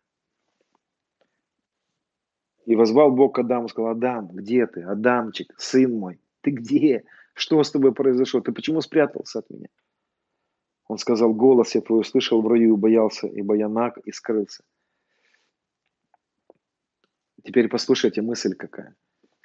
И 2.66 2.76
возвал 2.76 3.12
Бог 3.12 3.36
к 3.36 3.40
Адаму, 3.40 3.70
сказал, 3.70 3.92
Адам, 3.92 4.30
где 4.30 4.66
ты? 4.66 4.82
Адамчик, 4.82 5.54
сын 5.60 5.94
мой, 5.94 6.20
ты 6.42 6.50
где? 6.50 7.04
Что 7.36 7.62
с 7.64 7.70
тобой 7.70 7.94
произошло? 7.94 8.42
Ты 8.42 8.52
почему 8.52 8.82
спрятался 8.82 9.40
от 9.40 9.50
меня? 9.52 9.68
Он 10.88 10.98
сказал, 10.98 11.36
голос 11.36 11.76
я 11.76 11.82
твой 11.82 12.00
услышал 12.00 12.42
в 12.42 12.48
раю, 12.48 12.76
боялся, 12.76 13.28
ибо 13.28 13.54
я 13.54 13.70
наг 13.70 14.00
и 14.00 14.12
скрылся. 14.12 14.64
Теперь 17.44 17.70
послушайте 17.70 18.22
мысль 18.22 18.54
какая. 18.56 18.96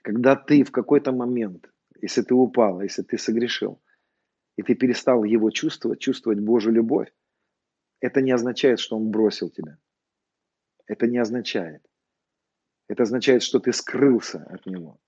Когда 0.03 0.37
ты 0.37 0.65
в 0.65 0.71
какой-то 0.71 1.13
момент, 1.13 1.71
если 2.01 2.23
ты 2.23 2.35
упал, 2.35 2.81
если 2.83 3.03
ты 3.03 3.19
согрешил, 3.19 3.81
и 4.57 4.63
ты 4.63 4.75
перестал 4.75 5.25
его 5.25 5.51
чувствовать, 5.51 6.01
чувствовать 6.01 6.41
Божью 6.41 6.73
любовь, 6.73 7.13
это 8.01 8.21
не 8.21 8.33
означает, 8.33 8.81
что 8.81 8.97
он 8.97 9.11
бросил 9.11 9.51
тебя. 9.51 9.79
Это 10.87 11.07
не 11.07 11.19
означает. 11.19 11.83
Это 12.89 13.05
означает, 13.05 13.43
что 13.43 13.59
ты 13.59 13.73
скрылся 13.73 14.47
от 14.51 14.67
него. 14.67 14.99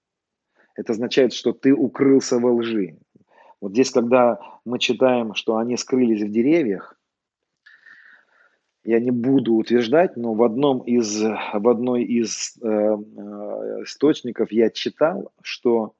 Это 0.74 0.92
означает, 0.92 1.32
что 1.32 1.52
ты 1.52 1.74
укрылся 1.74 2.38
во 2.38 2.52
лжи. 2.52 2.98
Вот 3.60 3.72
здесь, 3.72 3.90
когда 3.90 4.38
мы 4.64 4.78
читаем, 4.78 5.34
что 5.34 5.56
они 5.56 5.76
скрылись 5.76 6.22
в 6.22 6.30
деревьях, 6.30 6.95
я 8.86 9.00
не 9.00 9.10
буду 9.10 9.54
утверждать, 9.54 10.16
но 10.16 10.34
в 10.34 10.42
одном 10.44 10.78
из, 10.80 11.20
в 11.20 11.68
одной 11.68 12.04
из 12.04 12.56
э, 12.62 12.66
э, 12.68 13.82
источников 13.82 14.52
я 14.52 14.70
читал, 14.70 15.32
что 15.42 15.94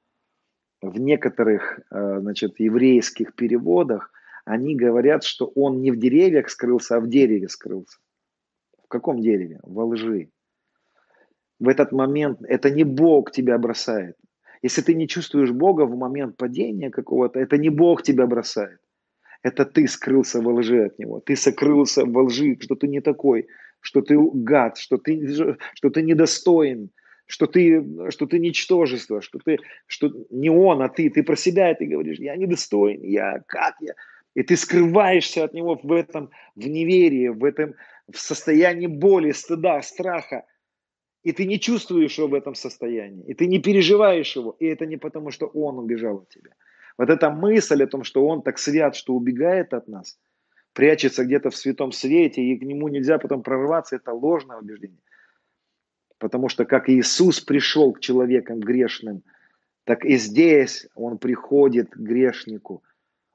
в 0.81 0.99
некоторых, 1.01 1.81
э, 1.91 2.21
значит, 2.21 2.61
еврейских 2.61 3.35
переводах 3.35 4.13
они 4.45 4.77
говорят, 4.77 5.25
что 5.25 5.47
он 5.57 5.81
не 5.81 5.91
в 5.91 5.99
деревьях 5.99 6.49
скрылся, 6.49 6.97
а 6.97 7.01
в 7.01 7.09
дереве 7.09 7.49
скрылся. 7.49 7.99
В 8.85 8.89
каком 8.89 9.21
дереве? 9.21 9.59
Во 9.65 9.85
лжи. 9.85 10.31
В 11.59 11.69
этот 11.69 11.91
момент 11.91 12.39
это 12.43 12.71
не 12.71 12.85
Бог 12.85 13.33
тебя 13.33 13.59
бросает. 13.59 14.17
Если 14.63 14.83
ты 14.83 14.95
не 14.95 15.09
чувствуешь 15.09 15.51
Бога 15.51 15.87
в 15.87 15.97
момент 15.97 16.37
падения 16.37 16.91
какого-то, 16.91 17.41
это 17.41 17.59
не 17.59 17.69
Бог 17.69 18.03
тебя 18.03 18.27
бросает. 18.29 18.79
Это 19.47 19.65
ты 19.65 19.87
скрылся 19.87 20.41
во 20.41 20.55
лжи 20.55 20.87
от 20.87 20.99
Него. 20.99 21.21
Ты 21.21 21.37
сокрылся 21.37 22.05
во 22.05 22.25
лжи, 22.25 22.59
что 22.61 22.75
ты 22.75 22.89
не 22.89 23.01
такой, 23.01 23.47
что 23.81 24.03
ты 24.03 24.17
гад, 24.19 24.77
что 24.77 24.97
ты, 24.97 25.57
что 25.75 25.91
ты 25.91 26.03
недостоин, 26.03 26.91
что 27.27 27.47
ты, 27.47 28.11
что 28.11 28.27
ты 28.27 28.41
ничтожество, 28.41 29.23
что 29.23 29.39
ты, 29.39 29.59
что 29.87 30.11
не 30.31 30.51
он, 30.51 30.83
а 30.83 30.89
ты, 30.89 31.11
ты 31.11 31.23
про 31.23 31.37
себя 31.37 31.71
это 31.71 31.87
говоришь, 31.87 32.19
я 32.19 32.35
недостоин, 32.35 33.05
я, 33.05 33.41
как 33.47 33.77
я, 33.81 33.95
и 34.35 34.43
ты 34.43 34.57
скрываешься 34.57 35.45
от 35.45 35.55
него 35.55 35.79
в 35.81 35.93
этом, 35.93 36.31
в 36.57 36.67
неверии, 36.67 37.29
в 37.29 37.45
этом, 37.45 37.75
в 38.13 38.19
состоянии 38.19 38.89
боли, 38.89 39.31
стыда, 39.31 39.81
страха, 39.83 40.45
и 41.23 41.31
ты 41.31 41.47
не 41.47 41.61
чувствуешь 41.61 42.19
его 42.19 42.27
в 42.27 42.35
этом 42.35 42.57
состоянии, 42.57 43.25
и 43.29 43.35
ты 43.35 43.47
не 43.47 43.61
переживаешь 43.61 44.35
его, 44.35 44.57
и 44.59 44.67
это 44.67 44.87
не 44.87 44.97
потому, 44.97 45.31
что 45.31 45.47
он 45.47 45.79
убежал 45.79 46.17
от 46.17 46.31
тебя. 46.31 46.51
Вот 46.99 47.11
эта 47.11 47.31
мысль 47.31 47.83
о 47.83 47.87
том, 47.87 48.05
что 48.05 48.27
он 48.27 48.43
так 48.43 48.59
свят, 48.59 48.97
что 48.97 49.15
убегает 49.15 49.75
от 49.75 49.89
нас, 49.89 50.19
прячется 50.73 51.25
где-то 51.25 51.51
в 51.51 51.57
святом 51.57 51.93
свете, 51.93 52.43
и 52.43 52.57
к 52.57 52.63
нему 52.63 52.89
нельзя 52.89 53.19
потом 53.19 53.43
прорваться, 53.43 53.97
это 53.97 54.13
ложное 54.13 54.59
убеждение. 54.59 55.01
Потому 56.19 56.49
что 56.49 56.65
как 56.65 56.89
Иисус 56.89 57.41
пришел 57.41 57.93
к 57.93 58.01
человекам 58.01 58.61
грешным, 58.61 59.23
так 59.85 60.05
и 60.05 60.17
здесь 60.17 60.89
Он 60.95 61.19
приходит 61.19 61.91
к 61.91 61.97
грешнику. 61.97 62.83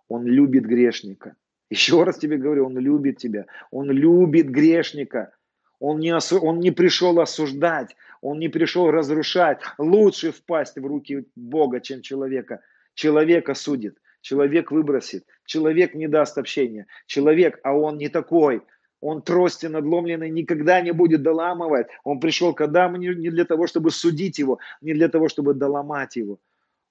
Он 0.08 0.26
любит 0.26 0.66
грешника. 0.66 1.36
Еще 1.70 2.04
раз 2.04 2.18
тебе 2.18 2.38
говорю, 2.38 2.66
Он 2.66 2.78
любит 2.78 3.18
тебя. 3.18 3.46
Он 3.70 3.90
любит 3.90 4.50
грешника. 4.50 5.34
Он 5.80 6.00
не, 6.00 6.12
осу... 6.12 6.40
он 6.40 6.60
не 6.60 6.70
пришел 6.70 7.20
осуждать, 7.20 7.96
он 8.22 8.38
не 8.38 8.50
пришел 8.50 8.92
разрушать. 8.92 9.62
Лучше 9.80 10.32
впасть 10.32 10.78
в 10.78 10.86
руки 10.86 11.26
Бога, 11.36 11.80
чем 11.80 12.02
человека. 12.04 12.62
Человек 13.02 13.50
осудит, 13.50 13.98
человек 14.22 14.72
выбросит, 14.72 15.26
человек 15.46 15.96
не 15.96 16.08
даст 16.08 16.38
общения. 16.38 16.86
Человек, 17.08 17.60
а 17.64 17.74
он 17.74 17.98
не 17.98 18.10
такой. 18.10 18.62
Он 19.00 19.24
трости 19.24 19.66
надломленной 19.66 20.30
никогда 20.30 20.82
не 20.82 20.94
будет 20.94 21.24
доламывать. 21.24 21.88
Он 22.04 22.20
пришел 22.20 22.54
к 22.54 22.62
Адаму 22.62 22.98
не 22.98 23.32
для 23.32 23.46
того, 23.46 23.66
чтобы 23.66 23.90
судить 23.90 24.38
его, 24.38 24.60
не 24.82 24.94
для 24.94 25.10
того, 25.10 25.30
чтобы 25.30 25.56
доломать 25.56 26.16
его. 26.16 26.38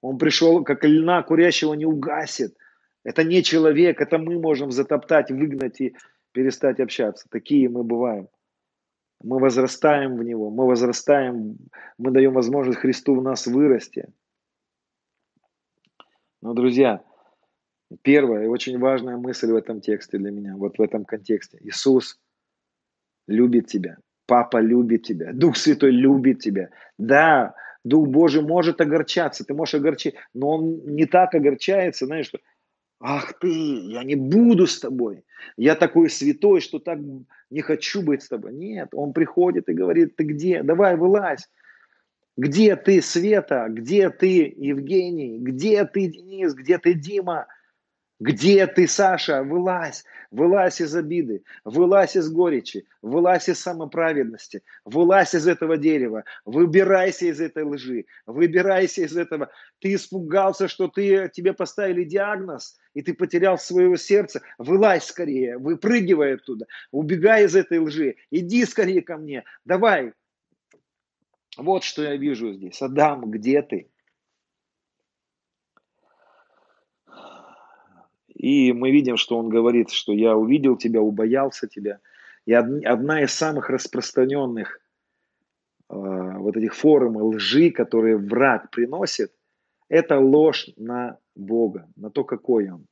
Он 0.00 0.18
пришел, 0.18 0.64
как 0.64 0.84
льна 0.84 1.22
курящего 1.22 1.74
не 1.74 1.86
угасит. 1.86 2.56
Это 3.04 3.22
не 3.22 3.44
человек, 3.44 4.00
это 4.00 4.18
мы 4.18 4.40
можем 4.40 4.72
затоптать, 4.72 5.30
выгнать 5.30 5.80
и 5.80 5.94
перестать 6.32 6.80
общаться. 6.80 7.28
Такие 7.30 7.68
мы 7.68 7.84
бываем. 7.84 8.26
Мы 9.22 9.38
возрастаем 9.38 10.16
в 10.16 10.24
Него, 10.24 10.50
мы 10.50 10.66
возрастаем, 10.66 11.56
мы 11.98 12.10
даем 12.10 12.32
возможность 12.32 12.80
Христу 12.80 13.14
в 13.14 13.22
нас 13.22 13.46
вырасти. 13.46 14.08
Но, 16.42 16.54
друзья, 16.54 17.02
Первая 18.02 18.44
и 18.44 18.48
очень 18.48 18.78
важная 18.78 19.16
мысль 19.16 19.50
в 19.50 19.56
этом 19.56 19.80
тексте 19.80 20.18
для 20.18 20.30
меня, 20.30 20.56
вот 20.56 20.78
в 20.78 20.82
этом 20.82 21.04
контексте. 21.04 21.58
Иисус 21.60 22.20
любит 23.26 23.66
тебя. 23.66 23.98
Папа 24.26 24.58
любит 24.58 25.02
тебя. 25.02 25.32
Дух 25.32 25.56
Святой 25.56 25.90
любит 25.90 26.38
тебя. 26.38 26.70
Да, 26.98 27.54
Дух 27.82 28.06
Божий 28.08 28.42
может 28.42 28.80
огорчаться, 28.80 29.44
ты 29.44 29.54
можешь 29.54 29.74
огорчить, 29.74 30.14
но 30.34 30.50
он 30.50 30.94
не 30.94 31.06
так 31.06 31.34
огорчается, 31.34 32.06
знаешь, 32.06 32.26
что 32.26 32.38
Ах 33.02 33.38
ты, 33.38 33.48
я 33.48 34.04
не 34.04 34.14
буду 34.14 34.66
с 34.66 34.78
тобой. 34.78 35.24
Я 35.56 35.74
такой 35.74 36.10
святой, 36.10 36.60
что 36.60 36.78
так 36.78 36.98
не 37.48 37.62
хочу 37.62 38.02
быть 38.02 38.22
с 38.22 38.28
тобой. 38.28 38.52
Нет, 38.52 38.90
он 38.92 39.14
приходит 39.14 39.70
и 39.70 39.72
говорит, 39.72 40.16
ты 40.16 40.24
где? 40.24 40.62
Давай, 40.62 40.96
вылазь. 40.96 41.48
Где 42.36 42.76
ты, 42.76 43.02
Света? 43.02 43.66
Где 43.68 44.10
ты, 44.10 44.54
Евгений? 44.56 45.38
Где 45.38 45.84
ты, 45.84 46.06
Денис? 46.06 46.54
Где 46.54 46.78
ты, 46.78 46.94
Дима? 46.94 47.46
Где 48.20 48.66
ты, 48.66 48.86
Саша? 48.86 49.42
Вылазь, 49.42 50.04
вылазь 50.30 50.80
из 50.80 50.94
обиды, 50.94 51.42
вылазь 51.64 52.16
из 52.16 52.30
горечи, 52.30 52.86
вылазь 53.02 53.48
из 53.48 53.60
самоправедности, 53.60 54.62
вылазь 54.84 55.34
из 55.34 55.48
этого 55.48 55.78
дерева, 55.78 56.24
выбирайся 56.44 57.26
из 57.26 57.40
этой 57.40 57.64
лжи, 57.64 58.04
выбирайся 58.26 59.02
из 59.02 59.16
этого. 59.16 59.50
Ты 59.80 59.94
испугался, 59.94 60.68
что 60.68 60.88
ты, 60.88 61.30
тебе 61.32 61.54
поставили 61.54 62.04
диагноз, 62.04 62.78
и 62.92 63.02
ты 63.02 63.14
потерял 63.14 63.58
своего 63.58 63.96
сердца. 63.96 64.42
Вылазь 64.58 65.04
скорее, 65.04 65.56
выпрыгивай 65.56 66.34
оттуда, 66.34 66.66
убегай 66.90 67.46
из 67.46 67.56
этой 67.56 67.78
лжи, 67.78 68.16
иди 68.30 68.64
скорее 68.66 69.02
ко 69.02 69.16
мне, 69.16 69.44
давай. 69.64 70.12
Вот 71.60 71.84
что 71.84 72.02
я 72.02 72.16
вижу 72.16 72.52
здесь. 72.54 72.80
Адам, 72.80 73.30
где 73.30 73.60
ты? 73.60 73.90
И 78.28 78.72
мы 78.72 78.90
видим, 78.90 79.18
что 79.18 79.36
он 79.36 79.50
говорит, 79.50 79.90
что 79.90 80.12
я 80.12 80.34
увидел 80.34 80.76
тебя, 80.78 81.02
убоялся 81.02 81.68
тебя. 81.68 82.00
И 82.46 82.54
одна 82.54 83.22
из 83.22 83.34
самых 83.34 83.68
распространенных 83.68 84.80
э, 85.90 85.94
вот 85.94 86.56
этих 86.56 86.74
форм 86.74 87.18
лжи, 87.18 87.70
которые 87.70 88.16
враг 88.16 88.70
приносит, 88.70 89.30
это 89.90 90.18
ложь 90.18 90.70
на 90.78 91.18
Бога, 91.34 91.86
на 91.96 92.10
то, 92.10 92.24
какой 92.24 92.70
Он. 92.70 92.86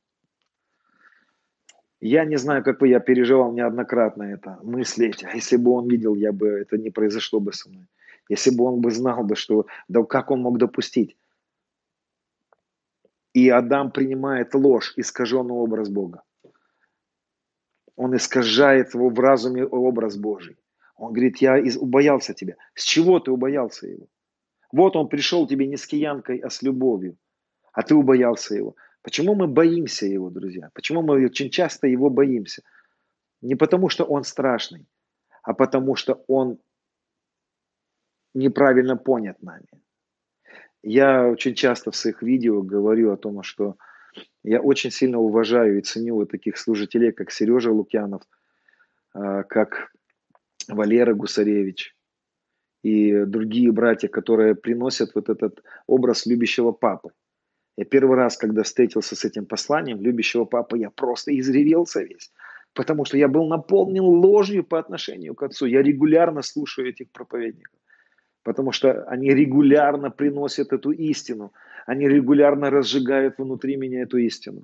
Я 1.99 2.23
не 2.25 2.37
знаю, 2.37 2.63
как 2.63 2.81
вы, 2.81 2.89
я 2.89 2.99
переживал 2.99 3.51
неоднократно 3.51 4.23
это, 4.23 4.59
мысли. 4.61 5.11
А 5.23 5.35
если 5.35 5.57
бы 5.57 5.71
он 5.71 5.89
видел, 5.89 6.13
я 6.13 6.31
бы, 6.31 6.47
это 6.49 6.77
не 6.77 6.91
произошло 6.91 7.39
бы 7.39 7.51
со 7.51 7.69
мной. 7.69 7.87
Если 8.29 8.55
бы 8.55 8.63
он 8.63 8.79
бы 8.79 8.91
знал 8.91 9.23
бы, 9.23 9.35
что, 9.35 9.65
да 9.87 10.03
как 10.03 10.31
он 10.31 10.41
мог 10.41 10.57
допустить. 10.59 11.17
И 13.33 13.49
Адам 13.49 13.91
принимает 13.91 14.53
ложь, 14.55 14.93
искаженный 14.97 15.53
образ 15.53 15.89
Бога. 15.89 16.23
Он 17.95 18.15
искажает 18.15 18.93
его 18.93 19.09
в 19.09 19.19
разуме 19.19 19.65
образ 19.65 20.15
Божий. 20.15 20.57
Он 20.95 21.11
говорит, 21.11 21.37
я 21.37 21.61
убоялся 21.79 22.33
тебя. 22.33 22.55
С 22.75 22.83
чего 22.83 23.19
ты 23.19 23.31
убоялся 23.31 23.87
его? 23.87 24.07
Вот 24.71 24.95
он 24.95 25.09
пришел 25.09 25.47
тебе 25.47 25.67
не 25.67 25.77
с 25.77 25.85
киянкой, 25.85 26.37
а 26.39 26.49
с 26.49 26.61
любовью. 26.61 27.17
А 27.73 27.81
ты 27.81 27.95
убоялся 27.95 28.55
его. 28.55 28.75
Почему 29.01 29.35
мы 29.35 29.47
боимся 29.47 30.05
его, 30.05 30.29
друзья? 30.29 30.69
Почему 30.73 31.01
мы 31.01 31.25
очень 31.25 31.49
часто 31.49 31.87
его 31.87 32.09
боимся? 32.09 32.63
Не 33.41 33.55
потому, 33.55 33.89
что 33.89 34.03
он 34.03 34.23
страшный, 34.23 34.85
а 35.43 35.53
потому, 35.53 35.95
что 35.95 36.23
он 36.27 36.59
неправильно 38.33 38.95
понят 38.97 39.41
нами. 39.41 39.67
Я 40.81 41.27
очень 41.27 41.55
часто 41.55 41.91
в 41.91 41.95
своих 41.95 42.21
видео 42.21 42.61
говорю 42.61 43.11
о 43.11 43.17
том, 43.17 43.43
что 43.43 43.75
я 44.43 44.61
очень 44.61 44.91
сильно 44.91 45.19
уважаю 45.19 45.77
и 45.77 45.81
ценю 45.81 46.15
вот 46.15 46.31
таких 46.31 46.57
служителей, 46.57 47.11
как 47.11 47.31
Сережа 47.31 47.71
Лукьянов, 47.71 48.21
а, 49.13 49.43
как 49.43 49.91
Валера 50.67 51.13
Гусаревич 51.13 51.95
и 52.81 53.25
другие 53.25 53.71
братья, 53.73 54.07
которые 54.07 54.55
приносят 54.55 55.13
вот 55.15 55.29
этот 55.29 55.61
образ 55.85 56.25
любящего 56.25 56.71
папы. 56.71 57.09
Я 57.75 57.83
первый 57.83 58.15
раз, 58.15 58.37
когда 58.37 58.63
встретился 58.63 59.15
с 59.15 59.25
этим 59.25 59.45
посланием 59.45 60.01
любящего 60.01 60.45
папы, 60.45 60.77
я 60.77 60.89
просто 60.89 61.37
изревелся 61.37 62.01
весь, 62.01 62.31
потому 62.73 63.03
что 63.03 63.17
я 63.17 63.27
был 63.27 63.47
наполнен 63.47 64.03
ложью 64.03 64.63
по 64.63 64.79
отношению 64.79 65.35
к 65.35 65.43
отцу. 65.43 65.65
Я 65.65 65.81
регулярно 65.81 66.41
слушаю 66.41 66.89
этих 66.89 67.11
проповедников 67.11 67.78
потому 68.43 68.71
что 68.71 69.03
они 69.03 69.29
регулярно 69.29 70.11
приносят 70.11 70.73
эту 70.73 70.91
истину, 70.91 71.53
они 71.85 72.07
регулярно 72.07 72.69
разжигают 72.69 73.37
внутри 73.37 73.75
меня 73.75 74.03
эту 74.03 74.17
истину. 74.17 74.63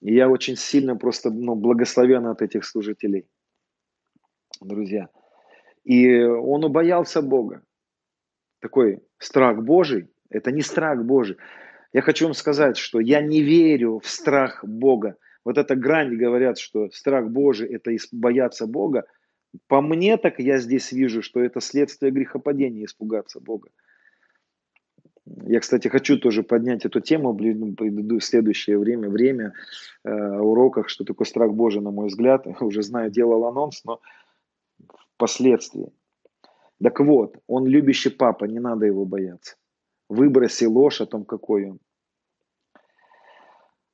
И 0.00 0.14
я 0.14 0.28
очень 0.28 0.56
сильно 0.56 0.96
просто 0.96 1.30
ну, 1.30 1.54
благословен 1.54 2.26
от 2.26 2.42
этих 2.42 2.64
служителей, 2.64 3.26
друзья. 4.60 5.08
И 5.84 6.22
он 6.22 6.64
убоялся 6.64 7.22
Бога. 7.22 7.62
Такой 8.60 9.00
страх 9.18 9.62
Божий, 9.62 10.08
это 10.30 10.52
не 10.52 10.62
страх 10.62 11.04
Божий. 11.04 11.36
Я 11.92 12.00
хочу 12.00 12.24
вам 12.24 12.34
сказать, 12.34 12.76
что 12.76 13.00
я 13.00 13.20
не 13.20 13.42
верю 13.42 13.98
в 13.98 14.08
страх 14.08 14.64
Бога. 14.64 15.16
Вот 15.44 15.58
эта 15.58 15.74
грань 15.74 16.16
говорят, 16.16 16.58
что 16.58 16.90
страх 16.90 17.28
Божий– 17.28 17.68
это 17.74 17.90
бояться 18.12 18.66
Бога– 18.66 19.04
по 19.66 19.80
мне 19.80 20.16
так 20.16 20.38
я 20.38 20.58
здесь 20.58 20.92
вижу, 20.92 21.22
что 21.22 21.40
это 21.40 21.60
следствие 21.60 22.12
грехопадения, 22.12 22.84
испугаться 22.84 23.40
Бога. 23.40 23.70
Я, 25.24 25.60
кстати, 25.60 25.88
хочу 25.88 26.18
тоже 26.18 26.42
поднять 26.42 26.84
эту 26.84 27.00
тему 27.00 27.32
в 27.32 28.20
следующее 28.20 28.78
время, 28.78 29.08
время 29.08 29.52
э, 30.04 30.10
уроках, 30.10 30.88
что 30.88 31.04
такое 31.04 31.26
страх 31.26 31.52
Божий, 31.52 31.80
на 31.80 31.90
мой 31.90 32.08
взгляд. 32.08 32.46
Уже 32.60 32.82
знаю, 32.82 33.10
делал 33.10 33.44
анонс, 33.44 33.84
но 33.84 34.00
впоследствии. 35.14 35.92
Так 36.82 36.98
вот, 36.98 37.38
он 37.46 37.66
любящий 37.66 38.10
папа, 38.10 38.46
не 38.46 38.58
надо 38.58 38.86
его 38.86 39.04
бояться. 39.04 39.56
выброси 40.08 40.64
ложь 40.64 41.00
о 41.00 41.06
том, 41.06 41.24
какой 41.24 41.70
он. 41.70 41.78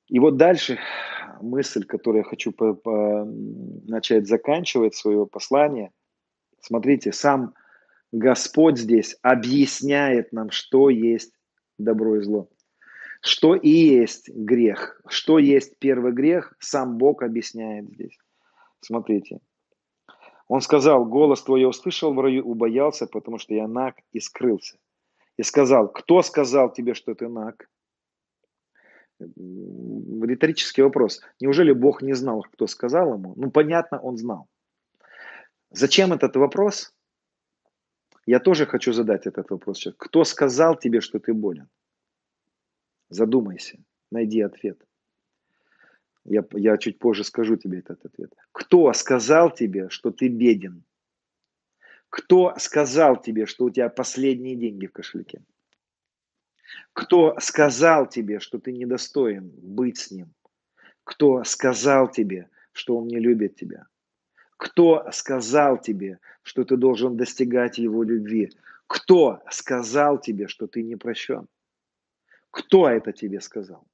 И 0.09 0.19
вот 0.21 0.39
дальше 0.39 0.79
мысль, 1.41 1.85
которую 1.85 2.23
я 2.23 2.29
хочу 2.29 2.53
по, 2.53 2.75
по, 2.75 3.25
начать 3.25 4.27
заканчивать 4.27 4.95
свое 4.95 5.27
послание. 5.27 5.93
Смотрите, 6.61 7.13
сам 7.13 7.55
Господь 8.13 8.79
здесь 8.79 9.17
объясняет 9.23 10.33
нам, 10.33 10.51
что 10.51 10.91
есть 10.91 11.33
добро 11.79 12.17
и 12.17 12.23
зло. 12.23 12.49
Что 13.21 13.55
и 13.55 13.69
есть 13.69 14.29
грех. 14.29 15.01
Что 15.09 15.39
есть 15.39 15.79
первый 15.79 16.13
грех, 16.13 16.55
сам 16.61 16.99
Бог 16.99 17.23
объясняет 17.23 17.89
здесь. 17.91 18.19
Смотрите. 18.81 19.41
Он 20.47 20.61
сказал, 20.63 21.05
голос 21.05 21.43
твой 21.43 21.61
я 21.61 21.69
услышал 21.69 22.15
в 22.15 22.21
раю, 22.21 22.45
убоялся, 22.45 23.07
потому 23.07 23.39
что 23.39 23.55
я 23.55 23.69
наг 23.69 23.97
и 24.13 24.21
скрылся. 24.21 24.79
И 25.37 25.43
сказал, 25.43 25.89
кто 25.89 26.23
сказал 26.23 26.73
тебе, 26.73 26.95
что 26.95 27.15
ты 27.15 27.29
наг? 27.29 27.69
Риторический 29.21 30.83
вопрос. 30.83 31.21
Неужели 31.41 31.73
Бог 31.73 32.03
не 32.03 32.15
знал, 32.15 32.43
кто 32.43 32.67
сказал 32.67 33.15
ему? 33.15 33.35
Ну, 33.37 33.51
понятно, 33.51 34.01
он 34.01 34.17
знал. 34.17 34.49
Зачем 35.71 36.13
этот 36.13 36.37
вопрос? 36.37 36.95
Я 38.27 38.41
тоже 38.41 38.67
хочу 38.67 38.93
задать 38.93 39.27
этот 39.27 39.51
вопрос 39.51 39.79
сейчас. 39.79 39.95
Кто 39.97 40.25
сказал 40.25 40.79
тебе, 40.79 41.01
что 41.01 41.19
ты 41.19 41.33
болен? 41.33 41.69
Задумайся, 43.09 43.79
найди 44.11 44.41
ответ. 44.43 44.79
Я, 46.25 46.45
я 46.53 46.77
чуть 46.77 46.99
позже 46.99 47.25
скажу 47.25 47.57
тебе 47.57 47.79
этот 47.79 48.05
ответ. 48.05 48.35
Кто 48.53 48.93
сказал 48.93 49.51
тебе, 49.51 49.89
что 49.89 50.11
ты 50.11 50.29
беден? 50.29 50.85
Кто 52.11 52.55
сказал 52.59 53.21
тебе, 53.21 53.47
что 53.47 53.65
у 53.65 53.71
тебя 53.71 53.89
последние 53.89 54.57
деньги 54.57 54.87
в 54.87 54.93
кошельке? 54.93 55.43
Кто 56.93 57.39
сказал 57.39 58.09
тебе, 58.09 58.41
что 58.41 58.59
ты 58.59 58.73
недостоин 58.73 59.51
быть 59.57 59.99
с 59.99 60.11
ним? 60.11 60.35
Кто 61.05 61.45
сказал 61.45 62.11
тебе, 62.11 62.51
что 62.73 62.97
он 62.99 63.07
не 63.09 63.19
любит 63.19 63.57
тебя? 63.57 63.87
Кто 64.57 65.11
сказал 65.13 65.81
тебе, 65.81 66.19
что 66.43 66.65
ты 66.65 66.77
должен 66.77 67.17
достигать 67.17 67.79
его 67.79 68.03
любви? 68.03 68.51
Кто 68.87 69.41
сказал 69.51 70.21
тебе, 70.21 70.49
что 70.49 70.67
ты 70.67 70.83
не 70.83 70.97
прощен? 70.97 71.49
Кто 72.51 72.89
это 72.89 73.13
тебе 73.13 73.41
сказал? 73.41 73.87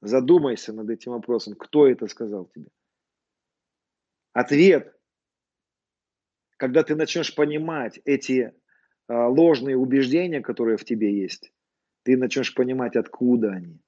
Задумайся 0.00 0.72
над 0.72 0.90
этим 0.90 1.12
вопросом. 1.12 1.54
Кто 1.54 1.86
это 1.86 2.08
сказал 2.08 2.46
тебе? 2.46 2.70
Ответ, 4.32 4.98
когда 6.56 6.82
ты 6.82 6.96
начнешь 6.96 7.34
понимать 7.34 8.00
эти 8.04 8.54
ложные 9.12 9.76
убеждения, 9.76 10.40
которые 10.40 10.76
в 10.76 10.84
тебе 10.84 11.12
есть, 11.12 11.52
ты 12.04 12.16
начнешь 12.16 12.54
понимать, 12.54 12.96
откуда 12.96 13.52
они, 13.52 13.80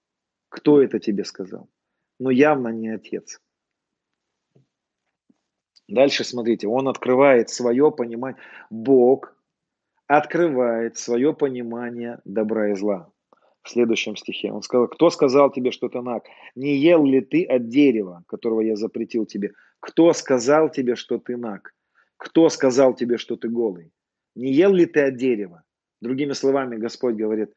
кто 0.48 0.82
это 0.82 0.98
тебе 0.98 1.24
сказал. 1.24 1.68
Но 2.18 2.30
явно 2.30 2.68
не 2.68 2.88
отец. 2.88 3.40
Дальше 5.88 6.24
смотрите, 6.24 6.66
он 6.66 6.88
открывает 6.88 7.51
свое 7.51 7.92
понимание, 7.92 8.40
Бог 8.70 9.36
открывает 10.06 10.96
свое 10.96 11.34
понимание 11.34 12.20
добра 12.24 12.70
и 12.70 12.74
зла. 12.74 13.10
В 13.62 13.70
следующем 13.70 14.16
стихе 14.16 14.52
он 14.52 14.62
сказал, 14.62 14.88
кто 14.88 15.09
сказал 15.10 15.51
тебе, 15.51 15.70
что 15.70 15.88
ты 15.88 16.02
наг? 16.02 16.24
Не 16.55 16.76
ел 16.76 17.05
ли 17.05 17.20
ты 17.22 17.44
от 17.44 17.68
дерева, 17.68 18.22
которого 18.28 18.60
я 18.60 18.76
запретил 18.76 19.24
тебе? 19.24 19.52
Кто 19.80 20.12
сказал 20.12 20.70
тебе, 20.70 20.96
что 20.96 21.18
ты 21.18 21.36
наг? 21.36 21.74
Кто 22.18 22.48
сказал 22.51 22.94
тебе, 22.94 23.16
что 23.16 23.36
ты 23.36 23.48
голый? 23.48 23.90
Не 24.35 24.52
ел 24.52 24.73
ли 24.73 24.86
ты 24.86 25.01
от 25.01 25.16
дерева? 25.16 25.62
Другими 26.01 26.32
словами, 26.32 26.77
Господь 26.77 27.15
говорит, 27.15 27.55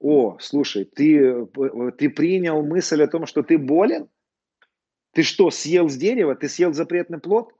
о, 0.00 0.38
слушай, 0.40 0.84
ты, 0.84 1.46
ты 1.98 2.08
принял 2.08 2.62
мысль 2.62 3.02
о 3.02 3.08
том, 3.08 3.26
что 3.26 3.42
ты 3.42 3.58
болен? 3.58 4.08
Ты 5.12 5.22
что, 5.22 5.50
съел 5.50 5.88
с 5.88 5.96
дерева? 5.96 6.34
Ты 6.34 6.48
съел 6.48 6.72
запретный 6.72 7.18
плод? 7.18 7.52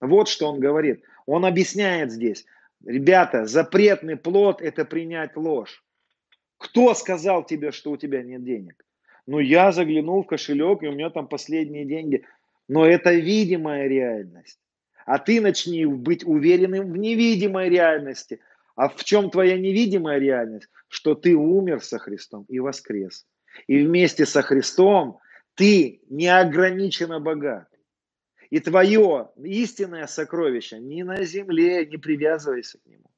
Вот 0.00 0.28
что 0.28 0.50
он 0.50 0.60
говорит. 0.60 1.02
Он 1.24 1.44
объясняет 1.44 2.12
здесь. 2.12 2.44
Ребята, 2.84 3.46
запретный 3.46 4.16
плод– 4.16 4.60
это 4.62 4.84
принять 4.84 5.36
ложь. 5.36 5.82
Кто 6.58 6.94
сказал 6.94 7.44
тебе, 7.44 7.72
что 7.72 7.92
у 7.92 7.96
тебя 7.96 8.22
нет 8.22 8.44
денег? 8.44 8.84
Ну, 9.26 9.38
я 9.38 9.72
заглянул 9.72 10.22
в 10.22 10.26
кошелек, 10.26 10.82
и 10.82 10.88
у 10.88 10.92
меня 10.92 11.10
там 11.10 11.26
последние 11.26 11.84
деньги. 11.84 12.24
Но 12.68 12.84
это 12.84 13.12
видимая 13.12 13.88
реальность. 13.88 14.60
А 15.06 15.18
ты 15.18 15.40
начни 15.40 15.86
быть 15.86 16.26
уверенным 16.26 16.92
в 16.92 16.96
невидимой 16.96 17.70
реальности. 17.70 18.40
А 18.74 18.88
в 18.88 19.04
чем 19.04 19.30
твоя 19.30 19.56
невидимая 19.56 20.18
реальность? 20.18 20.68
Что 20.88 21.14
ты 21.14 21.34
умер 21.34 21.82
со 21.82 21.98
Христом 21.98 22.44
и 22.48 22.58
воскрес. 22.58 23.24
И 23.68 23.78
вместе 23.78 24.26
со 24.26 24.42
Христом 24.42 25.18
ты 25.54 26.02
неограниченно 26.10 27.20
богат. 27.20 27.68
И 28.50 28.58
твое 28.58 29.30
истинное 29.42 30.06
сокровище 30.06 30.80
не 30.80 31.04
на 31.04 31.24
земле, 31.24 31.86
не 31.86 31.96
привязывайся 31.96 32.78
к 32.78 32.86
нему. 32.86 33.10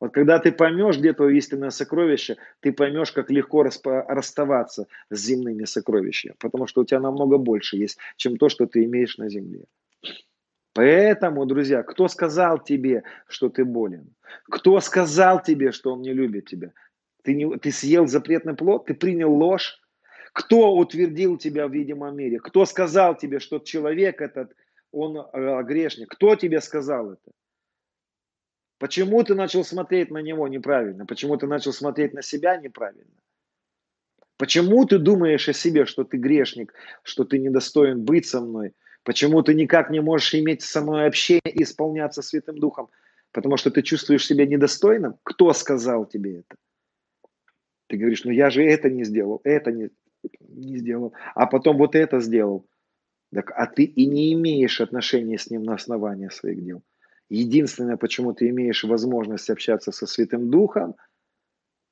Вот 0.00 0.12
когда 0.12 0.38
ты 0.40 0.52
поймешь, 0.52 0.98
где 0.98 1.12
твое 1.12 1.38
истинное 1.38 1.70
сокровище, 1.70 2.36
ты 2.60 2.72
поймешь, 2.72 3.12
как 3.12 3.30
легко 3.30 3.62
расставаться 3.62 4.88
с 5.10 5.18
земными 5.18 5.64
сокровищами. 5.64 6.34
Потому 6.38 6.66
что 6.66 6.82
у 6.82 6.84
тебя 6.84 7.00
намного 7.00 7.38
больше 7.38 7.76
есть, 7.76 7.96
чем 8.16 8.36
то, 8.36 8.48
что 8.48 8.66
ты 8.66 8.84
имеешь 8.84 9.16
на 9.18 9.30
земле. 9.30 9.64
Поэтому, 10.76 11.46
друзья, 11.46 11.82
кто 11.82 12.06
сказал 12.06 12.62
тебе, 12.62 13.02
что 13.28 13.48
ты 13.48 13.64
болен? 13.64 14.14
Кто 14.44 14.78
сказал 14.80 15.42
тебе, 15.42 15.72
что 15.72 15.94
он 15.94 16.02
не 16.02 16.12
любит 16.12 16.44
тебя? 16.50 16.72
Ты, 17.22 17.34
не, 17.34 17.56
ты 17.56 17.72
съел 17.72 18.06
запретный 18.06 18.54
плод? 18.54 18.84
Ты 18.84 18.92
принял 18.92 19.32
ложь? 19.32 19.80
Кто 20.34 20.76
утвердил 20.76 21.38
тебя 21.38 21.66
в 21.66 21.72
видимом 21.72 22.14
мире? 22.14 22.40
Кто 22.40 22.66
сказал 22.66 23.16
тебе, 23.16 23.40
что 23.40 23.58
человек 23.58 24.20
этот, 24.20 24.52
он 24.92 25.16
э, 25.16 25.62
грешник? 25.62 26.10
Кто 26.10 26.36
тебе 26.36 26.60
сказал 26.60 27.12
это? 27.12 27.32
Почему 28.78 29.22
ты 29.22 29.34
начал 29.34 29.64
смотреть 29.64 30.10
на 30.10 30.18
него 30.18 30.46
неправильно? 30.46 31.06
Почему 31.06 31.38
ты 31.38 31.46
начал 31.46 31.72
смотреть 31.72 32.12
на 32.12 32.20
себя 32.20 32.58
неправильно? 32.58 33.16
Почему 34.36 34.84
ты 34.84 34.98
думаешь 34.98 35.48
о 35.48 35.54
себе, 35.54 35.86
что 35.86 36.04
ты 36.04 36.18
грешник, 36.18 36.74
что 37.02 37.24
ты 37.24 37.38
недостоин 37.38 38.04
быть 38.04 38.26
со 38.26 38.42
мной? 38.42 38.74
Почему 39.06 39.40
ты 39.42 39.54
никак 39.54 39.88
не 39.90 40.00
можешь 40.00 40.34
иметь 40.34 40.62
со 40.62 40.80
мной 40.80 41.06
общение 41.06 41.40
и 41.44 41.62
исполняться 41.62 42.22
Святым 42.22 42.58
Духом? 42.58 42.88
Потому 43.30 43.56
что 43.56 43.70
ты 43.70 43.82
чувствуешь 43.82 44.26
себя 44.26 44.46
недостойным? 44.46 45.14
Кто 45.22 45.52
сказал 45.52 46.06
тебе 46.06 46.40
это? 46.40 46.56
Ты 47.86 47.98
говоришь, 47.98 48.24
ну 48.24 48.32
я 48.32 48.50
же 48.50 48.64
это 48.64 48.90
не 48.90 49.04
сделал, 49.04 49.40
это 49.44 49.70
не, 49.70 49.90
не 50.40 50.78
сделал, 50.78 51.12
а 51.36 51.46
потом 51.46 51.76
вот 51.76 51.94
это 51.94 52.18
сделал. 52.18 52.66
Так, 53.32 53.52
а 53.54 53.66
ты 53.68 53.84
и 53.84 54.06
не 54.06 54.32
имеешь 54.32 54.80
отношения 54.80 55.38
с 55.38 55.50
ним 55.50 55.62
на 55.62 55.74
основании 55.74 56.28
своих 56.28 56.64
дел. 56.64 56.82
Единственное, 57.28 57.96
почему 57.96 58.32
ты 58.32 58.48
имеешь 58.48 58.82
возможность 58.82 59.50
общаться 59.50 59.92
со 59.92 60.06
Святым 60.08 60.50
Духом, 60.50 60.96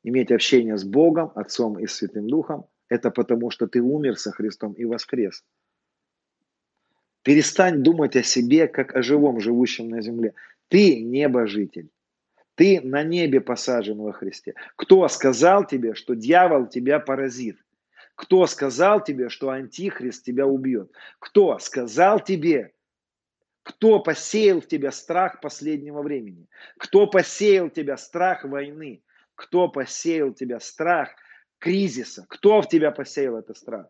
иметь 0.02 0.32
общение 0.32 0.76
с 0.76 0.82
Богом, 0.82 1.30
Отцом 1.36 1.78
и 1.78 1.86
Святым 1.86 2.26
Духом, 2.26 2.66
это 2.88 3.12
потому, 3.12 3.50
что 3.50 3.68
ты 3.68 3.80
умер 3.80 4.18
со 4.18 4.32
Христом 4.32 4.72
и 4.72 4.84
воскрес. 4.84 5.44
Перестань 7.24 7.82
думать 7.82 8.16
о 8.16 8.22
себе, 8.22 8.68
как 8.68 8.94
о 8.94 9.02
живом, 9.02 9.40
живущем 9.40 9.88
на 9.88 10.02
земле. 10.02 10.34
Ты 10.68 11.00
небожитель. 11.00 11.88
Ты 12.54 12.82
на 12.82 13.02
небе 13.02 13.40
посажен 13.40 13.98
во 13.98 14.12
Христе. 14.12 14.54
Кто 14.76 15.08
сказал 15.08 15.66
тебе, 15.66 15.94
что 15.94 16.14
дьявол 16.14 16.66
тебя 16.66 17.00
поразит? 17.00 17.58
Кто 18.14 18.46
сказал 18.46 19.02
тебе, 19.02 19.30
что 19.30 19.48
антихрист 19.48 20.22
тебя 20.22 20.46
убьет? 20.46 20.92
Кто 21.18 21.58
сказал 21.58 22.20
тебе, 22.20 22.74
кто 23.62 24.00
посеял 24.00 24.60
в 24.60 24.68
тебя 24.68 24.92
страх 24.92 25.40
последнего 25.40 26.02
времени? 26.02 26.46
Кто 26.76 27.06
посеял 27.06 27.70
в 27.70 27.72
тебя 27.72 27.96
страх 27.96 28.44
войны? 28.44 29.02
Кто 29.34 29.68
посеял 29.68 30.28
в 30.28 30.34
тебя 30.34 30.60
страх 30.60 31.08
кризиса? 31.58 32.26
Кто 32.28 32.60
в 32.60 32.68
тебя 32.68 32.90
посеял 32.90 33.38
этот 33.38 33.56
страх? 33.56 33.86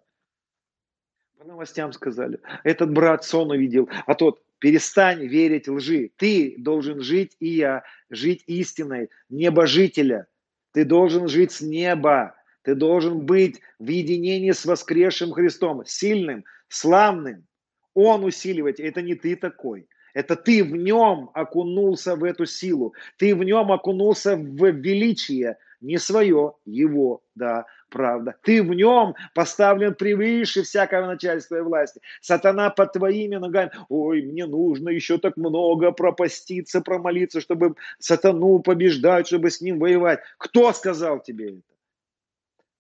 По 1.39 1.45
новостям 1.45 1.93
сказали. 1.93 2.39
Этот 2.63 2.93
брат 2.93 3.25
сон 3.25 3.51
увидел, 3.51 3.89
а 4.07 4.15
тот 4.15 4.41
перестань 4.61 5.27
верить 5.27 5.69
лжи. 5.69 6.11
Ты 6.17 6.55
должен 6.59 7.01
жить 7.01 7.37
и 7.41 7.49
я, 7.49 7.83
жить 8.09 8.45
истиной, 8.47 9.11
небожителя. 9.29 10.27
Ты 10.73 10.85
должен 10.85 11.29
жить 11.29 11.53
с 11.53 11.61
неба. 11.61 12.35
Ты 12.63 12.75
должен 12.75 13.21
быть 13.27 13.61
в 13.79 13.89
единении 13.89 14.53
с 14.53 14.65
воскресшим 14.65 15.33
Христом, 15.33 15.85
сильным, 15.85 16.45
славным. 16.69 17.47
Он 17.95 18.25
усиливает, 18.25 18.81
это 18.81 19.03
не 19.03 19.15
ты 19.15 19.37
такой. 19.37 19.89
Это 20.15 20.37
ты 20.37 20.63
в 20.63 20.77
нем 20.77 21.31
окунулся 21.35 22.15
в 22.15 22.25
эту 22.25 22.47
силу. 22.47 22.95
Ты 23.19 23.35
в 23.35 23.43
нем 23.43 23.73
окунулся 23.73 24.37
в 24.37 24.71
величие 24.71 25.59
не 25.85 25.99
свое, 25.99 26.55
его, 26.65 27.23
да, 27.35 27.67
правда. 27.91 28.35
Ты 28.43 28.63
в 28.63 28.75
нем 28.75 29.15
поставлен 29.35 29.95
превыше 29.95 30.63
всякого 30.63 31.07
начальства 31.07 31.57
и 31.57 31.61
власти. 31.61 32.01
Сатана 32.21 32.71
под 32.71 32.95
твоими 32.95 33.37
ногами. 33.37 33.71
Ой, 33.89 34.23
мне 34.23 34.47
нужно 34.47 34.89
еще 34.89 35.19
так 35.19 35.37
много 35.37 35.93
пропаститься, 35.93 36.81
промолиться, 36.81 37.41
чтобы 37.41 37.77
сатану 37.99 38.61
побеждать, 38.61 39.27
чтобы 39.27 39.51
с 39.51 39.61
ним 39.61 39.79
воевать. 39.79 40.21
Кто 40.39 40.73
сказал 40.73 41.21
тебе 41.21 41.59
это? 41.59 41.75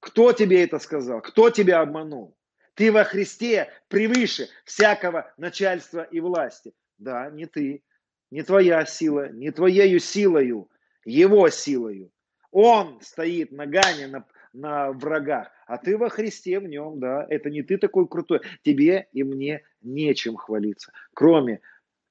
Кто 0.00 0.32
тебе 0.32 0.64
это 0.64 0.78
сказал? 0.78 1.20
Кто 1.20 1.50
тебя 1.50 1.80
обманул? 1.80 2.34
Ты 2.74 2.90
во 2.90 3.04
Христе 3.04 3.68
превыше 3.88 4.48
всякого 4.64 5.30
начальства 5.36 6.02
и 6.02 6.20
власти. 6.20 6.72
Да, 6.98 7.30
не 7.30 7.46
ты, 7.46 7.82
не 8.30 8.42
твоя 8.42 8.84
сила, 8.86 9.28
не 9.28 9.50
твоею 9.50 10.00
силою, 10.00 10.68
его 11.04 11.50
силою. 11.50 12.10
Он 12.54 13.00
стоит 13.00 13.50
ногами 13.50 14.04
на, 14.04 14.24
на 14.52 14.92
врагах, 14.92 15.50
а 15.66 15.76
ты 15.76 15.98
во 15.98 16.08
Христе 16.08 16.60
в 16.60 16.68
нем, 16.68 17.00
да, 17.00 17.26
это 17.28 17.50
не 17.50 17.62
ты 17.62 17.78
такой 17.78 18.06
крутой. 18.06 18.42
Тебе 18.62 19.08
и 19.10 19.24
мне 19.24 19.64
нечем 19.82 20.36
хвалиться, 20.36 20.92
кроме 21.14 21.60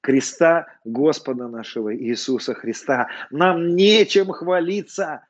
креста 0.02 0.66
Господа 0.84 1.48
нашего 1.48 1.96
Иисуса 1.96 2.52
Христа. 2.52 3.08
Нам 3.30 3.74
нечем 3.74 4.32
хвалиться, 4.32 5.26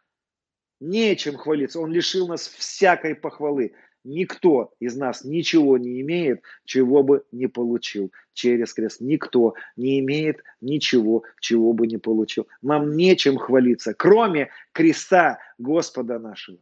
нечем 0.81 1.37
хвалиться. 1.37 1.79
Он 1.79 1.93
лишил 1.93 2.27
нас 2.27 2.49
всякой 2.49 3.15
похвалы. 3.15 3.73
Никто 4.05 4.75
из 4.81 4.97
нас 4.97 5.25
ничего 5.25 5.79
не 5.79 6.03
имеет, 6.03 6.43
чего 6.67 7.03
бы 7.03 7.25
не 7.33 7.47
получил 7.47 8.13
через 8.35 8.75
крест. 8.75 9.01
Никто 9.01 9.55
не 9.77 9.99
имеет 10.01 10.45
ничего, 10.61 11.25
чего 11.41 11.73
бы 11.73 11.87
не 11.87 11.97
получил. 11.97 12.47
Нам 12.61 12.97
нечем 12.97 13.39
хвалиться, 13.39 13.95
кроме 13.95 14.51
креста 14.73 15.39
Господа 15.57 16.19
нашего. 16.19 16.59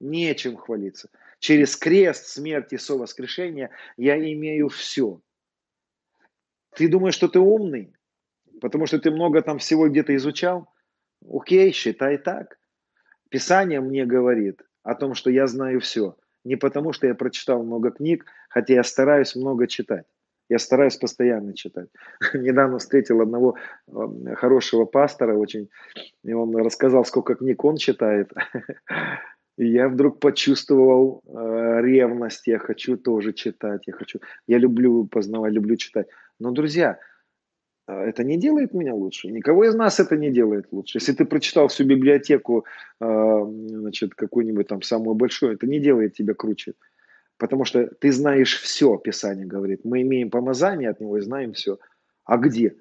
Нечем 0.00 0.58
хвалиться. 0.58 1.08
Через 1.38 1.76
крест, 1.76 2.26
смерть 2.26 2.74
и 2.74 2.78
совоскрешение 2.78 3.70
я 3.96 4.18
имею 4.18 4.68
все. 4.68 5.18
Ты 6.76 6.88
думаешь, 6.88 7.14
что 7.14 7.28
ты 7.28 7.38
умный? 7.38 7.94
Потому 8.60 8.84
что 8.84 8.98
ты 8.98 9.10
много 9.10 9.40
там 9.40 9.58
всего 9.58 9.88
где-то 9.88 10.14
изучал? 10.16 10.68
Окей, 11.26 11.72
считай 11.72 12.18
так. 12.18 12.58
Писание 13.30 13.80
мне 13.80 14.04
говорит 14.04 14.60
о 14.82 14.94
том, 14.94 15.14
что 15.14 15.30
я 15.30 15.46
знаю 15.46 15.80
все– 15.80 16.16
не 16.44 16.56
потому, 16.56 16.92
что 16.92 17.06
я 17.06 17.14
прочитал 17.14 17.62
много 17.62 17.90
книг, 17.90 18.24
хотя 18.48 18.74
я 18.74 18.82
стараюсь 18.82 19.36
много 19.36 19.66
читать. 19.66 20.04
Я 20.48 20.58
стараюсь 20.58 20.96
постоянно 20.96 21.54
читать. 21.54 21.88
Недавно 22.34 22.78
встретил 22.78 23.20
одного 23.20 23.56
эм, 23.88 24.34
хорошего 24.34 24.84
пастора 24.84 25.36
очень, 25.36 25.68
и 26.24 26.32
он 26.32 26.54
рассказал, 26.56 27.04
сколько 27.04 27.34
книг 27.34 27.64
он 27.64 27.76
читает. 27.76 28.30
И 29.58 29.66
я 29.66 29.88
вдруг 29.88 30.18
почувствовал 30.18 31.20
э, 31.26 31.80
ревность, 31.82 32.46
я 32.46 32.58
хочу 32.58 32.96
тоже 32.96 33.34
читать, 33.34 33.82
я 33.86 33.92
хочу, 33.92 34.18
я 34.46 34.56
люблю 34.56 35.06
познавать, 35.06 35.52
люблю 35.52 35.76
читать. 35.76 36.06
Но, 36.38 36.52
друзья, 36.52 36.98
это 38.00 38.24
не 38.24 38.36
делает 38.38 38.74
меня 38.74 38.94
лучше. 38.94 39.28
Никого 39.28 39.64
из 39.64 39.74
нас 39.74 40.00
это 40.00 40.16
не 40.16 40.30
делает 40.30 40.66
лучше. 40.70 40.98
Если 40.98 41.12
ты 41.12 41.24
прочитал 41.24 41.68
всю 41.68 41.84
библиотеку, 41.84 42.64
э, 43.00 43.44
значит, 43.68 44.14
какую-нибудь 44.14 44.68
там 44.68 44.82
самую 44.82 45.14
большую, 45.14 45.54
это 45.54 45.66
не 45.66 45.80
делает 45.80 46.14
тебя 46.14 46.34
круче. 46.34 46.74
Потому 47.38 47.64
что 47.64 47.86
ты 47.86 48.12
знаешь 48.12 48.60
все, 48.60 48.96
Писание 48.98 49.46
говорит. 49.46 49.84
Мы 49.84 50.02
имеем 50.02 50.30
помазание 50.30 50.90
от 50.90 51.00
него 51.00 51.18
и 51.18 51.20
знаем 51.20 51.52
все. 51.52 51.78
А 52.24 52.36
где? 52.36 52.76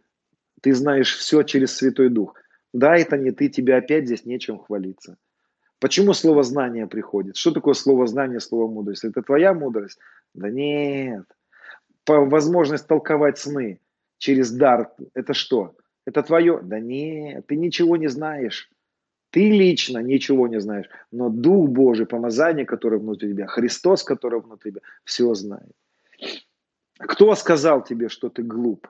Ты 0.62 0.74
знаешь 0.74 1.16
все 1.18 1.44
через 1.44 1.76
Святой 1.76 2.10
Дух. 2.10 2.36
Да, 2.74 2.96
это 2.96 3.18
не 3.18 3.32
ты, 3.32 3.50
тебе 3.50 3.76
опять 3.76 4.06
здесь 4.06 4.26
нечем 4.26 4.60
хвалиться. 4.60 5.18
Почему 5.80 6.14
слово 6.14 6.44
знание 6.44 6.86
приходит? 6.86 7.38
Что 7.38 7.52
такое 7.52 7.74
слово 7.74 8.06
знание, 8.06 8.40
слово 8.40 8.72
мудрость? 8.72 9.04
Это 9.04 9.24
твоя 9.24 9.54
мудрость? 9.54 10.00
Да 10.36 10.50
нет. 10.50 11.26
Возможность 12.08 12.88
толковать 12.88 13.40
сны 13.40 13.80
через 14.22 14.52
дар. 14.52 14.93
Это 15.15 15.34
что? 15.34 15.76
Это 16.06 16.22
твое? 16.22 16.60
Да 16.61 16.80
нет, 16.80 17.48
ты 17.48 17.56
ничего 17.56 17.98
не 17.98 18.07
знаешь. 18.07 18.69
Ты 19.31 19.49
лично 19.49 19.99
ничего 19.99 20.48
не 20.48 20.60
знаешь, 20.60 20.89
но 21.11 21.30
Дух 21.30 21.69
Божий, 21.69 22.06
помазание, 22.06 22.65
которое 22.65 22.99
внутри 22.99 23.30
тебя, 23.31 23.48
Христос, 23.48 24.03
который 24.03 24.41
внутри 24.41 24.72
тебя, 24.72 24.81
все 25.06 25.34
знает. 25.34 25.72
Кто 26.99 27.35
сказал 27.35 27.84
тебе, 27.84 28.10
что 28.10 28.30
ты 28.30 28.43
глуп? 28.43 28.88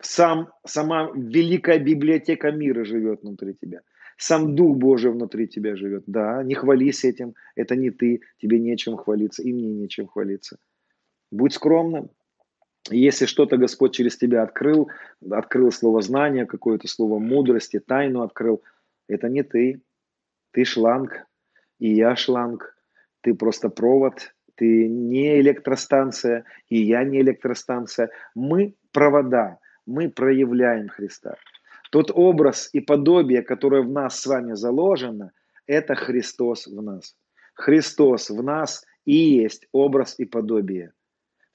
Сам, 0.00 0.48
сама 0.64 1.10
великая 1.14 1.78
библиотека 1.78 2.50
мира 2.50 2.84
живет 2.84 3.22
внутри 3.22 3.54
тебя. 3.54 3.80
Сам 4.16 4.56
Дух 4.56 4.76
Божий 4.76 5.12
внутри 5.12 5.46
тебя 5.46 5.76
живет. 5.76 6.04
Да, 6.06 6.42
не 6.42 6.54
хвались 6.54 7.04
этим, 7.04 7.34
это 7.54 7.76
не 7.76 7.90
ты, 7.90 8.22
тебе 8.38 8.58
нечем 8.58 8.96
хвалиться, 8.96 9.42
и 9.42 9.52
мне 9.52 9.68
нечем 9.68 10.06
хвалиться. 10.06 10.58
Будь 11.30 11.52
скромным. 11.52 12.08
Если 12.90 13.26
что-то 13.26 13.56
Господь 13.56 13.94
через 13.94 14.16
тебя 14.16 14.42
открыл, 14.42 14.90
открыл 15.30 15.72
слово 15.72 16.02
знания, 16.02 16.46
какое-то 16.46 16.88
слово 16.88 17.18
мудрости, 17.18 17.80
тайну 17.80 18.22
открыл, 18.22 18.62
это 19.08 19.28
не 19.28 19.42
ты. 19.42 19.82
Ты 20.52 20.64
шланг, 20.64 21.26
и 21.78 21.92
я 21.92 22.16
шланг. 22.16 22.76
Ты 23.22 23.34
просто 23.34 23.68
провод, 23.68 24.34
ты 24.54 24.88
не 24.88 25.40
электростанция, 25.40 26.44
и 26.68 26.80
я 26.80 27.04
не 27.04 27.20
электростанция. 27.20 28.10
Мы 28.34 28.74
провода, 28.92 29.58
мы 29.84 30.08
проявляем 30.08 30.88
Христа. 30.88 31.36
Тот 31.90 32.10
образ 32.12 32.70
и 32.72 32.80
подобие, 32.80 33.42
которое 33.42 33.82
в 33.82 33.90
нас 33.90 34.20
с 34.20 34.26
вами 34.26 34.54
заложено, 34.54 35.32
это 35.66 35.94
Христос 35.94 36.66
в 36.66 36.82
нас. 36.82 37.16
Христос 37.54 38.30
в 38.30 38.42
нас 38.42 38.84
и 39.04 39.14
есть 39.14 39.66
образ 39.72 40.14
и 40.18 40.24
подобие, 40.24 40.92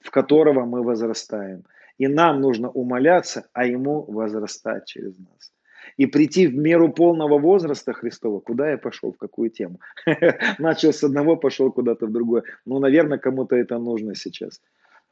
в 0.02 0.10
которого 0.10 0.64
мы 0.64 0.82
возрастаем. 0.82 1.64
И 1.98 2.08
нам 2.08 2.40
нужно 2.40 2.70
умоляться, 2.70 3.48
а 3.52 3.66
Ему 3.66 4.02
возрастать 4.02 4.86
через 4.86 5.18
нас. 5.18 5.52
И 5.96 6.06
прийти 6.06 6.46
в 6.46 6.56
меру 6.56 6.92
полного 6.92 7.38
возраста 7.38 7.92
Христова, 7.92 8.40
куда 8.40 8.70
я 8.70 8.78
пошел, 8.78 9.12
в 9.12 9.18
какую 9.18 9.50
тему. 9.50 9.80
Начал 10.58 10.92
с 10.92 11.04
одного, 11.04 11.36
пошел 11.36 11.72
куда-то 11.72 12.06
в 12.06 12.12
другое. 12.12 12.44
Ну, 12.64 12.78
наверное, 12.78 13.18
кому-то 13.18 13.56
это 13.56 13.78
нужно 13.78 14.14
сейчас. 14.14 14.60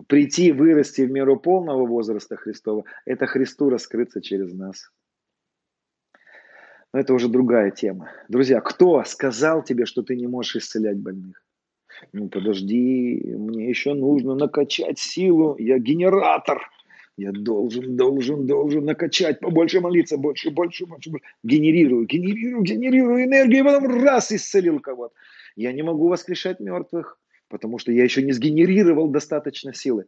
Прийти, 0.06 0.52
вырасти 0.52 1.02
в 1.02 1.10
меру 1.10 1.38
полного 1.38 1.86
возраста 1.86 2.36
Христова, 2.36 2.84
это 3.04 3.26
Христу 3.26 3.68
раскрыться 3.68 4.22
через 4.22 4.54
нас. 4.54 4.90
Но 6.92 7.00
это 7.00 7.14
уже 7.14 7.28
другая 7.28 7.70
тема. 7.70 8.10
Друзья, 8.28 8.60
кто 8.60 9.04
сказал 9.04 9.62
тебе, 9.62 9.84
что 9.84 10.02
ты 10.02 10.16
не 10.16 10.26
можешь 10.26 10.56
исцелять 10.56 10.98
больных? 10.98 11.42
Ну 12.12 12.28
подожди, 12.28 13.34
мне 13.36 13.68
еще 13.68 13.94
нужно 13.94 14.34
накачать 14.34 14.98
силу, 14.98 15.56
я 15.58 15.78
генератор. 15.78 16.68
Я 17.16 17.32
должен, 17.32 17.96
должен, 17.96 18.46
должен 18.46 18.84
накачать, 18.86 19.40
побольше 19.40 19.80
молиться, 19.80 20.16
больше, 20.16 20.50
больше, 20.50 20.86
больше, 20.86 21.10
больше. 21.10 21.26
Генерирую, 21.42 22.06
генерирую, 22.06 22.62
генерирую 22.62 23.24
энергию, 23.24 23.60
и 23.60 23.64
потом 23.64 24.02
раз 24.02 24.32
исцелил 24.32 24.80
кого-то. 24.80 25.14
Я 25.54 25.72
не 25.72 25.82
могу 25.82 26.08
воскрешать 26.08 26.60
мертвых, 26.60 27.18
потому 27.48 27.78
что 27.78 27.92
я 27.92 28.04
еще 28.04 28.22
не 28.22 28.32
сгенерировал 28.32 29.08
достаточно 29.08 29.74
силы. 29.74 30.06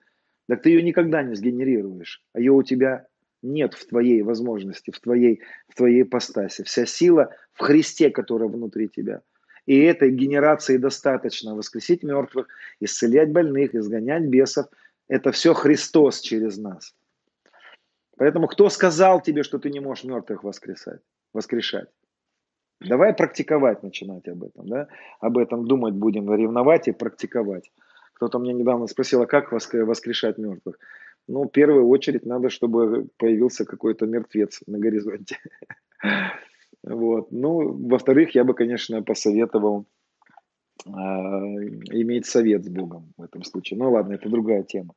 Так 0.49 0.63
ты 0.63 0.71
ее 0.71 0.83
никогда 0.83 1.23
не 1.23 1.35
сгенерируешь, 1.35 2.23
а 2.33 2.41
ее 2.41 2.53
у 2.53 2.63
тебя 2.63 3.07
нет 3.43 3.75
в 3.75 3.87
твоей 3.87 4.23
возможности, 4.23 4.91
в 4.91 5.01
твоей, 5.01 5.43
в 5.69 5.75
твоей 5.75 6.05
постасе. 6.05 6.65
Вся 6.65 6.87
сила 6.87 7.35
в 7.53 7.61
Христе, 7.61 8.11
которая 8.11 8.49
внутри 8.49 8.89
тебя. 8.89 9.21
И 9.67 9.79
этой 9.81 10.11
генерации 10.11 10.77
достаточно 10.77 11.55
воскресить 11.55 12.03
мертвых, 12.03 12.49
исцелять 12.81 13.31
больных, 13.31 13.75
изгонять 13.75 14.25
бесов. 14.25 14.67
Это 15.09 15.31
все 15.31 15.55
Христос 15.55 16.21
через 16.21 16.59
нас. 16.59 16.95
Поэтому 18.17 18.47
кто 18.49 18.69
сказал 18.69 19.21
тебе, 19.21 19.43
что 19.43 19.59
ты 19.59 19.71
не 19.71 19.81
можешь 19.81 20.05
мертвых 20.05 20.45
воскресать, 20.45 21.01
воскрешать? 21.33 21.89
Давай 22.81 23.15
практиковать 23.15 23.83
начинать 23.83 24.29
об 24.29 24.43
этом, 24.43 24.67
да? 24.69 24.89
Об 25.21 25.39
этом 25.39 25.67
думать 25.67 25.95
будем, 25.95 26.33
ревновать 26.35 26.89
и 26.89 26.93
практиковать. 26.93 27.71
Кто-то 28.15 28.39
мне 28.39 28.53
недавно 28.53 28.87
спросил, 28.87 29.23
а 29.23 29.27
как 29.27 29.53
воскрешать 29.53 30.39
мертвых? 30.39 30.79
Ну, 31.29 31.45
в 31.45 31.49
первую 31.49 31.87
очередь 31.89 32.27
надо, 32.27 32.51
чтобы 32.51 33.09
появился 33.17 33.65
какой-то 33.65 34.07
мертвец 34.07 34.61
на 34.67 34.79
горизонте. 34.79 35.39
Вот. 36.85 37.31
Ну, 37.31 37.73
во-вторых, 37.89 38.35
я 38.35 38.45
бы, 38.45 38.55
конечно, 38.55 39.03
посоветовал 39.03 39.87
э, 40.85 40.91
иметь 40.91 42.27
совет 42.27 42.65
с 42.65 42.69
Богом 42.69 43.13
в 43.17 43.23
этом 43.23 43.45
случае. 43.45 43.79
Ну 43.79 43.93
ладно, 43.93 44.15
это 44.15 44.29
другая 44.29 44.63
тема. 44.63 44.95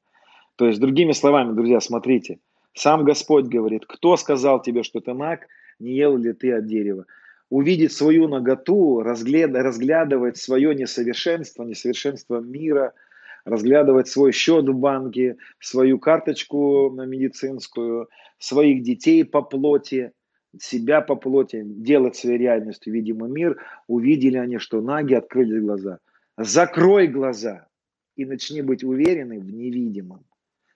То 0.55 0.67
есть, 0.67 0.79
другими 0.79 1.11
словами, 1.11 1.53
друзья, 1.53 1.79
смотрите, 1.79 2.39
сам 2.73 3.03
Господь 3.03 3.45
говорит, 3.45 3.85
кто 3.85 4.17
сказал 4.17 4.61
тебе, 4.61 4.83
что 4.83 4.99
ты 4.99 5.13
маг, 5.13 5.47
не 5.79 5.93
ел 5.93 6.17
ли 6.17 6.33
ты 6.33 6.53
от 6.53 6.65
дерева? 6.65 7.05
Увидеть 7.49 7.91
свою 7.93 8.27
наготу, 8.27 9.01
разглядывать 9.01 10.37
свое 10.37 10.73
несовершенство, 10.73 11.63
несовершенство 11.63 12.39
мира– 12.39 12.93
разглядывать 13.45 14.07
свой 14.07 14.31
счет 14.31 14.67
в 14.67 14.73
банке, 14.73 15.37
свою 15.59 15.99
карточку 15.99 16.89
медицинскую, 16.89 18.09
своих 18.39 18.83
детей 18.83 19.23
по 19.23 19.41
плоти. 19.41 20.11
Себя 20.59 21.01
по 21.01 21.15
плоти, 21.15 21.63
делать 21.65 22.15
своей 22.15 22.37
реальностью 22.37 22.93
видимый 22.93 23.29
мир, 23.29 23.61
увидели 23.87 24.37
они, 24.37 24.57
что 24.57 24.81
наги 24.81 25.13
открыли 25.13 25.59
глаза. 25.59 25.99
Закрой 26.37 27.07
глаза 27.07 27.67
и 28.15 28.25
начни 28.25 28.61
быть 28.61 28.83
уверенным 28.83 29.41
в 29.41 29.51
невидимом. 29.51 30.25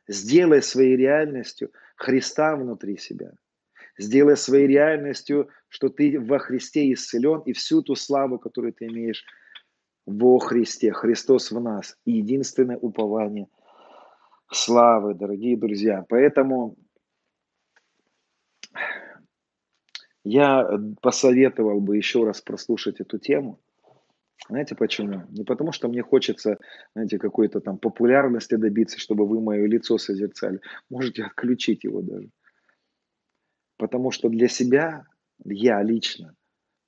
Сделай 0.07 0.61
своей 0.61 0.95
реальностью 0.95 1.72
Христа 1.95 2.56
внутри 2.56 2.97
себя. 2.97 3.34
Сделай 3.97 4.38
своей 4.38 4.68
реальностью, 4.68 5.49
что 5.68 5.89
ты 5.89 6.19
во 6.19 6.39
Христе 6.39 6.91
исцелен, 6.93 7.41
и 7.41 7.53
всю 7.53 7.81
ту 7.81 7.95
славу, 7.95 8.39
которую 8.39 8.73
ты 8.73 8.88
имеешь 8.88 9.26
во 10.06 10.39
Христе, 10.39 10.91
Христос 10.91 11.51
в 11.51 11.60
нас, 11.60 11.97
и 12.06 12.14
единственное 12.14 12.77
упование 12.77 13.47
славы, 14.51 15.14
дорогие 15.14 15.57
друзья. 15.57 16.06
Поэтому 16.10 16.76
я 20.30 20.69
посоветовал 21.01 21.81
бы 21.81 21.97
еще 21.97 22.23
раз 22.23 22.41
прослушать 22.41 22.99
эту 22.99 23.18
тему. 23.18 23.60
Знаете 24.47 24.76
почему? 24.76 25.23
Не 25.30 25.43
потому, 25.43 25.72
что 25.72 25.88
мне 25.88 26.01
хочется, 26.01 26.60
знаете, 26.93 27.18
какой-то 27.18 27.60
там 27.60 27.77
популярности 27.77 28.56
добиться, 28.56 28.99
чтобы 28.99 29.26
вы 29.27 29.41
мое 29.41 29.65
лицо 29.65 29.97
созерцали. 29.97 30.61
Можете 30.89 31.23
отключить 31.23 31.84
его 31.84 32.01
даже. 32.01 32.30
Потому 33.77 34.11
что 34.11 34.30
для 34.30 34.47
себя, 34.47 35.06
я 35.45 35.81
лично, 35.81 36.35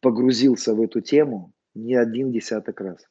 погрузился 0.01 0.75
в 0.75 0.81
эту 0.81 1.01
тему 1.01 1.51
не 1.73 1.95
один 1.95 2.31
десяток 2.31 2.79
раз. 2.81 3.07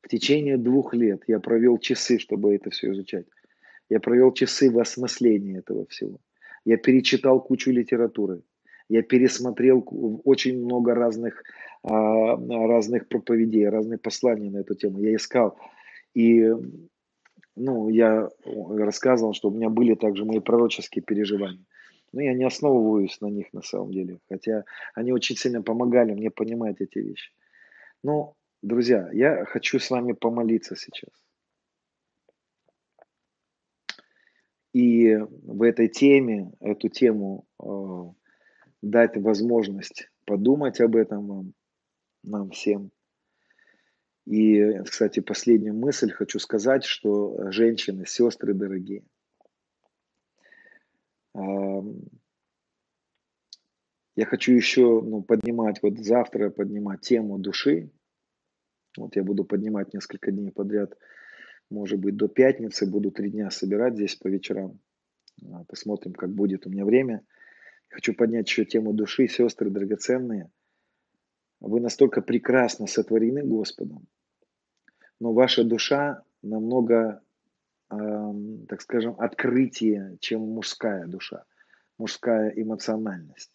В 0.00 0.08
течение 0.08 0.56
двух 0.56 0.94
лет 0.94 1.22
я 1.26 1.38
провел 1.38 1.78
часы, 1.78 2.18
чтобы 2.18 2.54
это 2.54 2.70
все 2.70 2.92
изучать. 2.92 3.26
Я 3.90 4.00
провел 4.00 4.32
часы 4.32 4.70
в 4.70 4.78
осмыслении 4.78 5.58
этого 5.58 5.86
всего. 5.86 6.18
Я 6.64 6.76
перечитал 6.78 7.40
кучу 7.40 7.70
литературы. 7.70 8.42
Я 8.88 9.02
пересмотрел 9.02 9.84
очень 10.24 10.62
много 10.62 10.94
разных, 10.94 11.42
а, 11.82 12.36
разных 12.36 13.08
проповедей, 13.08 13.68
разных 13.68 14.00
посланий 14.00 14.48
на 14.48 14.58
эту 14.58 14.74
тему. 14.74 15.00
Я 15.00 15.16
искал. 15.16 15.58
И 16.14 16.52
ну, 17.56 17.88
я 17.88 18.28
рассказывал, 18.44 19.32
что 19.32 19.48
у 19.48 19.52
меня 19.52 19.70
были 19.70 19.94
также 19.94 20.24
мои 20.24 20.40
пророческие 20.40 21.02
переживания. 21.02 21.64
Но 22.12 22.20
я 22.22 22.34
не 22.34 22.44
основываюсь 22.44 23.20
на 23.20 23.26
них 23.26 23.52
на 23.52 23.62
самом 23.62 23.92
деле. 23.92 24.20
Хотя 24.28 24.64
они 24.94 25.12
очень 25.12 25.36
сильно 25.36 25.62
помогали 25.62 26.12
мне 26.12 26.30
понимать 26.30 26.80
эти 26.80 26.98
вещи. 26.98 27.32
Но, 28.02 28.34
друзья, 28.62 29.10
я 29.12 29.44
хочу 29.46 29.80
с 29.80 29.90
вами 29.90 30.12
помолиться 30.12 30.76
сейчас. 30.76 31.10
И 34.72 35.16
в 35.16 35.62
этой 35.62 35.88
теме, 35.88 36.52
эту 36.60 36.88
тему 36.90 37.46
э, 37.62 37.66
дать 38.90 39.16
возможность 39.16 40.10
подумать 40.24 40.80
об 40.80 40.96
этом 40.96 41.26
вам, 41.26 41.54
нам 42.22 42.50
всем. 42.50 42.90
И, 44.26 44.82
кстати, 44.84 45.20
последнюю 45.20 45.74
мысль 45.74 46.10
хочу 46.10 46.38
сказать, 46.38 46.84
что 46.84 47.50
женщины, 47.52 48.06
сестры 48.06 48.54
дорогие, 48.54 49.04
я 54.16 54.24
хочу 54.24 54.52
еще 54.52 55.02
ну, 55.02 55.22
поднимать, 55.22 55.82
вот 55.82 55.98
завтра 55.98 56.50
поднимать 56.50 57.02
тему 57.02 57.38
души. 57.38 57.90
Вот 58.96 59.14
я 59.14 59.22
буду 59.22 59.44
поднимать 59.44 59.92
несколько 59.92 60.32
дней 60.32 60.50
подряд, 60.50 60.96
может 61.68 61.98
быть, 61.98 62.16
до 62.16 62.28
пятницы, 62.28 62.90
буду 62.90 63.10
три 63.10 63.30
дня 63.30 63.50
собирать 63.50 63.94
здесь 63.94 64.16
по 64.16 64.28
вечерам. 64.28 64.80
А, 65.52 65.64
посмотрим, 65.64 66.14
как 66.14 66.32
будет 66.32 66.66
у 66.66 66.70
меня 66.70 66.86
время. 66.86 67.26
Хочу 67.88 68.14
поднять 68.14 68.48
еще 68.48 68.64
тему 68.64 68.92
души, 68.92 69.28
сестры 69.28 69.70
драгоценные. 69.70 70.50
Вы 71.60 71.80
настолько 71.80 72.20
прекрасно 72.20 72.86
сотворены 72.86 73.42
Господом, 73.42 74.06
но 75.18 75.32
ваша 75.32 75.64
душа 75.64 76.22
намного, 76.42 77.22
э, 77.90 77.96
так 78.68 78.82
скажем, 78.82 79.18
открытие, 79.18 80.18
чем 80.20 80.42
мужская 80.42 81.06
душа, 81.06 81.44
мужская 81.98 82.50
эмоциональность. 82.50 83.50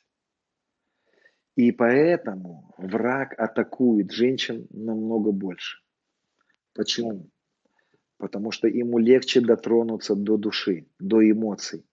И 1.56 1.72
поэтому 1.72 2.74
враг 2.78 3.38
атакует 3.38 4.12
женщин 4.12 4.68
намного 4.72 5.32
больше. 5.32 5.84
Почему? 6.74 7.30
Потому 8.18 8.52
что 8.52 8.68
ему 8.68 8.98
легче 8.98 9.42
дотронуться 9.42 10.16
до 10.16 10.38
души, 10.38 10.88
до 11.00 11.30
эмоций. 11.30 11.86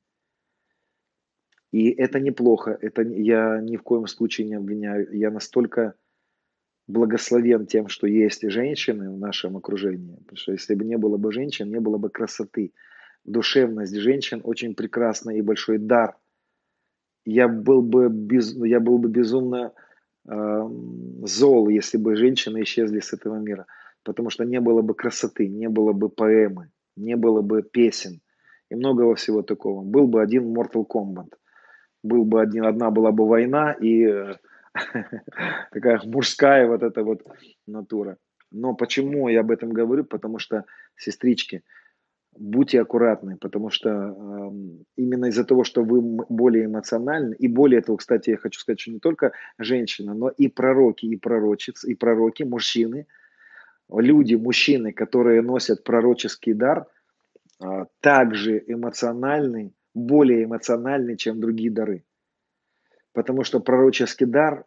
И 1.71 1.91
это 1.91 2.19
неплохо, 2.19 2.79
это 2.81 3.03
я 3.03 3.61
ни 3.61 3.77
в 3.77 3.83
коем 3.83 4.07
случае 4.07 4.47
не 4.47 4.55
обвиняю. 4.55 5.07
Я 5.13 5.31
настолько 5.31 5.95
благословен 6.87 7.67
тем, 7.67 7.89
что 7.89 8.07
есть 8.07 8.43
женщины 8.51 9.11
в 9.11 9.19
нашем 9.19 9.57
окружении. 9.57 10.17
Потому 10.17 10.37
что 10.37 10.53
если 10.53 10.75
бы 10.75 10.85
не 10.87 10.97
было 10.97 11.19
бы 11.19 11.31
женщин, 11.31 11.69
не 11.69 11.81
было 11.81 11.99
бы 11.99 12.09
красоты. 12.09 12.73
Душевность 13.25 13.95
женщин 13.95 14.41
очень 14.45 14.75
прекрасна 14.75 15.31
и 15.31 15.43
большой 15.43 15.77
дар. 15.79 16.17
Я 17.27 17.49
был 17.49 17.83
бы, 17.83 18.09
без, 18.09 18.57
я 18.57 18.81
был 18.81 18.97
бы 18.97 19.11
безумно 19.11 19.75
э, 20.27 20.69
зол, 21.25 21.69
если 21.69 21.99
бы 21.99 22.17
женщины 22.17 22.63
исчезли 22.63 23.01
с 23.01 23.13
этого 23.13 23.37
мира. 23.37 23.67
Потому 24.03 24.31
что 24.31 24.45
не 24.45 24.61
было 24.61 24.81
бы 24.81 24.95
красоты, 24.95 25.49
не 25.49 25.69
было 25.69 25.93
бы 25.93 26.09
поэмы, 26.09 26.71
не 26.97 27.17
было 27.17 27.43
бы 27.43 27.63
песен 27.63 28.23
и 28.71 28.75
многого 28.75 29.15
всего 29.17 29.43
такого. 29.43 29.83
Был 29.83 30.07
бы 30.07 30.23
один 30.23 30.57
Mortal 30.57 30.87
Kombat– 30.87 31.29
был 32.03 32.25
бы 32.25 32.41
один, 32.41 32.65
одна 32.65 32.91
была 32.91 33.13
бы 33.13 33.27
война 33.27 33.73
и 33.73 34.05
э, 34.05 34.35
такая 35.73 36.01
мужская 36.05 36.67
вот 36.67 36.83
эта 36.83 37.03
вот 37.03 37.23
натура. 37.67 38.17
Но 38.51 38.75
почему 38.75 39.29
я 39.29 39.41
об 39.41 39.51
этом 39.51 39.71
говорю? 39.71 40.05
Потому 40.05 40.39
что, 40.39 40.65
сестрички, 40.97 41.63
будьте 42.39 42.81
аккуратны, 42.81 43.37
потому 43.37 43.71
что 43.71 43.91
э, 43.91 44.51
именно 44.97 45.27
из-за 45.27 45.45
того, 45.45 45.65
что 45.65 45.83
вы 45.83 46.01
более 46.29 46.67
эмоциональны, 46.67 47.35
и 47.35 47.49
более 47.49 47.83
того, 47.83 47.97
кстати, 47.99 48.31
я 48.31 48.37
хочу 48.37 48.61
сказать, 48.61 48.81
что 48.81 48.93
не 48.93 49.01
только 49.01 49.33
женщина, 49.59 50.15
но 50.15 50.29
и 50.29 50.49
пророки, 50.49 51.07
и 51.07 51.17
пророчицы, 51.17 51.91
и 51.91 51.95
пророки, 51.95 52.45
мужчины, 52.45 53.07
люди, 53.93 54.35
мужчины, 54.35 54.93
которые 54.93 55.43
носят 55.43 55.85
пророческий 55.85 56.55
дар, 56.55 56.87
э, 57.61 57.87
также 58.01 58.63
эмоциональны, 58.67 59.73
более 59.99 60.45
эмоциональный, 60.45 61.17
чем 61.17 61.41
другие 61.41 61.71
дары. 61.71 62.05
Потому 63.13 63.45
что 63.45 63.61
пророческий 63.61 64.27
дар 64.27 64.65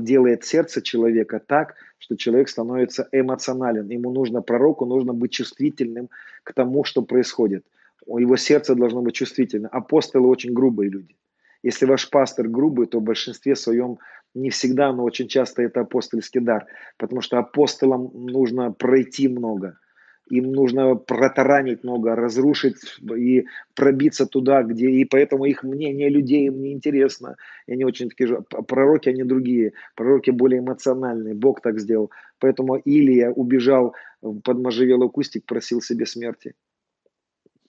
делает 0.00 0.44
сердце 0.44 0.80
человека 0.80 1.40
так, 1.44 1.74
что 1.98 2.16
человек 2.16 2.48
становится 2.48 3.08
эмоционален. 3.10 3.88
Ему 3.88 4.12
нужно, 4.12 4.42
пророку 4.42 4.86
нужно 4.86 5.12
быть 5.12 5.32
чувствительным 5.32 6.08
к 6.44 6.52
тому, 6.52 6.84
что 6.84 7.02
происходит. 7.02 7.64
Его 8.06 8.36
сердце 8.36 8.74
должно 8.74 9.02
быть 9.02 9.14
чувствительным. 9.14 9.70
Апостолы 9.72 10.28
очень 10.28 10.52
грубые 10.52 10.90
люди. 10.90 11.16
Если 11.62 11.86
ваш 11.86 12.08
пастор 12.08 12.48
грубый, 12.48 12.86
то 12.86 13.00
в 13.00 13.02
большинстве 13.02 13.56
своем 13.56 13.98
не 14.34 14.50
всегда, 14.50 14.92
но 14.92 15.04
очень 15.04 15.28
часто 15.28 15.62
это 15.62 15.80
апостольский 15.80 16.40
дар. 16.40 16.66
Потому 16.96 17.20
что 17.20 17.38
апостолам 17.38 18.10
нужно 18.14 18.72
пройти 18.72 19.28
много– 19.28 19.78
им 20.30 20.52
нужно 20.52 20.94
протаранить 20.94 21.82
много, 21.84 22.14
разрушить 22.14 22.76
и 23.16 23.46
пробиться 23.74 24.26
туда, 24.26 24.62
где... 24.62 24.88
И 24.88 25.04
поэтому 25.04 25.44
их 25.44 25.64
мнение 25.64 26.08
людей 26.08 26.46
им 26.46 26.62
не 26.62 26.72
интересно. 26.72 27.36
И 27.66 27.72
они 27.72 27.84
очень 27.84 28.08
такие 28.08 28.28
же... 28.28 28.40
Пророки, 28.68 29.08
они 29.08 29.24
другие. 29.24 29.72
Пророки 29.96 30.30
более 30.30 30.60
эмоциональные. 30.60 31.34
Бог 31.34 31.60
так 31.60 31.80
сделал. 31.80 32.10
Поэтому 32.38 32.76
Илия 32.76 33.30
убежал 33.30 33.94
под 34.20 34.58
можжевелый 34.58 35.10
кустик, 35.10 35.44
просил 35.46 35.82
себе 35.82 36.06
смерти. 36.06 36.54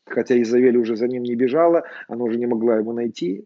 Хотя 0.06 0.40
Изавель 0.42 0.78
уже 0.78 0.96
за 0.96 1.08
ним 1.08 1.24
не 1.24 1.36
бежала, 1.36 1.84
она 2.08 2.24
уже 2.24 2.38
не 2.38 2.46
могла 2.46 2.78
его 2.78 2.94
найти. 2.94 3.46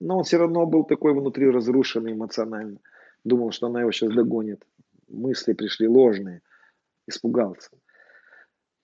Но 0.00 0.18
он 0.18 0.24
все 0.24 0.38
равно 0.38 0.64
был 0.64 0.84
такой 0.84 1.12
внутри 1.12 1.50
разрушенный 1.50 2.12
эмоционально. 2.12 2.78
Думал, 3.24 3.50
что 3.50 3.66
она 3.66 3.80
его 3.80 3.92
сейчас 3.92 4.14
догонит. 4.14 4.64
Мысли 5.08 5.52
пришли 5.52 5.86
ложные. 5.86 6.40
Испугался. 7.06 7.70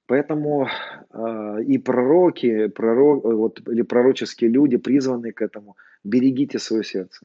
Поэтому 0.07 0.69
э, 1.11 1.63
и 1.67 1.79
пророки, 1.79 2.69
пророк, 2.69 3.25
вот, 3.25 3.61
или 3.69 3.83
пророческие 3.83 4.51
люди, 4.51 4.77
призванные 4.77 5.33
к 5.33 5.41
этому, 5.41 5.77
берегите 6.05 6.59
свое 6.59 6.85
сердце. 6.85 7.25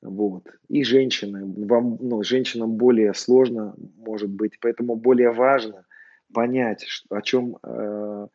Вот. 0.00 0.44
И 0.68 0.84
женщины, 0.84 1.66
вам, 1.66 1.98
ну, 2.00 2.22
женщинам 2.22 2.76
более 2.76 3.12
сложно 3.14 3.74
может 3.96 4.30
быть, 4.30 4.58
поэтому 4.60 4.94
более 4.94 5.32
важно 5.32 5.84
понять, 6.32 6.84
что, 6.86 7.16
о 7.16 7.22
чем 7.22 7.58
э, 7.62 8.28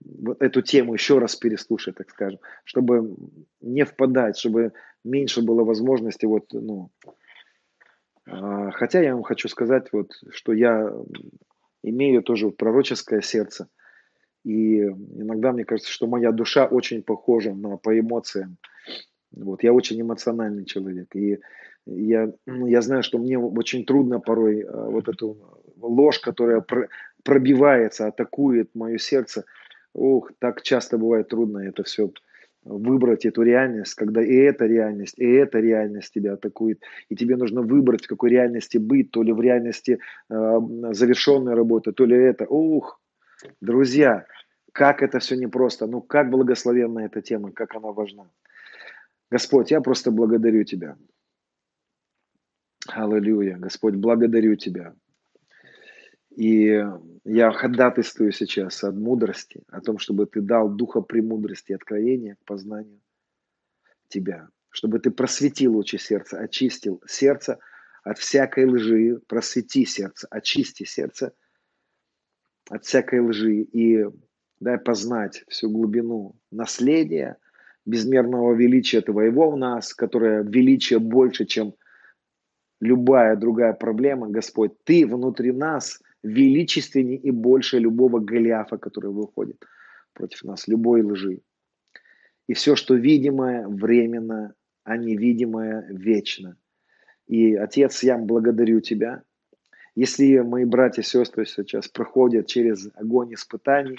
вот 0.00 0.42
эту 0.42 0.62
тему 0.62 0.94
еще 0.94 1.18
раз 1.18 1.34
переслушать, 1.34 1.96
так 1.96 2.10
скажем, 2.10 2.38
чтобы 2.64 3.16
не 3.60 3.84
впадать, 3.84 4.38
чтобы 4.38 4.72
меньше 5.02 5.42
было 5.42 5.64
возможности 5.64 6.26
вот, 6.26 6.52
ну, 6.52 6.90
э, 8.26 8.70
хотя 8.74 9.00
я 9.00 9.14
вам 9.14 9.24
хочу 9.24 9.48
сказать 9.48 9.88
вот, 9.92 10.12
что 10.30 10.52
я 10.52 10.92
имею 11.82 12.22
тоже 12.22 12.50
пророческое 12.50 13.20
сердце. 13.20 13.68
И 14.44 14.80
иногда 14.80 15.52
мне 15.52 15.64
кажется, 15.64 15.90
что 15.90 16.06
моя 16.06 16.32
душа 16.32 16.66
очень 16.66 17.02
похожа 17.02 17.52
на, 17.52 17.76
по 17.76 17.98
эмоциям. 17.98 18.56
Вот, 19.30 19.62
я 19.62 19.72
очень 19.72 20.00
эмоциональный 20.00 20.64
человек, 20.64 21.14
и 21.14 21.38
я, 21.86 22.32
ну, 22.46 22.66
я 22.66 22.80
знаю, 22.80 23.02
что 23.02 23.18
мне 23.18 23.38
очень 23.38 23.84
трудно 23.84 24.20
порой 24.20 24.60
э, 24.60 24.66
вот 24.70 25.08
эту 25.08 25.36
ложь, 25.80 26.18
которая 26.18 26.64
пробивается, 27.24 28.06
атакует 28.06 28.74
мое 28.74 28.98
сердце, 28.98 29.44
ох, 29.92 30.32
так 30.38 30.62
часто 30.62 30.98
бывает 30.98 31.28
трудно 31.28 31.58
это 31.58 31.82
все 31.82 32.10
выбрать 32.64 33.24
эту 33.24 33.42
реальность, 33.42 33.94
когда 33.94 34.22
и 34.22 34.34
эта 34.34 34.66
реальность, 34.66 35.18
и 35.18 35.24
эта 35.24 35.58
реальность 35.58 36.12
тебя 36.12 36.34
атакует, 36.34 36.82
и 37.08 37.16
тебе 37.16 37.36
нужно 37.36 37.62
выбрать, 37.62 38.04
в 38.04 38.08
какой 38.08 38.30
реальности 38.30 38.78
быть, 38.78 39.10
то 39.10 39.22
ли 39.22 39.32
в 39.32 39.40
реальности 39.40 39.98
э, 40.28 40.60
завершенной 40.92 41.54
работы, 41.54 41.92
то 41.92 42.04
ли 42.04 42.16
это. 42.16 42.46
Ух, 42.48 43.00
друзья, 43.60 44.26
как 44.72 45.02
это 45.02 45.18
все 45.18 45.36
непросто, 45.36 45.86
ну 45.86 46.00
как 46.00 46.30
благословенна 46.30 47.00
эта 47.00 47.22
тема, 47.22 47.52
как 47.52 47.74
она 47.74 47.92
важна. 47.92 48.30
Господь, 49.30 49.70
я 49.70 49.80
просто 49.80 50.10
благодарю 50.10 50.64
Тебя. 50.64 50.96
Аллилуйя. 52.88 53.56
Господь, 53.58 53.96
благодарю 53.96 54.56
Тебя. 54.56 54.94
И 56.38 56.84
я 57.24 57.50
ходатайствую 57.50 58.30
сейчас 58.30 58.84
от 58.84 58.94
мудрости, 58.94 59.64
о 59.72 59.80
том, 59.80 59.98
чтобы 59.98 60.26
Ты 60.26 60.40
дал 60.40 60.68
духа 60.68 61.00
премудрости, 61.00 61.72
откровения 61.72 62.36
к 62.36 62.44
познанию 62.44 63.00
Тебя. 64.06 64.48
Чтобы 64.68 65.00
Ты 65.00 65.10
просветил 65.10 65.74
лучи 65.74 65.98
сердца, 65.98 66.38
очистил 66.38 67.02
сердце 67.08 67.58
от 68.04 68.18
всякой 68.18 68.66
лжи, 68.66 69.20
просвети 69.26 69.84
сердце, 69.84 70.28
очисти 70.30 70.84
сердце 70.84 71.32
от 72.70 72.84
всякой 72.84 73.18
лжи 73.18 73.62
и 73.62 74.06
дай 74.60 74.78
познать 74.78 75.42
всю 75.48 75.68
глубину 75.70 76.36
наследия, 76.52 77.36
безмерного 77.84 78.54
величия 78.54 79.00
Твоего 79.00 79.50
в 79.50 79.56
нас, 79.56 79.92
которое 79.92 80.44
величие 80.44 81.00
больше, 81.00 81.46
чем 81.46 81.74
любая 82.80 83.34
другая 83.34 83.72
проблема, 83.72 84.28
Господь, 84.28 84.84
Ты 84.84 85.04
внутри 85.04 85.50
нас 85.50 86.00
величественнее 86.22 87.18
и 87.18 87.30
больше 87.30 87.78
любого 87.78 88.18
Голиафа, 88.18 88.78
который 88.78 89.10
выходит 89.10 89.64
против 90.12 90.44
нас, 90.44 90.68
любой 90.68 91.02
лжи. 91.02 91.42
И 92.48 92.54
все, 92.54 92.76
что 92.76 92.94
видимое, 92.94 93.68
временно, 93.68 94.54
а 94.84 94.96
невидимое, 94.96 95.86
вечно. 95.90 96.56
И, 97.26 97.54
Отец, 97.54 98.02
я 98.02 98.16
благодарю 98.18 98.80
Тебя. 98.80 99.22
Если 99.94 100.38
мои 100.38 100.64
братья 100.64 101.02
и 101.02 101.04
сестры 101.04 101.44
сейчас 101.44 101.88
проходят 101.88 102.46
через 102.46 102.88
огонь 102.94 103.34
испытаний, 103.34 103.98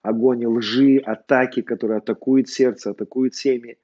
огонь 0.00 0.46
лжи, 0.46 0.98
атаки, 0.98 1.62
которые 1.62 1.98
атакуют 1.98 2.48
сердце, 2.48 2.90
атакуют 2.90 3.34
семьи, 3.34 3.78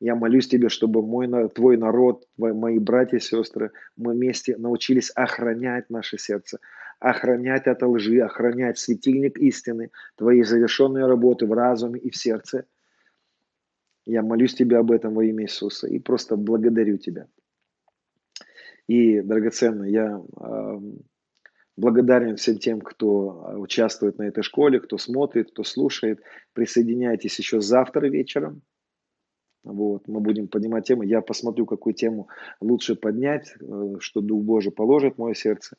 я 0.00 0.16
молюсь 0.16 0.48
тебе, 0.48 0.68
чтобы 0.68 1.06
мой, 1.06 1.28
твой 1.50 1.76
народ, 1.76 2.26
мои 2.36 2.80
братья 2.80 3.18
и 3.18 3.20
сестры, 3.20 3.70
мы 3.96 4.14
вместе 4.14 4.56
научились 4.56 5.12
охранять 5.14 5.90
наше 5.90 6.18
сердце, 6.18 6.58
охранять 7.02 7.66
от 7.66 7.82
лжи, 7.82 8.20
охранять 8.20 8.78
светильник 8.78 9.38
истины, 9.38 9.90
твои 10.16 10.42
завершенные 10.42 11.06
работы 11.06 11.46
в 11.46 11.52
разуме 11.52 12.00
и 12.00 12.10
в 12.10 12.16
сердце. 12.16 12.64
Я 14.04 14.22
молюсь 14.22 14.54
тебе 14.54 14.78
об 14.78 14.90
этом 14.90 15.14
во 15.14 15.24
имя 15.24 15.44
Иисуса 15.44 15.86
и 15.88 15.98
просто 15.98 16.36
благодарю 16.36 16.98
тебя. 16.98 17.26
И, 18.88 19.20
драгоценно, 19.20 19.84
я 19.84 20.20
э, 20.20 20.80
благодарен 21.76 22.36
всем 22.36 22.58
тем, 22.58 22.80
кто 22.80 23.54
участвует 23.56 24.18
на 24.18 24.24
этой 24.24 24.42
школе, 24.42 24.80
кто 24.80 24.98
смотрит, 24.98 25.50
кто 25.50 25.62
слушает. 25.62 26.20
Присоединяйтесь 26.52 27.38
еще 27.38 27.60
завтра 27.60 28.08
вечером 28.08 28.62
вот, 29.64 30.08
мы 30.08 30.20
будем 30.20 30.48
поднимать 30.48 30.86
темы. 30.86 31.06
Я 31.06 31.20
посмотрю, 31.20 31.66
какую 31.66 31.94
тему 31.94 32.28
лучше 32.60 32.96
поднять, 32.96 33.54
э, 33.60 33.94
что 34.00 34.20
Дух 34.20 34.42
Божий 34.42 34.72
положит 34.72 35.14
в 35.14 35.18
мое 35.18 35.34
сердце. 35.34 35.76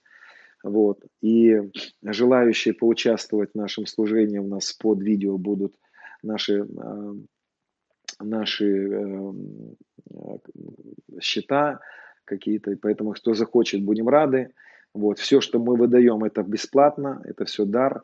Вот. 0.63 1.03
И 1.21 1.59
желающие 2.01 2.73
поучаствовать 2.73 3.51
в 3.53 3.57
нашем 3.57 3.85
служении 3.85 4.37
у 4.37 4.47
нас 4.47 4.71
под 4.73 5.01
видео 5.01 5.37
будут 5.37 5.75
наши, 6.23 6.61
э, 6.63 7.13
наши 8.21 8.89
э, 8.89 9.33
счета 11.21 11.81
какие-то. 12.23 12.75
Поэтому, 12.81 13.11
кто 13.11 13.33
захочет, 13.33 13.83
будем 13.83 14.07
рады. 14.07 14.53
Вот. 14.93 15.19
Все, 15.19 15.41
что 15.41 15.59
мы 15.59 15.75
выдаем, 15.75 16.23
это 16.23 16.43
бесплатно, 16.43 17.21
это 17.25 17.43
все 17.43 17.65
дар. 17.65 18.03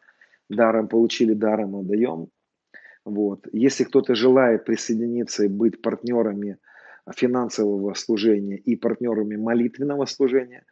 Даром 0.50 0.90
получили, 0.90 1.34
даром 1.34 1.78
отдаем. 1.78 2.28
Вот. 3.06 3.48
Если 3.54 3.86
кто-то 3.86 4.16
желает 4.16 4.66
присоединиться 4.66 5.46
и 5.46 5.48
быть 5.48 5.82
партнерами 5.82 6.58
финансового 7.16 7.94
служения 7.94 8.58
и 8.58 8.76
партнерами 8.76 9.38
молитвенного 9.38 10.06
служения, 10.06 10.66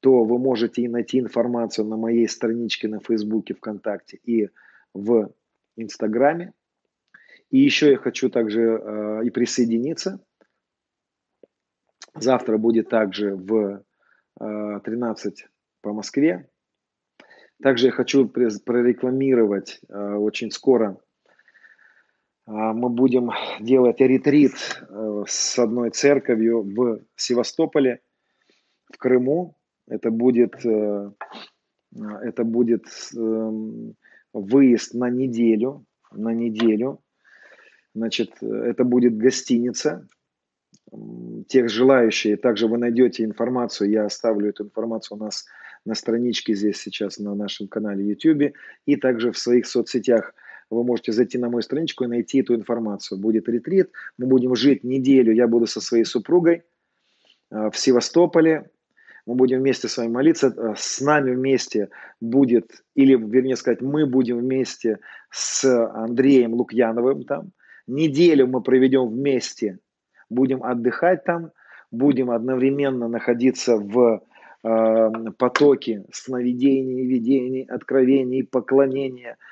то 0.00 0.24
вы 0.24 0.38
можете 0.38 0.82
и 0.82 0.88
найти 0.88 1.18
информацию 1.18 1.86
на 1.86 1.96
моей 1.96 2.28
страничке 2.28 2.88
на 2.88 3.00
Фейсбуке, 3.00 3.54
ВКонтакте 3.54 4.18
и 4.22 4.50
в 4.94 5.32
Инстаграме. 5.76 6.52
И 7.50 7.58
еще 7.58 7.92
я 7.92 7.96
хочу 7.96 8.28
также 8.28 8.62
э, 8.62 9.24
и 9.24 9.30
присоединиться. 9.30 10.20
Завтра 12.14 12.58
будет 12.58 12.88
также 12.88 13.34
в 13.34 13.82
э, 14.40 14.80
13 14.84 15.46
по 15.80 15.92
Москве. 15.92 16.48
Также 17.62 17.86
я 17.86 17.92
хочу 17.92 18.28
прорекламировать 18.28 19.80
э, 19.88 20.14
очень 20.14 20.50
скоро 20.50 20.98
а, 22.46 22.72
мы 22.72 22.88
будем 22.88 23.30
делать 23.60 24.00
ретрит 24.00 24.54
э, 24.88 25.24
с 25.26 25.58
одной 25.58 25.90
церковью 25.90 26.62
в 26.62 27.00
Севастополе, 27.16 28.00
в 28.92 28.98
Крыму. 28.98 29.55
Это 29.88 30.10
будет, 30.10 30.64
э, 30.64 31.10
это 32.22 32.44
будет 32.44 32.84
эм, 33.16 33.94
выезд 34.32 34.94
на 34.94 35.10
неделю, 35.10 35.84
на 36.12 36.32
неделю. 36.32 37.00
Значит, 37.94 38.42
это 38.42 38.84
будет 38.84 39.16
гостиница. 39.16 40.06
Тех 41.48 41.68
желающих, 41.68 42.40
также 42.40 42.68
вы 42.68 42.78
найдете 42.78 43.24
информацию, 43.24 43.90
я 43.90 44.04
оставлю 44.04 44.50
эту 44.50 44.64
информацию 44.64 45.18
у 45.18 45.20
нас 45.20 45.46
на 45.84 45.94
страничке 45.94 46.54
здесь 46.54 46.76
сейчас 46.76 47.18
на 47.18 47.34
нашем 47.34 47.68
канале 47.68 48.04
YouTube 48.06 48.54
и 48.86 48.96
также 48.96 49.32
в 49.32 49.38
своих 49.38 49.66
соцсетях– 49.66 50.34
вы 50.70 50.84
можете 50.84 51.12
зайти 51.12 51.38
на 51.38 51.48
мою 51.48 51.62
страничку 51.62 52.04
и 52.04 52.08
найти 52.08 52.40
эту 52.40 52.54
информацию. 52.54 53.18
Будет 53.18 53.48
ретрит, 53.48 53.90
мы 54.18 54.26
будем 54.26 54.54
жить 54.56 54.84
неделю, 54.84 55.32
я 55.32 55.46
буду 55.46 55.66
со 55.66 55.80
своей 55.80 56.04
супругой 56.04 56.64
э, 57.50 57.70
в 57.70 57.78
Севастополе, 57.78 58.70
мы 59.26 59.34
будем 59.34 59.60
вместе 59.60 59.88
с 59.88 59.96
вами 59.96 60.08
молиться, 60.08 60.54
э, 60.56 60.74
с 60.76 61.00
нами 61.00 61.32
вместе 61.32 61.88
будет, 62.20 62.84
или 62.94 63.16
вернее 63.16 63.56
сказать, 63.56 63.82
мы 63.82 64.06
будем 64.06 64.38
вместе 64.38 65.00
с 65.30 65.64
Андреем 65.64 66.54
Лукьяновым 66.54 67.24
там. 67.24 67.52
Неделю 67.86 68.46
мы 68.46 68.62
проведем 68.62 69.08
вместе, 69.08 69.78
будем 70.30 70.62
отдыхать 70.62 71.24
там, 71.24 71.50
будем 71.90 72.30
одновременно 72.30 73.08
находиться 73.08 73.76
в 73.76 74.22
э, 74.64 75.10
потоке 75.38 76.04
сновидений, 76.12 77.06
видений, 77.06 77.62
откровений, 77.62 78.44
поклонения– 78.44 79.36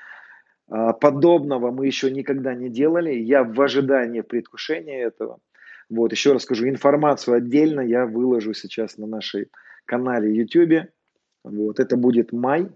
а, 0.68 0.92
подобного 0.92 1.70
мы 1.70 1.86
еще 1.86 2.10
никогда 2.10 2.54
не 2.54 2.68
делали. 2.68 3.12
Я 3.12 3.44
в 3.44 3.60
ожидании, 3.60 4.22
в 4.22 4.26
предвкушении 4.26 4.96
этого. 4.96 5.38
Вот, 5.90 6.12
еще 6.12 6.32
раз 6.32 6.42
скажу, 6.42 6.68
информацию 6.68 7.36
отдельно 7.36 7.80
я 7.80 8.06
выложу 8.06 8.54
сейчас 8.54 8.96
на 8.96 9.06
нашей 9.06 9.48
канале 9.84 10.34
YouTube. 10.34 10.90
Вот, 11.44 11.80
это 11.80 11.96
будет 11.96 12.32
май, 12.32 12.68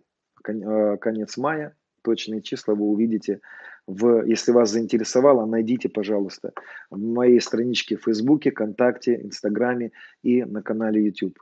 а, 0.47 0.97
конец 0.97 1.37
мая. 1.37 1.77
Точные 2.03 2.43
числа 2.43 2.75
вы 2.75 2.87
увидите. 2.87 3.41
В, 3.87 4.23
если 4.25 4.53
вас 4.53 4.71
заинтересовало, 4.71 5.47
найдите, 5.47 5.89
пожалуйста, 5.89 6.53
в 6.91 6.99
моей 6.99 7.41
страничке 7.41 7.97
в 7.97 8.05
Фейсбуке, 8.05 8.51
ВКонтакте, 8.51 9.21
Инстаграме 9.23 9.93
и 10.23 10.45
на 10.45 10.63
канале 10.63 11.03
YouTube. 11.05 11.39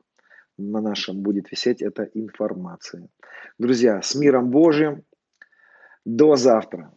На 0.57 0.81
нашем 0.81 1.23
будет 1.23 1.51
висеть 1.51 1.83
эта 1.83 2.05
информация. 2.15 3.09
Друзья, 3.59 4.01
с 4.01 4.15
миром 4.15 4.51
Божьим! 4.51 5.03
До 6.05 6.37
завтра. 6.37 6.93